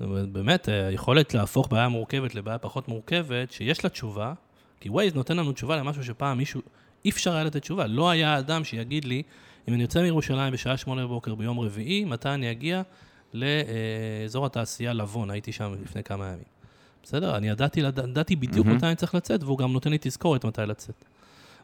באמת, 0.00 0.68
היכולת 0.68 1.34
להפוך 1.34 1.68
בעיה 1.70 1.88
מורכבת 1.88 2.34
לבעיה 2.34 2.58
פחות 2.58 2.88
מורכבת, 2.88 3.52
שיש 3.52 3.84
לה 3.84 3.90
תשובה, 3.90 4.32
כי 4.80 4.88
Waze 4.88 5.14
נותן 5.14 5.36
לנו 5.36 5.52
תשובה 5.52 5.76
למשהו 5.76 6.04
שפעם 6.04 6.38
מישהו, 6.38 6.60
אי 7.04 7.10
אפשר 7.10 7.34
היה 7.34 7.44
לתת 7.44 7.62
תשובה. 7.62 7.86
לא 7.86 8.10
היה 8.10 8.38
אדם 8.38 8.64
שיגיד 8.64 9.04
לי, 9.04 9.22
אם 9.68 9.74
אני 9.74 9.82
יוצא 9.82 10.02
מירושלים 10.02 10.52
בשעה 10.52 10.76
שמונה 10.76 11.04
בבוקר 11.04 11.34
ביום 11.34 11.60
רביעי, 11.60 12.04
מתי 12.04 12.28
אני 12.28 12.50
אגיע 12.50 12.82
לאזור 13.34 14.46
התעשייה 14.46 14.92
לבון, 14.92 15.30
הייתי 15.30 15.52
שם 15.52 15.74
לפני 15.82 16.02
כמה 16.02 16.26
ימים. 16.26 16.58
בסדר? 17.02 17.36
אני 17.36 17.48
ידעתי, 17.48 17.80
ידעתי 17.80 18.36
בדיוק 18.36 18.66
mm-hmm. 18.66 18.70
מתי 18.70 18.86
אני 18.86 18.96
צריך 18.96 19.14
לצאת, 19.14 19.42
והוא 19.42 19.58
גם 19.58 19.72
נותן 19.72 19.90
לי 19.90 19.98
תזכורת 20.00 20.44
מתי 20.44 20.62
לצאת. 20.66 21.04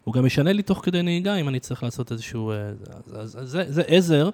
הוא 0.04 0.14
גם 0.14 0.24
משנה 0.24 0.52
לי 0.52 0.62
תוך 0.62 0.84
כדי 0.84 1.02
נהיגה 1.02 1.34
אם 1.34 1.48
אני 1.48 1.60
צריך 1.60 1.82
לעשות 1.82 2.12
איזשהו... 2.12 2.52
אה, 2.52 2.56
זה, 3.06 3.46
זה, 3.46 3.64
זה 3.72 3.82
עזר 3.86 4.30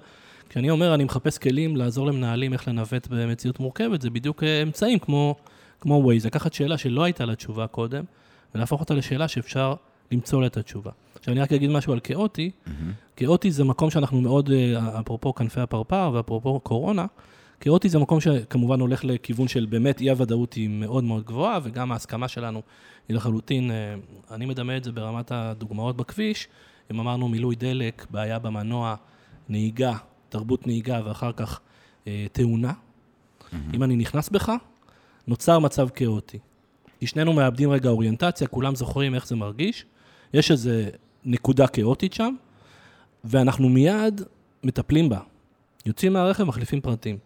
כשאני 0.51 0.69
אומר, 0.69 0.93
אני 0.93 1.03
מחפש 1.03 1.37
כלים 1.37 1.75
לעזור 1.75 2.07
למנהלים 2.07 2.53
איך 2.53 2.67
לנווט 2.67 3.07
במציאות 3.07 3.59
מורכבת, 3.59 4.01
זה 4.01 4.09
בדיוק 4.09 4.43
אה, 4.43 4.61
אמצעים 4.61 4.99
כמו, 4.99 5.35
כמו 5.79 6.11
Waze, 6.11 6.25
לקחת 6.25 6.53
שאלה 6.53 6.77
שלא 6.77 7.03
הייתה 7.03 7.25
לה 7.25 7.35
תשובה 7.35 7.67
קודם, 7.67 8.03
ולהפוך 8.55 8.81
אותה 8.81 8.93
לשאלה 8.93 9.27
שאפשר 9.27 9.75
למצוא 10.11 10.41
לה 10.41 10.47
את 10.47 10.57
התשובה. 10.57 10.91
עכשיו, 11.19 11.33
אני 11.33 11.41
רק 11.41 11.53
אגיד 11.53 11.69
משהו 11.69 11.93
על 11.93 11.99
כאוטי. 11.99 12.51
Mm-hmm. 12.51 12.69
כאוטי 13.15 13.51
זה 13.51 13.63
מקום 13.63 13.89
שאנחנו 13.89 14.21
מאוד, 14.21 14.49
אה, 14.51 14.99
אפרופו 14.99 15.33
כנפי 15.35 15.61
הפרפר 15.61 16.11
ואפרופו 16.13 16.59
קורונה, 16.59 17.05
כאוטי 17.59 17.89
זה 17.89 17.99
מקום 17.99 18.21
שכמובן 18.21 18.79
הולך 18.79 19.03
לכיוון 19.03 19.47
של 19.47 19.65
באמת 19.65 20.01
אי-הוודאות 20.01 20.53
היא 20.53 20.69
מאוד 20.69 21.03
מאוד 21.03 21.23
גבוהה, 21.23 21.59
וגם 21.63 21.91
ההסכמה 21.91 22.27
שלנו 22.27 22.61
היא 23.09 23.15
לחלוטין, 23.15 23.71
אה, 23.71 23.95
אני 24.31 24.45
מדמה 24.45 24.77
את 24.77 24.83
זה 24.83 24.91
ברמת 24.91 25.31
הדוגמאות 25.31 25.97
בכביש, 25.97 26.47
אם 26.91 26.99
אמרנו 26.99 27.27
מילוי 27.27 27.55
דלק, 27.55 28.05
בעיה 28.09 28.39
במנוע, 28.39 28.95
נהיגה, 29.49 29.97
תרבות 30.31 30.67
נהיגה 30.67 31.01
ואחר 31.05 31.31
כך 31.31 31.59
אה, 32.07 32.25
תאונה. 32.31 32.71
Mm-hmm. 32.71 33.55
אם 33.73 33.83
אני 33.83 33.95
נכנס 33.95 34.29
בך, 34.29 34.51
נוצר 35.27 35.59
מצב 35.59 35.89
כאוטי. 35.89 36.39
כי 36.99 37.07
שנינו 37.07 37.33
מאבדים 37.33 37.71
רגע 37.71 37.89
אוריינטציה, 37.89 38.47
כולם 38.47 38.75
זוכרים 38.75 39.15
איך 39.15 39.27
זה 39.27 39.35
מרגיש. 39.35 39.85
יש 40.33 40.51
איזו 40.51 40.71
נקודה 41.25 41.67
כאוטית 41.67 42.13
שם, 42.13 42.35
ואנחנו 43.23 43.69
מיד 43.69 44.21
מטפלים 44.63 45.09
בה. 45.09 45.19
יוצאים 45.85 46.13
מהרכב, 46.13 46.43
מחליפים 46.43 46.81
פרטים. 46.81 47.17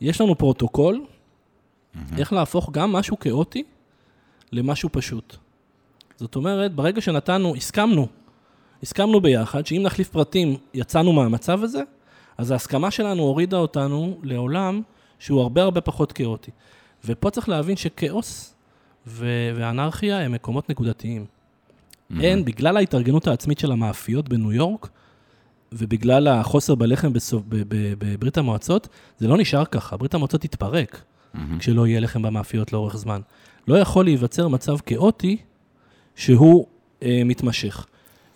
יש 0.00 0.20
לנו 0.20 0.38
פרוטוקול, 0.38 1.04
mm-hmm. 1.04 1.98
איך 2.18 2.32
להפוך 2.32 2.70
גם 2.72 2.92
משהו 2.92 3.18
כאוטי 3.18 3.64
למשהו 4.52 4.88
פשוט. 4.92 5.36
זאת 6.16 6.36
אומרת, 6.36 6.74
ברגע 6.74 7.00
שנתנו, 7.00 7.54
הסכמנו, 7.54 8.06
הסכמנו 8.82 9.20
ביחד, 9.20 9.66
שאם 9.66 9.82
נחליף 9.82 10.08
פרטים, 10.08 10.56
יצאנו 10.74 11.12
מהמצב 11.12 11.62
הזה, 11.62 11.82
אז 12.40 12.50
ההסכמה 12.50 12.90
שלנו 12.90 13.22
הורידה 13.22 13.56
אותנו 13.56 14.18
לעולם 14.22 14.82
שהוא 15.18 15.40
הרבה 15.40 15.62
הרבה 15.62 15.80
פחות 15.80 16.12
כאוטי. 16.12 16.50
ופה 17.04 17.30
צריך 17.30 17.48
להבין 17.48 17.76
שכאוס 17.76 18.54
ו- 19.06 19.50
ואנרכיה 19.56 20.20
הם 20.20 20.32
מקומות 20.32 20.70
נקודתיים. 20.70 21.24
Mm-hmm. 21.24 22.20
אין, 22.20 22.44
בגלל 22.44 22.76
ההתארגנות 22.76 23.26
העצמית 23.26 23.58
של 23.58 23.72
המאפיות 23.72 24.28
בניו 24.28 24.52
יורק, 24.52 24.88
ובגלל 25.72 26.28
החוסר 26.28 26.74
בלחם 26.74 27.12
בסוף, 27.12 27.42
בברית 27.98 28.38
המועצות, 28.38 28.88
זה 29.18 29.28
לא 29.28 29.38
נשאר 29.38 29.64
ככה. 29.64 29.96
ברית 29.96 30.14
המועצות 30.14 30.40
תתפרק 30.40 31.02
mm-hmm. 31.34 31.38
כשלא 31.58 31.86
יהיה 31.86 32.00
לחם 32.00 32.22
במאפיות 32.22 32.72
לאורך 32.72 32.96
זמן. 32.96 33.20
לא 33.68 33.78
יכול 33.78 34.04
להיווצר 34.04 34.48
מצב 34.48 34.76
כאוטי 34.86 35.36
שהוא 36.16 36.66
אה, 37.02 37.22
מתמשך. 37.24 37.86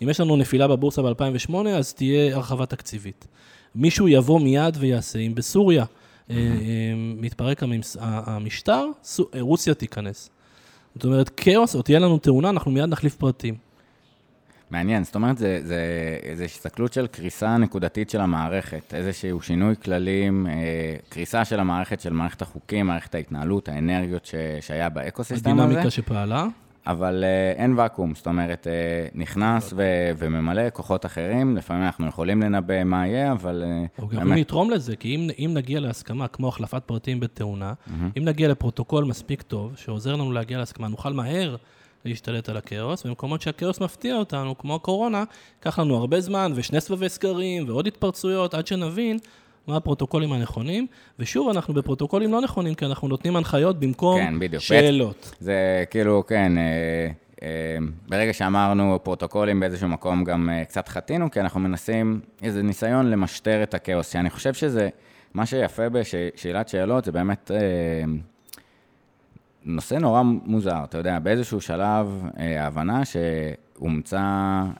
אם 0.01 0.09
יש 0.09 0.19
לנו 0.19 0.35
נפילה 0.35 0.67
בבורסה 0.67 1.01
ב-2008, 1.01 1.55
אז 1.67 1.93
תהיה 1.93 2.35
הרחבה 2.35 2.65
תקציבית. 2.65 3.27
מישהו 3.75 4.07
יבוא 4.07 4.39
מיד 4.39 4.77
ויעשה. 4.79 5.19
אם 5.19 5.35
בסוריה 5.35 5.83
mm-hmm. 5.83 6.33
מתפרק 7.17 7.63
המשטר, 8.01 8.85
רוסיה 9.39 9.73
תיכנס. 9.73 10.29
זאת 10.95 11.05
אומרת, 11.05 11.29
כאוס, 11.29 11.75
או 11.75 11.81
תהיה 11.81 11.99
לנו 11.99 12.17
תאונה, 12.17 12.49
אנחנו 12.49 12.71
מיד 12.71 12.89
נחליף 12.89 13.15
פרטים. 13.15 13.55
מעניין, 14.71 15.03
זאת 15.03 15.15
אומרת, 15.15 15.37
זה, 15.37 15.59
זה, 15.63 15.79
זה 16.33 16.43
הסתכלות 16.43 16.93
של 16.93 17.07
קריסה 17.07 17.57
נקודתית 17.57 18.09
של 18.09 18.21
המערכת, 18.21 18.93
איזשהו 18.93 19.41
שינוי 19.41 19.75
כללים, 19.83 20.47
אה, 20.47 20.53
קריסה 21.09 21.45
של 21.45 21.59
המערכת, 21.59 22.01
של 22.01 22.13
מערכת 22.13 22.41
החוקים, 22.41 22.87
מערכת 22.87 23.15
ההתנהלות, 23.15 23.69
האנרגיות 23.69 24.25
ש, 24.25 24.35
שהיה 24.61 24.89
באקוסיסטם 24.89 25.51
הזה. 25.51 25.63
הדינמיקה 25.63 25.89
שפעלה. 25.89 26.47
אבל 26.87 27.23
uh, 27.23 27.59
אין 27.59 27.73
ואקום, 27.77 28.15
זאת 28.15 28.27
אומרת, 28.27 28.67
uh, 28.67 29.17
נכנס 29.17 29.73
ו- 29.75 30.11
וממלא 30.17 30.69
כוחות 30.73 31.05
אחרים, 31.05 31.57
לפעמים 31.57 31.83
אנחנו 31.83 32.07
יכולים 32.07 32.41
לנבא 32.41 32.83
מה 32.83 33.07
יהיה, 33.07 33.31
אבל... 33.31 33.63
Uh, 33.63 33.65
אנחנו 33.65 34.07
באמת... 34.07 34.21
יכולים 34.21 34.37
לתרום 34.37 34.69
לזה, 34.69 34.95
כי 34.95 35.15
אם, 35.15 35.29
אם 35.45 35.51
נגיע 35.53 35.79
להסכמה, 35.79 36.27
כמו 36.27 36.47
החלפת 36.47 36.83
פרטים 36.85 37.19
בתאונה, 37.19 37.73
mm-hmm. 37.73 37.91
אם 38.17 38.25
נגיע 38.25 38.47
לפרוטוקול 38.47 39.03
מספיק 39.03 39.41
טוב, 39.41 39.73
שעוזר 39.75 40.13
לנו 40.13 40.31
להגיע 40.31 40.57
להסכמה, 40.57 40.87
נוכל 40.87 41.13
מהר 41.13 41.55
להשתלט 42.05 42.49
על 42.49 42.57
הכאוס, 42.57 43.05
במקומות 43.05 43.41
שהכאוס 43.41 43.81
מפתיע 43.81 44.15
אותנו, 44.15 44.57
כמו 44.57 44.75
הקורונה, 44.75 45.23
ייקח 45.55 45.79
לנו 45.79 45.97
הרבה 45.97 46.21
זמן, 46.21 46.51
ושני 46.55 46.81
סבבי 46.81 47.09
סקרים, 47.09 47.69
ועוד 47.69 47.87
התפרצויות, 47.87 48.53
עד 48.53 48.67
שנבין 48.67 49.17
מה 49.67 49.77
הפרוטוקולים 49.77 50.33
הנכונים, 50.33 50.87
ושוב, 51.19 51.49
אנחנו 51.49 51.73
בפרוטוקולים 51.73 52.31
לא 52.31 52.41
נכונים, 52.41 52.73
כי 52.75 52.85
אנחנו 52.85 53.07
נותנים 53.07 53.35
הנחיות 53.35 53.79
במקום 53.79 54.19
כן, 54.19 54.39
בדיוק. 54.39 54.63
שאלות. 54.63 55.35
זה 55.39 55.83
כאילו, 55.89 56.23
כן, 56.27 56.57
אה, 56.57 57.07
ברגע 58.09 58.33
שאמרנו 58.33 58.99
פרוטוקולים 59.03 59.59
באיזשהו 59.59 59.87
מקום 59.87 60.23
גם 60.23 60.49
אה, 60.49 60.65
קצת 60.65 60.87
חטינו, 60.87 61.31
כי 61.31 61.39
אנחנו 61.39 61.59
מנסים 61.59 62.19
איזה 62.43 62.63
ניסיון 62.63 63.09
למשטר 63.09 63.63
את 63.63 63.73
הכאוס, 63.73 64.11
שאני 64.11 64.29
חושב 64.29 64.53
שזה, 64.53 64.89
מה 65.33 65.45
שיפה 65.45 65.89
בשאלת 65.89 66.69
שאלות 66.69 67.05
זה 67.05 67.11
באמת 67.11 67.51
אה, 67.51 67.57
נושא 69.65 69.95
נורא 69.95 70.21
מוזר, 70.23 70.83
אתה 70.83 70.97
יודע, 70.97 71.19
באיזשהו 71.19 71.61
שלב 71.61 72.23
אה, 72.39 72.63
ההבנה 72.63 73.01
שהומצא 73.77 74.17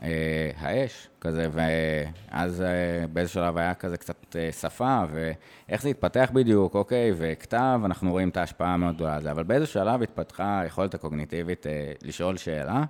אה, 0.04 0.52
האש 0.58 1.08
כזה, 1.22 1.48
ואז 1.52 2.62
אה, 2.62 3.08
באיזשהו 3.14 3.42
שלב 3.42 3.58
היה 3.58 3.74
כזה 3.74 3.98
קצת 3.98 4.36
אה, 4.36 4.52
שפה, 4.52 5.04
ואיך 5.12 5.82
זה 5.82 5.90
התפתח 5.90 6.30
בדיוק, 6.34 6.76
אוקיי, 6.76 7.12
וכתב, 7.18 7.82
אנחנו 7.86 8.12
רואים 8.12 8.30
את 8.30 8.38
ההשפעה 8.38 8.74
המאוד 8.74 8.96
גדולה 8.96 9.16
על 9.16 9.22
זה, 9.22 9.32
אבל 9.32 9.44
באיזשהו 9.44 9.74
שלב 9.74 10.02
התפתחה 10.02 10.60
היכולת 10.60 10.94
הקוגניטיבית 10.94 11.68
אה, 11.68 11.92
לשאול 12.04 12.38
שאלה, 12.38 12.84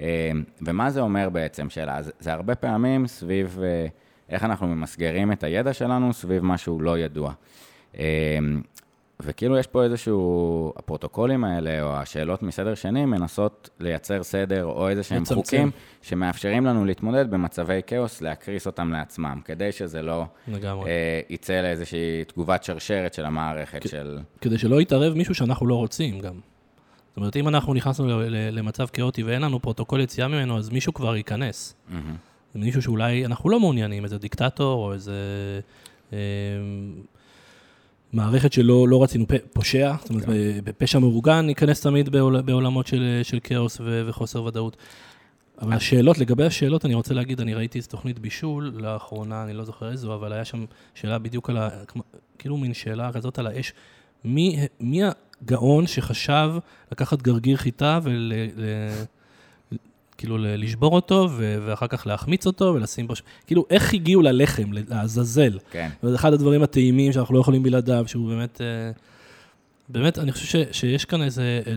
אה, 0.00 0.30
ומה 0.62 0.90
זה 0.90 1.00
אומר 1.00 1.28
בעצם 1.28 1.70
שאלה? 1.70 2.02
זה, 2.02 2.10
זה 2.20 2.32
הרבה 2.32 2.54
פעמים 2.54 3.06
סביב 3.06 3.60
אה, 3.62 3.86
איך 4.28 4.44
אנחנו 4.44 4.66
ממסגרים 4.66 5.32
את 5.32 5.44
הידע 5.44 5.72
שלנו 5.72 6.12
סביב 6.12 6.44
משהו 6.44 6.80
לא 6.80 6.98
ידוע. 6.98 7.32
אה, 7.98 8.38
וכאילו 9.22 9.58
יש 9.58 9.66
פה 9.66 9.84
איזשהו, 9.84 10.72
הפרוטוקולים 10.76 11.44
האלה, 11.44 11.82
או 11.82 11.96
השאלות 11.96 12.42
מסדר 12.42 12.74
שני, 12.74 13.04
מנסות 13.04 13.70
לייצר 13.80 14.22
סדר 14.22 14.64
או 14.64 14.88
איזה 14.88 15.02
שהם 15.02 15.24
חוקים 15.24 15.70
שמאפשרים 16.02 16.66
לנו 16.66 16.84
להתמודד 16.84 17.30
במצבי 17.30 17.80
כאוס, 17.86 18.22
להקריס 18.22 18.66
אותם 18.66 18.92
לעצמם, 18.92 19.40
כדי 19.44 19.72
שזה 19.72 20.02
לא 20.02 20.24
אה, 20.64 21.20
יצא 21.30 21.60
לאיזושהי 21.60 22.24
תגובת 22.24 22.64
שרשרת 22.64 23.14
של 23.14 23.24
המערכת 23.24 23.84
כ- 23.84 23.88
של... 23.88 24.18
כדי 24.40 24.58
שלא 24.58 24.80
יתערב 24.80 25.14
מישהו 25.14 25.34
שאנחנו 25.34 25.66
לא 25.66 25.74
רוצים 25.74 26.20
גם. 26.20 26.34
זאת 27.08 27.16
אומרת, 27.16 27.36
אם 27.36 27.48
אנחנו 27.48 27.74
נכנסנו 27.74 28.20
למצב 28.30 28.86
כאוטי 28.86 29.22
ואין 29.22 29.42
לנו 29.42 29.60
פרוטוקול 29.60 30.00
יציאה 30.00 30.28
ממנו, 30.28 30.58
אז 30.58 30.70
מישהו 30.70 30.94
כבר 30.94 31.16
ייכנס. 31.16 31.74
Mm-hmm. 31.90 31.94
מישהו 32.54 32.82
שאולי 32.82 33.26
אנחנו 33.26 33.50
לא 33.50 33.60
מעוניינים, 33.60 34.04
איזה 34.04 34.18
דיקטטור 34.18 34.86
או 34.86 34.92
איזה... 34.92 35.12
אה, 36.12 36.18
מערכת 38.12 38.52
שלא 38.52 38.88
לא 38.88 39.02
רצינו, 39.02 39.24
פושע, 39.52 39.94
זאת 40.00 40.10
אומרת, 40.10 40.24
כן. 40.24 40.72
פשע 40.78 40.98
מאורגן 40.98 41.48
ייכנס 41.48 41.80
תמיד 41.80 42.08
בעול, 42.08 42.40
בעולמות 42.40 42.86
של, 42.86 43.20
של 43.22 43.38
כאוס 43.42 43.80
ו, 43.80 44.04
וחוסר 44.08 44.44
ודאות. 44.44 44.76
אבל 45.62 45.72
השאלות, 45.72 46.18
לגבי 46.18 46.44
השאלות, 46.44 46.84
אני 46.84 46.94
רוצה 46.94 47.14
להגיד, 47.14 47.40
אני 47.40 47.54
ראיתי 47.54 47.78
איזו 47.78 47.88
תוכנית 47.88 48.18
בישול 48.18 48.72
לאחרונה, 48.76 49.44
אני 49.44 49.52
לא 49.52 49.64
זוכר 49.64 49.90
איזו, 49.90 50.14
אבל 50.14 50.32
היה 50.32 50.44
שם 50.44 50.64
שאלה 50.94 51.18
בדיוק 51.18 51.50
על 51.50 51.56
ה... 51.56 51.68
כאילו 52.38 52.56
מין 52.56 52.74
שאלה 52.74 53.12
כזאת 53.12 53.38
על 53.38 53.46
האש. 53.46 53.72
מי, 54.24 54.66
מי 54.80 55.02
הגאון 55.42 55.86
שחשב 55.86 56.50
לקחת 56.92 57.22
גרגיר 57.22 57.56
חיטה 57.56 57.98
ול... 58.02 58.32
כאילו 60.18 60.38
לשבור 60.38 60.94
אותו, 60.94 61.28
ואחר 61.38 61.86
כך 61.86 62.06
להחמיץ 62.06 62.46
אותו 62.46 62.64
ולשים 62.74 63.06
בו... 63.06 63.14
כאילו, 63.46 63.64
איך 63.70 63.94
הגיעו 63.94 64.22
ללחם, 64.22 64.72
לעזאזל? 64.72 65.58
כן. 65.70 65.88
וזה 66.02 66.16
אחד 66.16 66.32
הדברים 66.32 66.62
הטעימים 66.62 67.12
שאנחנו 67.12 67.34
לא 67.34 67.40
יכולים 67.40 67.62
בלעדיו, 67.62 68.04
שהוא 68.06 68.28
באמת... 68.28 68.60
אה, 68.60 68.90
באמת, 69.88 70.18
אני 70.18 70.32
חושב 70.32 70.46
ש, 70.46 70.78
שיש 70.78 71.04
כאן 71.04 71.22
איזו 71.22 71.42
אה, 71.42 71.60
אה, 71.66 71.72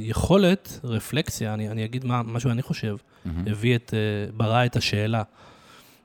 יכולת, 0.00 0.80
רפלקסיה, 0.84 1.54
אני, 1.54 1.68
אני 1.68 1.84
אגיד 1.84 2.04
מה, 2.04 2.22
משהו 2.22 2.50
אני 2.50 2.62
חושב, 2.62 2.96
mm-hmm. 2.96 3.28
הביא 3.46 3.76
את, 3.76 3.94
אה, 3.94 4.32
ברא 4.36 4.64
את 4.64 4.76
השאלה. 4.76 5.22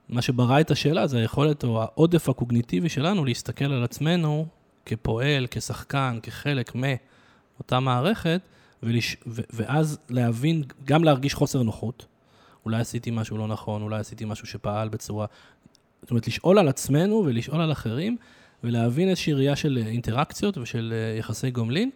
מה 0.10 0.22
שברא 0.22 0.60
את 0.60 0.72
השאלה 0.72 1.08
זה 1.08 1.18
היכולת 1.18 1.64
או 1.64 1.82
העודף 1.82 2.30
הקוגניטיבי 2.30 2.90
שלנו 2.90 3.26
להסתכל 3.26 3.66
על 3.66 3.84
עצמנו 3.84 4.46
כפועל, 4.86 5.48
כשחקן, 5.52 6.20
כחלק 6.24 6.72
מאותה 6.76 7.80
מערכת, 7.80 8.42
ולש... 8.84 9.18
ו... 9.28 9.42
ואז 9.54 10.00
להבין, 10.10 10.64
גם 10.86 11.04
להרגיש 11.04 11.34
חוסר 11.34 11.64
נוחות. 11.64 12.06
אולי 12.66 12.80
עשיתי 12.80 13.12
משהו 13.12 13.38
לא 13.38 13.48
נכון, 13.48 13.82
אולי 13.82 14.00
עשיתי 14.00 14.26
משהו 14.26 14.48
שפעל 14.48 14.90
בצורה... 14.90 15.26
זאת 16.02 16.12
אומרת, 16.12 16.28
לשאול 16.28 16.60
על 16.60 16.68
עצמנו 16.68 17.24
ולשאול 17.26 17.62
על 17.62 17.72
אחרים, 17.72 18.18
ולהבין 18.64 19.10
איזושהי 19.10 19.34
ראייה 19.34 19.56
של 19.56 19.84
אינטראקציות 19.88 20.58
ושל 20.58 20.94
אה, 20.96 21.18
יחסי 21.20 21.52
גומלין, 21.52 21.90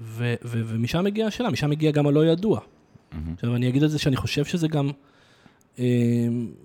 ו... 0.00 0.34
ו... 0.44 0.62
ומשם 0.66 1.04
מגיעה 1.04 1.28
השאלה, 1.28 1.50
משם 1.50 1.70
מגיע 1.70 1.90
גם 1.90 2.06
הלא 2.06 2.26
ידוע. 2.26 2.60
Mm-hmm. 2.60 3.16
עכשיו, 3.34 3.56
אני 3.56 3.68
אגיד 3.68 3.82
את 3.82 3.90
זה 3.90 3.98
שאני 3.98 4.16
חושב 4.16 4.44
שזה 4.44 4.68
גם 4.68 4.90
אה, 5.78 5.84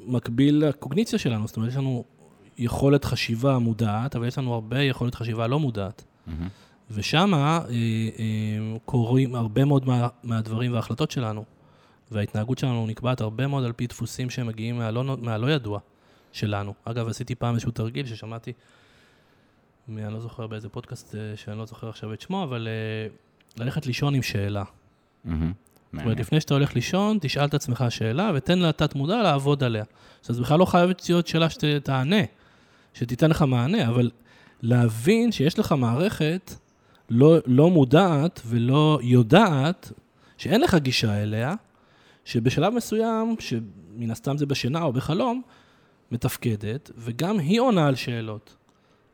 מקביל 0.05 0.65
לקוגניציה 0.65 1.19
שלנו, 1.19 1.47
זאת 1.47 1.57
אומרת, 1.57 1.69
יש 1.69 1.77
לנו 1.77 2.03
יכולת 2.57 3.05
חשיבה 3.05 3.59
מודעת, 3.59 4.15
אבל 4.15 4.27
יש 4.27 4.37
לנו 4.37 4.53
הרבה 4.53 4.81
יכולת 4.81 5.15
חשיבה 5.15 5.47
לא 5.47 5.59
מודעת. 5.59 6.03
Mm-hmm. 6.03 6.31
ושם 6.91 7.33
אה, 7.33 7.59
אה, 7.69 8.77
קורים 8.85 9.35
הרבה 9.35 9.65
מאוד 9.65 9.87
מה, 9.87 10.07
מהדברים 10.23 10.73
וההחלטות 10.73 11.11
שלנו, 11.11 11.45
וההתנהגות 12.11 12.57
שלנו 12.57 12.87
נקבעת 12.87 13.21
הרבה 13.21 13.47
מאוד 13.47 13.63
על 13.63 13.71
פי 13.73 13.87
דפוסים 13.87 14.29
שהם 14.29 14.47
מגיעים 14.47 14.77
מהלא, 14.77 15.17
מהלא 15.17 15.51
ידוע 15.51 15.79
שלנו. 16.31 16.73
אגב, 16.85 17.07
עשיתי 17.07 17.35
פעם 17.35 17.53
איזשהו 17.53 17.71
תרגיל 17.71 18.05
ששמעתי, 18.05 18.53
אני 19.89 20.13
לא 20.13 20.19
זוכר 20.19 20.47
באיזה 20.47 20.69
פודקאסט, 20.69 21.15
אה, 21.15 21.19
שאני 21.35 21.57
לא 21.57 21.65
זוכר 21.65 21.89
עכשיו 21.89 22.13
את 22.13 22.21
שמו, 22.21 22.43
אבל 22.43 22.67
אה, 22.67 23.63
ללכת 23.63 23.85
לישון 23.85 24.15
עם 24.15 24.21
שאלה. 24.21 24.63
Mm-hmm. 24.63 25.29
זאת 25.93 26.03
אומרת, 26.03 26.19
לפני 26.19 26.41
שאתה 26.41 26.53
הולך 26.53 26.75
לישון, 26.75 27.17
תשאל 27.21 27.45
את 27.45 27.53
עצמך 27.53 27.85
שאלה 27.89 28.31
ותן 28.35 28.59
לתת 28.59 28.95
מודע 28.95 29.23
לעבוד 29.23 29.63
עליה. 29.63 29.83
עכשיו, 30.19 30.35
זה 30.35 30.41
בכלל 30.41 30.59
לא 30.59 30.65
חייבת 30.65 31.09
להיות 31.09 31.27
שאלה 31.27 31.49
שתענה, 31.49 32.21
שתיתן 32.93 33.29
לך 33.29 33.41
מענה, 33.41 33.87
אבל 33.87 34.11
להבין 34.61 35.31
שיש 35.31 35.59
לך 35.59 35.71
מערכת 35.71 36.53
לא, 37.09 37.37
לא 37.45 37.69
מודעת 37.69 38.41
ולא 38.45 38.99
יודעת, 39.01 39.91
שאין 40.37 40.61
לך 40.61 40.75
גישה 40.75 41.23
אליה, 41.23 41.55
שבשלב 42.25 42.73
מסוים, 42.73 43.35
שמן 43.39 44.11
הסתם 44.11 44.37
זה 44.37 44.45
בשינה 44.45 44.83
או 44.83 44.93
בחלום, 44.93 45.41
מתפקדת, 46.11 46.91
וגם 46.97 47.39
היא 47.39 47.59
עונה 47.59 47.87
על 47.87 47.95
שאלות. 47.95 48.55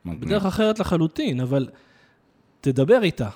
מגניב. 0.04 0.24
בדרך 0.24 0.44
אחרת 0.46 0.78
לחלוטין, 0.78 1.40
אבל 1.40 1.68
תדבר 2.60 3.02
איתה. 3.02 3.30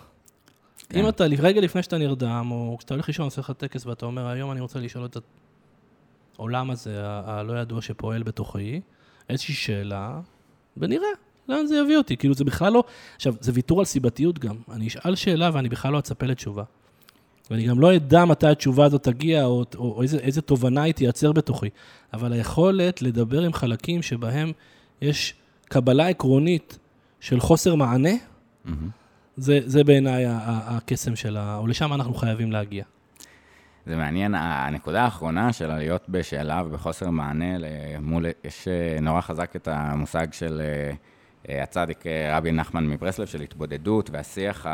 כן. 0.88 0.98
אם 0.98 1.08
אתה 1.08 1.24
רגע 1.24 1.60
לפני 1.60 1.82
שאתה 1.82 1.98
נרדם, 1.98 2.48
או 2.50 2.76
כשאתה 2.78 2.94
הולך 2.94 3.08
לישון, 3.08 3.24
עושה 3.24 3.40
לך 3.40 3.50
טקס 3.50 3.86
ואתה 3.86 4.06
אומר, 4.06 4.26
היום 4.26 4.52
אני 4.52 4.60
רוצה 4.60 4.78
לשאול 4.80 5.04
את 5.04 5.16
העולם 6.38 6.70
הזה, 6.70 7.02
הלא 7.04 7.60
ידוע 7.60 7.82
שפועל 7.82 8.22
בתוכי, 8.22 8.80
איזושהי 9.28 9.54
שאלה, 9.54 10.20
ונראה. 10.76 11.08
לאן 11.48 11.66
זה 11.66 11.76
יביא 11.76 11.96
אותי? 11.96 12.16
כאילו, 12.16 12.34
זה 12.34 12.44
בכלל 12.44 12.72
לא... 12.72 12.84
עכשיו, 13.16 13.34
זה 13.40 13.52
ויתור 13.54 13.78
על 13.78 13.84
סיבתיות 13.84 14.38
גם. 14.38 14.56
אני 14.72 14.86
אשאל 14.86 15.14
שאלה 15.14 15.50
ואני 15.52 15.68
בכלל 15.68 15.92
לא 15.92 15.98
אצפה 15.98 16.26
לתשובה. 16.26 16.64
ואני 17.50 17.66
גם 17.66 17.80
לא 17.80 17.96
אדע 17.96 18.24
מתי 18.24 18.46
התשובה 18.46 18.84
הזאת 18.84 19.02
תגיע, 19.02 19.44
או, 19.44 19.64
או, 19.76 19.92
או 19.92 20.02
איזה, 20.02 20.18
איזה 20.18 20.40
תובנה 20.42 20.82
היא 20.82 20.94
תייצר 20.94 21.32
בתוכי. 21.32 21.68
אבל 22.12 22.32
היכולת 22.32 23.02
לדבר 23.02 23.42
עם 23.42 23.52
חלקים 23.52 24.02
שבהם 24.02 24.52
יש 25.02 25.34
קבלה 25.64 26.08
עקרונית 26.08 26.78
של 27.20 27.40
חוסר 27.40 27.74
מענה, 27.74 28.10
mm-hmm. 28.10 28.70
זה, 29.36 29.60
זה 29.64 29.84
בעיניי 29.84 30.24
הקסם 30.28 31.16
של 31.16 31.36
ה... 31.36 31.56
או 31.56 31.66
לשם 31.66 31.92
אנחנו 31.92 32.14
חייבים 32.14 32.52
להגיע. 32.52 32.84
זה 33.86 33.96
מעניין, 33.96 34.34
הנקודה 34.34 35.02
האחרונה 35.02 35.52
של 35.52 35.74
להיות 35.74 36.08
בשאלה 36.08 36.62
ובחוסר 36.66 37.10
מענה, 37.10 37.58
מול, 38.00 38.26
יש 38.44 38.68
אה, 38.68 39.00
נורא 39.00 39.20
חזק 39.20 39.56
את 39.56 39.68
המושג 39.68 40.32
של 40.32 40.60
אה, 40.60 40.92
הצדיק 41.48 42.06
אה, 42.06 42.38
רבי 42.38 42.52
נחמן 42.52 42.86
מברסלב 42.86 43.26
של 43.26 43.40
התבודדות 43.40 44.10
והשיח 44.10 44.66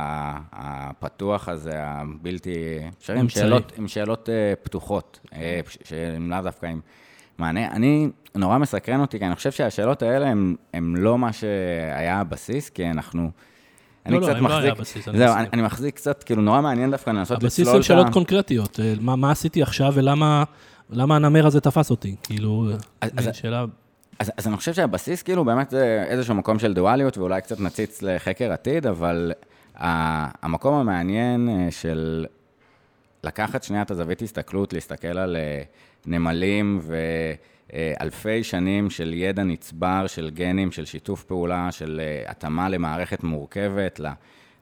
הפתוח 0.52 1.48
הזה, 1.48 1.72
הבלתי 1.74 2.78
אפשרי, 2.98 3.18
עם 3.20 3.28
שאלות, 3.28 3.72
עם 3.78 3.88
שאלות 3.88 4.28
אה, 4.28 4.52
פתוחות, 4.62 5.20
שהן 5.84 6.30
לאו 6.30 6.42
דווקא 6.42 6.66
עם 6.66 6.80
מענה. 7.38 7.66
אני, 7.66 8.08
נורא 8.34 8.58
מסקרן 8.58 9.00
אותי, 9.00 9.18
כי 9.18 9.26
אני 9.26 9.34
חושב 9.34 9.50
שהשאלות 9.50 10.02
האלה 10.02 10.26
הן 10.74 10.94
לא 10.96 11.18
מה 11.18 11.32
שהיה 11.32 12.20
הבסיס, 12.20 12.70
כי 12.70 12.90
אנחנו... 12.90 13.30
אני 14.06 14.14
לא, 14.14 14.20
לא, 14.20 14.36
הם 14.36 14.46
לא 14.46 14.58
היה 14.58 14.74
בסיס. 14.74 15.08
זהו, 15.16 15.34
אני, 15.34 15.48
אני 15.52 15.62
מחזיק 15.62 15.94
קצת, 15.94 16.22
כאילו, 16.22 16.42
נורא 16.42 16.60
מעניין 16.60 16.90
דווקא 16.90 17.10
לנסות 17.10 17.42
לצלול 17.42 17.42
את 17.42 17.42
ה... 17.42 17.46
הבסיס 17.46 17.68
הם 17.68 17.82
שאלות 17.82 18.12
קונקרטיות, 18.12 18.80
מה, 19.00 19.16
מה 19.16 19.30
עשיתי 19.30 19.62
עכשיו 19.62 19.92
ולמה 19.94 20.44
הנמר 20.90 21.46
הזה 21.46 21.60
תפס 21.60 21.90
אותי, 21.90 22.16
כאילו, 22.22 22.68
אז, 23.00 23.28
שאלה... 23.32 23.64
אז, 24.18 24.32
אז 24.36 24.46
אני 24.46 24.56
חושב 24.56 24.72
שהבסיס 24.72 25.22
כאילו 25.22 25.44
באמת 25.44 25.70
זה 25.70 26.04
איזשהו 26.08 26.34
מקום 26.34 26.58
של 26.58 26.74
דואליות, 26.74 27.18
ואולי 27.18 27.40
קצת 27.40 27.60
נציץ 27.60 28.02
לחקר 28.02 28.52
עתיד, 28.52 28.86
אבל 28.86 29.32
המקום 29.74 30.74
המעניין 30.74 31.48
אה, 31.48 31.70
של 31.70 32.26
לקחת 33.24 33.62
שנייה 33.62 33.82
את 33.82 33.90
הזווית 33.90 34.22
הסתכלות, 34.22 34.72
להסתכל 34.72 35.18
על 35.18 35.36
אה, 35.36 35.62
נמלים 36.06 36.80
ואלפי 37.72 38.44
שנים 38.44 38.90
של 38.90 39.12
ידע 39.14 39.42
נצבר, 39.42 40.06
של 40.06 40.30
גנים, 40.30 40.72
של 40.72 40.84
שיתוף 40.84 41.24
פעולה, 41.24 41.72
של 41.72 42.00
אה, 42.04 42.30
התאמה 42.30 42.68
למערכת 42.68 43.22
מורכבת, 43.22 44.00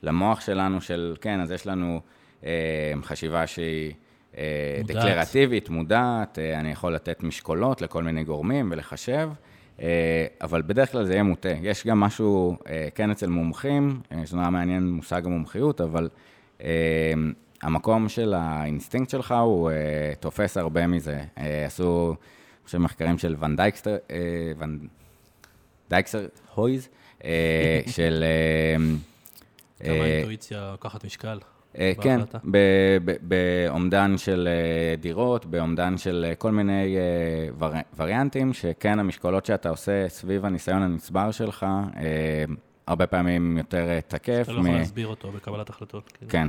למוח 0.02 0.40
שלנו, 0.40 0.80
של 0.80 1.16
כן, 1.20 1.40
אז 1.40 1.50
יש 1.50 1.66
לנו 1.66 2.00
חשיבה 3.02 3.46
שהיא... 3.46 3.92
אה, 4.38 4.78
מודעת. 4.80 4.96
דקלרטיבית, 4.96 5.68
מודעת, 5.68 6.38
אה, 6.38 6.60
אני 6.60 6.70
יכול 6.70 6.94
לתת 6.94 7.22
משקולות 7.22 7.82
לכל 7.82 8.02
מיני 8.02 8.24
גורמים 8.24 8.68
ולחשב, 8.72 9.30
אה, 9.82 10.26
אבל 10.40 10.62
בדרך 10.66 10.92
כלל 10.92 11.04
זה 11.04 11.12
יהיה 11.12 11.22
מוטה. 11.22 11.54
יש 11.62 11.86
גם 11.86 12.00
משהו, 12.00 12.56
כן 12.94 13.10
אצל 13.10 13.26
מומחים, 13.26 14.00
שזה 14.24 14.36
נורא 14.36 14.50
מעניין 14.50 14.90
מושג 14.90 15.26
המומחיות, 15.26 15.80
אבל 15.80 16.08
המקום 17.62 18.08
של 18.08 18.34
האינסטינקט 18.36 19.10
שלך 19.10 19.34
הוא 19.42 19.70
תופס 20.20 20.56
הרבה 20.56 20.86
מזה. 20.86 21.24
עשו, 21.66 22.08
אני 22.08 22.66
חושב, 22.66 22.78
מחקרים 22.78 23.18
של 23.18 23.36
ון 23.38 23.56
דייקסטר, 23.56 23.96
ון 24.58 24.78
דייקסטר 25.90 26.26
הויז, 26.54 26.88
של... 27.96 28.24
כמה 29.78 29.92
אינטואיציה 29.94 30.70
לוקחת 30.72 31.04
משקל. 31.04 31.38
כן, 32.00 32.20
באומדן 33.22 34.18
של 34.18 34.48
דירות, 35.00 35.46
באומדן 35.46 35.98
של 35.98 36.32
כל 36.38 36.50
מיני 36.50 36.96
וריאנטים, 37.96 38.52
שכן, 38.52 38.98
המשקולות 38.98 39.46
שאתה 39.46 39.68
עושה 39.68 40.08
סביב 40.08 40.44
הניסיון 40.44 40.82
הנצבר 40.82 41.30
שלך, 41.30 41.66
הרבה 42.86 43.06
פעמים 43.06 43.58
יותר 43.58 44.00
תקף. 44.00 44.42
אתה 44.42 44.52
לא 44.52 44.60
יכול 44.60 44.70
להסביר 44.70 45.06
אותו 45.06 45.32
בקבלת 45.32 45.70
החלטות. 45.70 46.12
כאילו. 46.12 46.30
כן, 46.30 46.48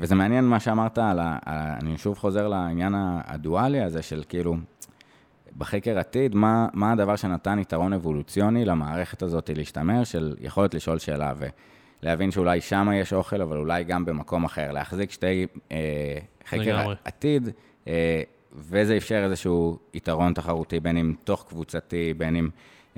וזה 0.00 0.14
מעניין 0.14 0.44
מה 0.44 0.60
שאמרת 0.60 0.98
על 0.98 1.18
ה... 1.18 1.38
אני 1.82 1.98
שוב 1.98 2.18
חוזר 2.18 2.48
לעניין 2.48 2.94
הדואלי 3.24 3.80
הזה 3.80 4.02
של 4.02 4.22
כאילו, 4.28 4.56
בחקר 5.58 5.98
עתיד, 5.98 6.34
מה, 6.34 6.68
מה 6.72 6.92
הדבר 6.92 7.16
שנתן 7.16 7.58
יתרון 7.58 7.92
אבולוציוני 7.92 8.64
למערכת 8.64 9.22
הזאת 9.22 9.50
להשתמר, 9.56 10.04
של 10.04 10.36
יכולת 10.40 10.74
לשאול 10.74 10.98
שאלה 10.98 11.32
ולהבין 12.02 12.30
שאולי 12.30 12.60
שם 12.60 12.88
יש 12.94 13.12
אוכל, 13.12 13.42
אבל 13.42 13.56
אולי 13.56 13.84
גם 13.84 14.04
במקום 14.04 14.44
אחר. 14.44 14.72
להחזיק 14.72 15.10
שתי 15.10 15.46
אה, 15.72 16.18
חקר. 16.48 16.92
עתיד, 17.04 17.48
אה, 17.88 18.22
וזה 18.56 18.96
אפשר 18.96 19.24
איזשהו 19.24 19.78
יתרון 19.94 20.32
תחרותי, 20.34 20.80
בין 20.80 20.96
אם 20.96 21.14
תוך 21.24 21.44
קבוצתי, 21.48 22.14
בין 22.14 22.36
אם... 22.36 22.48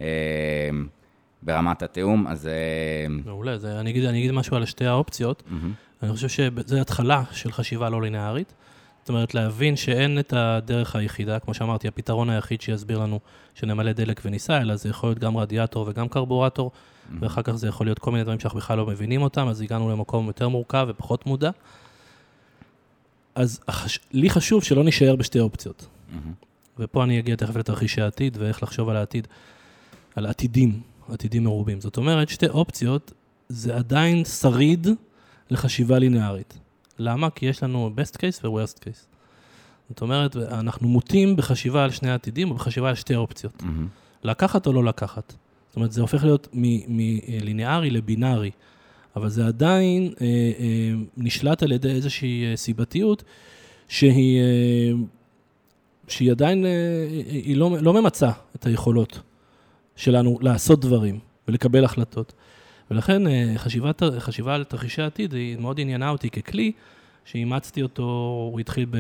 אה, 0.00 0.70
ברמת 1.42 1.82
התיאום, 1.82 2.26
אז... 2.26 2.48
מעולה, 3.24 3.59
זה, 3.59 3.80
אני, 3.80 3.90
אגיד, 3.90 4.05
אני 4.05 4.18
אגיד 4.18 4.30
משהו 4.30 4.57
על 4.57 4.64
שתי 4.64 4.86
האופציות. 4.86 5.42
Mm-hmm. 5.46 6.03
אני 6.03 6.12
חושב 6.12 6.28
שזו 6.28 6.80
התחלה 6.80 7.22
של 7.32 7.53
חשיבה 7.53 7.90
לא 7.90 8.03
לינארית. 8.03 8.55
זאת 9.03 9.09
אומרת, 9.09 9.34
להבין 9.34 9.76
שאין 9.76 10.18
את 10.18 10.32
הדרך 10.36 10.96
היחידה, 10.96 11.38
כמו 11.38 11.55
שאמרתי, 11.55 11.88
הפתרון 11.88 12.30
היחיד 12.30 12.61
שיסביר 12.61 12.98
לנו 12.98 13.20
שנמלא 13.55 13.92
דלק 13.92 14.20
וניסע, 14.24 14.61
אלא 14.61 14.76
זה 14.76 14.88
יכול 14.88 15.09
להיות 15.09 15.18
גם 15.18 15.36
רדיאטור 15.36 15.86
וגם 15.88 16.09
קרבורטור. 16.09 16.70
ואחר 17.20 17.42
כך 17.42 17.53
זה 17.53 17.68
יכול 17.68 17.86
להיות 17.86 17.98
כל 17.98 18.11
מיני 18.11 18.24
דברים 18.24 18.40
שאנחנו 18.40 18.59
בכלל 18.59 18.78
לא 18.78 18.86
מבינים 18.86 19.22
אותם, 19.22 19.48
אז 19.48 19.61
הגענו 19.61 19.90
למקום 19.90 20.26
יותר 20.26 20.48
מורכב 20.48 20.86
ופחות 20.88 21.26
מודע. 21.26 21.50
אז 23.34 23.61
החש... 23.68 23.98
לי 24.12 24.30
חשוב 24.30 24.64
שלא 24.64 24.84
נישאר 24.84 25.16
בשתי 25.16 25.40
אופציות. 25.40 25.86
Mm-hmm. 25.86 26.46
ופה 26.78 27.05
אני 27.05 27.18
אגיע 27.18 27.36
תכף 27.36 27.57
לתרחישי 27.57 28.03
העתיד 28.03 28.36
ואיך 28.40 28.62
לחשוב 28.62 28.88
על 28.88 28.96
העתיד, 28.96 29.28
על 30.16 30.26
עתידים, 30.26 30.80
עתידים 31.09 31.44
מרובים. 31.44 31.80
זאת 31.80 31.96
אומרת, 31.96 32.28
שתי 32.28 32.48
אופציות 32.48 33.12
זה 33.48 33.76
עדיין 33.76 34.24
שריד 34.24 34.86
לחשיבה 35.50 35.98
לינארית. 35.98 36.59
למה? 36.98 37.30
כי 37.30 37.46
יש 37.46 37.62
לנו 37.62 37.90
best 37.96 38.16
case 38.16 38.46
ו-worst 38.46 38.78
case. 38.78 39.07
זאת 39.88 40.00
אומרת, 40.00 40.36
אנחנו 40.36 40.88
מוטים 40.88 41.36
בחשיבה 41.36 41.84
על 41.84 41.90
שני 41.90 42.12
עתידים 42.12 42.50
או 42.50 42.55
בחשיבה 42.55 42.88
על 42.88 42.94
שתי 42.94 43.14
אופציות. 43.14 43.62
Mm-hmm. 43.62 44.24
לקחת 44.24 44.66
או 44.66 44.72
לא 44.72 44.84
לקחת. 44.84 45.34
זאת 45.72 45.76
אומרת, 45.76 45.92
זה 45.92 46.00
הופך 46.00 46.24
להיות 46.24 46.48
מליניארי 46.52 47.90
לבינארי, 47.90 48.50
אבל 49.16 49.28
זה 49.28 49.46
עדיין 49.46 50.12
אה, 50.20 50.26
אה, 50.26 50.92
נשלט 51.16 51.62
על 51.62 51.72
ידי 51.72 51.90
איזושהי 51.90 52.50
אה, 52.50 52.56
סיבתיות 52.56 53.24
שהיא, 53.88 54.40
אה, 54.40 54.92
שהיא 56.08 56.30
עדיין, 56.30 56.66
אה, 56.66 56.70
היא 57.28 57.56
לא, 57.56 57.76
לא 57.80 57.92
ממצה 57.92 58.30
את 58.56 58.66
היכולות 58.66 59.20
שלנו 59.96 60.38
לעשות 60.42 60.80
דברים 60.80 61.18
ולקבל 61.48 61.84
החלטות. 61.84 62.32
ולכן 62.90 63.26
אה, 63.26 63.52
חשיבת, 63.56 64.02
חשיבה 64.18 64.54
על 64.54 64.64
תרחישי 64.64 65.02
עתיד 65.02 65.32
היא 65.32 65.56
מאוד 65.58 65.80
עניינה 65.80 66.10
אותי 66.10 66.30
ככלי, 66.30 66.72
שאימצתי 67.24 67.82
אותו, 67.82 68.02
הוא 68.52 68.60
התחיל 68.60 68.86
ב, 68.90 68.96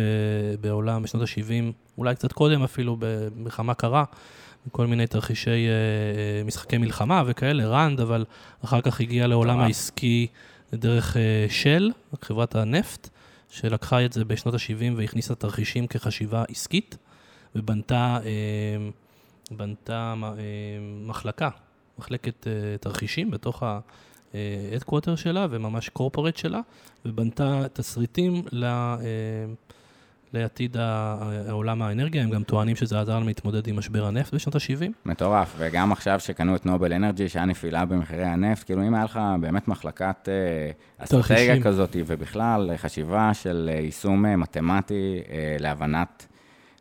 בעולם 0.60 1.02
בשנות 1.02 1.22
ה-70, 1.22 1.72
אולי 1.98 2.14
קצת 2.14 2.32
קודם 2.32 2.62
אפילו, 2.62 2.96
במלחמה 2.98 3.74
קרה, 3.74 4.04
כל 4.70 4.86
מיני 4.86 5.06
תרחישי 5.06 5.50
אה, 5.50 5.54
אה, 5.56 6.44
משחקי 6.44 6.78
מלחמה 6.78 7.22
וכאלה, 7.26 7.68
ראנד, 7.68 8.00
אבל 8.00 8.24
אחר 8.64 8.80
כך 8.80 9.00
הגיע 9.00 9.26
לעולם 9.26 9.60
העסקי 9.60 10.26
דרך 10.72 11.16
של, 11.48 11.90
חברת 12.22 12.54
הנפט, 12.54 13.08
שלקחה 13.50 14.04
את 14.04 14.12
זה 14.12 14.24
בשנות 14.24 14.54
ה-70 14.54 14.92
והכניסה 14.96 15.34
תרחישים 15.34 15.86
כחשיבה 15.86 16.44
עסקית, 16.48 16.96
ובנתה 17.54 18.18
בנתה 19.50 20.14
מחלקה 21.06 21.48
מחלקת 21.98 22.46
תרחישים 22.80 23.30
בתוך 23.30 23.62
ה-headquarter 23.62 25.16
שלה 25.16 25.46
וממש 25.50 25.90
corporate 25.98 26.38
שלה, 26.38 26.60
ובנתה 27.04 27.62
תסריטים 27.72 28.42
לעתיד 30.32 30.76
העולם 31.48 31.82
האנרגיה, 31.82 32.22
הם 32.22 32.30
גם 32.30 32.42
טוענים 32.42 32.76
שזה 32.76 33.00
עזר 33.00 33.18
להם 33.18 33.26
להתמודד 33.26 33.66
עם 33.68 33.76
משבר 33.76 34.04
הנפט 34.04 34.34
בשנות 34.34 34.54
ה-70. 34.54 34.90
מטורף, 35.04 35.54
וגם 35.58 35.92
עכשיו 35.92 36.20
שקנו 36.20 36.56
את 36.56 36.66
נובל 36.66 36.92
אנרג'י, 36.92 37.28
שהיה 37.28 37.44
נפילה 37.44 37.84
במחירי 37.84 38.24
הנפט, 38.24 38.66
כאילו 38.66 38.82
אם 38.82 38.94
היה 38.94 39.04
לך 39.04 39.20
באמת 39.40 39.68
מחלקת 39.68 40.28
uh, 40.98 41.04
אסטרטגיה 41.04 41.62
כזאת, 41.62 41.96
ובכלל 42.06 42.70
חשיבה 42.76 43.34
של 43.34 43.70
יישום 43.72 44.40
מתמטי 44.40 45.20
להבנת 45.58 46.26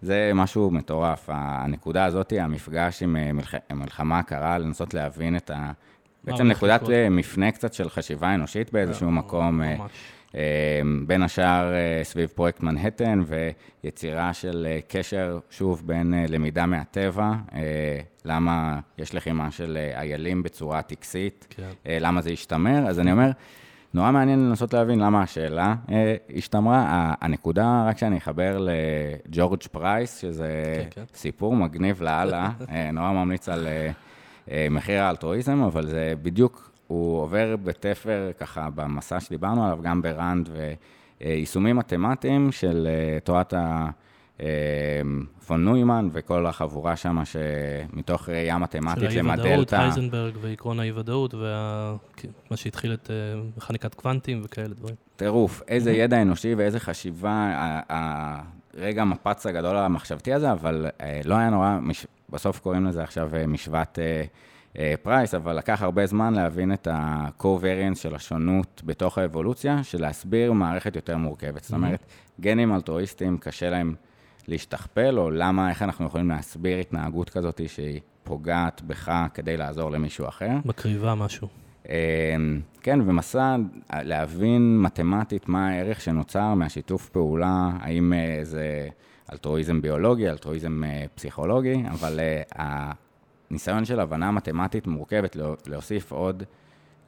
זה 0.02 0.32
משהו 0.36 0.72
מטורף. 0.72 1.30
הנקודה 1.34 2.06
הזאת, 2.06 2.34
המפגש 2.40 3.04
עם 3.04 3.16
אה, 3.16 3.34
מלח... 3.34 3.54
מלחמה 3.74 4.20
הקרה, 4.20 4.58
לנסות 4.58 4.94
להבין 4.94 5.36
את 5.36 5.50
ה... 5.50 5.72
בעצם 6.24 6.48
נקודת 6.48 6.90
אה, 6.90 7.10
מפנה 7.10 7.52
קצת 7.52 7.74
של 7.74 7.90
חשיבה 7.90 8.36
אנושית 8.36 8.74
באיזשהו 8.74 9.08
אה, 9.08 9.12
מקום. 9.12 9.62
בין 11.08 11.24
השאר 11.24 11.74
סביב 12.04 12.30
פרויקט 12.36 12.64
מנהטן 12.64 13.24
ויצירה 13.84 14.34
של 14.34 14.68
קשר, 14.88 15.40
שוב, 15.50 15.82
בין 15.86 16.14
למידה 16.28 16.66
מהטבע, 16.66 17.32
למה 18.26 18.80
יש 18.98 19.16
לחימה 19.16 19.52
של 19.52 19.78
איילים 19.96 20.44
בצורה 20.44 20.82
טקסית, 20.82 21.48
כן. 21.50 21.70
למה 22.02 22.22
זה 22.22 22.30
השתמר. 22.30 22.88
אז 22.88 23.00
אני 23.00 23.12
אומר, 23.12 23.32
נורא 23.94 24.12
מעניין 24.12 24.50
לנסות 24.50 24.74
להבין 24.74 25.00
למה 25.00 25.22
השאלה 25.22 25.76
אה, 25.92 26.16
השתמרה. 26.36 27.14
הנקודה, 27.22 27.86
רק 27.88 27.98
שאני 27.98 28.18
אחבר 28.18 28.58
לג'ורג' 28.60 29.64
פרייס, 29.72 30.18
שזה 30.18 30.48
כן, 30.78 30.88
כן. 30.92 31.04
סיפור 31.14 31.56
מגניב 31.56 32.02
לאללה, 32.02 32.52
אה, 32.72 32.92
נורא 32.92 33.12
ממליץ 33.12 33.50
על 33.50 33.68
אה, 33.68 33.92
אה, 34.52 34.68
מחיר 34.72 35.02
האלטרואיזם, 35.02 35.64
אבל 35.64 35.88
זה 35.88 36.14
בדיוק, 36.22 36.71
הוא 36.92 37.22
עובר 37.22 37.56
בתפר, 37.64 38.32
ככה, 38.40 38.70
במסע 38.76 39.20
שדיברנו 39.20 39.66
עליו, 39.66 39.80
גם 39.82 40.02
בראנד 40.02 40.50
ויישומים 41.22 41.76
מתמטיים 41.76 42.52
של 42.52 42.88
אה, 42.88 43.20
תורת 43.20 43.54
ה... 43.54 43.90
אמ, 44.40 44.46
פון 45.48 45.66
נוימן 45.66 46.10
וכל 46.12 46.46
החבורה 46.46 46.96
שם, 46.96 47.22
שמתוך 47.26 48.30
ראייה 48.30 48.58
מתמטית 48.58 49.12
למדל 49.12 49.62
את 49.62 49.74
ה... 49.74 49.78
של 49.78 49.82
אייזנברג 49.82 50.34
ועקרון 50.42 50.80
האי-ודאות, 50.80 51.34
ומה 51.34 51.98
וה... 52.52 52.58
שהתחיל 52.58 52.94
את 52.94 53.12
אה, 53.12 53.42
מכניקת 53.58 53.96
קוונטים 53.96 54.42
וכאלה 54.46 54.68
דברים. 54.68 54.96
טירוף, 55.16 55.62
איזה 55.68 55.92
ידע 55.92 56.22
אנושי 56.22 56.56
ואיזה 56.56 56.80
חשיבה, 56.80 57.54
הרגע 58.78 59.02
המפץ 59.02 59.46
הגדול 59.46 59.78
המחשבתי 59.78 60.34
הזה, 60.34 60.52
אבל 60.52 60.88
אה, 61.02 61.22
לא 61.26 61.36
היה 61.36 61.50
נורא, 61.50 61.80
בסוף 62.30 62.60
קוראים 62.60 62.86
לזה 62.86 63.04
עכשיו 63.04 63.36
אה, 63.36 63.48
משוואת 63.48 64.00
פרייס, 65.02 65.34
אבל 65.34 65.58
לקח 65.58 65.82
הרבה 65.82 66.06
זמן 66.06 66.34
להבין 66.34 66.74
את 66.74 66.88
ה-co-variance 66.88 67.96
של 67.96 68.16
השונות 68.16 68.82
בתוך 68.86 69.18
האבולוציה, 69.18 69.84
של 69.84 70.02
להסביר 70.02 70.54
מערכת 70.54 70.96
יותר 70.96 71.18
מורכבת. 71.18 71.64
זאת 71.64 71.74
אומרת, 71.74 72.06
גנים 72.40 72.74
אלטרואיסטים, 72.74 73.38
קשה 73.38 73.70
להם... 73.70 73.96
להשתכפל, 74.48 75.20
או 75.20 75.32
למה, 75.32 75.70
איך 75.70 75.82
אנחנו 75.82 76.06
יכולים 76.06 76.30
להסביר 76.30 76.78
התנהגות 76.78 77.30
כזאת 77.30 77.62
שהיא 77.68 78.00
פוגעת 78.24 78.82
בך 78.82 79.12
כדי 79.34 79.58
לעזור 79.58 79.92
למישהו 79.92 80.28
אחר. 80.28 80.52
מקריבה 80.66 81.16
משהו. 81.16 81.48
אמ, 81.90 82.62
כן, 82.82 83.00
ומסע 83.06 83.56
להבין 83.94 84.80
מתמטית 84.82 85.50
מה 85.50 85.70
הערך 85.70 86.02
שנוצר 86.02 86.54
מהשיתוף 86.54 87.10
פעולה, 87.10 87.70
האם 87.80 88.14
אה, 88.14 88.40
זה 88.44 88.88
אלטרואיזם 89.32 89.82
ביולוגי, 89.82 90.30
אלטרואיזם 90.30 90.84
אה, 90.84 91.06
פסיכולוגי, 91.16 91.84
אבל 91.92 92.20
הניסיון 93.52 93.86
של 93.86 94.00
הבנה 94.00 94.32
מתמטית 94.32 94.88
מורכבת 94.88 95.38
להוסיף 95.68 96.12
עוד 96.12 96.44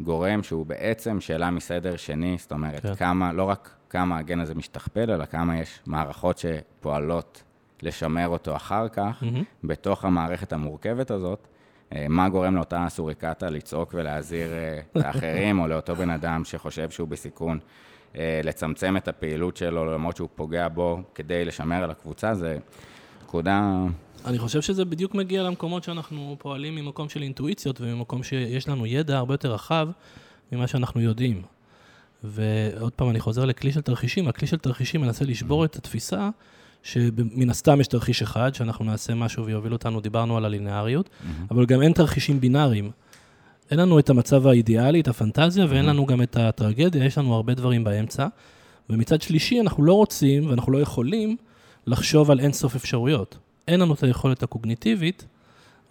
גורם 0.02 0.44
שהוא 0.44 0.66
בעצם 0.66 1.22
שאלה 1.22 1.52
מסדר 1.52 1.96
שני, 1.96 2.36
זאת 2.40 2.52
אומרת, 2.52 2.82
כן. 2.82 2.96
כמה, 2.96 3.34
לא 3.34 3.44
רק 3.44 3.76
כמה 3.90 4.18
הגן 4.18 4.40
הזה 4.40 4.56
משתכפל, 4.56 5.12
אלא 5.12 5.26
כמה 5.26 5.60
יש 5.60 5.80
מערכות 5.86 6.38
שפועלות 6.38 7.44
לשמר 7.82 8.28
אותו 8.28 8.56
אחר 8.56 8.88
כך, 8.88 9.24
mm-hmm. 9.24 9.44
בתוך 9.64 10.06
המערכת 10.06 10.54
המורכבת 10.54 11.12
הזאת, 11.12 11.48
אה, 11.96 12.06
מה 12.10 12.30
גורם 12.30 12.56
לאותה 12.56 12.86
סוריקטה 12.90 13.50
לצעוק 13.50 13.94
ולהזהיר 13.94 14.54
אה, 14.54 14.82
את 14.92 15.06
האחרים, 15.06 15.60
או 15.60 15.68
לאותו 15.68 15.96
בן 15.96 16.10
אדם 16.10 16.44
שחושב 16.46 16.90
שהוא 16.90 17.08
בסיכון, 17.08 17.60
אה, 18.16 18.42
לצמצם 18.44 18.98
את 18.98 19.08
הפעילות 19.08 19.58
שלו, 19.58 19.94
למרות 19.94 20.16
שהוא 20.18 20.30
פוגע 20.36 20.68
בו, 20.68 21.02
כדי 21.16 21.46
לשמר 21.46 21.84
על 21.84 21.92
הקבוצה, 21.92 22.34
זה 22.34 22.58
נקודה... 23.34 23.86
אני 24.26 24.40
חושב 24.40 24.62
שזה 24.62 24.86
בדיוק 24.86 25.16
מגיע 25.16 25.44
למקומות 25.44 25.84
שאנחנו 25.84 26.36
פועלים 26.40 26.76
ממקום 26.76 27.10
של 27.10 27.22
אינטואיציות 27.22 27.82
וממקום 27.82 28.24
שיש 28.24 28.68
לנו 28.68 28.86
ידע 28.86 29.18
הרבה 29.18 29.34
יותר 29.34 29.54
רחב 29.54 29.90
ממה 30.52 30.68
שאנחנו 30.68 31.02
יודעים. 31.02 31.42
ועוד 32.24 32.92
פעם, 32.92 33.10
אני 33.10 33.20
חוזר 33.20 33.46
לכלי 33.46 33.72
של 33.72 33.82
תרחישים, 33.82 34.28
הכלי 34.28 34.48
של 34.48 34.58
תרחישים 34.58 35.02
מנסה 35.02 35.26
לשבור 35.26 35.66
את 35.66 35.76
התפיסה 35.76 36.30
שמן 36.84 37.50
הסתם 37.50 37.82
יש 37.82 37.88
תרחיש 37.88 38.22
אחד, 38.22 38.56
שאנחנו 38.56 38.86
נעשה 38.86 39.16
משהו 39.16 39.46
ויוביל 39.46 39.74
אותנו, 39.74 40.02
דיברנו 40.02 40.38
על 40.38 40.46
הלינאריות, 40.46 41.10
אבל 41.52 41.66
גם 41.66 41.82
אין 41.82 41.94
תרחישים 41.94 42.40
בינאריים. 42.40 42.92
אין 43.72 43.80
לנו 43.80 44.00
את 44.00 44.10
המצב 44.10 44.48
האידיאלי, 44.48 45.02
את 45.02 45.08
הפנטזיה, 45.08 45.66
ואין 45.70 45.86
לנו 45.86 46.06
גם 46.06 46.22
את 46.22 46.38
הטרגדיה, 46.38 47.06
יש 47.06 47.18
לנו 47.18 47.34
הרבה 47.34 47.54
דברים 47.54 47.84
באמצע. 47.84 48.28
ומצד 48.90 49.22
שלישי, 49.22 49.60
אנחנו 49.62 49.84
לא 49.84 49.94
רוצים 49.94 50.50
ואנחנו 50.50 50.72
לא 50.72 50.78
יכולים 50.78 51.38
לחשוב 51.88 52.32
על 52.32 52.40
אינסוף 52.40 52.76
אפשרויות. 52.76 53.38
אין 53.68 53.80
לנו 53.80 53.94
את 53.94 54.04
היכולת 54.04 54.44
הקוגניטיבית 54.44 55.26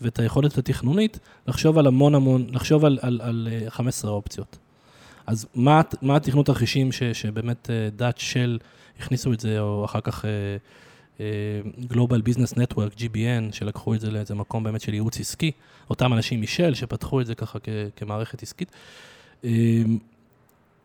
ואת 0.01 0.18
היכולת 0.18 0.59
התכנונית 0.59 1.18
לחשוב 1.47 1.78
על 1.78 1.86
המון 1.86 2.14
המון, 2.14 2.47
לחשוב 2.51 2.84
על, 2.84 2.99
על, 3.03 3.20
על 3.22 3.49
15 3.68 4.11
אה, 4.11 4.16
אופציות. 4.16 4.59
אז 5.26 5.47
מה, 5.55 5.80
מה 6.03 6.16
התכנות 6.16 6.47
תרחישים 6.47 6.93
ש, 6.93 7.03
שבאמת 7.03 7.70
אה, 8.01 8.11
של 8.16 8.59
הכניסו 8.99 9.32
את 9.32 9.40
זה, 9.40 9.61
או 9.61 9.84
אחר 9.84 10.01
כך 10.01 10.24
Global 11.90 12.28
Business 12.28 12.55
Network, 12.55 12.99
GBN, 12.99 13.53
שלקחו 13.53 13.95
את 13.95 14.01
זה 14.01 14.11
לאיזה 14.11 14.34
מקום 14.34 14.64
באמת 14.64 14.80
של 14.80 14.95
ייעוץ 14.95 15.20
עסקי, 15.20 15.51
אותם 15.90 16.12
אנשים 16.12 16.43
משל 16.43 16.74
שפתחו 16.74 17.20
את 17.20 17.26
זה 17.26 17.34
ככה 17.34 17.59
כ, 17.59 17.68
כמערכת 17.97 18.43
עסקית, 18.43 18.72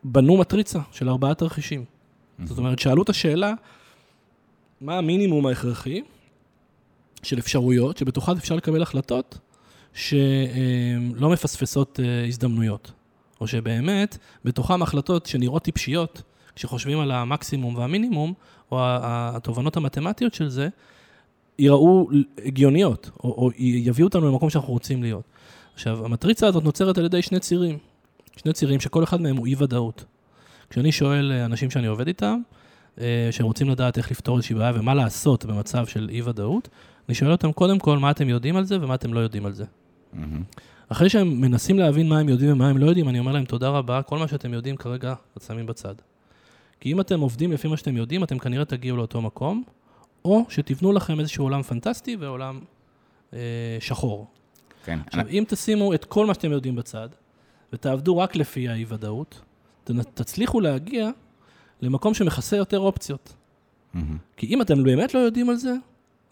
בנו 0.04 0.36
מטריצה 0.36 0.78
של 0.92 1.08
ארבעה 1.08 1.34
תרחישים. 1.34 1.84
זאת 2.44 2.58
אומרת, 2.58 2.78
שאלו 2.78 3.02
את 3.02 3.08
השאלה, 3.08 3.54
מה 4.80 4.98
המינימום 4.98 5.46
ההכרחי 5.46 6.02
של 7.22 7.38
אפשרויות, 7.38 7.96
שבתוכן 7.98 8.32
אפשר 8.32 8.56
לקבל 8.56 8.82
החלטות 8.82 9.38
שלא 9.94 11.30
מפספסות 11.32 12.00
אה, 12.02 12.26
הזדמנויות, 12.26 12.92
או 13.40 13.46
שבאמת, 13.46 14.18
בתוכן 14.44 14.82
החלטות 14.82 15.26
שנראות 15.26 15.62
טיפשיות, 15.62 16.22
כשחושבים 16.54 17.00
על 17.00 17.10
המקסימום 17.10 17.76
והמינימום, 17.76 18.34
או 18.72 18.78
התובנות 18.80 19.76
המתמטיות 19.76 20.34
של 20.34 20.48
זה, 20.48 20.68
ייראו 21.58 22.08
הגיוניות, 22.44 23.10
או, 23.24 23.28
או 23.28 23.50
יביאו 23.58 24.06
אותנו 24.06 24.28
למקום 24.28 24.50
שאנחנו 24.50 24.72
רוצים 24.72 25.02
להיות. 25.02 25.24
עכשיו, 25.74 26.04
המטריצה 26.04 26.46
הזאת 26.46 26.64
נוצרת 26.64 26.98
על 26.98 27.04
ידי 27.04 27.22
שני 27.22 27.40
צירים. 27.40 27.78
שני 28.36 28.52
צירים 28.52 28.80
שכל 28.80 29.04
אחד 29.04 29.20
מהם 29.20 29.36
הוא 29.36 29.46
אי-ודאות. 29.46 30.04
כשאני 30.70 30.92
שואל 30.92 31.32
אה, 31.32 31.44
אנשים 31.44 31.70
שאני 31.70 31.86
עובד 31.86 32.06
איתם, 32.06 32.40
שרוצים 33.30 33.68
לדעת 33.68 33.98
איך 33.98 34.10
לפתור 34.10 34.36
איזושהי 34.36 34.54
בעיה 34.54 34.72
ומה 34.74 34.94
לעשות 34.94 35.44
במצב 35.44 35.86
של 35.86 36.08
אי-ודאות, 36.12 36.68
אני 37.08 37.14
שואל 37.14 37.32
אותם 37.32 37.52
קודם 37.52 37.78
כל 37.78 37.98
מה 37.98 38.10
אתם 38.10 38.28
יודעים 38.28 38.56
על 38.56 38.64
זה 38.64 38.76
ומה 38.80 38.94
אתם 38.94 39.14
לא 39.14 39.20
יודעים 39.20 39.46
על 39.46 39.52
זה. 39.52 39.64
Mm-hmm. 39.64 40.16
אחרי 40.88 41.08
שהם 41.08 41.40
מנסים 41.40 41.78
להבין 41.78 42.08
מה 42.08 42.18
הם 42.18 42.28
יודעים 42.28 42.52
ומה 42.52 42.68
הם 42.68 42.78
לא 42.78 42.86
יודעים, 42.86 43.08
אני 43.08 43.18
אומר 43.18 43.32
להם 43.32 43.44
תודה 43.44 43.68
רבה, 43.68 44.02
כל 44.02 44.18
מה 44.18 44.28
שאתם 44.28 44.54
יודעים 44.54 44.76
כרגע, 44.76 45.14
אתם 45.32 45.44
שמים 45.46 45.66
בצד. 45.66 45.94
כי 46.80 46.92
אם 46.92 47.00
אתם 47.00 47.20
עובדים 47.20 47.52
לפי 47.52 47.68
מה 47.68 47.76
שאתם 47.76 47.96
יודעים, 47.96 48.24
אתם 48.24 48.38
כנראה 48.38 48.64
תגיעו 48.64 48.96
לאותו 48.96 49.22
מקום, 49.22 49.62
או 50.24 50.44
שתבנו 50.48 50.92
לכם 50.92 51.20
איזשהו 51.20 51.44
עולם 51.44 51.62
פנטסטי 51.62 52.16
ועולם 52.16 52.60
אה, 53.32 53.38
שחור. 53.80 54.26
כן. 54.84 54.98
עכשיו, 55.06 55.20
אני... 55.20 55.38
אם 55.38 55.44
תשימו 55.48 55.94
את 55.94 56.04
כל 56.04 56.26
מה 56.26 56.34
שאתם 56.34 56.52
יודעים 56.52 56.76
בצד, 56.76 57.08
ותעבדו 57.72 58.18
רק 58.18 58.36
לפי 58.36 58.68
האי-ודאות, 58.68 59.40
תצליחו 60.14 60.60
להגיע 60.60 61.10
למקום 61.80 62.14
שמכסה 62.14 62.56
יותר 62.56 62.78
אופציות. 62.78 63.34
Mm-hmm. 63.94 63.98
כי 64.36 64.46
אם 64.46 64.62
אתם 64.62 64.84
באמת 64.84 65.14
לא 65.14 65.18
יודעים 65.18 65.50
על 65.50 65.56
זה, 65.56 65.74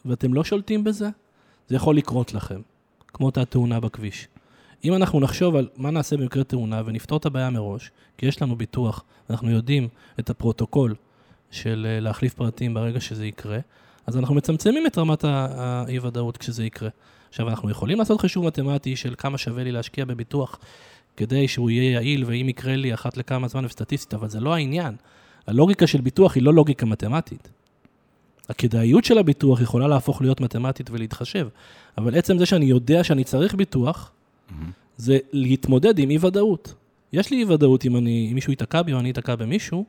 ואתם 0.05 0.35
לא 0.35 0.45
שולטים 0.45 0.85
בזה, 0.85 1.09
זה 1.69 1.77
יכול 1.77 1.97
לקרות 1.97 2.35
לכם, 2.35 2.61
כמו 3.09 3.27
אותה 3.27 3.45
תאונה 3.45 3.81
בכביש. 3.81 4.29
אם 4.85 4.95
אנחנו 4.95 5.21
נחשוב 5.21 5.57
על 5.57 5.69
מה 5.77 5.91
נעשה 5.91 6.17
במקרה 6.17 6.45
תאונה 6.45 6.83
ונפתור 6.87 7.19
את 7.19 7.27
הבעיה 7.27 7.51
מראש, 7.51 7.91
כי 8.19 8.27
יש 8.27 8.43
לנו 8.43 8.57
ביטוח, 8.57 9.05
אנחנו 9.31 9.51
יודעים 9.51 9.89
את 10.21 10.31
הפרוטוקול 10.31 10.95
של 11.51 11.87
אה, 11.89 12.01
להחליף 12.01 12.35
פרטים 12.35 12.75
ברגע 12.75 13.01
שזה 13.01 13.27
יקרה, 13.27 13.59
אז 14.07 14.17
אנחנו 14.17 14.35
מצמצמים 14.35 14.87
את 14.87 14.99
רמת 14.99 15.25
האי-ודאות 15.25 16.37
כשזה 16.37 16.65
יקרה. 16.65 16.89
עכשיו, 17.29 17.49
אנחנו 17.49 17.71
יכולים 17.71 17.99
לעשות 17.99 18.21
חישוב 18.21 18.47
מתמטי 18.47 18.97
של 18.97 19.15
כמה 19.19 19.39
שווה 19.39 19.65
לי 19.65 19.73
להשקיע 19.73 20.05
בביטוח 20.05 20.59
כדי 21.17 21.49
שהוא 21.49 21.71
יהיה 21.71 21.93
יעיל, 21.93 22.25
ואם 22.27 22.49
יקרה 22.49 22.77
לי 22.77 22.95
אחת 22.95 23.17
לכמה 23.17 23.49
זמן 23.49 23.65
וסטטיסטית, 23.65 24.15
אבל 24.15 24.29
זה 24.29 24.41
לא 24.41 24.55
העניין. 24.55 24.97
הלוגיקה 25.47 25.87
של 25.87 26.01
ביטוח 26.01 26.35
היא 26.35 26.43
לא 26.43 26.55
לוגיקה 26.55 26.87
מתמטית. 26.87 27.49
הכדאיות 28.49 29.05
של 29.05 29.19
הביטוח 29.19 29.61
יכולה 29.61 29.89
להפוך 29.89 30.23
להיות 30.23 30.41
מתמטית 30.41 30.91
ולהתחשב, 30.91 31.49
אבל 31.99 32.19
עצם 32.19 32.39
זה 32.39 32.47
שאני 32.47 32.65
יודע 32.65 33.05
שאני 33.05 33.25
צריך 33.25 33.55
ביטוח, 33.55 34.11
mm-hmm. 34.11 34.53
זה 34.97 35.19
להתמודד 35.33 35.99
עם 35.99 36.11
אי-ודאות. 36.11 36.75
יש 37.13 37.31
לי 37.31 37.37
אי-ודאות 37.37 37.85
אם, 37.85 37.97
אם 37.97 38.31
מישהו 38.35 38.53
ייתקע 38.53 38.83
בי 38.83 38.93
או 38.93 38.99
אני 38.99 39.11
אתקע 39.11 39.35
במישהו, 39.35 39.85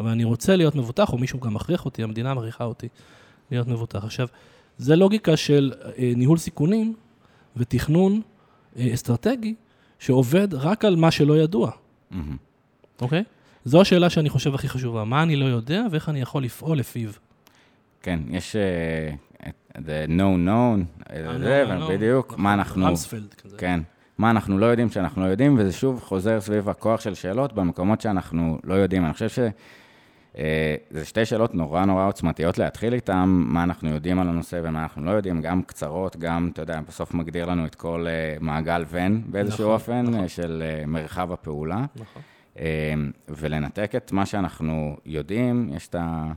אבל 0.00 0.08
אני 0.10 0.24
רוצה 0.24 0.56
להיות 0.56 0.74
מבוטח, 0.74 1.12
או 1.12 1.18
מישהו 1.18 1.40
גם 1.40 1.54
מכריח 1.54 1.84
אותי, 1.84 2.02
המדינה 2.02 2.34
מכריחה 2.34 2.64
אותי 2.64 2.88
להיות 3.50 3.68
מבוטח. 3.68 4.04
עכשיו, 4.04 4.28
זה 4.78 4.96
לוגיקה 4.96 5.36
של 5.36 5.72
אה, 5.98 6.12
ניהול 6.16 6.38
סיכונים 6.38 6.94
ותכנון 7.56 8.20
אה, 8.76 8.94
אסטרטגי, 8.94 9.54
שעובד 9.98 10.54
רק 10.54 10.84
על 10.84 10.96
מה 10.96 11.10
שלא 11.10 11.38
ידוע. 11.38 11.70
אוקיי? 13.00 13.24
זו 13.64 13.80
השאלה 13.80 14.10
שאני 14.10 14.28
חושב 14.28 14.54
הכי 14.54 14.68
חשובה, 14.68 15.04
מה 15.04 15.22
אני 15.22 15.36
לא 15.36 15.44
יודע 15.44 15.82
ואיך 15.90 16.08
אני 16.08 16.20
יכול 16.20 16.42
לפעול 16.42 16.78
לפיו. 16.78 17.10
כן, 18.02 18.20
יש 18.30 18.56
uh, 18.56 19.46
the 19.76 20.08
no 20.08 20.46
known, 20.46 21.02
אה, 21.12 21.38
זה, 21.38 21.64
בדיוק, 21.88 22.26
נכון, 22.26 22.40
מה 22.42 22.54
אנחנו... 22.54 22.88
אמספלד 22.88 23.34
כזה. 23.34 23.56
כן, 23.56 23.80
מה 24.18 24.30
אנחנו 24.30 24.58
לא 24.58 24.66
יודעים 24.66 24.90
שאנחנו 24.90 25.22
לא 25.22 25.26
יודעים, 25.26 25.56
וזה 25.58 25.72
שוב 25.72 26.00
חוזר 26.00 26.40
סביב 26.40 26.68
הכוח 26.68 27.00
של 27.00 27.14
שאלות 27.14 27.52
במקומות 27.52 28.00
שאנחנו 28.00 28.58
לא 28.64 28.74
יודעים. 28.74 29.04
אני 29.04 29.12
חושב 29.12 29.28
ש... 29.28 29.38
אה, 30.38 30.74
זה 30.90 31.04
שתי 31.04 31.24
שאלות 31.24 31.54
נורא 31.54 31.84
נורא 31.84 32.06
עוצמתיות 32.06 32.58
להתחיל 32.58 32.94
איתן, 32.94 33.24
מה 33.26 33.62
אנחנו 33.62 33.88
יודעים 33.88 34.20
על 34.20 34.28
הנושא 34.28 34.60
ומה 34.62 34.82
אנחנו 34.82 35.04
לא 35.04 35.10
יודעים, 35.10 35.40
גם 35.40 35.62
קצרות, 35.62 36.16
גם, 36.16 36.50
אתה 36.52 36.62
יודע, 36.62 36.80
בסוף 36.88 37.14
מגדיר 37.14 37.46
לנו 37.46 37.66
את 37.66 37.74
כל 37.74 38.06
אה, 38.08 38.36
מעגל 38.40 38.84
ון 38.88 39.22
באיזשהו 39.26 39.64
נכון, 39.64 39.74
אופן, 39.74 40.02
נכון. 40.02 40.28
של 40.28 40.62
אה, 40.66 40.86
מרחב 40.86 41.32
הפעולה. 41.32 41.84
נכון. 41.96 42.22
ולנתק 43.28 43.92
את 43.96 44.12
מה 44.12 44.26
שאנחנו 44.26 44.96
יודעים, 45.06 45.70
יש 45.76 45.88
את 45.88 45.94
ה... 45.94 46.32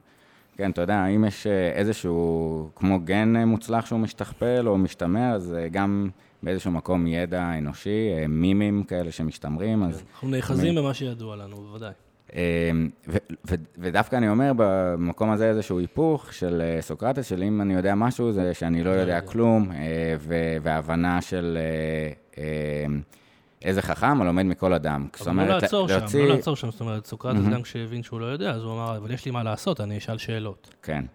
כן, 0.58 0.72
אתה 0.72 0.82
יודע, 0.82 1.06
אם 1.06 1.26
יש 1.26 1.48
איזשהו, 1.48 2.70
כמו 2.76 3.00
גן 3.00 3.44
מוצלח 3.44 3.86
שהוא 3.86 4.00
משתכפל 4.00 4.68
או 4.68 4.78
משתמע, 4.78 5.32
אז 5.32 5.56
גם 5.72 6.10
באיזשהו 6.44 6.72
מקום 6.72 7.08
ידע 7.08 7.58
אנושי, 7.58 8.10
מימים 8.30 8.84
כאלה 8.84 9.12
שמשתמרים, 9.12 9.84
אז... 9.84 10.04
אנחנו 10.14 10.30
נאחזים 10.30 10.76
במה 10.76 10.94
שידוע 10.94 11.36
לנו, 11.36 11.56
בוודאי. 11.56 11.92
אמ, 12.36 12.90
ודווקא 13.78 14.16
אני 14.16 14.30
אומר, 14.30 14.52
במקום 14.56 15.30
הזה 15.30 15.50
איזשהו 15.50 15.80
היפוך 15.80 16.34
של 16.34 16.62
אה, 16.62 16.82
סוקרטס, 16.82 17.30
של 17.30 17.44
אם 17.44 17.62
אני 17.62 17.74
יודע 17.74 17.96
משהו, 17.96 18.32
זה 18.32 18.54
שאני 18.54 18.84
לא 18.84 18.90
יודע 18.90 19.22
כלום, 19.22 19.72
אה, 19.72 20.16
והבנה 20.62 21.22
של 21.22 21.58
אה, 22.38 22.44
איזה 23.64 23.82
חכם 23.82 24.22
הלומד 24.22 24.44
מכל 24.44 24.74
אדם. 24.74 25.08
אבל 25.22 25.48
לא 25.48 25.60
לעצור 25.60 25.88
שם, 25.88 26.20
לא 26.20 26.28
לעצור 26.28 26.56
שם, 26.56 26.72
זאת 26.72 26.82
אומרת, 26.82 27.06
סוקרטס 27.06 27.48
גם 27.54 27.62
כשהבין 27.62 28.04
שהוא 28.04 28.20
לא 28.20 28.26
יודע, 28.26 28.52
אז 28.52 28.64
הוא 28.64 28.74
אמר, 28.74 28.98
אבל 28.98 29.12
יש 29.12 29.26
לי 29.26 29.32
מה 29.32 29.44
לעשות, 29.44 29.82
אני 29.82 29.98
אשאל 29.98 30.18
שאלות. 30.18 30.74
כן. 30.84 31.06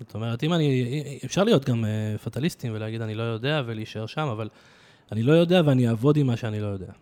זאת 0.00 0.14
אומרת, 0.14 0.42
אם 0.42 0.52
אני, 0.52 1.18
אפשר 1.24 1.44
להיות 1.44 1.64
גם 1.64 1.84
פטליסטים 2.24 2.72
ולהגיד, 2.74 3.02
אני 3.02 3.14
לא 3.14 3.22
יודע, 3.22 3.62
ולהישאר 3.66 4.06
שם, 4.06 4.28
אבל 4.32 4.48
אני 5.12 5.22
לא 5.22 5.32
יודע 5.32 5.62
ואני 5.64 5.88
אעבוד 5.88 6.16
עם 6.16 6.26
מה 6.26 6.36
שאני 6.36 6.60
לא 6.60 6.66
יודע. 6.66 6.92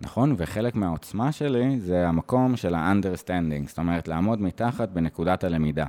נכון? 0.00 0.34
וחלק 0.38 0.74
מהעוצמה 0.74 1.32
שלי 1.32 1.80
זה 1.80 2.08
המקום 2.08 2.56
של 2.56 2.74
ה-understanding, 2.74 3.68
זאת 3.68 3.78
אומרת, 3.78 4.08
לעמוד 4.08 4.40
מתחת 4.42 4.88
בנקודת 4.88 5.44
הלמידה. 5.44 5.86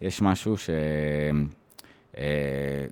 יש 0.00 0.22
משהו 0.22 0.56
ש... 0.56 0.70
Uh, 2.16 2.18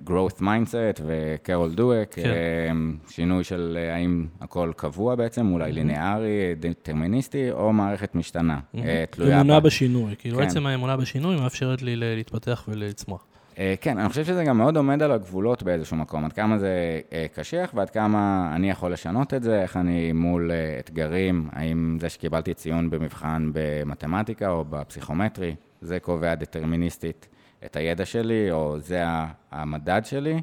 growth 0.09 0.41
mindset 0.41 1.01
וקרול 1.05 1.73
דואק, 1.73 2.13
כן. 2.13 2.23
uh, 2.23 3.11
שינוי 3.11 3.43
של 3.43 3.77
uh, 3.77 3.93
האם 3.95 4.27
הכל 4.41 4.71
קבוע 4.75 5.15
בעצם, 5.15 5.53
אולי 5.53 5.69
mm-hmm. 5.69 5.73
ליניארי, 5.73 6.55
דטרמיניסטי, 6.59 7.51
או 7.51 7.73
מערכת 7.73 8.15
משתנה, 8.15 8.57
mm-hmm. 8.57 8.77
uh, 8.77 8.81
תלויה... 9.09 9.41
אמונה 9.41 9.59
בה. 9.59 9.65
בשינוי, 9.65 10.15
כאילו 10.19 10.37
כן. 10.37 10.43
עצם 10.43 10.65
האמונה 10.65 10.97
בשינוי 10.97 11.35
מאפשרת 11.35 11.81
לי 11.81 11.95
להתפתח 11.95 12.65
ולצמוח. 12.67 13.25
אה, 13.59 13.73
כן, 13.81 13.97
אני 13.97 14.09
חושב 14.09 14.25
שזה 14.25 14.43
גם 14.43 14.57
מאוד 14.57 14.77
עומד 14.77 15.01
על 15.01 15.11
הגבולות 15.11 15.63
באיזשהו 15.63 15.97
מקום, 15.97 16.25
עד 16.25 16.33
כמה 16.33 16.57
זה 16.57 16.99
אה, 17.13 17.25
קשיח 17.35 17.71
ועד 17.73 17.89
כמה 17.89 18.51
אני 18.55 18.69
יכול 18.69 18.93
לשנות 18.93 19.33
את 19.33 19.43
זה, 19.43 19.61
איך 19.61 19.77
אני 19.77 20.11
מול 20.11 20.51
אה, 20.51 20.79
אתגרים, 20.79 21.49
האם 21.51 21.97
זה 22.01 22.09
שקיבלתי 22.09 22.53
ציון 22.53 22.89
במבחן 22.89 23.51
במתמטיקה 23.53 24.49
או 24.49 24.65
בפסיכומטרי, 24.69 25.55
זה 25.81 25.99
קובע 25.99 26.35
דטרמיניסטית 26.35 27.27
את 27.65 27.75
הידע 27.75 28.05
שלי, 28.05 28.51
או 28.51 28.79
זה 28.79 29.03
המדד 29.51 30.01
שלי, 30.05 30.41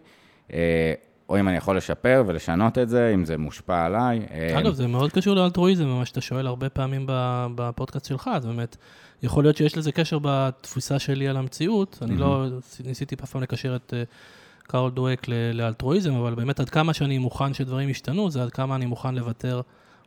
או 1.29 1.41
אם 1.41 1.49
אני 1.49 1.57
יכול 1.57 1.77
לשפר 1.77 2.25
ולשנות 2.27 2.79
את 2.79 2.89
זה, 2.89 3.11
אם 3.15 3.25
זה 3.25 3.39
מושפע 3.39 3.85
עליי. 3.85 4.27
אגב, 4.59 4.75
זה 4.75 4.87
מאוד 4.87 5.13
קשור 5.13 5.35
לאלטרואיזם, 5.35 5.87
מה 5.87 6.07
שאתה 6.07 6.21
שואל 6.21 6.47
הרבה 6.47 6.69
פעמים 6.69 7.07
בפודקאסט 7.55 8.07
שלך, 8.07 8.31
אז 8.35 8.47
באמת... 8.47 8.77
יכול 9.23 9.45
להיות 9.45 9.57
שיש 9.57 9.77
לזה 9.77 9.93
קשר 9.93 10.19
בתפיסה 10.23 10.99
שלי 10.99 11.29
על 11.29 11.37
המציאות. 11.37 11.99
Mm-hmm. 12.01 12.05
אני 12.05 12.17
לא 12.17 12.47
ניסיתי 12.85 13.15
אף 13.25 13.31
פעם 13.31 13.43
לקשר 13.43 13.77
את 13.77 13.93
uh, 13.93 14.67
קארל 14.67 14.91
דואק 14.91 15.27
לאלטרואיזם, 15.55 16.15
אבל 16.15 16.35
באמת 16.35 16.61
עד 16.61 16.71
כמה 16.71 16.95
שאני 16.95 17.19
מוכן 17.19 17.55
שדברים 17.55 17.89
ישתנו, 17.89 18.31
זה 18.31 18.43
עד 18.43 18.51
כמה 18.51 18.77
אני 18.77 18.87
מוכן 18.87 19.15
לוותר 19.15 19.61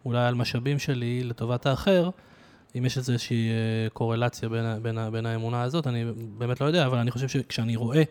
אולי 0.06 0.26
על 0.26 0.36
משאבים 0.36 0.80
שלי 0.80 1.24
לטובת 1.24 1.66
האחר, 1.66 2.10
אם 2.78 2.86
יש 2.86 2.98
איזושהי 2.98 3.50
אה, 3.50 3.90
קורלציה 3.90 4.50
בין, 4.50 4.66
בין, 4.82 5.12
בין 5.12 5.26
האמונה 5.26 5.62
הזאת, 5.62 5.88
אני 5.88 6.06
באמת 6.38 6.62
לא 6.62 6.66
יודע, 6.66 6.86
אבל 6.86 6.98
אני 6.98 7.12
חושב 7.12 7.28
שכשאני 7.28 7.76
רואה 7.76 8.04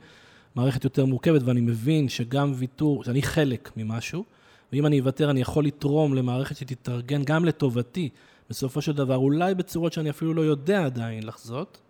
מערכת 0.55 0.85
יותר 0.85 1.05
מורכבת 1.05 1.43
ואני 1.43 1.61
מבין 1.61 2.09
שגם 2.09 2.53
ויתור, 2.57 3.05
שאני 3.05 3.23
חלק 3.23 3.71
ממשהו, 3.77 4.25
ואם 4.73 4.87
אני 4.87 5.01
אוותר, 5.01 5.31
אני 5.31 5.41
יכול 5.41 5.65
לתרום 5.65 6.15
למערכת 6.15 6.57
שתתארגן 6.57 7.25
גם 7.25 7.45
לטובתי, 7.45 8.09
בסופו 8.51 8.83
של 8.83 8.93
דבר, 8.93 9.17
אולי 9.17 9.55
בצורות 9.55 9.93
שאני 9.93 10.11
אפילו 10.11 10.35
לא 10.35 10.43
יודע 10.43 10.85
עדיין 10.85 11.27
לחזות, 11.27 11.81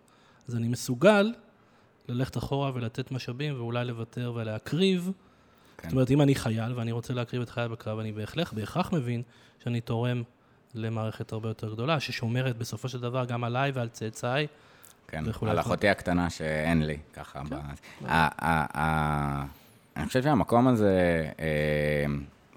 אז 0.47 0.55
אני 0.55 0.67
מסוגל 0.67 1.33
ללכת 2.07 2.37
אחורה 2.37 2.71
ולתת 2.73 3.11
משאבים 3.11 3.55
ואולי 3.57 3.85
לוותר 3.85 4.33
ולהקריב. 4.35 5.11
כן. 5.77 5.89
זאת 5.89 5.93
אומרת, 5.93 6.11
אם 6.11 6.21
אני 6.21 6.35
חייל 6.35 6.73
ואני 6.73 6.91
רוצה 6.91 7.13
להקריב 7.13 7.41
את 7.41 7.49
חיי 7.49 7.67
בקרב, 7.67 7.99
אני 7.99 8.11
בהחלט, 8.11 8.53
בהכרח 8.53 8.93
מבין 8.93 9.21
שאני 9.63 9.81
תורם 9.81 10.23
למערכת 10.75 11.31
הרבה 11.31 11.49
יותר 11.49 11.73
גדולה, 11.73 11.99
ששומרת 11.99 12.57
בסופו 12.57 12.89
של 12.89 12.99
דבר 12.99 13.25
גם 13.25 13.43
עליי 13.43 13.71
ועל 13.71 13.89
צאצאיי. 13.89 14.47
כן. 15.07 15.23
על 15.47 15.59
אחותי 15.59 15.89
הקטנה 15.89 16.29
שאין 16.29 16.85
לי, 16.85 16.97
ככה. 17.13 17.41
ב- 17.49 17.53
ה- 17.53 17.59
ה- 18.07 18.79
ה- 18.79 19.45
אני 19.97 20.05
חושב 20.05 20.23
שהמקום 20.23 20.67
הזה 20.67 21.29
אה, 21.39 22.05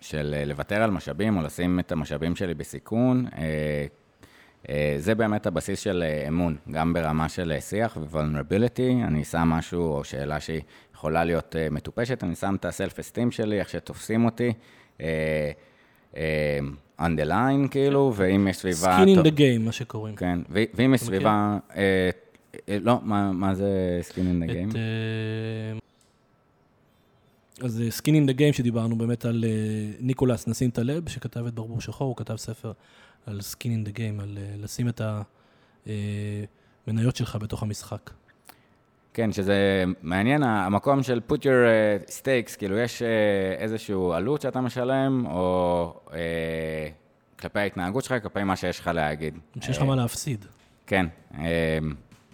של 0.01 0.35
אה, 0.39 0.45
לוותר 0.45 0.83
על 0.83 0.91
משאבים 0.91 1.37
או 1.37 1.43
לשים 1.43 1.81
את 1.81 1.93
המשאבים 1.93 2.37
שלי 2.37 2.55
בסיכון, 2.55 3.27
אה, 3.39 3.87
זה 4.99 5.15
באמת 5.15 5.47
הבסיס 5.47 5.81
של 5.81 6.05
אמון, 6.29 6.57
גם 6.71 6.93
ברמה 6.93 7.29
של 7.29 7.53
שיח 7.61 7.97
ו-vulnerability. 8.01 9.05
אני 9.07 9.25
שם 9.25 9.39
משהו 9.49 9.93
או 9.93 10.05
שאלה 10.05 10.41
שהיא 10.41 10.61
יכולה 10.95 11.25
להיות 11.25 11.57
מטופשת, 11.71 12.25
אני 12.25 12.35
שם 12.35 12.55
את 12.55 12.65
ה-self-esteem 12.65 13.31
שלי, 13.31 13.59
איך 13.59 13.69
שתופסים 13.69 14.25
אותי. 14.25 14.53
On 17.01 17.03
the 17.03 17.29
line, 17.29 17.69
כאילו, 17.71 18.13
ואם 18.17 18.49
יש 18.49 18.57
סביבה... 18.57 19.05
skin 19.05 19.19
in 19.19 19.23
the 19.23 19.39
game, 19.39 19.61
מה 19.61 19.73
שקוראים. 19.73 20.17
כן, 20.17 20.39
ואם 20.51 20.95
יש 20.95 21.01
סביבה... 21.01 21.59
אה, 21.77 22.11
אה, 22.69 22.79
לא, 22.81 22.99
מה 23.03 23.33
מה 23.33 23.55
זה 23.55 24.01
skin 24.11 24.15
in 24.15 24.45
the 24.45 24.51
game? 24.51 24.77
אה, 24.77 25.79
אז 27.63 27.83
Skin 27.99 28.13
in 28.13 28.31
the 28.31 28.39
Game 28.39 28.53
שדיברנו 28.53 28.99
באמת 28.99 29.25
על 29.25 29.45
ניקולס 30.01 30.49
נסים 30.49 30.71
טלב, 30.71 31.09
שכתב 31.09 31.47
את 31.47 31.55
ברבור 31.55 31.81
שחור, 31.81 32.09
הוא 32.09 32.17
כתב 32.17 32.37
ספר 32.37 32.73
על 33.27 33.41
Skin 33.41 33.65
in 33.65 33.89
the 33.89 33.97
Game, 33.97 34.23
על 34.23 34.39
לשים 34.59 34.89
את 34.89 35.01
המניות 36.87 37.17
שלך 37.17 37.37
בתוך 37.37 37.63
המשחק. 37.63 38.11
כן, 39.15 39.33
שזה 39.33 39.85
מעניין, 40.03 40.43
המקום 40.43 41.03
של 41.03 41.21
put 41.29 41.39
your 41.39 41.45
uh, 41.45 42.11
stakes, 42.11 42.59
כאילו 42.59 42.79
יש 42.79 43.03
uh, 43.03 43.05
איזושהי 43.61 43.95
עלות 44.15 44.41
שאתה 44.41 44.61
משלם, 44.61 45.27
או 45.27 45.95
uh, 46.07 46.13
כלפי 47.41 47.59
ההתנהגות 47.59 48.05
שלך, 48.05 48.23
כלפי 48.23 48.45
מה 48.45 48.57
שיש 48.57 48.81
לך 48.81 48.91
להגיד. 48.95 49.39
שיש 49.61 49.77
לך 49.77 49.83
מה 49.83 49.97
להפסיד. 49.97 50.45
כן, 50.87 51.07
אה, 51.39 51.79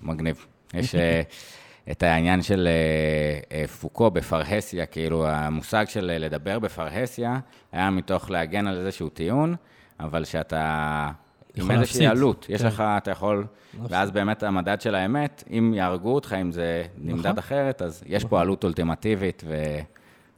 מגניב. 0.03 0.47
יש 0.75 0.95
אה, 0.95 1.22
את 1.91 2.03
העניין 2.03 2.43
של 2.43 2.68
אה, 2.68 3.59
אה, 3.59 3.66
פוקו 3.68 4.11
בפרהסיה, 4.11 4.87
כאילו 4.87 5.27
המושג 5.29 5.85
של 5.89 6.11
אה, 6.11 6.18
לדבר 6.18 6.59
בפרהסיה 6.59 7.39
היה 7.72 7.91
מתוך 7.91 8.31
להגן 8.31 8.66
על 8.66 8.79
איזשהו 8.79 9.09
טיעון, 9.09 9.55
אבל 10.01 10.25
שאתה... 10.25 11.11
עם 11.57 11.70
איזושהי. 11.70 12.07
עלות, 12.07 12.46
יש 12.48 12.61
כן. 12.61 12.66
לך, 12.66 12.80
אתה 12.80 13.11
יכול, 13.11 13.46
ואז 13.88 14.11
באמת 14.11 14.42
המדד 14.42 14.80
של 14.80 14.94
האמת, 14.94 15.44
אם 15.50 15.74
יהרגו 15.76 16.14
אותך, 16.14 16.32
אם 16.40 16.52
זה 16.52 16.82
נמדד 16.98 17.26
נכון. 17.26 17.38
אחרת, 17.38 17.82
אז 17.82 18.02
יש 18.07 18.24
פה 18.24 18.40
עלות 18.40 18.64
אולטימטיבית 18.64 19.44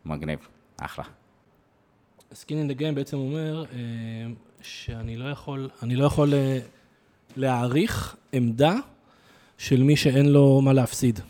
ומגניב, 0.07 0.39
אחלה. 0.77 1.05
Skin 2.33 2.49
in 2.49 2.71
the 2.71 2.81
Game 2.81 2.95
בעצם 2.95 3.17
אומר 3.17 3.65
אה, 3.73 3.79
שאני 4.63 5.17
לא 5.17 5.25
יכול, 5.25 5.71
אני 5.83 5.97
לא 5.97 6.05
יכול 6.05 6.35
אה, 6.35 6.59
להעריך 7.37 8.17
עמדה 8.33 8.75
של 9.59 9.83
מי 9.83 9.97
שאין 9.97 10.27
לו 10.27 10.61
מה 10.61 10.73
להפסיד. 10.73 11.21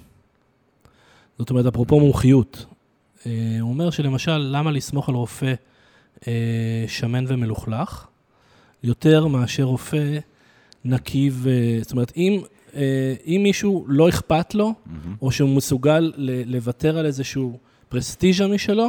זאת 1.38 1.50
אומרת, 1.50 1.66
אפרופו 1.66 2.00
מומחיות. 2.00 2.66
אה, 3.26 3.56
הוא 3.60 3.70
אומר 3.70 3.90
שלמשל, 3.90 4.36
למה 4.38 4.70
לסמוך 4.70 5.08
על 5.08 5.14
רופא 5.14 5.54
שמן 6.86 7.24
ומלוכלך, 7.28 8.06
יותר 8.82 9.26
מאשר 9.26 9.62
רופא 9.62 10.18
נקי 10.84 11.30
ו... 11.32 11.50
זאת 11.82 11.92
אומרת, 11.92 12.12
אם, 12.16 12.40
אה, 12.76 13.14
אם 13.26 13.40
מישהו 13.42 13.84
לא 13.88 14.08
אכפת 14.08 14.54
לו, 14.54 14.72
או 15.22 15.32
שהוא 15.32 15.56
מסוגל 15.56 16.12
ל- 16.16 16.54
לוותר 16.56 16.98
על 16.98 17.06
איזשהו 17.06 17.58
פרסטיז'ה 17.88 18.46
משלו, 18.48 18.88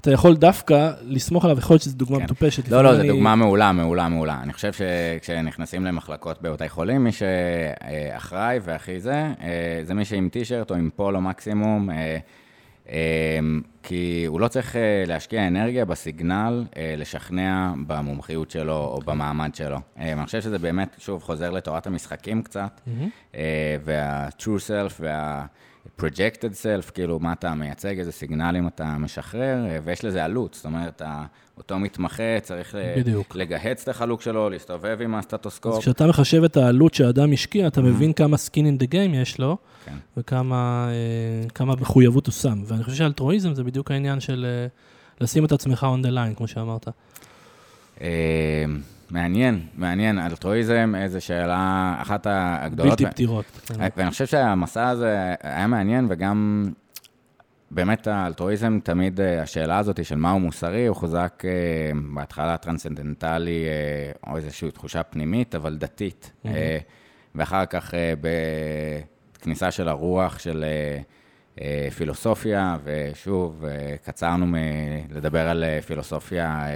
אתה 0.00 0.10
יכול 0.12 0.36
דווקא 0.36 0.92
לסמוך 1.02 1.44
עליו, 1.44 1.58
יכול 1.58 1.74
להיות 1.74 1.82
שזו 1.82 1.96
דוגמה 1.96 2.18
כן. 2.18 2.24
מטופשת. 2.24 2.68
לא, 2.68 2.76
לא, 2.76 2.82
לפעמים 2.82 2.96
זו 2.96 3.02
אני- 3.02 3.08
דוגמה 3.12 3.36
מעולה, 3.36 3.72
מעולה, 3.72 4.08
מעולה. 4.08 4.40
אני 4.42 4.52
חושב 4.52 4.70
שכשנכנסים 4.72 5.84
למחלקות 5.84 6.42
בבתי 6.42 6.68
חולים, 6.68 7.04
מי 7.04 7.10
שאחראי 7.12 8.58
והכי 8.62 9.00
זה, 9.00 9.12
אה, 9.40 9.80
זה 9.82 9.94
מי 9.94 10.04
שעם 10.04 10.28
טישרט 10.28 10.70
או 10.70 10.76
עם 10.76 10.90
פולו 10.96 11.20
מקסימום, 11.20 11.90
אה, 11.90 12.18
כי 13.82 14.24
הוא 14.26 14.40
לא 14.40 14.48
צריך 14.48 14.76
אה, 14.76 15.04
להשקיע 15.06 15.46
אנרגיה 15.46 15.84
בסיגנל, 15.84 16.64
אה, 16.76 16.94
לשכנע 16.98 17.72
במומחיות 17.86 18.50
שלו 18.50 18.76
או 18.76 19.00
במעמד 19.04 19.54
שלו. 19.54 19.78
אה, 19.98 20.12
אני 20.12 20.26
חושב 20.26 20.40
שזה 20.40 20.58
באמת, 20.58 20.96
שוב, 20.98 21.22
חוזר 21.22 21.50
לתורת 21.50 21.86
המשחקים 21.86 22.42
קצת, 22.42 22.80
מהמם. 22.86 23.08
אה, 23.34 23.76
וה-true 23.84 24.60
self 24.68 24.92
וה-projected 25.00 26.52
self, 26.62 26.90
כאילו, 26.90 27.18
מה 27.18 27.32
אתה 27.32 27.54
מייצג, 27.54 27.98
איזה 27.98 28.12
סיגנלים 28.12 28.68
אתה 28.68 28.84
משחרר, 28.84 29.64
ויש 29.84 30.04
לזה 30.04 30.24
עלות. 30.24 30.54
זאת 30.54 30.64
אומרת, 30.64 31.02
אותו 31.58 31.78
מתמחה 31.78 32.40
צריך 32.42 32.74
בדיוק. 32.96 33.36
לגהץ 33.36 33.82
את 33.82 33.88
החלוק 33.88 34.22
שלו, 34.22 34.50
להסתובב 34.50 34.98
עם 35.00 35.14
אז 35.14 35.24
הסטטוסקופ. 35.24 35.80
כשאתה 35.80 36.06
מחשב 36.06 36.44
את 36.44 36.56
העלות 36.56 36.94
שהאדם 36.94 37.32
השקיע, 37.32 37.66
אתה 37.66 37.82
מבין 37.82 38.12
כמה 38.12 38.36
skin 38.36 38.60
in 38.60 38.82
the 38.82 38.92
game 38.92 39.16
יש 39.16 39.38
לו, 39.38 39.56
כן. 39.84 39.92
וכמה 40.16 40.88
אה, 40.88 41.48
כמה 41.48 41.74
מחויבות 41.80 42.26
הוא 42.26 42.32
שם. 42.32 42.62
ואני 42.66 42.84
חושב 42.84 42.96
שאלטרואיזם 42.96 43.54
זה 43.54 43.64
בדיוק 43.64 43.90
העניין 43.90 44.20
של 44.20 44.46
אה, 44.48 44.66
לשים 45.20 45.44
את 45.44 45.52
עצמך 45.52 45.86
on 46.02 46.06
the 46.06 46.10
line, 46.10 46.36
כמו 46.36 46.48
שאמרת. 46.48 46.88
אה, 48.00 48.64
מעניין, 49.10 49.60
מעניין. 49.74 50.18
אלטרואיזם, 50.18 50.94
איזו 50.96 51.20
שאלה, 51.20 51.94
אחת 51.98 52.26
הגדולות. 52.30 53.00
בלתי 53.00 53.06
פתירות. 53.06 53.44
כן. 53.66 53.88
ואני 53.96 54.10
חושב 54.10 54.26
שהמסע 54.26 54.88
הזה 54.88 55.34
היה 55.42 55.66
מעניין, 55.66 56.06
וגם 56.10 56.68
באמת 57.76 58.06
האלטרואיזם, 58.06 58.78
תמיד 58.84 59.20
אה, 59.20 59.42
השאלה 59.42 59.78
הזאת 59.78 60.04
של 60.04 60.16
מהו 60.16 60.40
מוסרי, 60.40 60.86
הוא 60.86 60.96
חוזק 60.96 61.42
אה, 61.44 61.50
בהתחלה 62.14 62.56
טרנסצנדנטלי, 62.56 63.64
אה, 63.64 64.30
או 64.30 64.36
איזושהי 64.36 64.70
תחושה 64.70 65.02
פנימית, 65.02 65.54
אבל 65.54 65.76
דתית. 65.76 66.32
Mhm. 66.44 66.48
אה, 66.48 66.78
ואחר 67.34 67.66
כך 67.66 67.94
בכניסה 68.20 69.70
של 69.70 69.88
הרוח 69.88 70.38
של 70.38 70.64
פילוסופיה, 71.96 72.76
ושוב, 72.84 73.64
קצרנו 74.04 74.46
מלדבר 74.48 75.48
על 75.48 75.64
פילוסופיה 75.86 76.66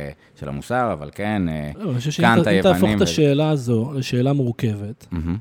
של 0.41 0.49
המוסר, 0.49 0.93
אבל 0.93 1.11
כן, 1.15 1.49
אה, 1.49 1.71
לא, 1.77 1.91
אני 1.91 1.99
חושב 1.99 2.11
שאם 2.11 2.25
קאנט 2.25 2.47
אם 2.47 2.63
תהפוך 2.63 2.75
היוונים 2.75 2.97
את 2.97 3.03
השאלה 3.03 3.51
הזו 3.51 3.93
לשאלה 3.95 4.33
מורכבת, 4.33 5.07
מהמם, 5.11 5.37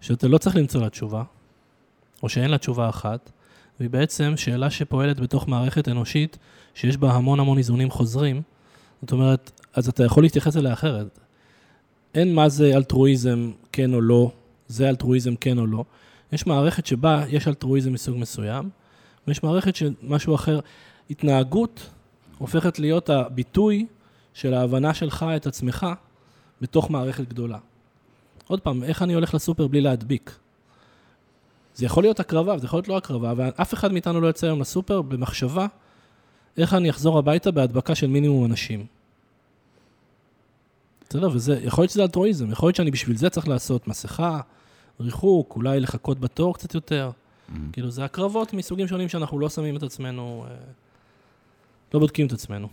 שאתה 0.00 0.28
לא 0.28 0.38
צריך 0.38 0.56
למצוא 0.56 0.80
לה 0.80 0.88
תשובה, 0.88 1.22
או 2.22 2.28
שאין 2.28 2.50
לה 2.50 2.58
תשובה 2.58 2.88
אחת, 2.88 3.30
והיא 3.80 3.90
בעצם 3.90 4.36
שאלה 4.36 4.70
שפועלת 4.70 5.20
בתוך 5.20 5.48
מערכת 5.48 5.88
אנושית 5.88 6.38
שיש 6.74 6.96
בה 6.96 7.12
המון 7.12 7.40
המון 7.40 7.58
איזונים 7.58 7.90
חוזרים, 7.90 8.42
זאת 9.02 9.12
אומרת, 9.12 9.50
אז 9.74 9.88
אתה 9.88 10.04
יכול 10.04 10.22
להתייחס 10.22 10.56
אליה 10.56 10.72
אחרת. 10.72 11.18
אין 12.14 12.34
מה 12.34 12.48
זה 12.48 12.76
אלטרואיזם 12.76 13.50
כן 13.72 13.94
או 13.94 14.00
לא, 14.00 14.30
זה 14.68 14.88
אלטרואיזם 14.88 15.36
כן 15.36 15.58
או 15.58 15.66
לא. 15.66 15.84
יש 16.32 16.46
מערכת 16.46 16.86
שבה 16.86 17.24
יש 17.28 17.48
אלטרואיזם 17.48 17.92
מסוג 17.92 18.16
מסוים, 18.18 18.70
ויש 19.26 19.42
מערכת 19.42 19.76
של 19.76 19.94
משהו 20.02 20.34
אחר. 20.34 20.60
התנהגות 21.10 21.90
הופכת 22.38 22.78
להיות 22.78 23.10
הביטוי 23.10 23.86
של 24.34 24.54
ההבנה 24.54 24.94
שלך 24.94 25.26
את 25.36 25.46
עצמך 25.46 25.86
בתוך 26.60 26.90
מערכת 26.90 27.28
גדולה. 27.28 27.58
עוד 28.46 28.60
פעם, 28.60 28.82
איך 28.82 29.02
אני 29.02 29.14
הולך 29.14 29.34
לסופר 29.34 29.66
בלי 29.66 29.80
להדביק? 29.80 30.38
זה 31.74 31.86
יכול 31.86 32.02
להיות 32.02 32.20
הקרבה, 32.20 32.54
וזה 32.54 32.66
יכול 32.66 32.76
להיות 32.76 32.88
לא 32.88 32.96
הקרבה, 32.96 33.32
ואף 33.36 33.74
אחד 33.74 33.92
מאיתנו 33.92 34.20
לא 34.20 34.26
יוצא 34.26 34.46
היום 34.46 34.60
לסופר 34.60 35.02
במחשבה 35.02 35.66
איך 36.56 36.74
אני 36.74 36.90
אחזור 36.90 37.18
הביתה 37.18 37.50
בהדבקה 37.50 37.94
של 37.94 38.06
מינימום 38.06 38.44
אנשים. 38.44 38.86
בסדר, 41.08 41.28
וזה, 41.32 41.60
יכול 41.62 41.82
להיות 41.82 41.90
שזה 41.90 42.02
אלטרואיזם, 42.02 42.50
יכול 42.50 42.66
להיות 42.66 42.76
שאני 42.76 42.90
בשביל 42.90 43.16
זה 43.16 43.30
צריך 43.30 43.48
לעשות 43.48 43.88
מסכה, 43.88 44.40
ריחוק, 45.00 45.56
אולי 45.56 45.80
לחכות 45.80 46.20
בתור 46.20 46.54
קצת 46.54 46.74
יותר. 46.74 47.10
מהמם. 47.48 47.72
כאילו, 47.72 47.90
זה 47.90 48.04
הקרבות 48.04 48.52
מסוגים 48.52 48.88
שונים 48.88 49.08
שאנחנו 49.08 49.38
לא 49.38 49.48
שמים 49.48 49.76
את 49.76 49.82
עצמנו, 49.82 50.44
אה, 50.48 50.54
לא 51.94 52.00
בודקים 52.00 52.26
את 52.26 52.32
עצמנו. 52.32 52.68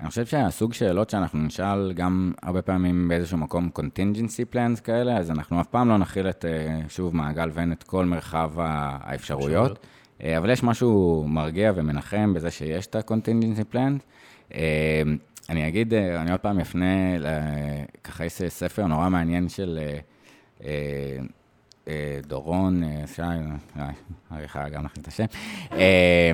אני 0.00 0.08
חושב 0.08 0.26
שהסוג 0.26 0.72
שאלות 0.74 1.10
שאנחנו 1.10 1.38
נשאל 1.38 1.92
גם 1.92 2.32
הרבה 2.42 2.62
פעמים 2.62 3.08
באיזשהו 3.08 3.38
מקום 3.38 3.70
contingency 3.78 4.54
plans 4.54 4.80
כאלה, 4.80 5.16
אז 5.16 5.30
אנחנו 5.30 5.60
אף 5.60 5.66
פעם 5.66 5.88
לא 5.88 5.98
נכיל 5.98 6.28
את, 6.28 6.44
אה, 6.44 6.80
שוב, 6.88 7.16
מעגל 7.16 7.50
ואין 7.52 7.72
את 7.72 7.82
כל 7.82 8.04
מרחב 8.04 8.52
האפשרויות. 8.58 9.86
אה, 10.22 10.38
אבל 10.38 10.50
יש 10.50 10.62
משהו 10.62 11.24
מרגיע 11.28 11.72
ומנחם 11.76 12.34
בזה 12.34 12.50
שיש 12.50 12.86
את 12.86 12.94
ה-contingency 12.96 13.74
plans. 13.74 14.00
אה, 14.54 15.02
אני 15.48 15.68
אגיד, 15.68 15.94
אה, 15.94 16.22
אני 16.22 16.30
עוד 16.30 16.40
פעם 16.40 16.60
אפנה, 16.60 16.86
ככה 18.04 18.24
יש 18.24 18.42
ספר 18.48 18.86
נורא 18.86 19.08
מעניין 19.08 19.48
של 19.48 19.78
אה, 19.82 19.98
אה, 20.64 21.18
אה, 21.88 22.18
דורון, 22.26 22.82
אה, 22.82 23.06
שי, 23.06 23.22
אה, 23.22 23.90
עריכה 24.30 24.68
גם 24.68 24.84
נכין 24.84 25.02
את 25.02 25.08
השם, 25.08 25.24
אה, 25.72 26.32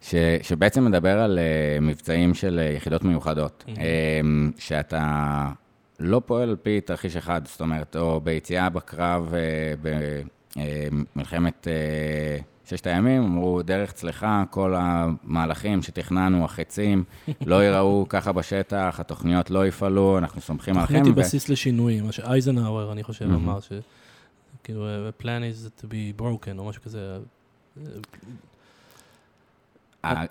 ש, 0.00 0.14
שבעצם 0.42 0.84
מדבר 0.84 1.18
על 1.18 1.38
אה, 1.38 1.44
מבצעים 1.80 2.34
של 2.34 2.58
אה, 2.58 2.64
יחידות 2.76 3.04
מיוחדות, 3.04 3.64
Mhm. 3.66 3.70
אה, 3.80 4.20
שאתה 4.58 5.44
לא 6.00 6.22
פועל 6.26 6.48
על 6.48 6.56
פי 6.62 6.80
תרחיש 6.80 7.16
אחד, 7.16 7.46
זאת 7.46 7.60
אומרת, 7.60 7.96
או 7.96 8.20
ביציאה 8.20 8.68
בקרב 8.68 9.34
במלחמת 11.16 11.68
אה, 11.68 12.38
ששת 12.64 12.86
הימים, 12.86 13.22
אמרו, 13.22 13.62
דרך 13.62 13.92
צלחה, 13.92 14.44
כל 14.50 14.74
המהלכים 14.76 15.82
שתכננו, 15.82 16.44
החצים, 16.44 17.04
לא 17.46 17.62
ייראו 17.64 18.06
ככה 18.08 18.32
בשטח, 18.32 18.96
התוכניות 19.00 19.50
לא 19.50 19.66
יפעלו, 19.66 20.18
אנחנו 20.18 20.40
סומכים 20.40 20.76
עליכם. 20.78 20.86
תוכנית 20.94 21.06
היא 21.06 21.12
ו- 21.12 21.26
בסיס 21.26 21.48
לשינויים, 21.48 22.04
מה 22.04 22.12
שאייזנהאואר, 22.12 22.92
אני 22.92 23.02
חושב, 23.02 23.26
מהמם. 23.26 23.48
אמר, 23.48 23.60
ש... 23.60 23.72
כאילו, 24.64 24.86
a 25.18 25.22
plan 25.22 25.26
is 25.54 25.82
to 25.82 25.86
be 25.86 26.20
broken, 26.22 26.58
או 26.58 26.64
משהו 26.68 26.82
כזה. 26.82 27.18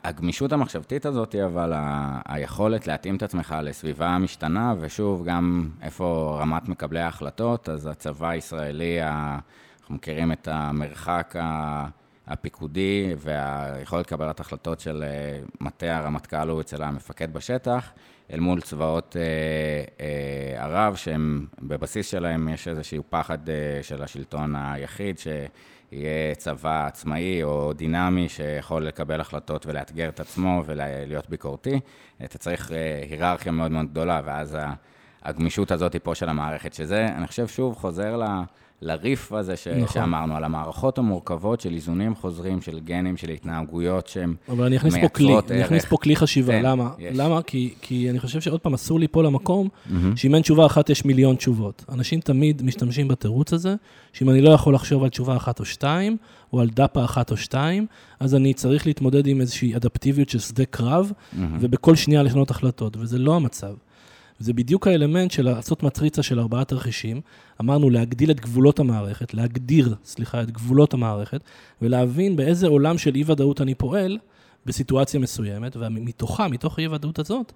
הגמישות 0.03 0.53
המחשבתית 0.53 1.05
הזאת, 1.05 1.35
אבל 1.35 1.73
ה- 1.73 2.19
היכולת 2.25 2.87
להתאים 2.87 3.15
את 3.15 3.23
עצמך 3.23 3.55
לסביבה 3.63 4.17
משתנה, 4.17 4.73
ושוב, 4.79 5.23
גם 5.25 5.69
איפה 5.81 6.37
רמת 6.41 6.69
מקבלי 6.69 6.99
ההחלטות, 6.99 7.69
אז 7.69 7.87
הצבא 7.87 8.29
הישראלי, 8.29 9.01
ה- 9.01 9.39
אנחנו 9.79 9.95
מכירים 9.95 10.31
את 10.31 10.47
המרחק 10.51 11.35
ה- 11.39 11.87
הפיקודי 12.27 13.13
והיכולת 13.17 14.05
קבלת 14.07 14.39
החלטות 14.39 14.79
של 14.79 15.03
אה, 15.03 15.39
מטה 15.61 15.97
הרמטכ"ל 15.97 16.49
הוא 16.49 16.61
אצל 16.61 16.83
המפקד 16.83 17.33
בשטח, 17.33 17.91
אל 18.33 18.39
מול 18.39 18.61
צבאות 18.61 19.15
אה, 19.19 19.21
אה, 20.05 20.63
ערב, 20.63 20.95
שהם, 20.95 21.45
בבסיס 21.61 22.07
שלהם 22.11 22.49
יש 22.49 22.67
איזשהו 22.67 23.03
פחד 23.09 23.49
אה, 23.49 23.55
של 23.81 24.03
השלטון 24.03 24.55
היחיד, 24.55 25.17
שיהיה 25.89 26.35
צבא 26.35 26.87
עצמאי 26.87 27.43
או 27.43 27.73
דינמי 27.73 28.29
שיכול 28.29 28.85
לקבל 28.85 29.21
החלטות 29.21 29.65
ולאתגר 29.65 30.09
את 30.09 30.19
עצמו 30.19 30.63
ולהיות 30.65 31.29
ביקורתי. 31.29 31.79
אתה 32.23 32.37
צריך 32.37 32.71
אה, 32.71 33.03
היררכיה 33.09 33.51
מאוד 33.51 33.71
מאוד 33.71 33.85
גדולה, 33.85 34.21
ואז 34.25 34.57
הגמישות 35.23 35.71
הזאת 35.71 35.93
היא 35.93 36.01
פה 36.03 36.15
של 36.15 36.29
המערכת, 36.29 36.73
שזה, 36.73 37.05
אני 37.17 37.27
חושב, 37.27 37.47
שוב, 37.47 37.75
חוזר 37.75 38.17
ל... 38.17 38.23
לריף 38.81 39.31
הזה 39.31 39.55
ש... 39.55 39.67
נכון. 39.67 39.87
שאמרנו, 39.93 40.35
על 40.35 40.43
המערכות 40.43 40.97
המורכבות 40.97 41.61
של 41.61 41.73
איזונים 41.73 42.15
חוזרים, 42.15 42.61
של 42.61 42.79
גנים, 42.79 43.17
של 43.17 43.29
התנהגויות 43.29 44.07
שהן 44.07 44.35
אבל 44.49 44.65
אני 44.65 44.77
אכניס 44.77 44.95
פה 45.01 45.09
כלי, 45.09 45.25
מייצרות 45.25 45.51
אני 45.51 45.63
אכניס 45.63 45.81
ערך. 45.81 45.89
פה 45.89 45.97
כלי 45.97 46.15
חשיבה, 46.15 46.53
תן, 46.53 46.61
למה? 46.65 46.89
יש. 46.99 47.17
למה? 47.17 47.41
כי, 47.41 47.73
כי 47.81 48.09
אני 48.09 48.19
חושב 48.19 48.41
שעוד 48.41 48.59
פעם 48.59 48.73
אסור 48.73 48.99
ליפול 48.99 49.25
למקום 49.25 49.67
מהמם. 49.85 50.17
שאם 50.17 50.35
אין 50.35 50.41
תשובה 50.41 50.65
אחת 50.65 50.89
יש 50.89 51.05
מיליון 51.05 51.35
תשובות. 51.35 51.85
אנשים 51.89 52.19
תמיד 52.19 52.63
משתמשים 52.63 53.07
בתירוץ 53.07 53.53
הזה, 53.53 53.75
שאם 54.13 54.29
אני 54.29 54.41
לא 54.41 54.49
יכול 54.49 54.75
לחשוב 54.75 55.03
על 55.03 55.09
תשובה 55.09 55.35
אחת 55.35 55.59
או 55.59 55.65
שתיים, 55.65 56.17
או 56.53 56.61
על 56.61 56.69
דפה 56.69 57.03
אחת 57.03 57.31
או 57.31 57.37
שתיים, 57.37 57.85
אז 58.19 58.35
אני 58.35 58.53
צריך 58.53 58.87
להתמודד 58.87 59.27
עם 59.27 59.41
איזושהי 59.41 59.75
אדפטיביות 59.75 60.29
של 60.29 60.39
שדה 60.39 60.65
קרב, 60.65 61.11
מהמם. 61.33 61.57
ובכל 61.61 61.95
שנייה 61.95 62.23
לשנות 62.23 62.51
החלטות, 62.51 62.97
וזה 62.97 63.17
לא 63.19 63.35
המצב. 63.35 63.73
זה 64.39 64.53
בדיוק 64.53 64.87
האלמנט 64.87 65.31
של 65.31 65.45
לעשות 65.45 65.83
מטריצה 65.83 66.23
של 66.23 66.39
ארבעה 66.39 66.65
תרחישים. 66.65 67.21
אמרנו 67.61 67.89
להגדיל 67.89 68.31
את 68.31 68.39
גבולות 68.39 68.79
המערכת, 68.79 69.33
להגדיר, 69.33 69.95
סליחה, 70.05 70.41
את 70.41 70.51
גבולות 70.51 70.93
המערכת, 70.93 71.41
ולהבין 71.81 72.35
באיזה 72.35 72.67
עולם 72.67 72.97
של 72.97 73.15
אי-ודאות 73.15 73.61
אני 73.61 73.75
פועל 73.75 74.17
בסיטואציה 74.65 75.19
מסוימת, 75.19 75.77
ומתוכה, 75.79 76.47
מתוך 76.47 76.79
האי-ודאות 76.79 77.19
הזאת, 77.19 77.53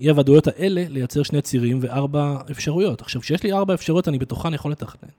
אי-הוודאויות 0.00 0.46
האלה, 0.46 0.84
לייצר 0.88 1.22
שני 1.22 1.42
צירים 1.42 1.78
וארבע 1.80 2.38
אפשרויות. 2.50 3.00
עכשיו, 3.00 3.20
כשיש 3.20 3.42
לי 3.42 3.52
ארבע 3.52 3.74
אפשרויות, 3.74 4.08
אני 4.08 4.18
בתוכן 4.18 4.54
יכול 4.54 4.70
לתכנן. 4.70 5.10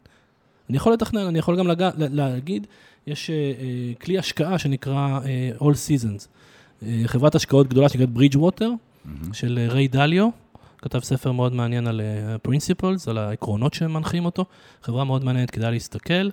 אני 0.70 0.78
יכול 0.78 0.94
לתכנן, 0.94 1.26
אני 1.28 1.40
יכול 1.40 1.58
גם 1.58 1.68
לג... 1.68 1.90
להגיד, 1.98 2.68
יש 3.08 3.30
uh, 3.30 3.32
uh, 3.32 4.04
כלי 4.04 4.18
השקעה 4.18 4.60
שנקרא 4.60 5.20
uh, 5.20 5.62
All 5.62 5.64
Seasons. 5.66 6.28
Uh, 6.82 6.86
חברת 7.06 7.36
השקעות 7.36 7.68
גדולה 7.68 7.90
שנקראת 7.90 8.10
Bridgewater, 8.18 8.66
מהמם. 9.06 9.34
של 9.34 9.68
ריי 9.70 9.88
דליו, 9.88 10.30
כתב 10.82 11.00
ספר 11.00 11.32
מאוד 11.32 11.54
מעניין 11.54 11.88
על 11.88 12.02
פרינסיפלס, 12.42 13.08
על 13.08 13.18
העקרונות 13.18 13.74
שמנחים 13.74 14.26
אותו. 14.26 14.46
חברה 14.82 15.04
מאוד 15.04 15.24
מעניינת, 15.24 15.52
כדאי 15.52 15.72
להסתכל. 15.72 16.30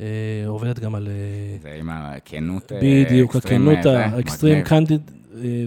אה, 0.00 0.04
עובדת 0.46 0.78
גם 0.78 0.94
על... 0.94 1.08
אה, 1.08 1.58
זה 1.62 1.74
עם 1.78 1.90
הכנות... 1.90 2.72
אה, 2.72 2.80
בדיוק, 2.82 3.36
הכנות 3.36 3.86
אה, 3.86 4.06
האקסטרים. 4.06 4.64
קנדיד, 4.64 5.10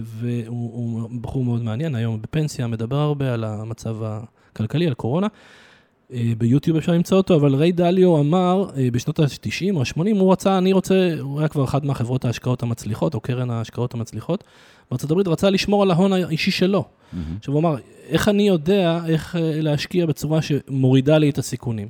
והוא 0.04 0.70
הוא 0.72 1.20
בחור 1.20 1.44
מאוד 1.44 1.62
מעניין, 1.62 1.94
היום 1.94 2.22
בפנסיה, 2.22 2.66
מדבר 2.66 2.96
הרבה 2.96 3.34
על 3.34 3.44
המצב 3.44 3.96
הכלכלי, 4.02 4.86
על 4.86 4.94
קורונה. 4.94 5.26
אה, 6.12 6.32
ביוטיוב 6.38 6.76
אפשר 6.76 6.92
למצוא 6.92 7.16
אותו, 7.16 7.34
אבל 7.34 7.54
ריי 7.54 7.72
דליו 7.72 8.20
אמר 8.20 8.70
אה, 8.76 8.88
בשנות 8.92 9.20
ה-90 9.20 9.74
או 9.74 9.80
ה-80, 9.80 10.18
הוא 10.18 10.32
רצה, 10.32 10.58
אני 10.58 10.72
רוצה, 10.72 11.14
הוא 11.20 11.38
היה 11.38 11.48
כבר 11.48 11.64
אחת 11.64 11.84
מהחברות 11.84 12.24
ההשקעות 12.24 12.62
המצליחות, 12.62 13.14
או 13.14 13.20
קרן 13.20 13.50
ההשקעות 13.50 13.94
המצליחות. 13.94 14.44
בארצות 14.90 15.10
הברית 15.10 15.28
רצה 15.28 15.50
לשמור 15.50 15.82
על 15.82 15.90
ההון 15.90 16.12
האישי 16.12 16.50
שלו. 16.50 16.84
מהמם. 17.12 17.36
עכשיו 17.38 17.54
הוא 17.54 17.60
אמר, 17.60 17.76
איך 18.08 18.28
אני 18.28 18.48
יודע 18.48 19.00
איך 19.06 19.36
אה, 19.36 19.60
להשקיע 19.60 20.06
בצורה 20.06 20.42
שמורידה 20.42 21.18
לי 21.18 21.30
את 21.30 21.38
הסיכונים? 21.38 21.88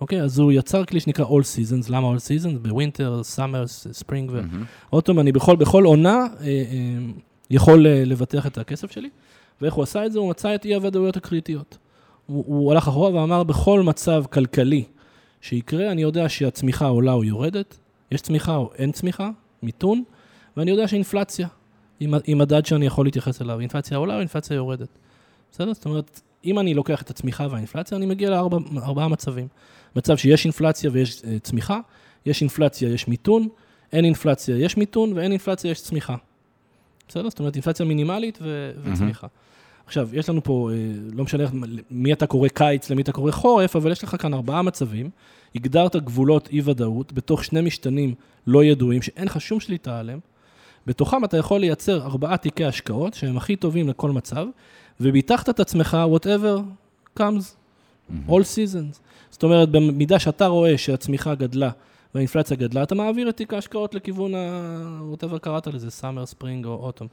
אוקיי, 0.00 0.22
אז 0.22 0.38
הוא 0.38 0.52
יצר 0.52 0.84
כלי 0.84 1.00
שנקרא 1.00 1.24
All 1.24 1.28
Seasons, 1.28 1.86
למה 1.88 2.14
All 2.14 2.18
Seasons? 2.18 2.58
בווינטר, 2.62 3.22
סאמר, 3.22 3.66
ספרינג 3.66 4.30
ו... 4.30 4.34
מהמם. 4.34 4.64
אוטום, 4.92 5.20
אני 5.20 5.32
בכל, 5.32 5.56
בכל 5.56 5.84
עונה 5.84 6.26
אה, 6.40 6.46
אה, 6.46 6.62
יכול 7.50 7.86
לבטח 7.88 8.46
את 8.46 8.58
הכסף 8.58 8.90
שלי. 8.90 9.08
ואיך 9.60 9.74
הוא 9.74 9.82
עשה 9.82 10.06
את 10.06 10.12
זה? 10.12 10.18
הוא 10.18 10.30
מצא 10.30 10.54
את 10.54 10.64
אי-הוודאויות 10.64 11.16
הקריטיות. 11.16 11.78
הוא, 12.32 12.44
הוא 12.46 12.72
הלך 12.72 12.88
אחורה 12.88 13.14
ואמר, 13.14 13.42
בכל 13.42 13.82
מצב 13.82 14.24
כלכלי 14.30 14.84
שיקרה, 15.40 15.92
אני 15.92 16.02
יודע 16.02 16.28
שהצמיחה 16.28 16.86
עולה 16.86 17.12
או 17.12 17.24
יורדת, 17.24 17.78
יש 18.10 18.20
צמיחה 18.20 18.56
או 18.56 18.70
אין 18.78 18.92
צמיחה, 18.92 19.30
מיתון, 19.62 20.02
ואני 20.56 20.70
יודע 20.70 20.88
שאינפלציה 20.88 21.48
היא 22.00 22.36
מדד 22.36 22.66
שאני 22.66 22.86
יכול 22.86 23.06
להתייחס 23.06 23.42
אליו. 23.42 23.60
אינפלציה 23.60 23.96
עולה 23.96 24.14
או 24.14 24.18
אינפלציה 24.20 24.54
יורדת. 24.54 24.88
בסדר? 25.52 25.74
זאת 25.74 25.84
אומרת, 25.84 26.20
אם 26.44 26.58
אני 26.58 26.74
לוקח 26.74 27.02
את 27.02 27.10
הצמיחה 27.10 27.46
והאינפלציה, 27.50 27.98
אני 27.98 28.06
מגיע 28.06 28.30
לארבע- 28.30 28.58
לארבעה 28.72 29.08
מצבים. 29.08 29.48
מצב 29.96 30.16
שיש 30.16 30.44
אינפלציה 30.44 30.90
ויש 30.92 31.22
אה, 31.24 31.38
צמיחה, 31.38 31.80
יש 32.26 32.40
אינפלציה, 32.40 32.88
יש 32.88 33.08
מיתון, 33.08 33.48
אין 33.92 34.04
אינפלציה, 34.04 34.56
יש 34.56 34.76
מיתון, 34.76 35.12
ואין 35.12 35.30
אינפלציה, 35.32 35.70
יש 35.70 35.82
צמיחה. 35.82 36.16
בסדר? 37.08 37.30
זאת 37.30 37.38
אומרת, 37.38 37.54
אינפלציה 37.54 37.86
מינימלית 37.86 38.38
ו- 38.42 38.72
מהמם. 38.76 38.92
וצמיחה. 38.94 39.26
עכשיו, 39.86 40.08
יש 40.12 40.28
לנו 40.28 40.42
פה, 40.44 40.70
אה, 40.72 40.76
לא 41.12 41.24
משנה 41.24 41.44
מי 41.90 42.12
אתה 42.12 42.26
קורא 42.26 42.48
קיץ, 42.48 42.90
למי 42.90 43.02
אתה 43.02 43.12
קורא 43.12 43.30
חורף, 43.30 43.76
אבל 43.76 43.92
יש 43.92 44.04
לך 44.04 44.22
כאן 44.22 44.34
ארבעה 44.34 44.62
מצבים. 44.62 45.10
הגדרת 45.54 45.96
גבולות 45.96 46.48
אי-ודאות 46.52 47.12
בתוך 47.12 47.44
שני 47.44 47.60
משתנים 47.60 48.14
לא 48.46 48.64
ידועים, 48.64 49.02
שאין 49.02 49.24
לך 49.24 49.40
שום 49.40 49.60
שליטה 49.60 49.98
עליהם. 49.98 50.20
בתוכם 50.86 51.24
אתה 51.24 51.36
יכול 51.36 51.60
לייצר 51.60 52.02
ארבעה 52.02 52.36
תיקי 52.36 52.64
השקעות, 52.64 53.14
שהם 53.14 53.36
הכי 53.36 53.56
טובים 53.56 53.88
לכל 53.88 54.10
מצב, 54.10 54.46
וביטחת 55.00 55.48
את 55.48 55.60
עצמך, 55.60 55.96
whatever 56.14 56.60
comes, 57.18 57.56
all 58.28 58.42
seasons. 58.54 58.98
זאת 59.30 59.42
אומרת, 59.42 59.68
במידה 59.68 60.18
שאתה 60.18 60.46
רואה 60.46 60.78
שהצמיחה 60.78 61.34
גדלה 61.34 61.70
והאינפלציה 62.14 62.56
גדלה, 62.56 62.82
אתה 62.82 62.94
מעביר 62.94 63.28
את 63.28 63.36
תיק 63.36 63.54
ההשקעות 63.54 63.94
לכיוון 63.94 64.34
ה... 64.34 65.00
whatever 65.12 65.38
קראת 65.38 65.66
לזה, 65.66 65.88
summer, 66.00 66.34
spring 66.34 66.64
או 66.66 66.90
autumn. 66.90 67.06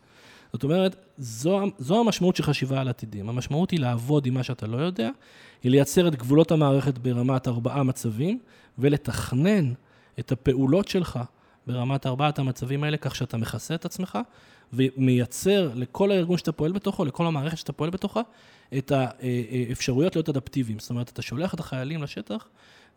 זאת 0.53 0.63
אומרת, 0.63 0.95
זו, 1.17 1.61
זו 1.77 1.99
המשמעות 1.99 2.35
של 2.35 2.43
חשיבה 2.43 2.81
על 2.81 2.87
עתידים. 2.87 3.29
המשמעות 3.29 3.71
היא 3.71 3.79
לעבוד 3.79 4.25
עם 4.25 4.33
מה 4.33 4.43
שאתה 4.43 4.67
לא 4.67 4.77
יודע, 4.77 5.09
היא 5.63 5.71
לייצר 5.71 6.07
את 6.07 6.15
גבולות 6.15 6.51
המערכת 6.51 6.97
ברמת 6.97 7.47
ארבעה 7.47 7.83
מצבים, 7.83 8.39
ולתכנן 8.77 9.73
את 10.19 10.31
הפעולות 10.31 10.87
שלך 10.87 11.19
ברמת 11.67 12.05
ארבעת 12.05 12.39
המצבים 12.39 12.83
האלה, 12.83 12.97
כך 12.97 13.15
שאתה 13.15 13.37
מכסה 13.37 13.75
את 13.75 13.85
עצמך, 13.85 14.19
ומייצר 14.73 15.71
לכל 15.75 16.11
הארגון 16.11 16.37
שאתה 16.37 16.51
פועל 16.51 16.71
בתוכו, 16.71 17.05
לכל 17.05 17.25
המערכת 17.25 17.57
שאתה 17.57 17.73
פועל 17.73 17.89
בתוכה, 17.89 18.21
את 18.77 18.91
האפשרויות 18.91 20.15
להיות 20.15 20.29
אדפטיביים. 20.29 20.79
זאת 20.79 20.89
אומרת, 20.89 21.09
אתה 21.09 21.21
שולח 21.21 21.53
את 21.53 21.59
החיילים 21.59 22.03
לשטח, 22.03 22.47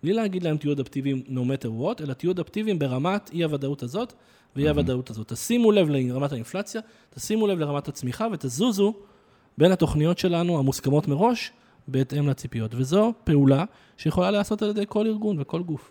בלי 0.03 0.13
להגיד 0.13 0.43
להם 0.43 0.57
תהיו 0.57 0.73
אדפטיביים 0.73 1.23
no 1.29 1.41
matter 1.41 1.69
what, 1.69 2.03
אלא 2.03 2.13
תהיו 2.13 2.31
אדפטיביים 2.31 2.79
ברמת 2.79 3.31
אי-הוודאות 3.33 3.83
הזאת 3.83 4.13
ואי-הוודאות 4.57 5.11
הזאת. 5.11 5.33
תשימו 5.33 5.73
לב 5.73 5.89
לרמת 5.89 6.33
האינפלציה, 6.33 6.81
תשימו 7.15 7.47
לב 7.47 7.59
לרמת 7.59 7.89
הצמיחה 7.89 8.27
ותזוזו 8.33 8.95
בין 9.59 9.73
התוכניות 9.73 10.19
שלנו 10.19 10.59
המוסכמות 10.59 11.09
מראש, 11.09 11.53
בהתאם 11.89 12.29
לציפיות. 12.29 12.75
וזו 12.75 13.13
פעולה 13.25 13.65
שיכולה 13.97 14.31
להיעשות 14.31 14.63
על 14.63 14.71
ידי 14.71 14.85
כל 14.89 15.07
ארגון 15.07 15.37
וכל 15.41 15.63
גוף. 15.63 15.91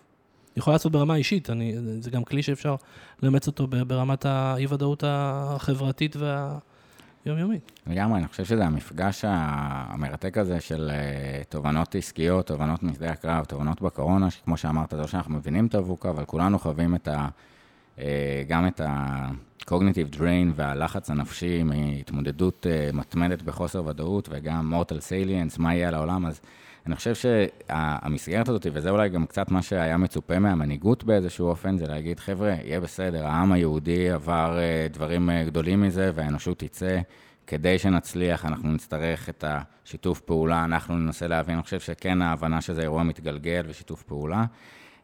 יכולה 0.56 0.74
לעשות 0.74 0.92
ברמה 0.92 1.16
אישית, 1.16 1.50
אני, 1.50 1.74
זה 2.00 2.10
גם 2.10 2.24
כלי 2.24 2.42
שאפשר 2.42 2.76
לאמץ 3.22 3.46
אותו 3.46 3.66
ברמת 3.66 4.26
האי-ודאות 4.26 5.04
החברתית 5.06 6.16
והיומיומית. 7.26 7.80
לגמרי, 7.86 8.18
אני 8.18 8.28
חושב 8.28 8.44
שזה 8.44 8.66
המפגש 8.66 9.24
המרתק 9.28 10.38
הזה 10.38 10.60
של 10.60 10.90
אה, 10.92 11.42
תובנות 11.48 11.94
עסקיות, 11.94 12.46
תובנות 12.46 12.82
משדה 12.82 13.10
הקרב, 13.10 13.44
תובנות 13.44 13.82
בקורונה, 13.82 14.30
שכמו 14.30 14.56
שאמרת, 14.56 14.92
לא 14.92 15.06
שאנחנו 15.06 15.34
מבינים 15.34 15.66
את 15.66 15.74
הבוקה, 15.74 16.10
אבל 16.10 16.24
כולנו 16.24 16.58
חווים 16.58 16.94
את, 16.94 17.08
ה, 17.08 17.28
אה, 17.98 18.42
גם 18.48 18.66
את 18.66 18.80
ה-cognitive 18.80 20.16
drain 20.16 20.52
והלחץ 20.54 21.10
הנפשי 21.10 21.62
מהתמודדות 21.62 22.66
אה, 22.70 22.90
מתמדת 22.92 23.42
בחוסר 23.42 23.86
ודאות, 23.86 24.28
וגם 24.32 24.74
mortal 24.74 24.98
salience, 24.98 25.54
מה 25.58 25.74
יהיה 25.74 25.88
על 25.88 25.94
העולם, 25.94 26.26
אז 26.26 26.40
אני 26.86 26.96
חושב 26.96 27.14
שהמסגרת 27.14 28.48
הזאת, 28.48 28.66
וזה 28.72 28.90
אולי 28.90 29.08
גם 29.08 29.26
קצת 29.26 29.50
מה 29.50 29.62
שהיה 29.62 29.96
מצופה 29.96 30.38
מהמנהיגות 30.38 31.04
באיזשהו 31.04 31.46
אופן, 31.46 31.78
זה 31.78 31.86
להגיד, 31.86 32.20
חבר'ה, 32.20 32.54
יהיה 32.64 32.80
בסדר, 32.80 33.26
העם 33.26 33.52
היהודי 33.52 34.10
עבר 34.10 34.58
אה, 34.58 34.86
דברים 34.90 35.30
גדולים 35.46 35.80
מזה, 35.82 36.10
והאנושות 36.14 36.58
תצא. 36.58 37.00
כדי 37.46 37.78
שנצליח, 37.78 38.44
אנחנו 38.44 38.72
נצטרך 38.72 39.28
את 39.28 39.44
השיתוף 39.46 40.20
פעולה, 40.20 40.64
אנחנו 40.64 40.96
ננסה 40.96 41.26
להבין, 41.26 41.54
אני 41.54 41.62
חושב 41.62 41.80
שכן 41.80 42.22
ההבנה 42.22 42.60
שזה 42.60 42.82
אירוע 42.82 43.02
מתגלגל 43.02 43.62
ושיתוף 43.68 44.02
פעולה, 44.02 44.44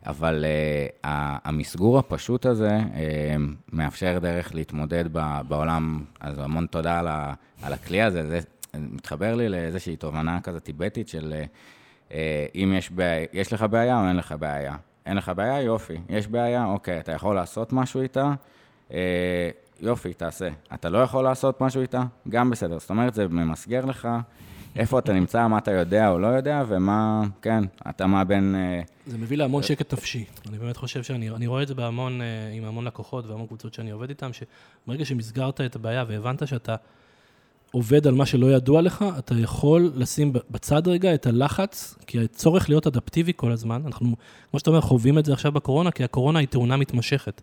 אבל 0.06 0.44
uh, 0.44 1.06
המסגור 1.44 1.98
הפשוט 1.98 2.46
הזה 2.46 2.78
uh, 2.78 2.96
מאפשר 3.72 4.18
דרך 4.18 4.54
להתמודד 4.54 5.04
בעולם, 5.48 6.04
אז 6.20 6.38
המון 6.38 6.66
תודה 6.66 6.98
על, 6.98 7.08
ה, 7.08 7.34
על 7.62 7.72
הכלי 7.72 8.02
הזה, 8.02 8.26
זה 8.26 8.40
מתחבר 8.80 9.34
לי 9.34 9.48
לאיזושהי 9.48 9.96
תובנה 9.96 10.40
כזאת 10.40 10.62
טיבטית 10.62 11.08
של 11.08 11.34
uh, 12.08 12.12
אם 12.54 12.72
יש, 12.76 12.90
בעיה, 12.90 13.26
יש 13.32 13.52
לך 13.52 13.62
בעיה 13.62 14.00
או 14.00 14.08
אין 14.08 14.16
לך 14.16 14.34
בעיה. 14.38 14.76
אין 15.06 15.16
לך 15.16 15.32
בעיה, 15.36 15.62
יופי. 15.62 15.96
יש 16.08 16.28
בעיה, 16.28 16.64
אוקיי, 16.64 17.00
אתה 17.00 17.12
יכול 17.12 17.34
לעשות 17.34 17.72
משהו 17.72 18.00
איתה. 18.00 18.32
Uh, 18.88 18.92
יופי, 19.80 20.14
תעשה. 20.14 20.48
אתה 20.74 20.88
לא 20.88 20.98
יכול 20.98 21.24
לעשות 21.24 21.60
משהו 21.60 21.80
איתה? 21.80 22.02
גם 22.28 22.50
בסדר. 22.50 22.78
זאת 22.78 22.90
אומרת, 22.90 23.14
זה 23.14 23.28
ממסגר 23.28 23.84
לך 23.84 24.08
איפה 24.76 24.98
אתה 24.98 25.12
נמצא, 25.12 25.48
מה 25.48 25.58
אתה 25.58 25.70
יודע 25.70 26.08
או 26.08 26.18
לא 26.18 26.26
יודע, 26.26 26.64
ומה, 26.68 27.22
כן, 27.42 27.64
אתה 27.90 28.06
מה 28.06 28.24
בין... 28.24 28.54
אה, 28.54 28.82
זה 29.06 29.18
מביא 29.18 29.36
להמון 29.36 29.62
שקט 29.62 29.92
נפשי. 29.92 30.24
אני 30.48 30.58
באמת 30.58 30.76
חושב 30.76 31.02
שאני 31.02 31.46
רואה 31.46 31.62
את 31.62 31.68
זה 31.68 31.74
בהמון, 31.74 32.20
אה, 32.20 32.26
עם 32.52 32.64
המון 32.64 32.84
לקוחות 32.84 33.26
והמון 33.26 33.46
קבוצות 33.46 33.74
שאני 33.74 33.90
עובד 33.90 34.08
איתן, 34.08 34.30
שברגע 34.32 35.04
שמסגרת 35.04 35.60
את 35.60 35.76
הבעיה 35.76 36.04
והבנת 36.08 36.48
שאתה 36.48 36.76
עובד 37.70 38.06
על 38.06 38.14
מה 38.14 38.26
שלא 38.26 38.46
ידוע 38.46 38.82
לך, 38.82 39.04
אתה 39.18 39.34
יכול 39.34 39.92
לשים 39.94 40.32
בצד 40.50 40.88
רגע 40.88 41.14
את 41.14 41.26
הלחץ, 41.26 41.94
כי 42.06 42.20
הצורך 42.20 42.68
להיות 42.68 42.86
אדפטיבי 42.86 43.32
כל 43.36 43.52
הזמן, 43.52 43.82
אנחנו, 43.86 44.16
כמו 44.50 44.58
שאתה 44.58 44.70
אומר, 44.70 44.80
חווים 44.80 45.18
את 45.18 45.24
זה 45.24 45.32
עכשיו 45.32 45.52
בקורונה, 45.52 45.90
כי 45.90 46.04
הקורונה 46.04 46.38
היא 46.38 46.48
תאונה 46.48 46.76
מתמשכת. 46.76 47.42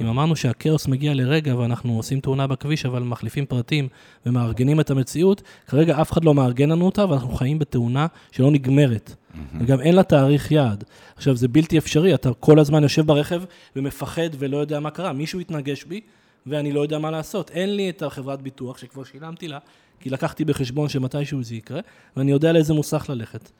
אם 0.00 0.06
אמרנו 0.06 0.36
שהכאוס 0.36 0.88
מגיע 0.88 1.14
לרגע 1.14 1.56
ואנחנו 1.56 1.96
עושים 1.96 2.20
תאונה 2.20 2.46
בכביש, 2.46 2.86
אבל 2.86 3.02
מחליפים 3.02 3.46
פרטים 3.46 3.88
ומארגנים 4.26 4.80
את 4.80 4.90
המציאות, 4.90 5.42
כרגע 5.66 6.00
אף 6.00 6.12
אחד 6.12 6.24
לא 6.24 6.34
מארגן 6.34 6.70
לנו 6.70 6.86
אותה, 6.86 7.10
ואנחנו 7.10 7.34
חיים 7.34 7.58
בתאונה 7.58 8.06
שלא 8.32 8.50
נגמרת. 8.50 9.14
וגם 9.60 9.80
אין 9.80 9.96
לה 9.96 10.02
תאריך 10.02 10.50
יעד. 10.50 10.84
עכשיו, 11.16 11.36
זה 11.36 11.48
בלתי 11.48 11.78
אפשרי, 11.78 12.14
אתה 12.14 12.34
כל 12.40 12.58
הזמן 12.58 12.82
יושב 12.82 13.06
ברכב 13.06 13.42
ומפחד 13.76 14.28
ולא 14.38 14.56
יודע 14.56 14.80
מה 14.80 14.90
קרה. 14.90 15.12
מישהו 15.12 15.40
התנגש 15.40 15.84
בי, 15.84 16.00
ואני 16.46 16.72
לא 16.72 16.80
יודע 16.80 16.98
מה 16.98 17.10
לעשות. 17.10 17.50
אין 17.50 17.76
לי 17.76 17.90
את 17.90 18.02
החברת 18.02 18.42
ביטוח 18.42 18.78
שכבר 18.78 19.04
שילמתי 19.04 19.48
לה, 19.48 19.58
כי 20.00 20.10
לקחתי 20.10 20.44
בחשבון 20.44 20.88
שמתישהו 20.88 21.42
זה 21.42 21.54
יקרה, 21.54 21.80
ואני 22.16 22.30
יודע 22.30 22.52
לאיזה 22.52 22.74
מוסך 22.74 23.06
ללכת. 23.08 23.50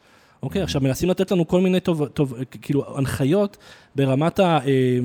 אוקיי? 0.43 0.63
עכשיו, 0.63 0.81
מנסים 0.81 1.11
לתת 1.11 1.31
לנו 1.31 1.49
כל 1.49 1.61
מיני 1.61 1.81
טוב, 1.81 2.07
טוב, 2.07 2.35
כאילו, 2.61 2.99
הנחיות 2.99 3.57
ברמת 3.95 4.39
ה... 4.39 4.59
אה, 4.67 4.99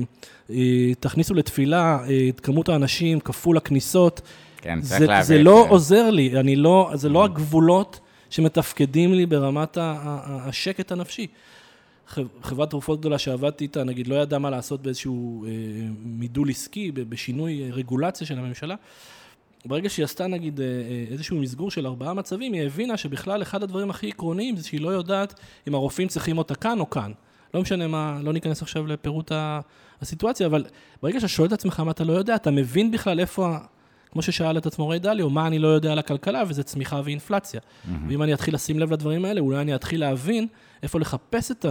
אה, 0.50 0.94
תכניסו 1.00 1.34
לתפילה 1.34 1.98
אה, 2.08 2.28
את 2.28 2.40
כמות 2.40 2.68
האנשים 2.68 3.20
כפול 3.20 3.56
הכניסות. 3.56 4.20
כן, 4.56 4.80
צריך 4.80 5.00
להבין. 5.00 5.22
זה 5.24 5.42
לא 5.42 5.66
עוזר 5.68 6.10
לי, 6.10 6.40
אני 6.40 6.56
לא, 6.56 6.90
זה 6.94 7.08
לא 7.08 7.24
הגבולות 7.24 8.00
שמתפקדים 8.30 9.14
לי 9.14 9.26
ברמת 9.26 9.78
השקט 9.80 10.92
הנפשי. 10.92 11.26
חברת 12.42 12.70
תרופות 12.70 13.00
גדולה 13.00 13.18
שעבדתי 13.18 13.64
איתה, 13.64 13.84
נגיד, 13.84 14.06
לא 14.06 14.14
ידעה 14.14 14.38
מה 14.38 14.50
לעשות 14.50 14.82
באיזשהו 14.82 15.46
מידול 16.04 16.50
עסקי, 16.50 16.92
בשינוי 16.92 17.70
רגולציה 17.70 18.26
של 18.26 18.38
הממשלה. 18.38 18.74
ברגע 19.64 19.88
שהיא 19.88 20.04
עשתה 20.04 20.26
נגיד 20.26 20.60
אה, 20.60 20.66
אה, 20.66 21.04
איזשהו 21.10 21.36
מסגור 21.36 21.70
של 21.70 21.86
ארבעה 21.86 22.14
מצבים, 22.14 22.52
היא 22.52 22.62
הבינה 22.62 22.96
שבכלל 22.96 23.42
אחד 23.42 23.62
הדברים 23.62 23.90
הכי 23.90 24.08
עקרוניים 24.08 24.56
זה 24.56 24.68
שהיא 24.68 24.80
לא 24.80 24.88
יודעת 24.88 25.40
אם 25.68 25.74
הרופאים 25.74 26.08
צריכים 26.08 26.38
אותה 26.38 26.54
כאן 26.54 26.80
או 26.80 26.90
כאן. 26.90 27.12
לא 27.54 27.62
משנה 27.62 27.86
מה, 27.86 28.18
לא 28.22 28.32
ניכנס 28.32 28.62
עכשיו 28.62 28.86
לפירוט 28.86 29.32
הסיטואציה, 30.00 30.46
אבל 30.46 30.64
ברגע 31.02 31.20
שאתה 31.20 31.28
שואל 31.28 31.48
את 31.48 31.52
עצמך 31.52 31.80
מה 31.80 31.90
אתה 31.90 32.04
לא 32.04 32.12
יודע, 32.12 32.34
אתה 32.34 32.50
מבין 32.50 32.90
בכלל 32.90 33.20
איפה, 33.20 33.56
כמו 34.12 34.22
ששאל 34.22 34.58
את 34.58 34.66
עצמו 34.66 34.88
ריי 34.88 34.98
דליו, 34.98 35.30
מה 35.30 35.46
אני 35.46 35.58
לא 35.58 35.68
יודע 35.68 35.92
על 35.92 35.98
הכלכלה, 35.98 36.42
וזה 36.48 36.62
צמיחה 36.62 37.00
ואינפלציה. 37.04 37.60
Mm-hmm. 37.60 37.90
ואם 38.08 38.22
אני 38.22 38.34
אתחיל 38.34 38.54
לשים 38.54 38.78
לב 38.78 38.92
לדברים 38.92 39.24
האלה, 39.24 39.40
אולי 39.40 39.60
אני 39.60 39.74
אתחיל 39.74 40.00
להבין 40.00 40.46
איפה 40.82 41.00
לחפש 41.00 41.50
את 41.50 41.66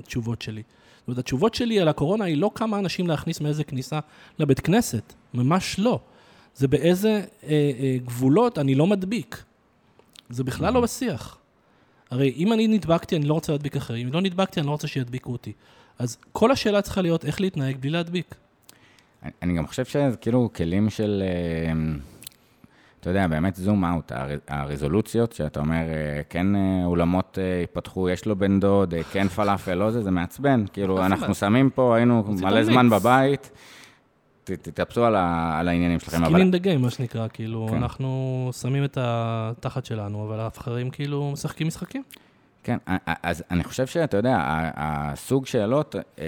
התשובות 0.00 0.40
אה, 0.40 0.44
שלי. 0.44 0.62
זאת 0.98 1.08
אומרת, 1.08 1.18
התשובות 1.18 1.54
שלי 1.54 1.80
על 1.80 1.88
הקורונה 1.88 2.24
היא 2.24 2.36
לא 2.36 2.50
כמה 2.54 2.78
אנשים 2.78 3.06
להכניס 3.06 3.40
מאיזה 3.40 3.64
כניסה 3.64 4.00
לבית 4.38 4.60
כנסת, 4.60 5.12
ממש 5.34 5.78
לא. 5.78 6.00
זה 6.54 6.68
באיזה 6.68 7.10
אה, 7.10 7.48
אה, 7.50 7.96
גבולות 8.04 8.58
אני 8.58 8.74
לא 8.74 8.86
מדביק. 8.86 9.42
זה 10.30 10.44
בכלל 10.44 10.74
לא 10.74 10.80
בשיח. 10.80 11.38
הרי 12.10 12.32
אם 12.36 12.52
אני 12.52 12.68
נדבקתי, 12.68 13.16
אני 13.16 13.24
לא 13.24 13.34
רוצה 13.34 13.52
להדביק 13.52 13.76
אחרים. 13.76 14.06
אם 14.06 14.12
לא 14.12 14.20
נדבקתי, 14.20 14.60
אני 14.60 14.66
לא 14.66 14.72
רוצה 14.72 14.88
שידביקו 14.88 15.32
אותי. 15.32 15.52
אז 15.98 16.16
כל 16.32 16.50
השאלה 16.50 16.82
צריכה 16.82 17.02
להיות 17.02 17.24
איך 17.24 17.40
להתנהג 17.40 17.76
בלי 17.80 17.90
להדביק. 17.90 18.34
אני, 19.42 19.54
גם 19.54 19.66
חושב 19.66 19.84
שזה 19.84 20.16
כאילו 20.20 20.50
כלים 20.56 20.90
של, 20.90 21.22
אה, 21.26 21.72
אתה 23.00 23.10
יודע, 23.10 23.26
באמת 23.26 23.54
זום 23.56 23.84
אאוט, 23.84 24.12
הרזולוציות, 24.48 25.32
שאתה 25.32 25.60
אומר, 25.60 25.74
אה, 25.88 26.20
כן 26.28 26.56
אה, 26.56 26.84
אולמות 26.84 27.38
ייפתחו, 27.60 28.08
יש 28.08 28.26
לו 28.26 28.36
בן 28.36 28.60
דוד, 28.60 28.94
כן 29.12 29.28
פלאפל, 29.28 29.74
לא 29.74 29.90
זה, 29.90 30.02
זה 30.02 30.10
מעצבן. 30.10 30.64
כאילו, 30.72 31.06
אנחנו 31.06 31.34
שמים 31.34 31.70
פה, 31.70 31.96
היינו 31.96 32.24
מלא 32.28 32.64
זמן 32.64 32.90
בבית. 32.90 33.50
תתאפסו 34.44 35.04
על, 35.04 35.16
על 35.16 35.68
העניינים 35.68 36.00
שלכם. 36.00 36.24
skin 36.24 36.36
in 36.36 36.50
the 36.50 36.58
game, 36.58 36.80
מה 36.80 36.90
שנקרא, 36.90 37.26
כאילו, 37.32 37.66
כן. 37.70 37.76
אנחנו 37.76 38.50
שמים 38.60 38.84
את 38.84 38.98
התחת 39.00 39.84
שלנו, 39.84 40.26
אבל 40.26 40.40
האחרים 40.40 40.90
כאילו 40.90 41.30
משחקים 41.32 41.66
משחקים. 41.66 42.02
כן, 42.64 42.78
אז 43.22 43.44
אני 43.50 43.64
חושב 43.64 43.86
שאתה 43.86 44.16
יודע, 44.16 44.38
הסוג 44.76 45.46
שאלות 45.46 45.96
אה, 46.18 46.24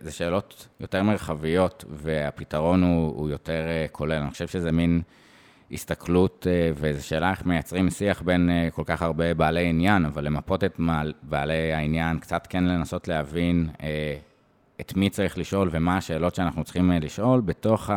זה 0.00 0.12
שאלות 0.12 0.68
יותר 0.80 1.02
מרחביות, 1.02 1.84
והפתרון 1.88 2.82
הוא, 2.82 3.16
הוא 3.16 3.30
יותר 3.30 3.64
אה, 3.66 3.86
כולל. 3.92 4.22
אני 4.22 4.30
חושב 4.30 4.46
שזה 4.46 4.72
מין 4.72 5.02
הסתכלות, 5.72 6.46
אה, 6.50 6.70
וזו 6.74 7.06
שאלה 7.06 7.30
איך 7.30 7.46
מייצרים 7.46 7.90
שיח 7.90 8.22
בין 8.22 8.50
כל 8.72 8.82
כך 8.86 9.02
הרבה 9.02 9.34
בעלי 9.34 9.68
עניין, 9.68 10.04
אבל 10.04 10.24
למפות 10.24 10.64
את 10.64 10.80
בעלי 11.22 11.72
העניין, 11.72 12.18
קצת 12.18 12.46
כן 12.46 12.64
לנסות 12.64 13.08
להבין 13.08 13.68
את 14.80 14.96
מי 14.96 15.10
צריך 15.10 15.38
לשאול 15.38 15.68
ומה 15.72 15.96
השאלות 15.96 16.34
שאנחנו 16.34 16.64
צריכים 16.64 16.90
לשאול, 16.90 17.40
בתוך 17.40 17.90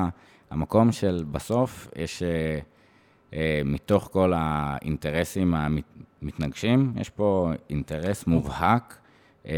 המקום 0.51 0.91
של 0.91 1.23
בסוף 1.31 1.87
יש, 1.95 2.23
מתוך 3.65 4.09
כל 4.11 4.33
האינטרסים 4.35 5.53
המתנגשים, 6.21 6.93
יש 7.01 7.09
פה 7.09 7.51
אינטרס 7.69 8.27
מובהק, 8.27 8.97
כלל 9.43 9.49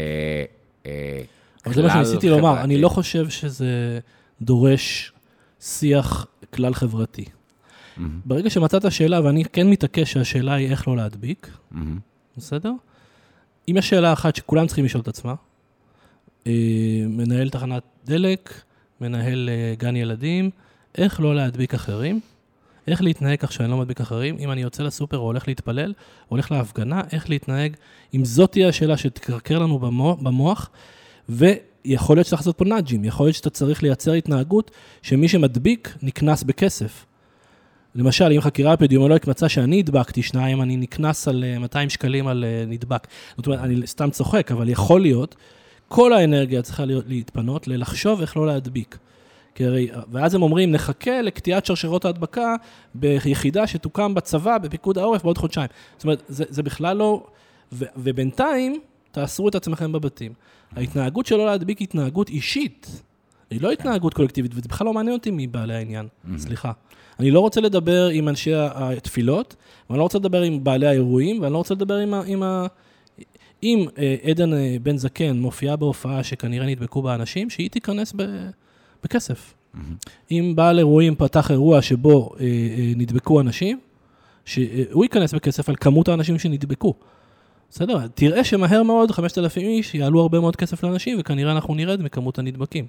אבל 1.66 1.74
זה 1.74 1.82
מה 1.82 1.90
שניסיתי 1.90 2.28
לומר, 2.28 2.60
אני 2.60 2.78
לא 2.78 2.88
חושב 2.88 3.28
שזה 3.28 3.98
דורש 4.42 5.12
שיח 5.60 6.26
כלל 6.54 6.74
חברתי. 6.74 7.24
ברגע 8.24 8.50
שמצאת 8.50 8.92
שאלה, 8.92 9.24
ואני 9.24 9.44
כן 9.44 9.70
מתעקש 9.70 10.12
שהשאלה 10.12 10.54
היא 10.54 10.70
איך 10.70 10.88
לא 10.88 10.96
להדביק. 10.96 11.50
בסדר? 12.36 12.72
אם 13.68 13.76
יש 13.76 13.88
שאלה 13.88 14.12
אחת 14.12 14.36
שכולם 14.36 14.66
צריכים 14.66 14.84
לשאול 14.84 15.02
את 15.02 15.08
עצמה, 15.08 15.34
אה, 16.46 16.52
מנהל 17.08 17.50
תחנת 17.50 17.82
דלק, 18.04 18.62
מנהל 19.00 19.48
אה, 19.52 19.74
גן 19.78 19.96
ילדים, 19.96 20.50
איך 20.98 21.20
לא 21.20 21.34
להדביק 21.34 21.74
אחרים, 21.74 22.20
איך 22.86 23.02
להתנהג 23.02 23.38
כך 23.38 23.52
שאני 23.52 23.70
לא 23.70 23.76
מדביק 23.76 24.00
אחרים, 24.00 24.36
אם 24.38 24.50
אני 24.50 24.62
יוצא 24.62 24.82
לסופר 24.82 25.18
או 25.18 25.22
הולך 25.22 25.48
להתפלל, 25.48 25.90
או 25.90 26.26
הולך 26.28 26.52
להפגנה, 26.52 27.00
איך 27.12 27.30
להתנהג, 27.30 27.76
אם 28.14 28.24
זאת 28.24 28.52
תהיה 28.52 28.68
השאלה 28.68 28.96
שתקרקר 28.96 29.58
לנו 29.58 29.78
במוח, 30.22 30.70
ויכול 31.28 32.16
להיות 32.16 32.26
שצריך 32.26 32.40
לעשות 32.40 32.58
פה 32.58 32.64
נאג'ים, 32.64 33.04
יכול 33.04 33.26
להיות 33.26 33.36
שאתה 33.36 33.50
צריך 33.50 33.82
לייצר 33.82 34.12
התנהגות 34.12 34.70
שמי 35.02 35.28
שמדביק 35.28 35.96
נקנס 36.02 36.42
בכסף. 36.42 37.06
למשל, 37.94 38.32
אם 38.32 38.40
חקירה 38.40 38.74
אפידמיולוגית 38.74 39.26
מצאה 39.26 39.48
שאני 39.48 39.78
הדבקתי 39.78 40.22
שניים, 40.22 40.62
אני 40.62 40.76
נקנס 40.76 41.28
על 41.28 41.44
200 41.58 41.86
אה, 41.86 41.90
שקלים 41.90 42.28
על 42.28 42.44
נדבק. 42.66 43.06
זאת 43.36 43.46
אומרת, 43.46 43.60
אני 43.60 43.86
סתם 43.86 44.10
צוחק, 44.10 44.52
אבל 44.52 44.68
יכול 44.68 45.00
להיות 45.00 45.34
כל 45.88 46.12
האנרגיה 46.12 46.62
צריכה 46.62 46.84
להתפנות 46.86 47.68
ללחשוב 47.68 48.20
איך 48.20 48.36
לא 48.36 48.46
להדביק. 48.46 48.98
כי 49.54 49.66
הרי, 49.66 49.88
ואז 50.12 50.34
הם 50.34 50.42
אומרים, 50.42 50.72
נחכה 50.72 51.22
לקטיעת 51.22 51.66
שרשרות 51.66 52.04
ההדבקה 52.04 52.56
ביחידה 52.94 53.66
שתוקם 53.66 54.14
בצבא, 54.14 54.58
בפיקוד 54.58 54.98
העורף, 54.98 55.22
בעוד 55.22 55.38
חודשיים. 55.38 55.68
זאת 55.96 56.04
אומרת, 56.04 56.22
זה, 56.28 56.44
זה 56.48 56.62
בכלל 56.62 56.96
לא... 56.96 57.26
ו, 57.72 57.84
ובינתיים, 57.96 58.80
תאסרו 59.12 59.48
את 59.48 59.54
עצמכם 59.54 59.92
בבתים. 59.92 60.32
ההתנהגות 60.76 61.26
שלא 61.26 61.46
להדביק 61.46 61.78
היא 61.78 61.86
התנהגות 61.88 62.28
אישית. 62.28 63.02
היא 63.50 63.62
לא 63.62 63.72
התנהגות 63.72 64.14
קולקטיבית, 64.14 64.52
וזה 64.54 64.68
בכלל 64.68 64.86
לא 64.86 64.92
מעניין 64.92 65.16
אותי 65.16 65.30
מבעלי 65.32 65.74
העניין, 65.74 66.08
סליחה. 66.36 66.72
אני 67.20 67.30
לא 67.30 67.40
רוצה 67.40 67.60
לדבר 67.60 68.08
עם 68.08 68.28
אנשי 68.28 68.50
התפילות, 68.54 69.56
ואני 69.90 69.98
לא 69.98 70.02
רוצה 70.02 70.18
לדבר 70.18 70.42
עם 70.42 70.64
בעלי 70.64 70.86
האירועים, 70.86 71.42
ואני 71.42 71.52
לא 71.52 71.58
רוצה 71.58 71.74
לדבר 71.74 71.96
עם, 71.96 72.14
עם, 72.26 72.42
אם 73.62 73.86
אה, 73.98 74.16
עדן 74.22 74.54
אה, 74.54 74.76
בן 74.82 74.96
זקן 74.96 75.38
מופיעה 75.38 75.76
בהופעה 75.76 76.24
שכנראה 76.24 76.66
נדבקו 76.66 77.02
בה 77.02 77.14
אנשים, 77.14 77.50
שהיא 77.50 77.70
תיכנס 77.70 78.14
בכסף. 79.04 79.54
אם 80.30 80.52
בעל 80.56 80.78
אירועים 80.78 81.14
פתח 81.14 81.50
אירוע 81.50 81.82
שבו 81.82 82.30
אה, 82.40 82.44
אה, 82.44 82.92
נדבקו 82.96 83.40
אנשים, 83.40 83.80
שהוא 84.44 85.04
ייכנס 85.04 85.34
בכסף 85.34 85.68
על 85.68 85.76
כמות 85.76 86.08
האנשים 86.08 86.38
שנדבקו. 86.38 86.94
בסדר, 87.70 88.06
תראה 88.14 88.44
שמהר 88.44 88.82
מאוד 88.82 89.10
5,000 89.10 89.62
איש 89.62 89.94
יעלו 89.94 90.20
הרבה 90.20 90.40
מאוד 90.40 90.56
כסף 90.56 90.84
לאנשים, 90.84 91.16
וכנראה 91.20 91.52
אנחנו 91.52 91.74
נרד 91.74 92.02
מכמות 92.02 92.38
הנדבקים. 92.38 92.86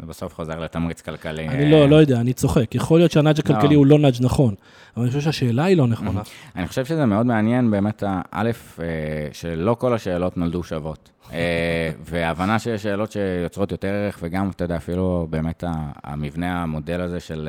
זה 0.00 0.06
בסוף 0.06 0.34
חוזר 0.34 0.60
לתמריץ 0.60 1.00
כלכלי. 1.00 1.48
אני 1.48 1.70
לא, 1.70 1.88
לא 1.88 1.96
יודע, 1.96 2.20
אני 2.20 2.32
צוחק. 2.32 2.74
יכול 2.74 3.00
להיות 3.00 3.10
שהנאג' 3.10 3.38
הכלכלי 3.38 3.74
לא. 3.74 3.78
הוא 3.78 3.86
לא 3.86 3.98
נאג' 3.98 4.14
נכון, 4.20 4.54
אבל 4.96 5.02
אני 5.02 5.10
חושב 5.10 5.20
שהשאלה 5.20 5.64
היא 5.64 5.76
לא 5.76 5.86
נכונה. 5.86 6.22
אני 6.56 6.66
חושב 6.66 6.84
שזה 6.84 7.06
מאוד 7.06 7.26
מעניין 7.26 7.70
באמת, 7.70 8.02
א', 8.30 8.50
אה, 8.80 8.84
שלא 9.32 9.76
כל 9.78 9.94
השאלות 9.94 10.36
נולדו 10.36 10.62
שוות. 10.62 11.10
אה, 11.34 11.90
וההבנה 12.00 12.58
שיש 12.58 12.82
שאלות 12.82 13.12
שיוצרות 13.12 13.72
יותר 13.72 13.88
ערך, 13.88 14.18
וגם, 14.22 14.50
אתה 14.50 14.64
יודע, 14.64 14.76
אפילו 14.76 15.26
באמת 15.30 15.64
המבנה, 16.04 16.62
המודל 16.62 17.00
הזה 17.00 17.20
של 17.20 17.48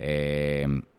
אה, 0.00 0.06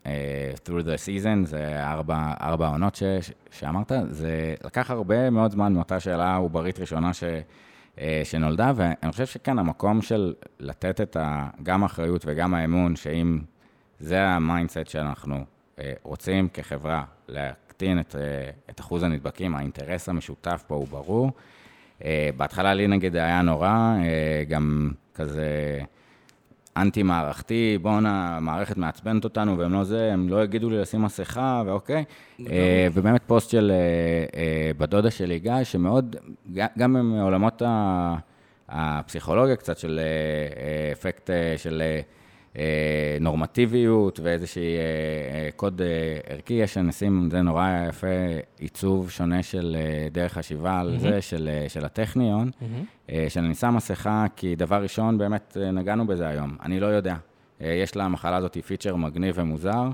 אה, 0.05 0.51
through 0.66 0.82
the 0.82 0.97
season, 1.05 1.45
זה 1.45 1.84
ארבע, 1.84 2.34
ארבע 2.41 2.68
עונות 2.68 2.95
ש, 2.95 3.03
שאמרת, 3.51 3.91
זה 4.09 4.55
לקח 4.64 4.91
הרבה 4.91 5.30
מאוד 5.30 5.51
זמן 5.51 5.74
מאותה 5.74 5.99
שאלה 5.99 6.36
עוברית 6.36 6.80
ראשונה 6.80 7.14
ש... 7.14 7.24
שנולדה, 8.24 8.72
ואני 8.76 9.12
חושב 9.12 9.26
שכאן 9.26 9.59
המקום 9.59 10.01
של 10.01 10.34
לתת 10.59 11.01
את 11.01 11.16
ה, 11.16 11.47
גם 11.64 11.84
האחריות 11.84 12.24
וגם 12.26 12.53
האמון, 12.53 12.95
שאם 12.95 13.39
זה 13.99 14.24
ה 14.24 14.32
mindset 14.32 14.88
שאנחנו 14.88 15.45
רוצים 16.03 16.47
כחברה 16.53 17.03
להקטין 17.28 17.99
את, 17.99 18.16
את 18.70 18.80
אחוז 18.80 19.03
הנדבקים, 19.03 19.55
האינטרס 19.55 20.09
המשותף 20.09 20.64
פה 20.68 20.76
הוא 20.76 20.88
ברור. 20.88 21.32
אה, 22.06 22.30
בהתחלה 22.38 22.74
לי 22.74 22.88
נגיד 22.88 23.16
היה 23.16 23.41
נורא, 23.41 23.68
אה, 23.68 24.43
גם 24.49 24.91
כזה 25.16 25.80
אנטי-מערכתי, 26.78 27.78
בואנה, 27.82 28.38
המערכת 28.38 28.78
מעצבנת 28.78 29.24
אותנו 29.24 29.58
והם 29.58 29.74
לא 29.74 29.84
זה, 29.84 30.14
הם 30.14 30.30
לא 30.30 30.43
יגידו 30.43 30.70
לי 30.70 30.78
לשים 30.82 31.02
מסכה, 31.02 31.64
ואוקיי. 31.66 32.04
אה, 32.49 32.88
ובאמת 32.93 33.22
פוסט 33.28 33.49
של 33.49 33.72
בדודה 34.78 35.12
שלי, 35.12 35.39
גיא, 35.39 35.64
שמאוד, 35.64 36.16
גם 36.78 36.93
מעולמות 36.93 37.62
ה- 37.62 38.16
הפסיכולוגיה 38.70 39.56
קצת 39.56 39.78
של 39.78 39.99
אפקט 40.91 41.30
של 41.58 41.82
נורמטיביות 43.20 44.20
ואיזושהי 44.24 44.78
אה, 44.78 44.82
אה, 45.45 45.49
קוד 45.56 45.82
אה, 45.82 45.88
ערכי, 46.34 46.54
יש 46.54 46.78
אנשים, 46.78 47.30
זה 47.32 47.41
נורא 47.41 47.70
יפה, 47.89 48.08
עיצוב 48.60 49.10
שונה 49.10 49.43
של 49.43 49.78
אה, 49.80 50.08
דרך 50.12 50.34
חשיבה 50.34 50.80
על 50.80 50.97
זה, 50.99 51.22
של, 51.22 51.49
אה, 51.52 51.70
של 51.70 51.86
הטכניון, 51.86 52.52
אה, 53.10 53.26
של 53.30 53.39
אני 53.39 53.56
שם 53.56 53.76
מסכה, 53.76 54.26
כי 54.36 54.56
דבר 54.56 54.84
ראשון, 54.84 55.18
באמת 55.18 55.58
אה, 55.62 55.72
נגענו 55.72 56.08
בזה 56.08 56.28
היום, 56.28 56.58
אני 56.64 56.80
לא 56.80 56.86
יודע. 56.86 57.16
אה, 57.62 57.68
יש 57.68 57.95
למחלה 57.95 58.38
הזאת 58.38 58.58
פיצ'ר 58.66 58.95
מגניב 58.95 59.36
ומוזר, 59.38 59.89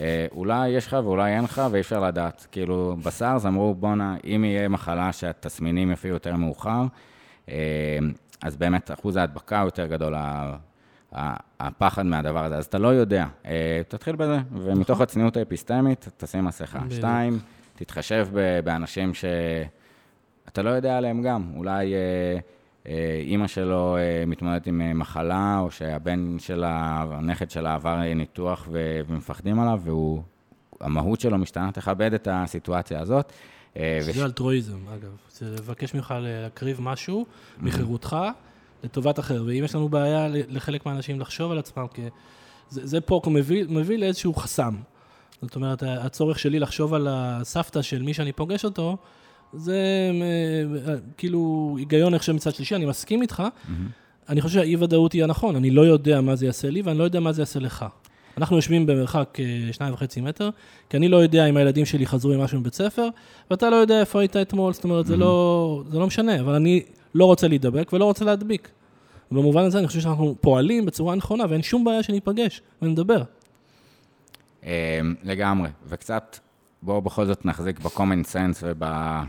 אה, 0.00 0.26
אולי 0.32 0.68
יש 0.68 0.86
לך 0.86 0.96
ואולי 1.04 1.34
אין 1.36 1.44
לך 1.44 1.62
ואי 1.70 1.80
אפשר 1.80 2.00
לדעת. 2.00 2.46
כאילו, 2.52 2.96
בסארס 3.04 3.46
אמרו, 3.46 3.74
בואנה, 3.74 4.16
אם 4.24 4.44
יהיה 4.44 4.68
מחלה 4.68 5.12
שהתסמינים 5.12 5.90
יופיעו 5.90 6.14
יותר 6.14 6.36
מאוחר, 6.36 6.84
אה, 7.48 7.98
אז 8.42 8.56
באמת 8.56 8.90
אחוז 8.90 9.16
ההדבקה 9.16 9.60
הוא 9.60 9.66
יותר 9.66 9.86
גדול, 9.86 10.14
הפחד 11.60 12.06
מהדבר 12.06 12.44
הזה, 12.44 12.56
אז 12.56 12.64
אתה 12.64 12.78
לא 12.78 12.88
יודע. 12.88 13.26
אה, 13.46 13.80
תתחיל 13.88 14.16
בזה, 14.16 14.38
ומתוך 14.52 15.00
הצניעות 15.00 15.36
האפיסטמית, 15.36 16.08
תשים 16.16 16.44
מסכה. 16.44 16.80
שתיים, 16.90 17.38
תתחשב 17.76 18.28
באנשים 18.64 19.12
שאתה 19.14 20.62
לא 20.62 20.70
יודע 20.70 20.96
עליהם 20.96 21.22
גם. 21.22 21.52
אולי 21.56 21.94
אה, 21.94 21.98
אה, 22.86 23.22
אימא 23.24 23.46
שלו 23.46 23.96
מתמודדת 24.26 24.66
עם 24.66 24.98
מחלה, 24.98 25.58
או 25.60 25.70
שהבן 25.70 26.36
שלה, 26.38 27.04
הנכד 27.10 27.50
שלה 27.50 27.74
עבר 27.74 28.14
ניתוח 28.14 28.68
ומפחדים 29.08 29.60
עליו, 29.60 29.80
והוא, 29.84 30.22
המהות 30.80 31.20
שלו 31.20 31.38
משתנה, 31.38 31.72
תכבד 31.72 32.14
את 32.14 32.28
הסיטואציה 32.30 33.00
הזאת. 33.00 33.32
זה 33.74 34.24
אלטרואיזם, 34.24 34.88
אגב. 34.94 35.16
זה 35.30 35.50
לבקש 35.50 35.94
ממך 35.94 36.14
להקריב 36.20 36.80
משהו 36.80 37.26
מחירותך 37.58 38.16
לטובת 38.84 39.18
אחר. 39.18 39.42
ואם 39.46 39.64
יש 39.64 39.74
לנו 39.74 39.88
בעיה 39.88 40.28
לחלק 40.28 40.86
מהאנשים 40.86 41.20
לחשוב 41.20 41.52
על 41.52 41.58
עצמם, 41.58 41.86
כי 41.94 42.02
זה, 42.68 42.86
זה 42.86 43.00
פה 43.00 43.20
מביא, 43.26 43.64
מביא 43.68 43.98
לאיזשהו 43.98 44.34
חסם. 44.34 44.74
זאת 45.42 45.56
אומרת, 45.56 45.82
הצורך 45.86 46.38
שלי 46.38 46.58
לחשוב 46.58 46.94
על 46.94 47.08
הסבתא 47.10 47.82
של 47.82 48.02
מי 48.02 48.14
שאני 48.14 48.32
פוגש 48.32 48.64
אותו, 48.64 48.96
זה 49.52 50.10
אה, 50.86 50.94
כאילו 51.16 51.74
היגיון 51.78 52.14
איך 52.14 52.22
שמצד 52.22 52.54
שלישי, 52.54 52.74
אני 52.74 52.86
מסכים 52.86 53.22
איתך. 53.22 53.42
אני 54.28 54.40
חושב 54.40 54.54
שהאי-ודאות 54.54 55.12
היא 55.12 55.24
הנכון, 55.24 55.56
אני 55.56 55.70
לא 55.70 55.82
יודע 55.82 56.20
מה 56.20 56.36
זה 56.36 56.46
יעשה 56.46 56.70
לי 56.70 56.82
ואני 56.82 56.98
לא 56.98 57.04
יודע 57.04 57.20
מה 57.20 57.32
זה 57.32 57.42
יעשה 57.42 57.60
לך. 57.60 57.84
אנחנו 58.36 58.56
יושבים 58.56 58.86
במרחק 58.86 59.38
אה, 59.40 59.72
שניים 59.72 59.94
וחצי 59.94 60.20
מטר, 60.20 60.50
כי 60.90 60.96
אני 60.96 61.08
לא 61.08 61.16
יודע 61.16 61.46
אם 61.46 61.56
הילדים 61.56 61.84
שלי 61.84 62.06
חזרו 62.06 62.32
עם 62.32 62.40
משהו 62.40 62.60
מבית 62.60 62.74
ספר, 62.74 63.08
ואתה 63.50 63.70
לא 63.70 63.76
יודע 63.76 64.00
איפה 64.00 64.20
היית 64.20 64.36
אתמול, 64.36 64.72
זאת 64.72 64.84
אומרת, 64.84 65.06
זה 65.06 65.16
לא, 65.16 65.82
זה 65.90 65.98
לא 65.98 66.06
משנה, 66.06 66.40
אבל 66.40 66.54
אני 66.54 66.82
לא 67.14 67.24
רוצה 67.24 67.48
להידבק 67.48 67.92
ולא 67.92 68.04
רוצה 68.04 68.24
להדביק. 68.24 68.68
במובן 69.30 69.62
הזה 69.64 69.78
אני 69.78 69.86
חושב 69.86 70.00
שאנחנו 70.00 70.34
פועלים 70.40 70.86
בצורה 70.86 71.14
נכונה, 71.14 71.44
ואין 71.48 71.62
שום 71.62 71.84
בעיה 71.84 72.02
שניפגש 72.02 72.62
ונדבר. 72.82 73.22
אה, 74.66 75.00
לגמרי, 75.24 75.68
וקצת, 75.86 76.38
בואו 76.82 77.02
בכל 77.02 77.26
זאת 77.26 77.46
נחזיק 77.46 77.80
ב-common 77.80 78.24
sense 78.32 78.58
וב... 78.62 78.82
אה, 78.82 79.24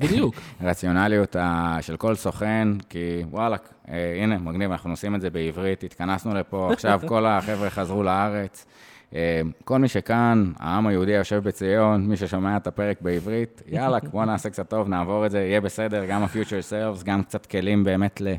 בדיוק. 0.00 0.34
רציונליות 0.60 1.36
ה- 1.36 1.78
של 1.80 1.96
כל 1.96 2.14
סוכן, 2.14 2.68
כי 2.88 3.22
וואלה, 3.30 3.56
אה, 3.88 4.22
הנה, 4.22 4.38
מגניב, 4.38 4.70
אנחנו 4.70 4.90
עושים 4.90 5.14
את 5.14 5.20
זה 5.20 5.30
בעברית, 5.30 5.82
התכנסנו 5.84 6.34
לפה, 6.34 6.68
עכשיו 6.72 7.00
כל 7.06 7.26
החבר'ה 7.26 7.70
חזרו 7.70 8.02
לארץ. 8.02 8.66
אה, 9.14 9.40
כל 9.64 9.78
מי 9.78 9.88
שכאן, 9.88 10.52
העם 10.58 10.86
היהודי 10.86 11.12
היושב 11.12 11.42
בציון, 11.44 12.06
מי 12.06 12.16
ששומע 12.16 12.56
את 12.56 12.66
הפרק 12.66 13.00
בעברית, 13.00 13.62
יאללה, 13.66 13.98
בואו 14.12 14.24
נעשה 14.24 14.50
קצת 14.50 14.68
טוב, 14.68 14.88
נעבור 14.88 15.26
את 15.26 15.30
זה, 15.30 15.38
יהיה 15.38 15.60
בסדר, 15.60 16.04
גם 16.06 16.22
ה-future 16.22 16.70
selves, 16.70 17.04
גם 17.04 17.22
קצת 17.22 17.46
כלים 17.46 17.84
באמת 17.84 18.20
ל... 18.20 18.34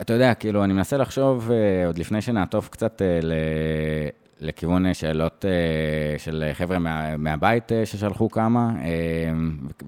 אתה 0.00 0.12
יודע, 0.12 0.34
כאילו, 0.34 0.64
אני 0.64 0.72
מנסה 0.72 0.96
לחשוב, 0.96 1.50
אה, 1.50 1.86
עוד 1.86 1.98
לפני 1.98 2.20
שנעטוף 2.22 2.68
קצת 2.68 3.02
אה, 3.02 3.18
ל... 3.22 3.32
לכיוון 4.40 4.86
אה, 4.86 4.94
שאלות 4.94 5.44
אה, 5.44 6.18
של 6.18 6.50
חבר'ה 6.52 6.78
מה, 6.78 7.16
מהבית 7.16 7.72
אה, 7.72 7.86
ששלחו 7.86 8.30
כמה, 8.30 8.70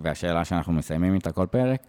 והשאלה 0.02 0.44
שאנחנו 0.44 0.72
מסיימים 0.72 1.14
איתה 1.14 1.32
כל 1.32 1.46
פרק, 1.46 1.80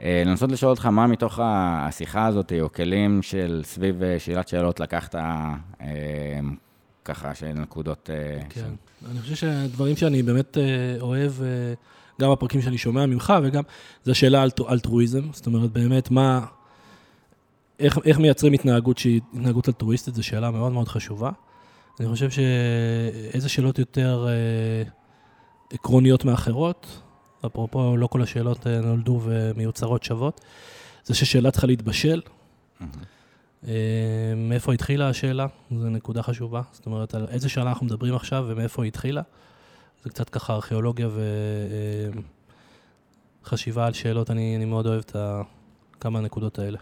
לנסות 0.00 0.52
לשאול 0.52 0.70
אותך 0.70 0.86
מה 0.86 1.06
מתוך 1.06 1.40
השיחה 1.42 2.26
הזאת, 2.26 2.52
או 2.60 2.72
כלים 2.72 3.22
של 3.22 3.60
סביב 3.64 4.02
שאלת 4.18 4.48
שאלות 4.48 4.80
לקחת 4.80 5.14
ככה, 7.04 7.34
של 7.34 7.52
נקודות... 7.52 8.10
כן. 8.48 8.60
של- 8.60 9.06
אני 9.10 9.20
חושב 9.20 9.34
שהדברים 9.34 9.96
שאני 9.96 10.22
באמת 10.22 10.58
אוהב, 11.00 11.32
גם 12.20 12.30
הפרקים 12.30 12.62
שאני 12.62 12.78
שומע 12.78 13.06
ממך 13.06 13.32
וגם, 13.42 13.62
זה 14.04 14.14
שאלה 14.14 14.42
על 14.42 14.50
אלטרואיזם. 14.70 15.32
זאת 15.32 15.46
אומרת, 15.46 15.70
באמת, 15.70 16.10
מה... 16.10 16.46
איך, 17.80 17.98
איך 18.04 18.18
מייצרים 18.18 18.52
התנהגות 18.52 18.98
שהיא 18.98 19.20
התנהגות 19.32 19.68
אלטרואיסטית, 19.68 20.14
זו 20.14 20.22
שאלה 20.22 20.50
מאוד 20.50 20.72
מאוד 20.72 20.88
חשובה. 20.88 21.30
אני 22.00 22.08
חושב 22.08 22.30
שאיזה 22.30 23.48
שאלות 23.48 23.78
יותר 23.78 24.26
אה, 24.28 24.82
עקרוניות 25.72 26.24
מאחרות, 26.24 27.02
אפרופו, 27.46 27.96
לא 27.96 28.06
כל 28.06 28.22
השאלות 28.22 28.66
אה, 28.66 28.80
נולדו 28.80 29.20
ומיוצרות 29.24 30.02
שוות, 30.02 30.40
זה 31.04 31.14
ששאלה 31.14 31.50
צריכה 31.50 31.66
להתבשל. 31.66 32.20
אה, 33.66 33.72
מאיפה 34.36 34.72
התחילה 34.72 35.08
השאלה? 35.08 35.46
זו 35.78 35.90
נקודה 35.90 36.22
חשובה. 36.22 36.62
זאת 36.72 36.86
אומרת, 36.86 37.14
על 37.14 37.26
איזה 37.28 37.48
שאלה 37.48 37.68
אנחנו 37.68 37.86
מדברים 37.86 38.14
עכשיו 38.14 38.44
ומאיפה 38.48 38.82
היא 38.82 38.88
התחילה? 38.88 39.22
זה 40.04 40.10
קצת 40.10 40.30
ככה 40.30 40.54
ארכיאולוגיה 40.54 41.08
וחשיבה 43.44 43.86
על 43.86 43.92
שאלות, 43.92 44.30
אני, 44.30 44.56
אני 44.56 44.64
מאוד 44.64 44.86
אוהב 44.86 45.00
את 45.00 45.16
ה... 45.16 45.42
כמה 46.00 46.18
הנקודות 46.18 46.58
האלה. 46.58 46.78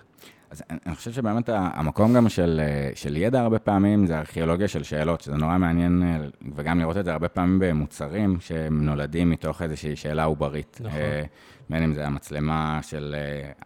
אז 0.51 0.63
אני- 0.71 0.95
חושב 0.95 1.13
שבאמת 1.13 1.49
המקום 1.53 2.15
גם 2.15 2.29
של, 2.29 2.61
אה, 2.65 2.91
של 2.95 3.17
ידע 3.17 3.41
הרבה 3.41 3.59
פעמים 3.59 4.07
זה 4.07 4.19
ארכיאולוגיה 4.19 4.69
של 4.69 4.83
שאלות, 4.83 5.21
שזה 5.21 5.37
נורא 5.37 5.59
מעניין, 5.59 6.03
אה, 6.03 6.27
וגם 6.55 6.79
לראות 6.81 6.97
את 6.97 7.05
זה 7.05 7.13
הרבה 7.13 7.29
פעמים 7.29 7.59
במוצרים 7.59 8.37
שהם 8.41 8.85
נולדים 8.85 9.31
מתוך 9.31 9.63
איזושהי 9.63 9.97
שאלה 9.97 10.25
עוברית. 10.25 10.81
נכון. 10.85 10.99
אה, 11.01 11.23
בין 11.71 11.83
אם 11.83 11.95
זה 11.95 12.07
המצלמה 12.07 12.79
של 12.83 13.15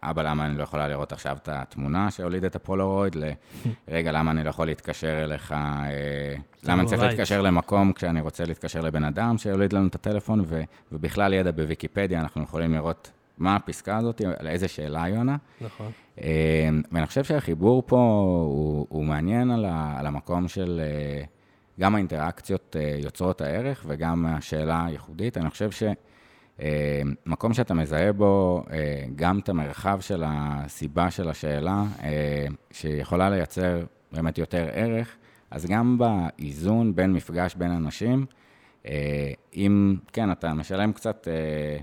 אבא, 0.03 0.21
למה 0.21 0.45
אני 0.45 0.57
לא 0.57 0.63
יכולה 0.63 0.87
לראות 0.87 1.11
עכשיו 1.11 1.37
את 1.41 1.49
התמונה 1.51 2.11
שהוליד 2.11 2.43
את 2.45 2.55
הפולרויד, 2.55 3.15
ל- 3.15 3.31
רגע, 3.87 4.11
למה 4.11 4.31
אני 4.31 4.43
לא 4.43 4.49
יכול 4.49 4.65
להתקשר 4.67 5.23
אליך, 5.23 5.55
למה 6.63 6.81
אני 6.81 6.87
צריך 6.89 7.01
right. 7.01 7.05
להתקשר 7.05 7.41
למקום 7.41 7.93
כשאני 7.93 8.21
רוצה 8.21 8.45
להתקשר 8.45 8.81
לבן 8.81 9.03
אדם 9.03 9.37
שיוליד 9.37 9.73
לנו 9.73 9.87
את 9.87 9.95
הטלפון, 9.95 10.45
ובכלל 10.91 11.33
ידע 11.33 11.51
בוויקיפדיה, 11.51 12.19
אנחנו 12.19 12.43
יכולים 12.43 12.73
לראות 12.73 13.11
מה 13.37 13.55
הפסקה 13.55 13.97
הזאת, 13.97 14.21
על 14.39 14.47
איזה 14.47 14.67
שאלה 14.67 15.03
היא 15.03 15.17
עונה. 15.17 15.37
נכון. 15.61 15.91
אה, 16.21 16.69
ואני 16.91 17.05
חושב 17.05 17.23
שהחיבור 17.23 17.83
פה 17.85 17.97
הוא, 18.45 18.87
הוא 18.89 19.03
מעניין 19.03 19.51
על, 19.51 19.65
ה, 19.65 19.95
על 19.99 20.05
המקום 20.05 20.47
של 20.47 20.81
אה, 20.83 21.23
גם 21.79 21.95
האינטראקציות 21.95 22.75
אה, 22.79 22.97
יוצרות 23.03 23.41
הערך 23.41 23.85
וגם 23.87 24.25
השאלה 24.25 24.85
הייחודית. 24.85 25.37
אני 25.37 25.49
חושב 25.49 25.69
אה, 26.61 27.01
מקום 27.25 27.53
שאתה 27.53 27.73
מזהה 27.73 28.13
בו 28.13 28.63
אה, 28.71 29.05
גם 29.15 29.39
את 29.39 29.49
המרחב 29.49 29.99
של 29.99 30.23
הסיבה 30.27 31.11
של 31.11 31.29
השאלה, 31.29 31.83
אה, 32.03 32.45
שיכולה 32.71 33.29
לייצר 33.29 33.83
באמת 34.11 34.37
יותר 34.37 34.67
ערך, 34.73 35.15
אז 35.51 35.65
גם 35.65 35.97
באיזון 35.97 36.95
בין 36.95 37.13
מפגש 37.13 37.55
בין 37.55 37.71
אנשים, 37.71 38.25
אה, 38.87 39.31
אם, 39.55 39.95
כן, 40.13 40.31
אתה 40.31 40.53
משלם 40.53 40.93
קצת 40.93 41.27
אה, 41.27 41.33
אה, 41.33 41.77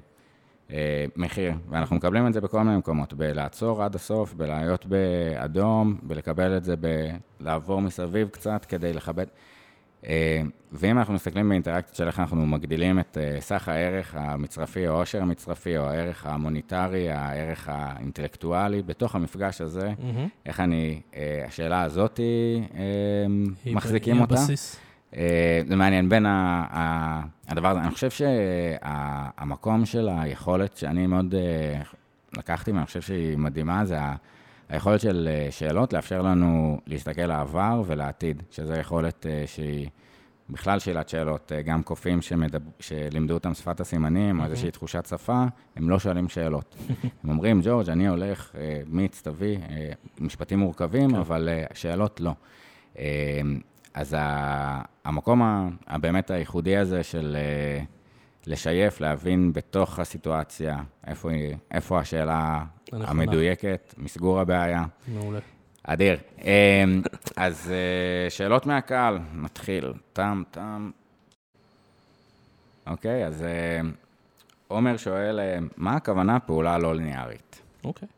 מחיר, 1.16 1.52
ואנחנו 1.70 1.96
מקבלים 1.96 2.26
את 2.26 2.32
זה 2.32 2.40
בכל 2.40 2.62
מיני 2.62 2.76
מקומות, 2.76 3.14
בלעצור 3.14 3.82
עד 3.82 3.94
הסוף, 3.94 4.34
בלהיות 4.34 4.86
באדום, 4.86 5.96
בלקבל 6.02 6.56
את 6.56 6.64
זה, 6.64 6.74
בלעבור 7.40 7.80
מסביב 7.80 8.28
קצת 8.28 8.64
כדי 8.64 8.92
לכבד. 8.92 9.26
אה, 10.06 10.42
ואם 10.72 10.98
אנחנו 10.98 11.14
מסתכלים 11.14 11.48
באינטראקציות 11.48 11.96
של 11.96 12.06
איך 12.06 12.20
אנחנו 12.20 12.46
מגדילים 12.46 12.98
את 13.00 13.18
אה, 13.20 13.36
סך 13.40 13.68
הערך 13.68 14.14
המצרפי, 14.18 14.88
או 14.88 14.94
העושר 14.94 15.22
המצרפי, 15.22 15.78
או 15.78 15.82
הערך 15.84 16.26
המוניטרי, 16.26 17.10
הערך 17.10 17.68
האינטלקטואלי, 17.72 18.82
בתוך 18.82 19.14
המפגש 19.14 19.60
הזה, 19.60 19.92
מהמם. 19.98 20.28
איך 20.46 20.60
אני, 20.60 21.00
אה, 21.16 21.44
השאלה 21.48 21.82
הזאת, 21.82 22.20
אה, 22.20 22.24
היא- 23.64 23.74
מחזיקים 23.76 24.14
היא 24.14 24.22
אותה. 24.22 24.34
הבסיס. 24.34 24.76
אה, 25.16 25.62
זה 25.68 25.76
מעניין, 25.76 26.08
בין 26.08 26.26
ה, 26.26 26.64
ה, 26.70 27.22
הדבר 27.48 27.68
הזה, 27.68 27.80
אני 27.80 27.90
חושב 27.90 28.10
שהמקום 28.10 29.86
של 29.86 30.08
היכולת 30.18 30.76
שאני 30.76 31.06
מאוד 31.06 31.34
אה, 31.34 31.82
לקחתי, 32.38 32.72
ואני 32.72 32.86
חושב 32.86 33.00
שהיא 33.00 33.38
מדהימה, 33.38 33.84
זה 33.84 34.00
ה- 34.00 34.14
היכולת 34.68 35.00
של 35.00 35.28
אה, 35.30 35.50
שאלות 35.50 35.92
לאפשר 35.92 36.22
לנו 36.22 36.80
להסתכל 36.86 37.26
לעבר 37.26 37.82
ולעתיד, 37.86 38.42
שזו 38.50 38.74
יכולת 38.74 39.26
שהיא 39.46 39.88
בכלל 40.50 40.78
שאלת 40.78 41.08
שאלות. 41.08 41.52
גם 41.64 41.82
קופים 41.82 42.22
שמדב... 42.22 42.60
שלימדו 42.80 43.34
אותם 43.34 43.54
שפת 43.54 43.80
הסימנים, 43.80 44.40
או 44.40 44.44
איזושהי 44.44 44.70
תחושת 44.70 45.06
שפה, 45.06 45.44
הם 45.76 45.90
לא 45.90 45.98
שואלים 45.98 46.28
שאלות. 46.28 46.76
הם 47.24 47.30
אומרים, 47.30 47.60
ג'ורג', 47.64 47.90
אני 47.90 48.08
הולך, 48.08 48.52
מיץ, 48.86 49.22
תביא, 49.24 49.58
משפטים 50.20 50.58
מורכבים, 50.58 51.14
אבל 51.14 51.48
אה, 51.48 51.64
שאלות 51.74 52.20
לא. 52.20 52.32
אז 53.94 54.16
ה- 54.18 54.82
המקום 55.04 55.42
ה- 55.42 55.68
הבאמת 55.86 56.30
הייחודי 56.30 56.76
הזה 56.76 57.02
של 57.02 57.36
אה, 57.38 57.84
לשייף, 58.46 59.00
להבין 59.00 59.52
בתוך 59.52 59.98
הסיטואציה 59.98 60.76
איפה, 61.06 61.30
היא- 61.30 61.56
איפה 61.70 62.00
השאלה 62.00 62.64
הנכונה. 62.92 63.10
המדויקת, 63.10 63.94
מסגור 63.98 64.40
הבעיה. 64.40 64.84
מעולה. 65.08 65.38
אדיר. 65.82 66.16
אה, 66.44 66.84
אז 67.36 67.70
אה, 67.72 68.30
שאלות 68.30 68.66
מהקהל, 68.66 69.18
נתחיל. 69.34 69.92
תם, 70.12 70.42
תם. 70.50 70.90
אוקיי, 72.86 73.26
אז 73.26 73.42
אה, 73.42 73.80
עומר 74.68 74.96
שואל, 74.96 75.40
מה 75.76 75.96
הכוונה 75.96 76.40
פעולה 76.40 76.78
לא 76.78 76.94
ליניארית? 76.94 77.60
אוקיי. 77.84 78.08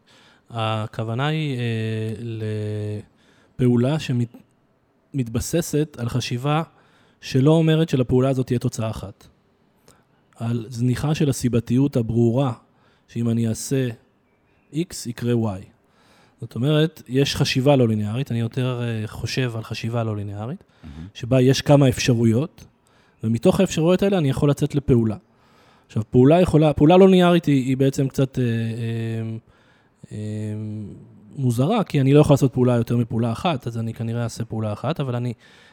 הכוונה 0.51 1.27
היא 1.27 1.59
לפעולה 3.59 3.99
שמתבססת 5.15 5.97
על 5.99 6.09
חשיבה 6.09 6.63
שלא 7.21 7.51
אומרת 7.51 7.89
שלפעולה 7.89 8.29
הזאת 8.29 8.47
תהיה 8.47 8.59
תוצאה 8.59 8.91
אחת. 8.91 9.27
על 10.37 10.67
זניחה 10.69 11.15
של 11.15 11.31
הסיבתיות 11.31 11.97
הברורה, 11.97 12.53
שאם 13.09 13.31
אני 13.31 13.49
אעשה 13.49 13.89
X, 14.73 14.95
יקרה 15.07 15.33
Y. 15.33 15.65
זאת 16.41 16.55
אומרת, 16.55 17.03
יש 17.09 17.37
חשיבה 17.37 17.77
לא 17.77 17.89
ליניארית, 17.89 18.31
אני 18.31 18.41
יותר 18.41 18.83
אה, 18.83 19.07
חושב 19.07 19.53
על 19.57 19.63
חשיבה 19.63 20.05
לא 20.05 20.17
ליניארית, 20.17 20.65
שבה 21.15 21.41
יש 21.41 21.61
כמה 21.61 21.89
אפשרויות, 21.89 22.65
ומתוך 23.25 23.61
האפשרויות 23.61 24.03
האלה 24.03 24.19
אני 24.19 24.31
יכול 24.31 24.51
לצאת 24.51 24.75
לפעולה. 24.75 25.17
עכשיו, 25.87 26.03
פעולה 26.11 26.41
יכולה, 26.41 26.73
פעולה 26.73 26.97
לא 26.97 27.09
ליניארית 27.09 27.45
היא, 27.45 27.65
היא 27.65 27.77
בעצם 27.77 28.09
קצת 28.09 28.39
אה, 28.39 28.45
אה, 28.45 29.37
אה, 30.13 30.55
מוזרה, 31.37 31.85
כי 31.85 32.01
אני 32.01 32.15
לא 32.15 32.21
יכול 32.21 32.35
לעשות 32.35 32.53
פעולה 32.53 32.77
יותר 32.77 32.97
מפעולה 32.97 33.33
אחת, 33.33 33.67
אז 33.67 33.79
אני 33.79 33.95
כנראה 33.95 34.23
אעשה 34.23 34.45
פעולה 34.45 34.73
אחת, 34.73 35.01
אבל 35.01 35.17
אני 35.17 35.33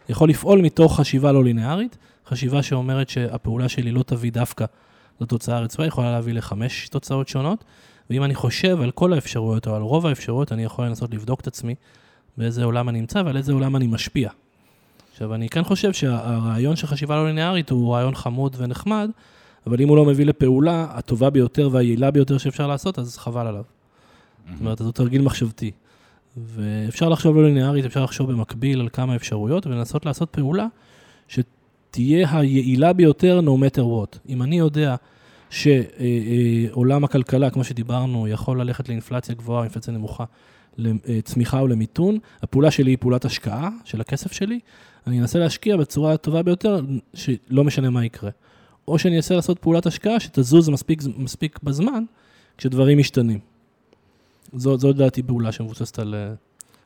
יכול 0.10 0.30
לפעול 0.30 0.62
מתוך 0.62 1.00
חשיבה 1.00 1.32
לא 1.32 1.44
ליניארית, 1.44 1.98
חשיבה 2.28 2.64
שאומרת 2.64 3.10
שהפעולה 3.10 3.70
שלי 3.70 3.92
לא 3.92 4.04
תביא 4.04 4.32
דווקא 4.32 4.66
לתוצאה 5.22 5.58
הרצויה, 5.58 5.88
יכולה 5.88 6.12
להביא 6.12 6.34
לחמש 6.34 6.90
תוצאות 6.90 7.28
שונות, 7.28 7.64
ואם 8.10 8.24
אני 8.24 8.36
חושב 8.36 8.82
על 8.82 8.92
כל 8.92 9.14
האפשרויות 9.14 9.68
או 9.68 9.76
על 9.76 9.82
רוב 9.82 10.06
האפשרויות, 10.06 10.52
אני 10.52 10.64
יכול 10.64 10.86
לנסות 10.86 11.14
לבדוק 11.14 11.42
את 11.42 11.48
עצמי 11.48 11.76
באיזה 12.38 12.64
עולם 12.64 12.90
אני 12.90 13.00
נמצא 13.00 13.22
ועל 13.26 13.38
איזה 13.38 13.54
עולם 13.54 13.76
אני 13.76 13.88
משפיע. 13.88 14.30
עכשיו, 15.12 15.34
אני 15.34 15.50
כן 15.50 15.64
חושב 15.64 15.94
שהרעיון 15.94 16.76
של 16.76 16.88
חשיבה 16.88 17.16
לא 17.16 17.28
ליניארית 17.28 17.70
הוא 17.70 17.94
רעיון 17.94 18.16
חמוד 18.16 18.56
ונחמד, 18.60 19.10
אבל 19.68 19.82
אם 19.82 19.90
הוא 19.90 19.98
לא 19.98 20.06
מביא 20.06 20.26
לפעולה 20.26 20.88
הטובה 20.90 21.30
ביותר 21.30 21.70
והיעילה 21.72 22.12
ביותר 22.12 22.38
שאפשר 22.38 22.68
לעשות, 22.68 23.00
אז 23.00 23.18
חבל 23.18 23.48
עליו. 23.48 23.64
זאת 24.52 24.60
אומרת, 24.60 24.78
זה 24.78 24.92
תרגיל 24.92 25.22
מחשבתי. 25.22 25.72
ואפשר 26.38 27.10
לחשוב 27.10 27.36
לא 27.36 27.44
ליניארית, 27.44 27.86
אפשר 27.86 28.04
לחשוב 28.04 28.32
במקביל 28.32 28.80
על 28.80 28.90
כמה 28.90 29.16
אפשרויות, 29.16 29.68
ולנסות 29.68 30.06
לעשות 30.06 30.30
פעולה 30.30 30.68
שתהיה 31.28 32.40
היעילה 32.40 32.94
ביותר 32.94 33.42
no 33.46 33.50
matter 33.50 33.82
what. 33.82 34.18
אם 34.30 34.42
אני 34.42 34.60
יודע 34.60 34.96
שעולם 35.50 37.04
הכלכלה, 37.04 37.50
כמו 37.50 37.64
שדיברנו, 37.64 38.28
יכול 38.28 38.62
ללכת 38.62 38.90
לאינפלציה 38.90 39.36
גבוהה, 39.36 39.64
אינפלציה 39.64 39.94
נמוכה, 39.94 40.24
לצמיחה 40.78 41.60
או 41.60 41.68
למיתון, 41.68 42.18
הפעולה 42.42 42.72
שלי 42.72 42.92
היא 42.92 42.98
פעולת 43.00 43.26
השקעה 43.26 43.70
של 43.86 44.02
הכסף 44.02 44.32
שלי, 44.32 44.60
אני 45.08 45.22
אנסה 45.22 45.40
להשקיע 45.40 45.78
בצורה 45.78 46.14
הטובה 46.14 46.44
ביותר, 46.44 46.82
שלא 47.14 47.64
משנה 47.64 47.90
מה 47.90 48.06
יקרה. 48.06 48.30
או 48.88 49.00
שאני 49.00 49.16
אנסה 49.16 49.36
לעשות 49.36 49.60
פעולת 49.60 49.86
השקעה 49.86 50.20
שתזוז 50.20 50.70
מספיק, 50.70 51.02
מספיק 51.18 51.60
בזמן, 51.64 52.04
כשדברים 52.58 52.98
משתנים. 52.98 53.51
זו, 54.54 54.78
זו 54.78 54.90
לדעתי 54.90 55.24
פעולה 55.24 55.52
שמבוססת 55.52 56.00
על 56.00 56.16
אה, 56.16 56.34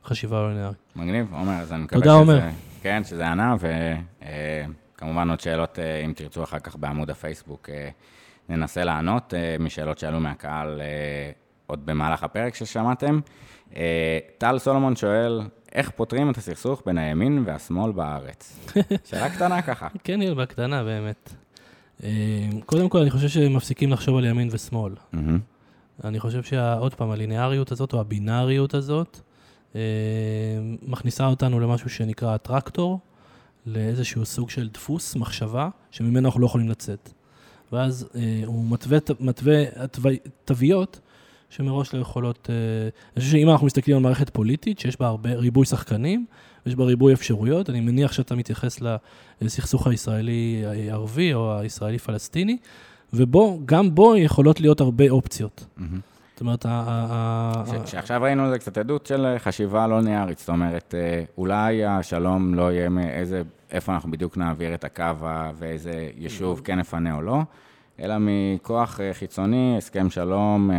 חשיבה 0.05 0.53
לא. 0.53 0.69
מגניב, 0.95 1.33
עומר, 1.33 1.53
אז 1.53 1.71
אני 1.73 1.83
מקווה 1.83 2.01
שזה... 2.01 2.11
עומר. 2.11 2.39
כן, 2.81 3.03
שזה 3.03 3.27
ענה, 3.27 3.55
וכמובן 4.95 5.29
עוד 5.29 5.39
שאלות, 5.39 5.79
אה, 5.79 6.05
אם 6.05 6.13
תרצו 6.15 6.43
אחר 6.43 6.59
כך 6.59 6.75
בעמוד 6.75 7.09
הפייסבוק, 7.09 7.69
אה, 7.69 7.89
ננסה 8.49 8.83
לענות 8.83 9.33
אה, 9.33 9.55
משאלות 9.59 9.99
שעלו 9.99 10.19
מהקהל 10.19 10.81
אה, 10.81 11.31
עוד 11.67 11.85
במהלך 11.85 12.23
הפרק 12.23 12.55
ששמעתם. 12.55 13.19
אה, 13.75 14.19
טל 14.37 14.59
סולומון 14.59 14.95
שואל, 14.95 15.41
איך 15.73 15.89
פותרים 15.89 16.29
את 16.29 16.37
הסכסוך 16.37 16.83
בין 16.85 16.97
הימין 16.97 17.43
והשמאל 17.45 17.91
בארץ? 17.91 18.69
שאלה 19.09 19.29
קטנה 19.29 19.61
ככה. 19.61 19.87
כן, 20.03 20.21
יהיה 20.21 20.35
בקטנה 20.35 20.83
באמת. 20.83 21.33
אה, 22.03 22.09
קודם 22.65 22.89
כל, 22.89 22.97
אני 22.97 23.09
חושב 23.09 23.27
שמפסיקים 23.27 23.91
לחשוב 23.91 24.17
על 24.17 24.25
ימין 24.25 24.49
ושמאל. 24.51 24.93
מהמם. 25.13 25.39
אני 26.03 26.19
חושב 26.19 26.43
שעוד 26.43 26.93
פעם, 26.93 27.11
הליניאריות 27.11 27.71
הזאת, 27.71 27.93
או 27.93 27.99
הבינאריות 27.99 28.73
הזאת, 28.73 29.19
אה, 29.75 29.81
מכניסה 30.81 31.27
אותנו 31.27 31.59
למשהו 31.59 31.89
שנקרא 31.89 32.35
הטרקטור, 32.35 32.99
לאיזשהו 33.65 34.25
סוג 34.25 34.49
של 34.49 34.69
דפוס, 34.69 35.15
מחשבה, 35.15 35.69
שממנו 35.91 36.27
אנחנו 36.27 36.41
לא 36.41 36.45
יכולים 36.45 36.69
לצאת. 36.69 37.09
ואז 37.71 38.07
אה, 38.15 38.41
הוא 38.45 38.65
מתווה, 38.69 38.97
מתווה 39.19 39.63
תוויות 40.45 40.99
שמראש 41.49 41.93
לא 41.93 41.99
יכולות... 41.99 42.49
אה, 42.49 42.55
אני 43.15 43.21
חושב 43.21 43.31
שאם 43.31 43.49
אנחנו 43.49 43.67
מסתכלים 43.67 43.97
על 43.97 44.03
מערכת 44.03 44.29
פוליטית, 44.29 44.79
שיש 44.79 44.99
בה 44.99 45.07
הרבה 45.07 45.33
ריבוי 45.33 45.65
שחקנים, 45.65 46.25
יש 46.65 46.75
בה 46.75 46.83
ריבוי 46.83 47.13
אפשרויות, 47.13 47.69
אני 47.69 47.79
מניח 47.79 48.11
שאתה 48.11 48.35
מתייחס 48.35 48.79
לסכסוך 49.41 49.87
הישראלי-ערבי 49.87 51.33
או 51.33 51.59
הישראלי-פלסטיני, 51.59 52.57
ובו, 53.15 53.59
גם 53.65 53.95
בו 53.95 54.15
יכולות 54.17 54.61
להיות 54.61 54.81
הרבה 54.81 55.09
אופציות. 55.09 55.65
מהמם. 55.77 55.99
זאת 56.33 56.41
אומרת, 56.41 56.65
ה- 56.69 57.63
שעכשיו 57.85 58.21
ראינו 58.23 58.49
זה 58.49 58.59
קצת 58.59 58.77
עדות 58.77 59.05
של 59.05 59.35
חשיבה 59.37 59.87
לא 59.87 59.99
ליניארית, 59.99 60.39
זאת 60.39 60.49
אומרת, 60.49 60.95
אה, 60.97 61.23
אולי 61.37 61.85
השלום 61.85 62.53
לא 62.53 62.71
יהיה 62.71 62.89
מאיזה, 62.89 63.41
איפה 63.71 63.93
אנחנו 63.93 64.11
בדיוק 64.11 64.37
נעביר 64.37 64.73
את 64.73 64.83
הקו 64.83 65.03
ואיזה 65.57 65.91
יישוב 66.17 66.61
כן 66.63 66.79
נפנה 66.79 67.15
או 67.15 67.21
לא, 67.21 67.41
אלא 67.99 68.15
מכוח 68.19 68.99
אה, 68.99 69.13
חיצוני, 69.13 69.75
הסכם 69.77 70.09
שלום, 70.09 70.71
אה, 70.71 70.77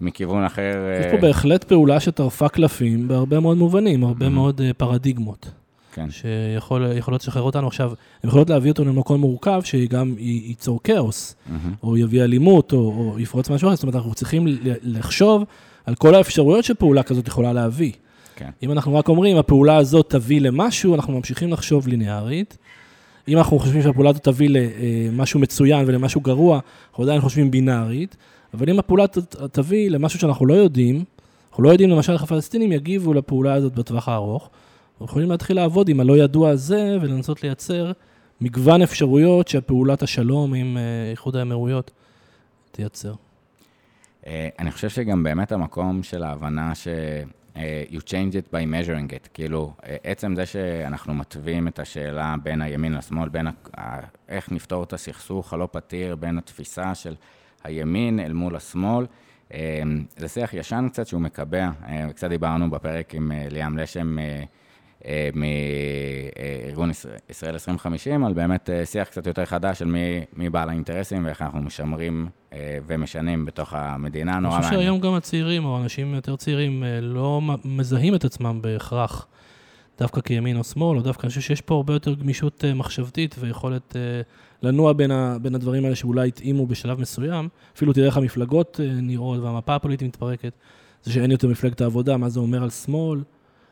מכיוון 0.00 0.44
אחר. 0.44 0.74
יש 1.00 1.06
אה, 1.06 1.10
פה 1.10 1.16
בהחלט 1.16 1.64
פעולה 1.64 2.00
שטרפה 2.00 2.48
קלפים 2.48 3.08
בהרבה 3.08 3.40
מאוד 3.40 3.56
מובנים, 3.56 4.04
הרבה 4.04 4.28
מאוד 4.28 4.60
אה, 4.60 4.70
פרדיגמות, 4.76 5.50
כן. 5.96 6.10
שיכולות 6.10 7.22
לשחרר 7.22 7.42
אותנו. 7.42 7.66
עכשיו, 7.66 7.92
הן 8.22 8.28
יכולות 8.28 8.50
להביא 8.50 8.70
אותנו 8.70 8.84
למקום 8.84 9.20
מורכב, 9.20 9.60
שגם 9.64 10.14
ייצור 10.18 10.80
כאוס, 10.84 11.34
מהמם. 11.46 11.74
או 11.82 11.96
יביא 11.96 12.22
אלימות, 12.22 12.72
או, 12.72 12.78
או 12.78 13.18
יפרוץ 13.20 13.50
משהו 13.50 13.68
אחר. 13.68 13.74
זאת 13.74 13.82
אומרת, 13.82 13.94
אנחנו 13.94 14.14
צריכים 14.14 14.46
לחשוב 14.82 15.44
על 15.86 15.94
כל 15.94 16.14
האפשרויות 16.14 16.64
שפעולה 16.64 17.02
כזאת 17.02 17.28
יכולה 17.28 17.52
להביא. 17.52 17.92
כן. 18.36 18.50
אם 18.62 18.72
אנחנו 18.72 18.94
רק 18.94 19.08
אומרים, 19.08 19.36
הפעולה 19.36 19.76
הזאת 19.76 20.10
תביא 20.10 20.40
למשהו, 20.40 20.94
אנחנו 20.94 21.12
ממשיכים 21.12 21.52
לחשוב 21.52 21.88
ליניארית. 21.88 22.58
אם 23.28 23.38
אנחנו 23.38 23.58
חושבים 23.58 23.82
שהפעולה 23.82 24.10
הזאת 24.10 24.22
תביא 24.22 24.48
למשהו 24.50 25.40
מצוין 25.40 25.84
ולמשהו 25.88 26.20
גרוע, 26.20 26.60
אנחנו 26.90 27.04
עדיין 27.04 27.20
חושבים 27.20 27.50
בינארית. 27.50 28.16
אבל 28.54 28.70
אם 28.70 28.78
הפעולה 28.78 29.04
תביא 29.52 29.90
למשהו 29.90 30.20
שאנחנו 30.20 30.46
לא 30.46 30.54
יודעים, 30.54 31.04
אנחנו 31.50 31.62
לא 31.62 31.68
יודעים 31.68 31.90
למשל 31.90 32.12
איך 32.12 32.22
הפלסטינים 32.22 32.72
יגיבו 32.72 33.14
לפעולה 33.14 33.54
הזאת 33.54 33.74
בטווח 33.74 34.08
הארוך, 34.08 34.50
אנחנו 34.96 35.06
יכולים 35.06 35.30
להתחיל 35.30 35.56
לעבוד 35.56 35.88
עם 35.88 36.00
הלא 36.00 36.18
ידוע 36.18 36.50
הזה 36.50 36.98
ולנסות 37.02 37.42
לייצר 37.42 37.92
מגוון 38.40 38.82
אפשרויות 38.82 39.48
שהפעולת 39.48 40.02
השלום 40.02 40.54
עם 40.54 40.76
אה, 40.76 41.10
איחוד 41.10 41.36
האמירויות 41.36 41.90
תייצר. 42.70 43.14
אה, 44.26 44.48
אני 44.58 44.70
חושב 44.70 44.88
שגם 44.88 45.22
באמת 45.22 45.52
המקום 45.52 46.02
של 46.02 46.22
ההבנה 46.22 46.74
ש... 46.74 46.88
אה, 47.56 47.84
you 47.90 47.98
change 47.98 48.32
it 48.32 48.52
by 48.52 48.54
measuring 48.54 49.10
it, 49.10 49.28
כאילו, 49.34 49.72
עצם 50.04 50.34
זה 50.34 50.46
שאנחנו 50.46 51.14
מתווים 51.14 51.68
את 51.68 51.78
השאלה 51.78 52.34
בין 52.42 52.62
הימין 52.62 52.94
לשמאל, 52.94 53.28
בין 53.28 53.46
ה... 53.46 54.00
איך 54.28 54.52
נפתור 54.52 54.82
את 54.82 54.92
הסכסוך 54.92 55.52
הלא 55.52 55.68
פתיר, 55.72 56.16
בין 56.16 56.38
התפיסה 56.38 56.94
של 56.94 57.14
הימין 57.64 58.20
אל 58.20 58.32
מול 58.32 58.56
השמאל, 58.56 59.06
זה 60.16 60.28
שיח 60.28 60.54
ישן 60.54 60.86
קצת 60.92 61.06
שהוא 61.06 61.20
מקבע, 61.20 61.70
קצת 62.14 62.28
דיברנו 62.28 62.70
בפרק 62.70 63.14
עם 63.14 63.32
ליאם 63.50 63.78
לשם 63.78 64.16
מארגון 65.34 66.90
ישראל 67.30 67.52
2050, 67.52 68.24
על 68.24 68.32
באמת 68.32 68.70
אה, 68.70 68.86
שיח 68.86 69.08
קצת 69.08 69.26
יותר 69.26 69.44
חדש 69.44 69.78
של 69.78 69.84
מי, 69.84 70.24
מי 70.36 70.50
בעל 70.50 70.68
האינטרסים 70.68 71.24
ואיך 71.24 71.42
אנחנו 71.42 71.60
משמרים 71.60 72.28
אה, 72.52 72.78
ומשנים 72.86 73.44
בתוך 73.44 73.74
המדינה, 73.74 74.40
נורא 74.40 74.40
מעניין. 74.40 74.62
אני 74.62 74.62
חושב 74.62 74.80
שהיום 74.80 75.00
גם 75.00 75.14
הצעירים, 75.14 75.64
או 75.64 75.82
אנשים 75.82 76.14
יותר 76.14 76.36
צעירים, 76.36 76.84
לא 77.02 77.40
מזהים 77.64 78.14
את 78.14 78.24
עצמם 78.24 78.58
בהכרח 78.62 79.26
דווקא 79.98 80.20
כימין 80.20 80.56
או 80.56 80.64
שמאל, 80.64 80.98
או 80.98 81.02
דווקא, 81.02 81.22
אני 81.22 81.28
חושב 81.28 81.40
שיש 81.40 81.60
פה 81.60 81.74
הרבה 81.74 81.92
יותר 81.92 82.14
גמישות 82.14 82.64
מחשבתית 82.74 83.34
ויכולת 83.38 83.96
לנוע 84.62 84.92
בין, 84.92 85.10
ה, 85.10 85.36
בין 85.42 85.54
הדברים 85.54 85.84
האלה 85.84 85.96
שאולי 85.96 86.28
התאימו 86.28 86.66
בשלב 86.66 87.00
מסוים. 87.00 87.48
אפילו 87.76 87.92
תראה 87.92 88.06
איך 88.06 88.16
המפלגות 88.16 88.80
נראות 89.02 89.40
והמפה 89.40 89.74
הפוליטית 89.74 90.08
מתפרקת. 90.08 90.52
זה 91.02 91.12
שאין 91.12 91.30
יותר 91.30 91.48
מפלגת 91.48 91.80
העבודה, 91.80 92.16
מה 92.16 92.28
זה 92.28 92.40
אומר 92.40 92.62
על 92.62 92.70
שמאל. 92.70 93.20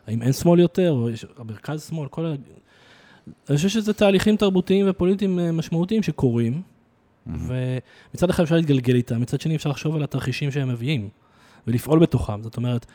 האם 0.07 0.23
אין 0.23 0.33
שמאל 0.33 0.61
יותר, 0.61 0.91
או 0.91 1.11
יש 1.11 1.27
מרכז 1.45 1.89
שמאל, 1.89 2.09
כל 2.09 2.27
ה... 2.27 2.35
אני 3.49 3.57
חושב 3.57 3.69
שזה 3.69 3.93
תהליכים 3.93 4.37
תרבותיים 4.37 4.87
ופוליטיים 4.89 5.39
אה, 5.39 5.53
משמעותיים 5.53 6.03
שקורים, 6.03 6.53
mm-hmm. 6.53 7.31
ומצד 8.13 8.31
אחד 8.31 8.43
אפשר 8.43 8.57
להתגלגל 8.57 8.95
איתם, 8.95 9.21
מצד 9.21 9.41
שני 9.41 9.57
אפשר 9.57 9.71
לחשוב 9.71 9.97
על 9.97 10.03
התרחישים 10.03 10.51
שהם 10.51 10.69
מביאים, 10.69 11.09
ולפעול 11.67 11.99
בתוכם. 11.99 12.43
זאת 12.43 12.57
אומרת, 12.57 12.87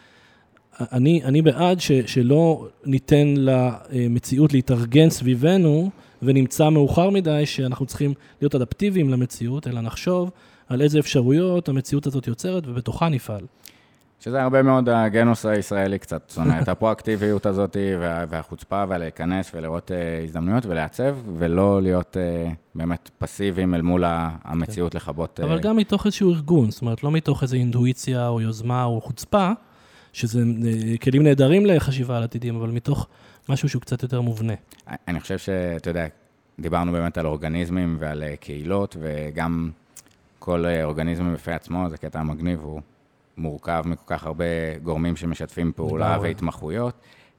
אני, 0.80 1.24
אני 1.24 1.42
בעד 1.42 1.80
ש, 1.80 1.92
שלא 1.92 2.68
ניתן 2.86 3.34
למציאות 3.38 4.54
להתארגן 4.54 5.10
סביבנו, 5.10 5.90
ונמצא 6.22 6.70
מאוחר 6.70 7.10
מדי 7.10 7.46
שאנחנו 7.46 7.86
צריכים 7.86 8.14
להיות 8.42 8.56
אדפטיביים 8.56 9.10
למציאות, 9.10 9.68
אלא 9.68 9.82
נחשוב 9.82 10.32
על 10.68 10.82
איזה 10.82 11.00
אפשרויות 11.00 11.70
המציאות 11.70 12.08
הזאת 12.08 12.28
יוצרת, 12.28 12.64
ובתוכה 12.68 13.10
נפעל. 13.10 13.46
שזה 14.20 14.42
הרבה 14.42 14.64
מאוד 14.64 14.90
הגנוס 14.90 15.46
הישראלי 15.46 16.00
קצת, 16.00 16.24
זאת 16.28 16.38
אומרת, 16.38 16.68
הפרואקטיביות 16.68 17.46
הזאת 17.46 17.78
והחוצפה 18.30 18.84
ולהיכנס 18.90 19.52
ולראות 19.56 19.92
uh, 19.92 20.24
הזדמנויות 20.24 20.66
ולעצב, 20.66 21.16
ולא 21.38 21.82
להיות 21.82 22.18
uh, 22.18 22.54
באמת 22.76 23.10
פסיביים 23.18 23.76
אל 23.76 23.82
מול 23.82 24.04
המציאות 24.44 24.96
לכבות... 24.96 25.40
Uh... 25.40 25.44
אבל 25.44 25.60
גם 25.60 25.76
מתוך 25.76 26.06
איזשהו 26.06 26.32
ארגון, 26.34 26.72
זאת 26.72 26.82
אומרת, 26.82 27.04
לא 27.04 27.12
מתוך 27.12 27.44
איזו 27.44 27.56
אינטואיציה 27.56 28.28
או 28.28 28.42
יוזמה 28.42 28.84
או 28.84 29.02
חוצפה, 29.02 29.52
שזה 30.14 30.40
כלים 31.02 31.24
נהדרים 31.24 31.66
לחשיבה 31.66 32.18
על 32.18 32.24
עתידים, 32.24 32.56
אבל 32.56 32.70
מתוך 32.70 33.08
משהו 33.50 33.70
שהוא 33.70 33.82
קצת 33.82 34.04
יותר 34.04 34.22
מובנה. 34.22 34.54
אני 35.08 35.20
חושב 35.20 35.38
שאתה 35.38 35.90
יודע, 35.90 36.06
דיברנו 36.60 36.92
באמת 36.92 37.18
על 37.18 37.26
אורגניזמים 37.26 37.98
ועל 38.00 38.24
קהילות, 38.40 38.98
וגם 39.00 39.72
כל 40.40 40.66
אורגניזם 40.84 41.34
בפני 41.34 41.54
עצמו, 41.54 41.90
זה 41.90 41.98
קטע 41.98 42.24
מגניב, 42.24 42.60
הוא... 42.64 42.82
מורכב 43.40 43.84
מכל 43.86 44.04
כך 44.06 44.26
הרבה 44.26 44.46
גורמים 44.84 45.16
שמשתפים 45.16 45.72
פעולה 45.76 46.18
והתמחויות. 46.22 46.94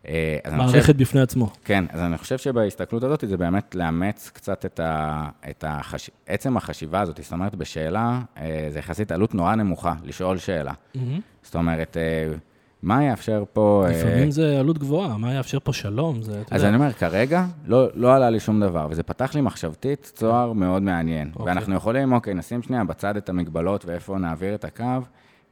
אה, 0.08 0.38
מערכת 0.56 0.80
חושב, 0.80 0.96
בפני 0.96 1.20
עצמו. 1.20 1.50
כן, 1.64 1.84
אז 1.90 2.00
אני 2.00 2.18
חושב 2.18 2.38
שבהסתכלות 2.38 3.04
הזאת 3.04 3.24
זה 3.28 3.36
באמת 3.36 3.74
לאמץ 3.74 4.30
קצת 4.34 4.64
את, 4.64 4.80
ה, 4.80 5.28
את 5.50 5.64
החש... 5.68 6.10
עצם 6.26 6.56
החשיבה 6.56 7.00
הזאת, 7.00 7.20
זאת 7.22 7.32
אומרת, 7.32 7.54
בשאלה, 7.54 8.20
אה, 8.38 8.68
זה 8.70 8.78
יחסית 8.78 9.12
עלות 9.12 9.34
נורא 9.34 9.54
נמוכה, 9.54 9.94
לשאול 10.04 10.38
שאלה. 10.38 10.72
Mm-hmm. 10.72 10.98
זאת 11.42 11.54
אומרת, 11.54 11.96
אה, 11.96 12.36
מה 12.82 13.04
יאפשר 13.04 13.44
פה... 13.52 13.86
לפעמים 13.90 14.30
זה 14.30 14.60
עלות 14.60 14.78
גבוהה, 14.78 15.16
מה 15.16 15.34
יאפשר 15.34 15.58
פה 15.64 15.72
שלום? 15.72 16.22
זה, 16.22 16.32
אז 16.32 16.62
יודע. 16.62 16.68
אני 16.68 16.76
אומר, 16.76 16.92
כרגע 16.92 17.44
לא, 17.66 17.88
לא 17.94 18.14
עלה 18.14 18.30
לי 18.30 18.40
שום 18.40 18.60
דבר, 18.60 18.86
וזה 18.90 19.02
פתח 19.02 19.34
לי 19.34 19.40
מחשבתית 19.40 20.12
צוהר 20.14 20.52
מאוד 20.52 20.82
מעניין. 20.82 21.30
אוקיי. 21.32 21.46
ואנחנו 21.46 21.74
יכולים, 21.74 22.12
אוקיי, 22.12 22.34
נשים 22.34 22.62
שנייה 22.62 22.84
בצד 22.84 23.16
את 23.16 23.28
המגבלות 23.28 23.84
ואיפה 23.84 24.18
נעביר 24.18 24.54
את 24.54 24.64
הקו. 24.64 24.84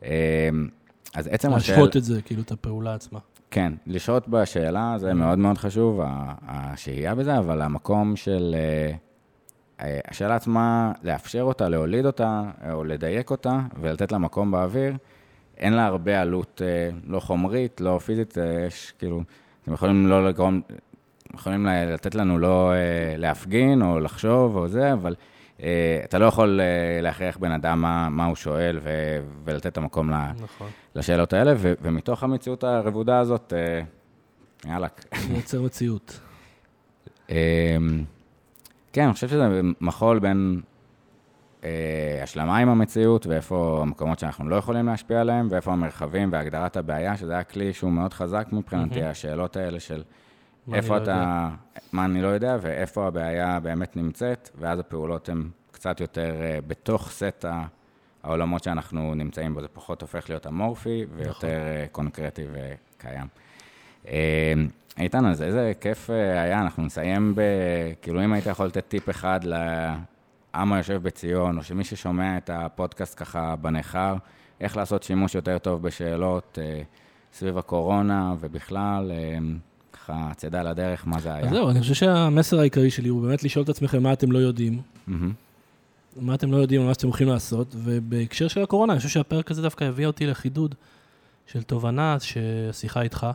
אמ, 0.03 0.69
אז 1.15 1.27
עצם 1.27 1.53
השאלה... 1.53 1.79
להשוות 1.79 1.97
את 1.97 2.05
זה, 2.05 2.23
כאילו, 2.23 2.43
את 2.43 2.53
הפעולה 2.53 2.95
עצמה. 2.95 3.19
כן, 3.51 3.73
לשהות 3.87 4.29
בשאלה 4.29 4.95
זה 4.99 5.15
מאוד 5.15 5.39
מאוד 5.39 5.59
חשוב, 5.59 6.01
השהייה 6.49 7.15
בזה, 7.15 7.39
אבל 7.39 7.63
המקום 7.63 8.17
של... 8.17 8.55
אה, 8.59 8.95
אה, 9.81 10.01
השאלה 10.09 10.37
עצמה, 10.37 10.93
לאפשר 11.03 11.43
אותה, 11.43 11.69
להוליד 11.69 12.07
אותה, 12.07 12.43
או 12.73 12.85
לדייק 12.85 13.31
אותה, 13.31 13.61
ולתת 13.81 14.13
לה 14.13 14.19
מקום 14.19 14.51
באוויר, 14.51 14.97
אין 15.57 15.73
לה 15.73 15.87
הרבה 15.87 16.21
עלות, 16.21 16.63
אה, 16.65 16.91
לא 17.07 17.21
חומרית, 17.21 17.81
לא 17.81 17.99
פיזית, 17.99 18.37
יש 18.67 18.93
כאילו, 18.99 19.23
אתם 19.63 19.73
יכולים 19.73 20.07
לא 20.07 20.29
לגרום, 20.29 20.61
יכולים 21.35 21.67
לתת 21.67 22.15
לנו 22.15 22.39
לא 22.39 22.73
להפגין 23.17 23.83
או 23.83 24.01
לחשוב 24.01 24.57
או 24.57 24.69
זה, 24.69 24.93
אבל 24.93 25.15
אה, 25.19 25.38
אתה 26.05 26.19
לא 26.19 26.27
יכול 26.27 26.61
אה, 26.61 27.01
להכריח 27.03 27.37
בן 27.37 27.53
אדם 27.53 27.83
מה, 27.83 28.09
מה 28.09 28.27
הוא 28.27 28.37
שואל 28.37 28.79
ו, 28.83 28.91
ולתת 29.45 29.67
את 29.67 29.79
המקום 29.79 30.11
נכון. 30.11 30.69
לשאלות 30.95 31.33
האלה, 31.33 31.53
ו, 31.57 31.73
ומתוך 31.83 32.23
המציאות 32.23 32.65
הרבודה 32.65 33.19
הזאת, 33.19 33.53
אה, 33.57 33.81
יאללה. 34.71 34.89
מייצר 35.31 35.63
מציאות. 35.63 36.21
כן, 38.93 39.05
אני 39.05 39.13
חושב 39.13 39.29
שזה 39.29 39.61
מחול 39.81 40.19
בין 40.19 40.61
השלמה 42.23 42.59
עם 42.59 42.69
המציאות, 42.69 43.27
ואיפה 43.27 43.79
המקומות 43.83 44.19
שאנחנו 44.19 44.49
לא 44.49 44.57
יכולים 44.57 44.87
להשפיע 44.87 45.21
עליהם, 45.21 45.49
ואיפה 45.51 45.73
המרחבים 45.73 46.33
והגדרת 46.33 46.77
הבעיה, 46.77 47.17
שזה 47.17 47.33
היה 47.33 47.45
כלי 47.45 47.73
שהוא 47.73 47.93
מאוד 47.93 48.15
חזק 48.15 48.47
מבחינתי, 48.53 49.03
השאלות 49.03 49.57
האלה 49.57 49.81
של... 49.81 50.03
איפה 50.75 50.97
אתה, 50.97 51.11
יודע. 51.11 51.49
מה 51.93 52.05
אני 52.05 52.23
לא 52.23 52.29
יודע, 52.29 52.57
ואיפה 52.61 53.07
הבעיה 53.07 53.61
באמת 53.61 53.97
נמצאת, 53.97 54.51
ואז 54.59 54.79
הפעולות 54.79 55.29
הן 55.29 55.49
קצת 55.71 56.01
יותר 56.01 56.35
uh, 56.41 56.65
בתוך 56.67 57.11
סט 57.11 57.45
העולמות 58.23 58.65
שאנחנו 58.65 59.15
נמצאים 59.15 59.55
בו. 59.55 59.61
זה 59.61 59.69
פחות 59.69 60.03
הופך 60.03 60.29
להיות 60.29 60.47
אמורפי, 60.47 61.07
ויותר 61.17 61.33
נכון. 61.35 61.49
uh, 61.49 61.93
קונקרטי 61.93 62.45
וקיים. 62.53 63.27
Uh, 64.05 64.09
איתן, 64.99 65.27
אז 65.27 65.43
איזה 65.43 65.73
כיף 65.81 66.11
היה, 66.11 66.61
אנחנו 66.61 66.83
נסיים 66.85 67.35
ב... 67.35 67.41
כאילו, 68.03 68.25
אם 68.25 68.33
היית 68.33 68.47
יכול 68.47 68.67
לתת 68.67 68.89
טיפ 68.89 69.11
אחד 69.11 69.41
לעם 69.45 70.73
היושב 70.73 71.03
בציון, 71.03 71.59
או 71.59 71.63
שמי 71.63 71.85
ששומע 71.85 72.37
את 72.37 72.51
הפודקאסט 72.51 73.21
ככה 73.21 73.57
בניכר, 73.57 74.17
איך 74.61 74.77
לעשות 74.77 75.03
שימוש 75.03 75.35
יותר 75.35 75.59
טוב 75.59 75.83
בשאלות 75.83 76.59
סביב 77.33 77.59
הקורונה 77.59 78.35
ובכלל, 78.41 79.13
ככה 80.09 80.31
צידה 80.37 80.63
לדרך, 80.63 81.07
מה 81.07 81.21
זה 81.21 81.35
היה. 81.35 81.45
אז 81.45 81.51
זהו, 81.51 81.71
אני 81.71 81.81
חושב 81.81 81.95
שהמסר 81.95 82.61
העיקרי 82.61 82.91
שלי 82.91 83.09
הוא 83.09 83.23
באמת 83.23 83.45
לשאול 83.45 83.65
את 83.65 83.69
עצמכם 83.69 84.03
מה 84.03 84.13
אתם 84.13 84.33
לא 84.33 84.39
יודעים. 84.39 84.81
מה 86.17 86.35
אתם 86.35 86.53
לא 86.53 86.57
יודעים, 86.57 86.87
מה 86.87 86.95
שאתם 86.95 87.07
הולכים 87.07 87.29
לעשות, 87.29 87.75
ובהקשר 87.79 88.49
של 88.49 88.63
הקורונה, 88.63 88.93
אני 88.93 88.99
חושב 88.99 89.09
שהפרק 89.09 89.51
הזה 89.51 89.63
דווקא 89.63 89.85
הביא 89.85 90.07
אותי 90.07 90.27
לחידוד 90.27 90.75
של 91.47 91.63
תובנה, 91.63 92.17
שיחה 92.73 93.03
איתך, 93.03 93.27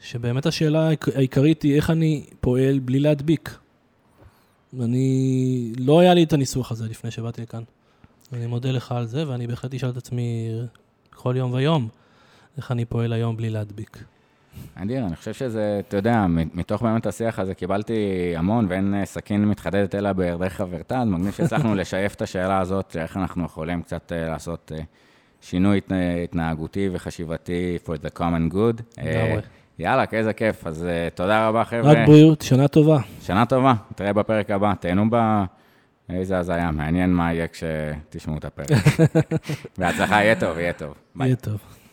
שבאמת 0.00 0.46
השאלה 0.46 0.88
העיקרית 1.14 1.62
היא 1.62 1.76
איך 1.76 1.90
אני 1.90 2.24
פועל 2.40 2.78
בלי 2.78 3.00
להדביק. 3.00 3.58
אני, 4.80 5.72
לא 5.78 6.00
היה 6.00 6.14
לי 6.14 6.24
את 6.24 6.32
הניסוח 6.32 6.72
הזה 6.72 6.88
לפני 6.88 7.10
שבאתי 7.10 7.42
לכאן. 7.42 7.62
אני 8.32 8.46
מודה 8.46 8.70
לך 8.70 8.92
על 8.92 9.06
זה, 9.06 9.28
ואני 9.28 9.46
בהחלט 9.46 9.74
אשאל 9.74 9.90
את 9.90 9.96
עצמי 9.96 10.48
כל 11.10 11.34
יום 11.38 11.52
ויום, 11.52 11.88
איך 12.56 12.72
אני 12.72 12.84
פועל 12.84 13.12
היום 13.12 13.36
בלי 13.36 13.50
להדביק. 13.50 14.04
אדיר, 14.74 15.06
אני 15.06 15.16
חושב 15.16 15.32
שזה, 15.32 15.80
אתה 15.88 15.96
יודע, 15.96 16.26
מתוך 16.28 16.82
באמת 16.82 17.06
השיח 17.06 17.38
הזה 17.38 17.54
קיבלתי 17.54 17.94
המון, 18.36 18.66
ואין 18.68 18.94
אה, 18.94 19.04
סכין 19.04 19.44
מתחדדת 19.44 19.94
אלא 19.94 20.12
בידי 20.12 20.50
חברתה, 20.50 21.00
אז 21.00 21.08
מגניב 21.08 21.32
שהצלחנו 21.32 21.74
לשייף 21.80 22.14
את 22.14 22.22
השאלה 22.22 22.60
הזאת, 22.60 22.96
איך 23.00 23.16
אנחנו 23.16 23.44
יכולים 23.44 23.82
קצת 23.82 24.12
אה, 24.12 24.28
לעשות 24.28 24.72
אה, 24.74 24.82
שינוי 25.40 25.80
התנהגותי 26.24 26.88
וחשיבתי 26.92 27.78
for 27.84 28.06
the 28.06 28.18
common 28.18 28.54
good. 28.54 29.02
יאללה, 29.78 30.04
איזה 30.12 30.32
כיף. 30.32 30.66
אז 30.66 30.86
תודה 31.14 31.48
רבה, 31.48 31.64
חבר'ה. 31.64 31.92
רק 31.92 31.98
בריאות, 32.06 32.42
שנה 32.42 32.68
טובה. 32.68 32.98
שנה 33.22 33.46
טובה, 33.46 33.74
נתראה 33.90 34.12
בפרק 34.12 34.50
הבא. 34.50 34.72
תהנו 34.80 35.04
ב... 35.10 35.44
איזה 36.10 36.38
הזיה, 36.38 36.70
מעניין 36.70 37.10
מה 37.10 37.32
יהיה 37.32 37.46
כשתשמעו 37.48 38.38
את 38.38 38.44
הפרק. 38.44 38.68
בהצלחה, 39.78 40.14
יהיה 40.14 40.40
טוב, 40.40 40.58
יהיה 40.58 40.72
טוב. 40.72 40.94
יהיה 41.20 41.36
טוב. 41.36 41.83